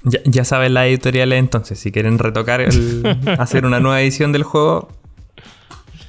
Ya, 0.04 0.20
ya 0.24 0.44
saben 0.44 0.74
las 0.74 0.86
editoriales 0.86 1.38
entonces, 1.38 1.78
si 1.78 1.92
quieren 1.92 2.18
retocar, 2.18 2.60
el, 2.60 3.18
hacer 3.38 3.66
una 3.66 3.80
nueva 3.80 4.00
edición 4.00 4.32
del 4.32 4.42
juego, 4.44 4.88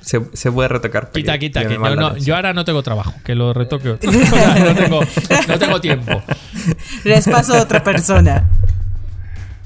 se, 0.01 0.51
puede 0.51 0.67
retocar. 0.67 1.11
Quita, 1.11 1.37
quita, 1.39 1.65
que 1.67 1.79
yo 2.19 2.35
ahora 2.35 2.53
no 2.53 2.65
tengo 2.65 2.83
trabajo, 2.83 3.13
que 3.23 3.35
lo 3.35 3.53
retoque 3.53 3.89
no, 4.01 4.75
tengo, 4.75 5.01
no 5.47 5.59
tengo 5.59 5.81
tiempo. 5.81 6.21
Les 7.03 7.27
paso 7.27 7.55
a 7.55 7.61
otra 7.61 7.83
persona. 7.83 8.49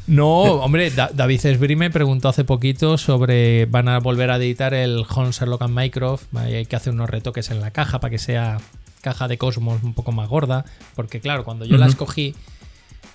No, 0.07 0.41
hombre, 0.41 0.89
David 0.91 1.45
Esbri 1.45 1.75
me 1.75 1.91
preguntó 1.91 2.29
hace 2.29 2.45
poquito 2.45 2.97
sobre 2.97 3.65
van 3.65 3.89
a 3.89 3.99
volver 3.99 4.31
a 4.31 4.37
editar 4.37 4.73
el 4.73 5.05
Holmes 5.07 5.37
Sherlock 5.37 5.61
and 5.61 5.75
Mycroft, 5.75 6.33
hay 6.35 6.65
que 6.65 6.75
hacer 6.77 6.93
unos 6.93 7.09
retoques 7.09 7.51
en 7.51 7.59
la 7.59 7.71
caja 7.71 7.99
para 7.99 8.11
que 8.11 8.17
sea 8.17 8.57
caja 9.01 9.27
de 9.27 9.37
Cosmos 9.37 9.83
un 9.83 9.93
poco 9.93 10.13
más 10.13 10.29
gorda, 10.29 10.65
porque 10.95 11.19
claro, 11.19 11.43
cuando 11.43 11.65
yo 11.65 11.77
la 11.77 11.87
escogí 11.87 12.35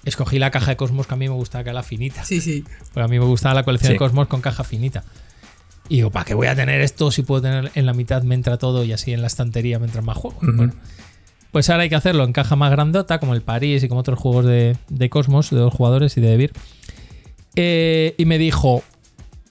escogí 0.04 0.38
la 0.38 0.50
caja 0.50 0.72
de 0.72 0.76
Cosmos 0.76 1.06
que 1.06 1.14
a 1.14 1.16
mí 1.16 1.28
me 1.28 1.34
gustaba 1.34 1.64
que 1.64 1.70
era 1.70 1.82
finita. 1.82 2.24
Sí, 2.24 2.40
sí. 2.40 2.64
Porque 2.92 3.02
a 3.02 3.08
mí 3.08 3.18
me 3.18 3.24
gustaba 3.24 3.54
la 3.54 3.62
colección 3.62 3.92
de 3.92 3.98
Cosmos 3.98 4.28
con 4.28 4.40
caja 4.40 4.64
finita. 4.64 5.04
Y 5.88 5.96
digo, 5.96 6.10
¿para 6.10 6.24
qué 6.24 6.34
voy 6.34 6.46
a 6.46 6.54
tener 6.54 6.80
esto 6.80 7.10
si 7.10 7.22
puedo 7.22 7.42
tener 7.42 7.70
en 7.74 7.86
la 7.86 7.92
mitad 7.92 8.22
me 8.22 8.34
entra 8.34 8.56
todo 8.58 8.84
y 8.84 8.92
así 8.92 9.12
en 9.12 9.20
la 9.20 9.26
estantería 9.26 9.78
me 9.78 9.86
entra 9.86 10.02
más 10.02 10.16
juegos? 10.16 10.40
Bueno, 10.42 10.72
pues 11.50 11.68
ahora 11.68 11.82
hay 11.82 11.90
que 11.90 11.96
hacerlo 11.96 12.24
en 12.24 12.32
caja 12.32 12.56
más 12.56 12.70
grandota, 12.70 13.18
como 13.20 13.34
el 13.34 13.42
París 13.42 13.82
y 13.82 13.88
como 13.88 14.00
otros 14.00 14.18
juegos 14.18 14.46
de, 14.46 15.10
Cosmos, 15.10 15.50
de 15.50 15.58
dos 15.58 15.74
jugadores 15.74 16.16
y 16.16 16.20
de 16.20 16.28
Debir. 16.28 16.52
Eh, 17.56 18.14
y 18.16 18.24
me 18.24 18.38
dijo, 18.38 18.82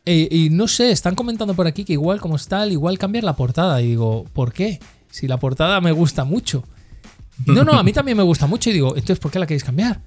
eh, 0.06 0.28
y 0.32 0.50
no 0.50 0.68
sé, 0.68 0.92
están 0.92 1.16
comentando 1.16 1.54
por 1.54 1.68
aquí 1.68 1.86
que 1.86 1.94
igual 1.94 2.20
como 2.20 2.36
está, 2.36 2.66
igual 2.68 2.98
cambiar 2.98 3.24
la 3.24 3.36
portada. 3.36 3.82
Y 3.82 3.90
digo, 3.90 4.26
¿por 4.34 4.54
qué? 4.54 4.80
Si 5.10 5.28
la 5.28 5.38
portada 5.38 5.82
me 5.82 5.92
gusta 5.92 6.24
mucho. 6.24 6.64
no, 7.46 7.64
no, 7.64 7.74
a 7.74 7.84
mí 7.84 7.94
también 7.94 8.18
me 8.18 8.24
gusta 8.24 8.48
mucho. 8.48 8.70
Y 8.70 8.74
digo, 8.74 8.90
entonces, 8.90 9.20
¿por 9.20 9.32
qué 9.32 9.40
la 9.40 9.46
queréis 9.46 9.64
cambiar? 9.64 10.00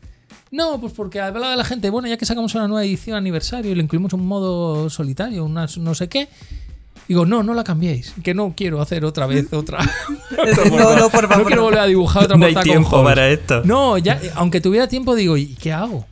No, 0.50 0.80
pues 0.80 0.92
porque 0.92 1.20
hablaba 1.20 1.50
de 1.50 1.56
la 1.56 1.64
gente, 1.64 1.90
bueno, 1.90 2.06
ya 2.06 2.16
que 2.16 2.26
sacamos 2.26 2.54
una 2.54 2.68
nueva 2.68 2.84
edición 2.84 3.16
aniversario 3.16 3.72
y 3.72 3.74
le 3.74 3.82
incluimos 3.82 4.12
un 4.12 4.24
modo 4.24 4.88
solitario, 4.88 5.44
una 5.44 5.66
no 5.78 5.94
sé 5.94 6.08
qué. 6.08 6.28
Digo, 7.08 7.26
no, 7.26 7.42
no 7.42 7.54
la 7.54 7.64
cambiéis, 7.64 8.14
que 8.22 8.34
no 8.34 8.54
quiero 8.56 8.80
hacer 8.80 9.04
otra 9.04 9.26
vez 9.26 9.52
otra. 9.52 9.78
no, 10.70 10.96
no, 10.96 11.10
por 11.10 11.28
favor. 11.28 11.38
No 11.38 11.44
quiero 11.44 11.62
volver 11.64 11.80
a 11.80 11.86
dibujar 11.86 12.24
otra 12.24 12.36
No 12.36 12.46
hay 12.46 12.54
tiempo 12.54 13.02
para 13.02 13.28
esto. 13.28 13.62
No, 13.64 13.98
ya, 13.98 14.20
aunque 14.36 14.60
tuviera 14.60 14.86
tiempo, 14.86 15.14
digo, 15.14 15.36
¿y 15.36 15.54
qué 15.54 15.72
hago? 15.72 16.06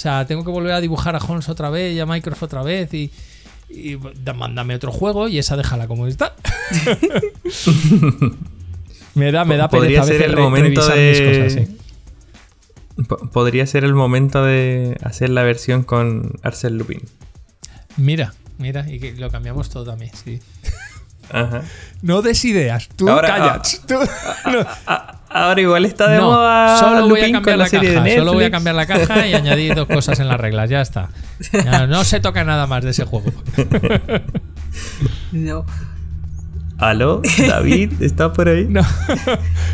O 0.00 0.02
sea, 0.02 0.26
tengo 0.26 0.44
que 0.46 0.50
volver 0.50 0.72
a 0.72 0.80
dibujar 0.80 1.14
a 1.14 1.18
Holmes 1.18 1.50
otra 1.50 1.68
vez 1.68 1.94
y 1.94 2.00
a 2.00 2.06
Microsoft 2.06 2.44
otra 2.44 2.62
vez 2.62 2.94
y, 2.94 3.10
y 3.68 3.98
mándame 4.34 4.74
otro 4.74 4.92
juego 4.92 5.28
y 5.28 5.38
esa 5.38 5.58
déjala 5.58 5.88
como 5.88 6.06
está. 6.06 6.34
me 9.14 9.30
da, 9.30 9.44
me 9.44 9.58
da 9.58 9.68
Podría 9.68 10.02
ser 10.04 10.22
el 10.22 10.38
momento 10.38 10.88
de... 10.88 11.42
Cosas, 11.44 11.52
¿sí? 11.52 11.76
Podría 13.30 13.66
ser 13.66 13.84
el 13.84 13.92
momento 13.92 14.42
de 14.42 14.96
hacer 15.02 15.28
la 15.28 15.42
versión 15.42 15.82
con 15.82 16.32
Arcel 16.42 16.78
Lupin. 16.78 17.02
Mira, 17.98 18.32
mira, 18.56 18.90
y 18.90 19.00
que 19.00 19.12
lo 19.12 19.30
cambiamos 19.30 19.68
todo 19.68 19.84
también, 19.84 20.12
sí. 20.14 20.40
Ajá. 21.28 21.62
No 22.00 22.22
des 22.22 22.42
ideas, 22.46 22.88
tú 22.96 23.04
callas. 23.04 23.82
Ah, 23.90 24.44
ah, 24.46 24.78
ah, 24.86 25.19
ahora 25.30 25.60
igual 25.60 25.84
está 25.84 26.10
de 26.10 26.20
moda. 26.20 26.76
Solo 26.78 27.08
voy 27.08 27.20
a 27.20 27.32
cambiar 27.32 27.58
la, 27.58 27.68
caja. 27.68 28.16
Solo 28.16 28.32
voy 28.32 28.44
a 28.44 28.50
cambiar 28.50 28.74
la 28.74 28.86
caja 28.86 29.26
y 29.26 29.34
añadir 29.34 29.74
dos 29.74 29.86
cosas 29.86 30.20
en 30.20 30.28
las 30.28 30.40
reglas. 30.40 30.68
Ya 30.68 30.80
está. 30.80 31.08
no 31.88 32.04
se 32.04 32.20
toca 32.20 32.44
nada 32.44 32.66
más 32.66 32.84
de 32.84 32.90
ese 32.90 33.04
juego. 33.04 33.32
no. 35.32 35.64
¿Aló? 36.78 37.20
¿David? 37.46 38.02
¿Está 38.02 38.32
por 38.32 38.48
ahí? 38.48 38.66
No. 38.70 38.82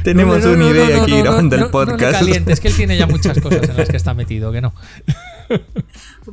Tenemos 0.02 0.44
una 0.44 0.68
idea 0.68 1.02
aquí 1.02 1.18
grabando 1.20 1.56
el 1.56 1.70
podcast. 1.70 2.12
caliente, 2.12 2.52
es 2.52 2.60
que 2.60 2.68
él 2.68 2.74
tiene 2.74 2.96
ya 2.96 3.06
muchas 3.06 3.38
cosas 3.40 3.68
en 3.68 3.76
las 3.76 3.88
que 3.88 3.96
está 3.96 4.12
metido, 4.14 4.52
que 4.52 4.60
no. 4.60 4.74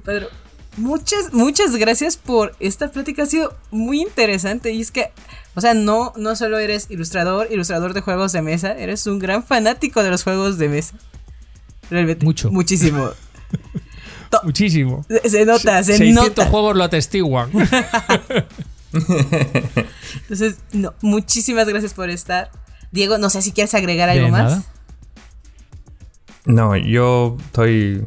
Pedro, 0.03 0.30
muchas, 0.78 1.34
muchas 1.34 1.76
gracias 1.76 2.17
por 2.17 2.55
esta 2.59 2.91
plática. 2.91 3.24
Ha 3.24 3.28
sido 3.28 3.55
muy 3.71 4.01
interesante. 4.01 4.71
Y 4.71 4.82
es 4.82 4.91
que, 4.91 5.11
o 5.56 5.62
sea, 5.62 5.74
no, 5.74 6.14
no 6.18 6.36
solo 6.36 6.58
eres 6.58 6.88
ilustrador, 6.89 7.47
ilustrador 7.51 7.93
de 7.93 8.01
juegos 8.01 8.32
de 8.32 8.41
mesa, 8.41 8.74
eres 8.74 9.06
un 9.08 9.20
gran 9.20 9.43
fanático 9.43 10.04
de 10.04 10.10
los 10.10 10.24
juegos 10.24 10.58
de 10.58 10.70
mesa. 10.70 10.95
Realmente. 11.89 12.26
Mucho. 12.26 12.51
Muchísimo. 12.51 13.10
Muchísimo. 14.43 15.06
Se 15.26 15.45
nota, 15.45 15.84
se 15.84 15.97
600 15.97 16.26
nota. 16.30 16.45
juegos 16.47 16.76
lo 16.76 16.84
atestiguan. 16.84 17.51
Entonces, 20.22 20.58
no, 20.72 20.93
muchísimas 21.01 21.68
gracias 21.68 21.93
por 21.93 22.10
estar. 22.10 22.49
Diego, 22.91 23.20
no 23.20 23.30
sé 23.30 23.41
si 23.43 23.51
quieres 23.51 23.76
agregar 23.76 24.10
algo 24.10 24.30
más. 24.30 24.64
No, 26.45 26.76
yo 26.76 27.38
estoy 27.45 28.06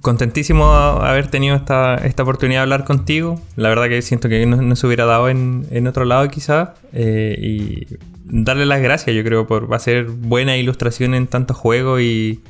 contentísimo 0.00 0.66
haber 0.66 1.28
tenido 1.28 1.56
esta, 1.56 1.96
esta, 1.96 2.22
oportunidad 2.22 2.60
de 2.60 2.62
hablar 2.62 2.84
contigo. 2.84 3.40
La 3.56 3.68
verdad 3.68 3.88
que 3.88 4.02
siento 4.02 4.28
que 4.28 4.44
no, 4.46 4.76
se 4.76 4.86
hubiera 4.86 5.04
dado 5.04 5.28
en, 5.28 5.86
otro 5.86 6.04
lado 6.04 6.28
quizás. 6.28 6.70
Eh, 6.92 7.36
y 7.38 7.86
darle 8.24 8.66
las 8.66 8.80
gracias, 8.80 9.14
yo 9.14 9.24
creo, 9.24 9.46
por 9.46 9.72
hacer 9.74 10.04
buena 10.04 10.56
ilustración 10.56 11.14
en 11.14 11.26
tantos 11.26 11.56
juegos 11.56 12.00
y 12.00 12.40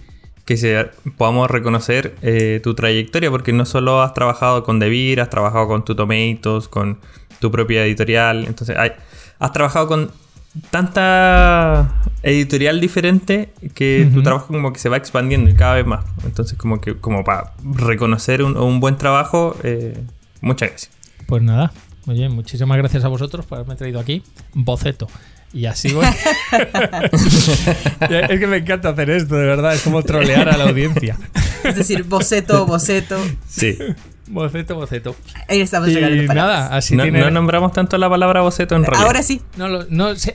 que 0.45 0.57
se, 0.57 0.89
podamos 1.17 1.51
reconocer 1.51 2.15
eh, 2.23 2.61
tu 2.63 2.75
trayectoria, 2.75 3.31
porque 3.31 3.53
no 3.53 3.67
solo 3.67 4.03
has 4.03 4.15
trabajado 4.15 4.65
con 4.65 4.79
Devir, 4.79 5.21
has 5.21 5.31
trabajado 5.31 5.69
con 5.69 5.85
Tomatoes, 5.85 6.69
con 6.69 6.99
tu 7.39 7.51
propia 7.51 7.85
editorial. 7.85 8.47
Entonces, 8.47 8.77
has 9.39 9.53
trabajado 9.53 9.87
con 9.87 10.11
tanta 10.71 12.03
editorial 12.23 12.81
diferente 12.81 13.53
que 13.75 14.09
tu 14.13 14.23
trabajo 14.23 14.49
como 14.49 14.73
que 14.73 14.79
se 14.79 14.89
va 14.89 14.97
expandiendo 14.97 15.51
y 15.51 15.55
cada 15.55 15.75
vez 15.75 15.87
más. 15.87 16.05
Entonces, 16.25 16.59
como 16.59 16.81
que 16.81 16.97
como 16.97 17.25
para 17.25 17.53
reconocer 17.63 18.43
un, 18.43 18.81
buen 18.81 18.97
trabajo, 18.97 19.57
eh, 19.63 19.99
muchas 20.41 20.71
gracias. 20.71 20.93
Pues 21.27 21.43
nada, 21.43 21.73
oye, 22.07 22.29
muchísimas 22.29 22.79
gracias 22.79 23.05
a 23.05 23.09
vosotros 23.09 23.47
por 23.47 23.59
haberme 23.59 23.77
traído 23.77 24.01
aquí. 24.01 24.23
Boceto. 24.55 25.09
Y 25.53 25.67
así 25.67 25.93
voy. 25.93 26.05
es 28.11 28.41
que 28.41 28.47
me 28.47 28.59
encanta 28.59 28.91
hacer 28.91 29.11
esto, 29.11 29.35
de 29.35 29.47
verdad. 29.47 29.75
Es 29.75 29.83
como 29.83 30.03
trolear 30.03 30.49
a 30.49 30.57
la 30.57 30.65
audiencia. 30.65 31.17
Es 31.65 31.77
decir, 31.77 32.05
boceto, 32.05 32.67
boceto. 32.67 33.17
Sí. 33.49 33.79
Boceto, 34.29 34.75
boceto. 34.75 35.17
Ahí 35.49 35.61
estamos 35.61 35.89
y 35.89 35.95
nada, 36.27 36.75
así 36.75 36.97
no, 36.97 37.07
no, 37.07 37.31
nombramos 37.31 37.73
tanto 37.73 37.99
la 37.99 38.09
palabra 38.09 38.43
boceto 38.43 38.77
en 38.77 38.85
realidad. 38.85 39.07
Ahora 39.07 39.23
sí. 39.23 39.43
No, 39.57 39.69
no 39.89 40.11
es, 40.11 40.35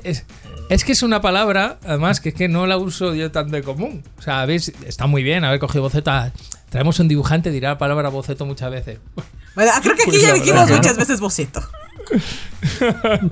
es, 0.69 0.83
que 0.83 0.91
es 0.91 1.03
una 1.03 1.21
palabra, 1.21 1.77
además, 1.85 2.19
que 2.19 2.29
es 2.29 2.35
que 2.35 2.47
no 2.47 2.65
la 2.65 2.77
uso 2.77 3.13
yo 3.13 3.31
tan 3.31 3.51
de 3.51 3.61
común. 3.61 4.03
O 4.17 4.21
sea, 4.21 4.45
¿veis? 4.45 4.73
Está 4.85 5.07
muy 5.07 5.23
bien 5.23 5.43
haber 5.45 5.59
cogido 5.59 5.83
boceto. 5.83 6.11
Traemos 6.69 6.99
un 6.99 7.07
dibujante, 7.07 7.51
dirá 7.51 7.69
la 7.69 7.77
palabra 7.77 8.09
boceto 8.09 8.45
muchas 8.45 8.71
veces. 8.71 8.99
Bueno, 9.55 9.71
creo 9.81 9.95
que 9.95 10.03
aquí 10.03 10.11
pues 10.11 10.21
ya 10.21 10.33
dijimos 10.33 10.69
muchas 10.69 10.97
veces 10.97 11.19
boceto. 11.19 11.61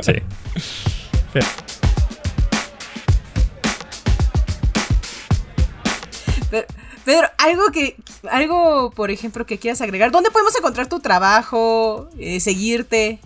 sí. 0.01 0.13
Pedro, 7.05 7.27
algo 7.37 7.71
que, 7.71 7.95
algo, 8.29 8.91
por 8.91 9.11
ejemplo, 9.11 9.45
que 9.45 9.57
quieras 9.57 9.81
agregar. 9.81 10.11
¿Dónde 10.11 10.31
podemos 10.31 10.55
encontrar 10.57 10.87
tu 10.87 10.99
trabajo? 10.99 12.09
Eh, 12.17 12.39
seguirte. 12.39 13.19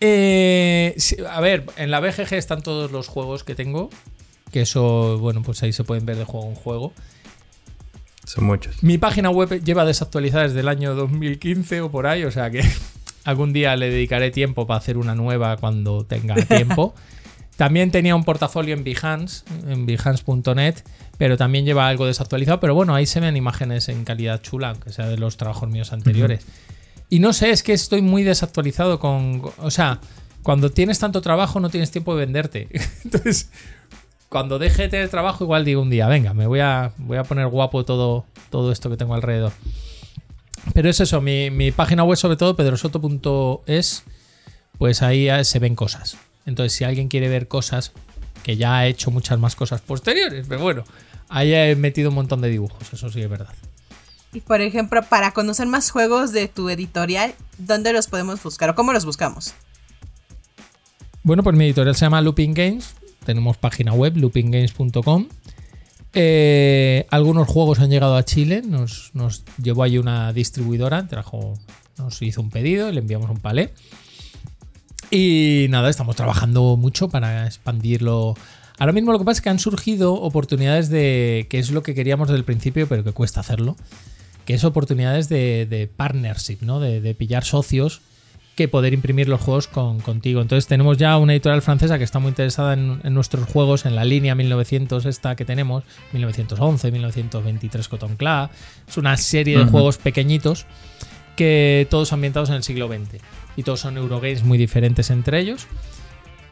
Eh, 0.00 0.96
a 1.30 1.40
ver, 1.40 1.66
en 1.76 1.90
la 1.90 2.00
BGG 2.00 2.34
están 2.34 2.62
todos 2.62 2.92
los 2.92 3.08
juegos 3.08 3.44
que 3.44 3.54
tengo. 3.54 3.90
Que 4.52 4.62
eso, 4.62 5.18
bueno, 5.18 5.42
pues 5.42 5.62
ahí 5.62 5.72
se 5.72 5.84
pueden 5.84 6.06
ver 6.06 6.16
de 6.16 6.24
juego 6.24 6.48
en 6.48 6.54
juego. 6.54 6.92
Son 8.24 8.44
muchos. 8.44 8.82
Mi 8.82 8.98
página 8.98 9.30
web 9.30 9.62
lleva 9.62 9.84
desactualizada 9.84 10.44
desde 10.44 10.60
el 10.60 10.68
año 10.68 10.94
2015 10.94 11.82
o 11.82 11.90
por 11.90 12.06
ahí, 12.06 12.24
o 12.24 12.30
sea 12.30 12.50
que 12.50 12.62
algún 13.24 13.52
día 13.52 13.76
le 13.76 13.90
dedicaré 13.90 14.30
tiempo 14.30 14.66
para 14.66 14.78
hacer 14.78 14.96
una 14.96 15.14
nueva 15.14 15.56
cuando 15.56 16.04
tenga 16.04 16.34
tiempo. 16.46 16.94
También 17.56 17.90
tenía 17.90 18.16
un 18.16 18.24
portafolio 18.24 18.74
en 18.74 18.82
Behance, 18.82 19.44
en 19.68 19.86
behance.net, 19.86 20.74
pero 21.18 21.36
también 21.36 21.64
lleva 21.64 21.86
algo 21.86 22.06
desactualizado. 22.06 22.58
Pero 22.58 22.74
bueno, 22.74 22.94
ahí 22.94 23.06
se 23.06 23.20
ven 23.20 23.36
imágenes 23.36 23.88
en 23.88 24.04
calidad 24.04 24.42
chula, 24.42 24.70
aunque 24.70 24.92
sea 24.92 25.06
de 25.06 25.16
los 25.16 25.36
trabajos 25.36 25.68
míos 25.68 25.92
anteriores. 25.92 26.44
Y 27.10 27.20
no 27.20 27.32
sé, 27.32 27.50
es 27.50 27.62
que 27.62 27.72
estoy 27.72 28.02
muy 28.02 28.24
desactualizado 28.24 28.98
con. 28.98 29.42
O 29.58 29.70
sea, 29.70 30.00
cuando 30.42 30.70
tienes 30.70 30.98
tanto 30.98 31.20
trabajo 31.20 31.60
no 31.60 31.70
tienes 31.70 31.90
tiempo 31.92 32.14
de 32.14 32.20
venderte. 32.24 32.68
Entonces, 33.04 33.50
cuando 34.28 34.58
deje 34.58 34.82
de 34.82 34.88
tener 34.88 35.08
trabajo, 35.08 35.44
igual 35.44 35.64
digo 35.64 35.80
un 35.80 35.90
día, 35.90 36.08
venga, 36.08 36.34
me 36.34 36.48
voy 36.48 36.58
a, 36.58 36.92
voy 36.98 37.18
a 37.18 37.22
poner 37.22 37.46
guapo 37.46 37.84
todo, 37.84 38.24
todo 38.50 38.72
esto 38.72 38.90
que 38.90 38.96
tengo 38.96 39.14
alrededor. 39.14 39.52
Pero 40.72 40.88
es 40.90 40.98
eso, 40.98 41.20
mi, 41.20 41.50
mi 41.50 41.70
página 41.70 42.02
web 42.02 42.16
sobre 42.16 42.36
todo, 42.36 42.56
pedrosoto.es, 42.56 44.02
pues 44.78 45.02
ahí 45.02 45.28
se 45.44 45.58
ven 45.60 45.76
cosas. 45.76 46.16
Entonces, 46.46 46.72
si 46.72 46.84
alguien 46.84 47.08
quiere 47.08 47.28
ver 47.28 47.48
cosas, 47.48 47.92
que 48.42 48.56
ya 48.56 48.76
ha 48.76 48.86
hecho 48.86 49.10
muchas 49.10 49.38
más 49.38 49.56
cosas 49.56 49.80
posteriores, 49.80 50.46
pero 50.48 50.62
bueno, 50.62 50.84
ahí 51.28 51.52
he 51.54 51.76
metido 51.76 52.10
un 52.10 52.16
montón 52.16 52.40
de 52.40 52.50
dibujos, 52.50 52.92
eso 52.92 53.10
sí 53.10 53.20
es 53.20 53.30
verdad. 53.30 53.54
Y 54.32 54.40
por 54.40 54.60
ejemplo, 54.60 55.02
para 55.02 55.30
conocer 55.30 55.66
más 55.66 55.90
juegos 55.90 56.32
de 56.32 56.48
tu 56.48 56.68
editorial, 56.68 57.34
¿dónde 57.56 57.92
los 57.92 58.08
podemos 58.08 58.42
buscar 58.42 58.70
o 58.70 58.74
cómo 58.74 58.92
los 58.92 59.04
buscamos? 59.04 59.54
Bueno, 61.22 61.42
pues 61.42 61.56
mi 61.56 61.64
editorial 61.64 61.94
se 61.94 62.04
llama 62.04 62.20
Looping 62.20 62.52
Games. 62.52 62.94
Tenemos 63.24 63.56
página 63.56 63.92
web, 63.92 64.16
loopinggames.com. 64.16 65.28
Eh, 66.12 67.06
algunos 67.10 67.48
juegos 67.48 67.78
han 67.78 67.90
llegado 67.90 68.16
a 68.16 68.24
Chile. 68.24 68.62
Nos, 68.62 69.12
llevó 69.62 69.84
ahí 69.84 69.98
una 69.98 70.32
distribuidora, 70.32 71.06
trajo, 71.06 71.54
nos 71.96 72.20
hizo 72.20 72.40
un 72.40 72.50
pedido, 72.50 72.90
le 72.90 73.00
enviamos 73.00 73.30
un 73.30 73.38
palé. 73.38 73.72
Y 75.10 75.66
nada, 75.70 75.90
estamos 75.90 76.16
trabajando 76.16 76.76
mucho 76.76 77.08
para 77.08 77.46
expandirlo. 77.46 78.34
Ahora 78.78 78.92
mismo 78.92 79.12
lo 79.12 79.18
que 79.18 79.24
pasa 79.24 79.38
es 79.38 79.42
que 79.42 79.50
han 79.50 79.58
surgido 79.58 80.14
oportunidades 80.14 80.88
de. 80.88 81.46
que 81.48 81.58
es 81.58 81.70
lo 81.70 81.82
que 81.82 81.94
queríamos 81.94 82.28
desde 82.28 82.38
el 82.38 82.44
principio, 82.44 82.88
pero 82.88 83.04
que 83.04 83.12
cuesta 83.12 83.40
hacerlo 83.40 83.76
que 84.44 84.54
es 84.54 84.64
oportunidades 84.64 85.28
de, 85.28 85.88
partnership, 85.96 86.58
¿no? 86.60 86.80
De, 86.80 87.14
pillar 87.14 87.44
socios 87.44 88.00
que 88.56 88.68
poder 88.68 88.92
imprimir 88.92 89.28
los 89.28 89.40
juegos 89.40 89.66
con, 89.66 89.98
contigo. 90.00 90.40
Entonces 90.40 90.68
tenemos 90.68 90.96
ya 90.96 91.16
una 91.18 91.32
editorial 91.32 91.60
francesa 91.60 91.98
que 91.98 92.04
está 92.04 92.20
muy 92.20 92.28
interesada 92.28 92.74
en, 92.74 93.00
nuestros 93.12 93.48
juegos, 93.48 93.84
en 93.84 93.96
la 93.96 94.04
línea 94.04 94.36
1900 94.36 95.06
esta 95.06 95.34
que 95.34 95.44
tenemos, 95.44 95.82
1911, 96.12 96.92
1923 96.92 97.88
Cotton 97.88 98.16
Club. 98.16 98.50
Es 98.86 98.96
una 98.96 99.16
serie 99.16 99.58
de 99.58 99.64
juegos 99.64 99.98
pequeñitos 99.98 100.66
que 101.34 101.88
todos 101.90 102.12
ambientados 102.12 102.48
en 102.50 102.56
el 102.56 102.62
siglo 102.62 102.86
XX. 102.86 103.20
Y 103.56 103.62
todos 103.62 103.80
son 103.80 103.96
Eurogames 103.96 104.44
muy 104.44 104.58
diferentes 104.58 105.10
entre 105.10 105.40
ellos. 105.40 105.66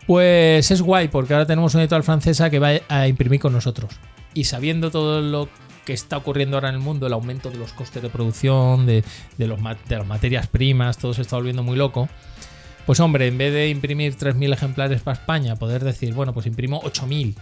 Pues 0.07 0.70
es 0.70 0.83
guay 0.83 1.09
porque 1.09 1.35
ahora 1.35 1.47
tenemos 1.47 1.74
una 1.74 1.85
editorial 1.85 2.03
francesa 2.03 2.51
que 2.51 2.59
va 2.59 2.73
a 2.89 3.09
imprimir 3.09 3.41
con 3.41 3.53
nosotros. 3.53 3.93
Y 4.35 4.45
sabiendo 4.45 4.91
todo 4.91 5.20
lo 5.20 5.49
que 5.85 5.93
está 5.93 6.16
ocurriendo 6.16 6.57
ahora 6.57 6.69
en 6.69 6.77
el 6.77 6.81
mundo, 6.81 7.07
el 7.07 7.12
aumento 7.12 7.51
de 7.51 7.57
los 7.57 7.73
costes 7.73 8.03
de 8.03 8.09
producción, 8.09 8.87
de, 8.87 9.05
los, 9.39 9.61
de 9.89 9.97
las 9.97 10.07
materias 10.07 10.47
primas, 10.47 10.99
todo 10.99 11.15
se 11.15 11.23
está 11.23 11.37
volviendo 11.37 11.62
muy 11.62 11.77
loco. 11.77 12.09
Pues 12.87 12.99
hombre, 13.01 13.29
en 13.29 13.39
vez 13.39 13.53
de 13.53 13.69
imprimir 13.69 14.16
3.000 14.16 14.53
ejemplares 14.53 15.03
para 15.03 15.19
España, 15.19 15.57
poder 15.57 15.85
decir, 15.85 16.15
bueno, 16.15 16.33
pues 16.33 16.47
imprimo 16.47 16.83
8.000. 16.83 17.35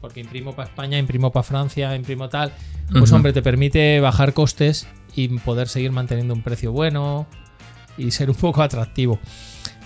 Porque 0.00 0.20
imprimo 0.20 0.54
para 0.54 0.68
España, 0.68 0.98
imprimo 0.98 1.30
para 1.30 1.44
Francia, 1.44 1.94
imprimo 1.94 2.28
tal. 2.28 2.52
Pues 2.90 3.12
hombre, 3.12 3.32
te 3.32 3.42
permite 3.42 4.00
bajar 4.00 4.32
costes 4.32 4.88
y 5.14 5.28
poder 5.28 5.68
seguir 5.68 5.92
manteniendo 5.92 6.34
un 6.34 6.42
precio 6.42 6.72
bueno 6.72 7.26
y 7.96 8.10
ser 8.10 8.30
un 8.30 8.36
poco 8.36 8.62
atractivo. 8.62 9.18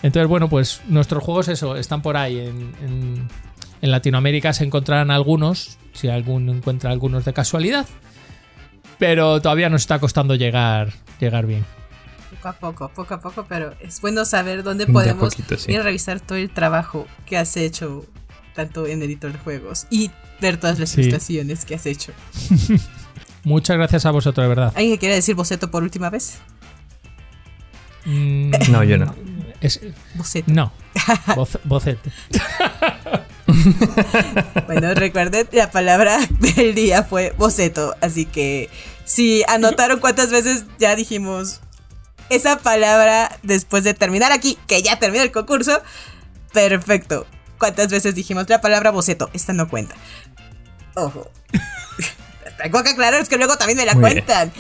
Entonces, 0.03 0.29
bueno, 0.29 0.49
pues 0.49 0.83
nuestros 0.89 1.23
juegos, 1.23 1.49
eso, 1.49 1.77
están 1.77 2.03
por 2.03 2.17
ahí. 2.17 2.39
En, 2.39 3.29
en 3.83 3.91
Latinoamérica 3.91 4.53
se 4.53 4.65
encontrarán 4.65 5.11
algunos, 5.11 5.79
si 5.93 6.09
alguno 6.09 6.53
encuentra 6.53 6.91
algunos 6.91 7.25
de 7.25 7.33
casualidad. 7.33 7.87
Pero 8.99 9.41
todavía 9.41 9.69
nos 9.69 9.83
está 9.83 9.99
costando 9.99 10.35
llegar, 10.35 10.93
llegar 11.21 11.47
bien. 11.47 11.65
Poco 12.31 12.49
a 12.49 12.53
poco, 12.53 12.89
poco 12.89 13.15
a 13.15 13.21
poco, 13.21 13.47
pero 13.49 13.75
es 13.81 14.01
bueno 14.01 14.25
saber 14.25 14.63
dónde 14.63 14.87
podemos 14.87 15.35
ir 15.69 15.81
a 15.81 15.83
revisar 15.83 16.21
todo 16.21 16.39
el 16.39 16.51
trabajo 16.51 17.07
que 17.25 17.37
has 17.37 17.57
hecho, 17.57 18.05
tanto 18.55 18.87
en 18.87 19.03
editor 19.03 19.33
de 19.33 19.39
juegos, 19.39 19.87
y 19.91 20.11
ver 20.41 20.59
todas 20.59 20.79
las 20.79 20.97
ilustraciones 20.97 21.65
que 21.65 21.75
has 21.75 21.87
hecho. 21.87 22.13
Muchas 23.45 23.77
gracias 23.77 24.07
a 24.07 24.11
vosotros, 24.11 24.43
de 24.43 24.49
verdad. 24.49 24.73
¿Alguien 24.75 24.95
que 24.95 24.99
quiera 24.99 25.15
decir 25.15 25.35
boceto 25.35 25.71
por 25.71 25.83
última 25.83 26.11
vez? 26.11 26.41
Mm, 28.07 28.53
no, 28.71 28.85
yo 28.85 28.97
no. 28.99 29.15
boceto. 30.15 30.53
No, 30.53 30.73
boceto. 31.65 32.11
bueno, 34.67 34.95
recuerden, 34.95 35.49
la 35.53 35.71
palabra 35.71 36.19
del 36.57 36.75
día 36.75 37.03
fue 37.03 37.35
boceto, 37.37 37.95
así 38.01 38.25
que 38.25 38.71
si 39.05 39.43
anotaron 39.49 39.99
cuántas 39.99 40.31
veces 40.31 40.65
ya 40.79 40.95
dijimos 40.95 41.61
esa 42.31 42.59
palabra 42.59 43.39
después 43.43 43.85
de 43.85 43.95
terminar 43.95 44.33
aquí, 44.33 44.57
que 44.67 44.83
ya 44.83 44.99
terminó 44.99 45.23
el 45.23 45.33
concurso, 45.33 45.83
perfecto. 46.53 47.27
¿Cuántas 47.59 47.89
veces 47.89 48.15
dijimos 48.15 48.49
la 48.49 48.61
palabra 48.61 48.91
boceto? 48.91 49.31
Esta 49.33 49.53
no 49.53 49.69
cuenta. 49.69 49.95
Ojo. 50.95 51.31
Tengo 52.63 52.83
que 52.83 52.91
aclarar, 52.91 53.21
es 53.21 53.29
que 53.29 53.37
luego 53.37 53.57
también 53.57 53.79
me 53.79 53.87
la 53.87 53.95
cuentan. 53.95 54.53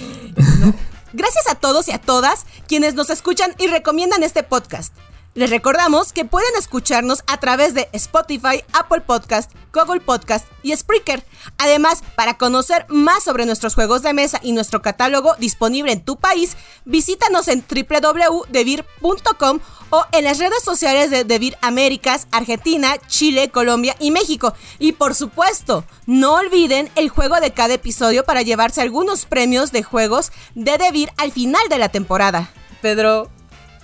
Gracias 1.17 1.49
a 1.49 1.55
todos 1.55 1.89
y 1.89 1.93
a 1.93 1.99
todas 1.99 2.45
quienes 2.69 2.93
nos 2.93 3.09
escuchan 3.09 3.55
y 3.59 3.69
recomiendan 3.69 4.23
este 4.23 4.43
podcast. 4.43 4.93
Les 5.37 5.51
recordamos 5.51 6.15
que 6.15 6.25
pueden 6.25 6.57
escucharnos 6.59 7.23
a 7.27 7.37
través 7.37 7.75
de 7.75 7.91
Spotify, 7.93 8.65
Apple 8.73 9.03
Podcast, 9.03 9.51
Google 9.71 10.01
Podcast 10.01 10.47
y 10.63 10.75
Spreaker. 10.75 11.23
Además, 11.59 12.03
para 12.15 12.39
conocer 12.39 12.87
más 12.89 13.23
sobre 13.23 13.45
nuestros 13.45 13.75
juegos 13.75 14.01
de 14.01 14.15
mesa 14.15 14.41
y 14.43 14.53
nuestro 14.53 14.81
catálogo 14.81 15.35
disponible 15.39 15.93
en 15.93 16.03
tu 16.03 16.17
país, 16.17 16.57
visítanos 16.87 17.49
en 17.49 17.63
www.devir.com 17.69 19.61
o 19.91 20.05
en 20.13 20.25
las 20.25 20.39
redes 20.39 20.63
sociales 20.63 21.11
de 21.11 21.25
Devir 21.25 21.59
Américas, 21.61 22.29
Argentina, 22.31 22.97
Chile, 23.07 23.51
Colombia 23.51 23.95
y 24.01 24.13
México. 24.13 24.55
Y 24.79 24.93
por 24.93 25.15
supuesto, 25.15 25.85
no 26.07 26.37
olviden 26.37 26.89
el 26.95 27.11
juego 27.11 27.41
de 27.41 27.53
cada 27.53 27.75
episodio 27.75 28.25
para 28.25 28.41
llevarse 28.41 28.81
algunos 28.81 29.27
premios 29.27 29.71
de 29.71 29.83
juegos 29.83 30.33
de 30.55 30.79
Devir 30.79 31.11
al 31.19 31.31
final 31.31 31.69
de 31.69 31.77
la 31.77 31.91
temporada. 31.91 32.51
Pedro, 32.81 33.31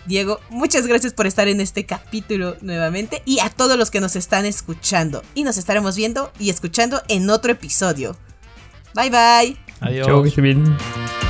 Diego, 0.06 0.40
muchas 0.50 0.86
gracias 0.86 1.12
por 1.12 1.26
estar 1.26 1.48
en 1.48 1.60
este 1.60 1.86
capítulo 1.86 2.56
nuevamente 2.60 3.22
y 3.24 3.40
a 3.40 3.50
todos 3.50 3.78
los 3.78 3.90
que 3.90 4.00
nos 4.00 4.16
están 4.16 4.44
escuchando. 4.44 5.22
Y 5.34 5.44
nos 5.44 5.58
estaremos 5.58 5.96
viendo 5.96 6.32
y 6.38 6.50
escuchando 6.50 7.02
en 7.08 7.30
otro 7.30 7.52
episodio. 7.52 8.16
Bye 8.94 9.10
bye. 9.10 9.56
Adiós. 9.80 10.06
Chau, 10.06 11.21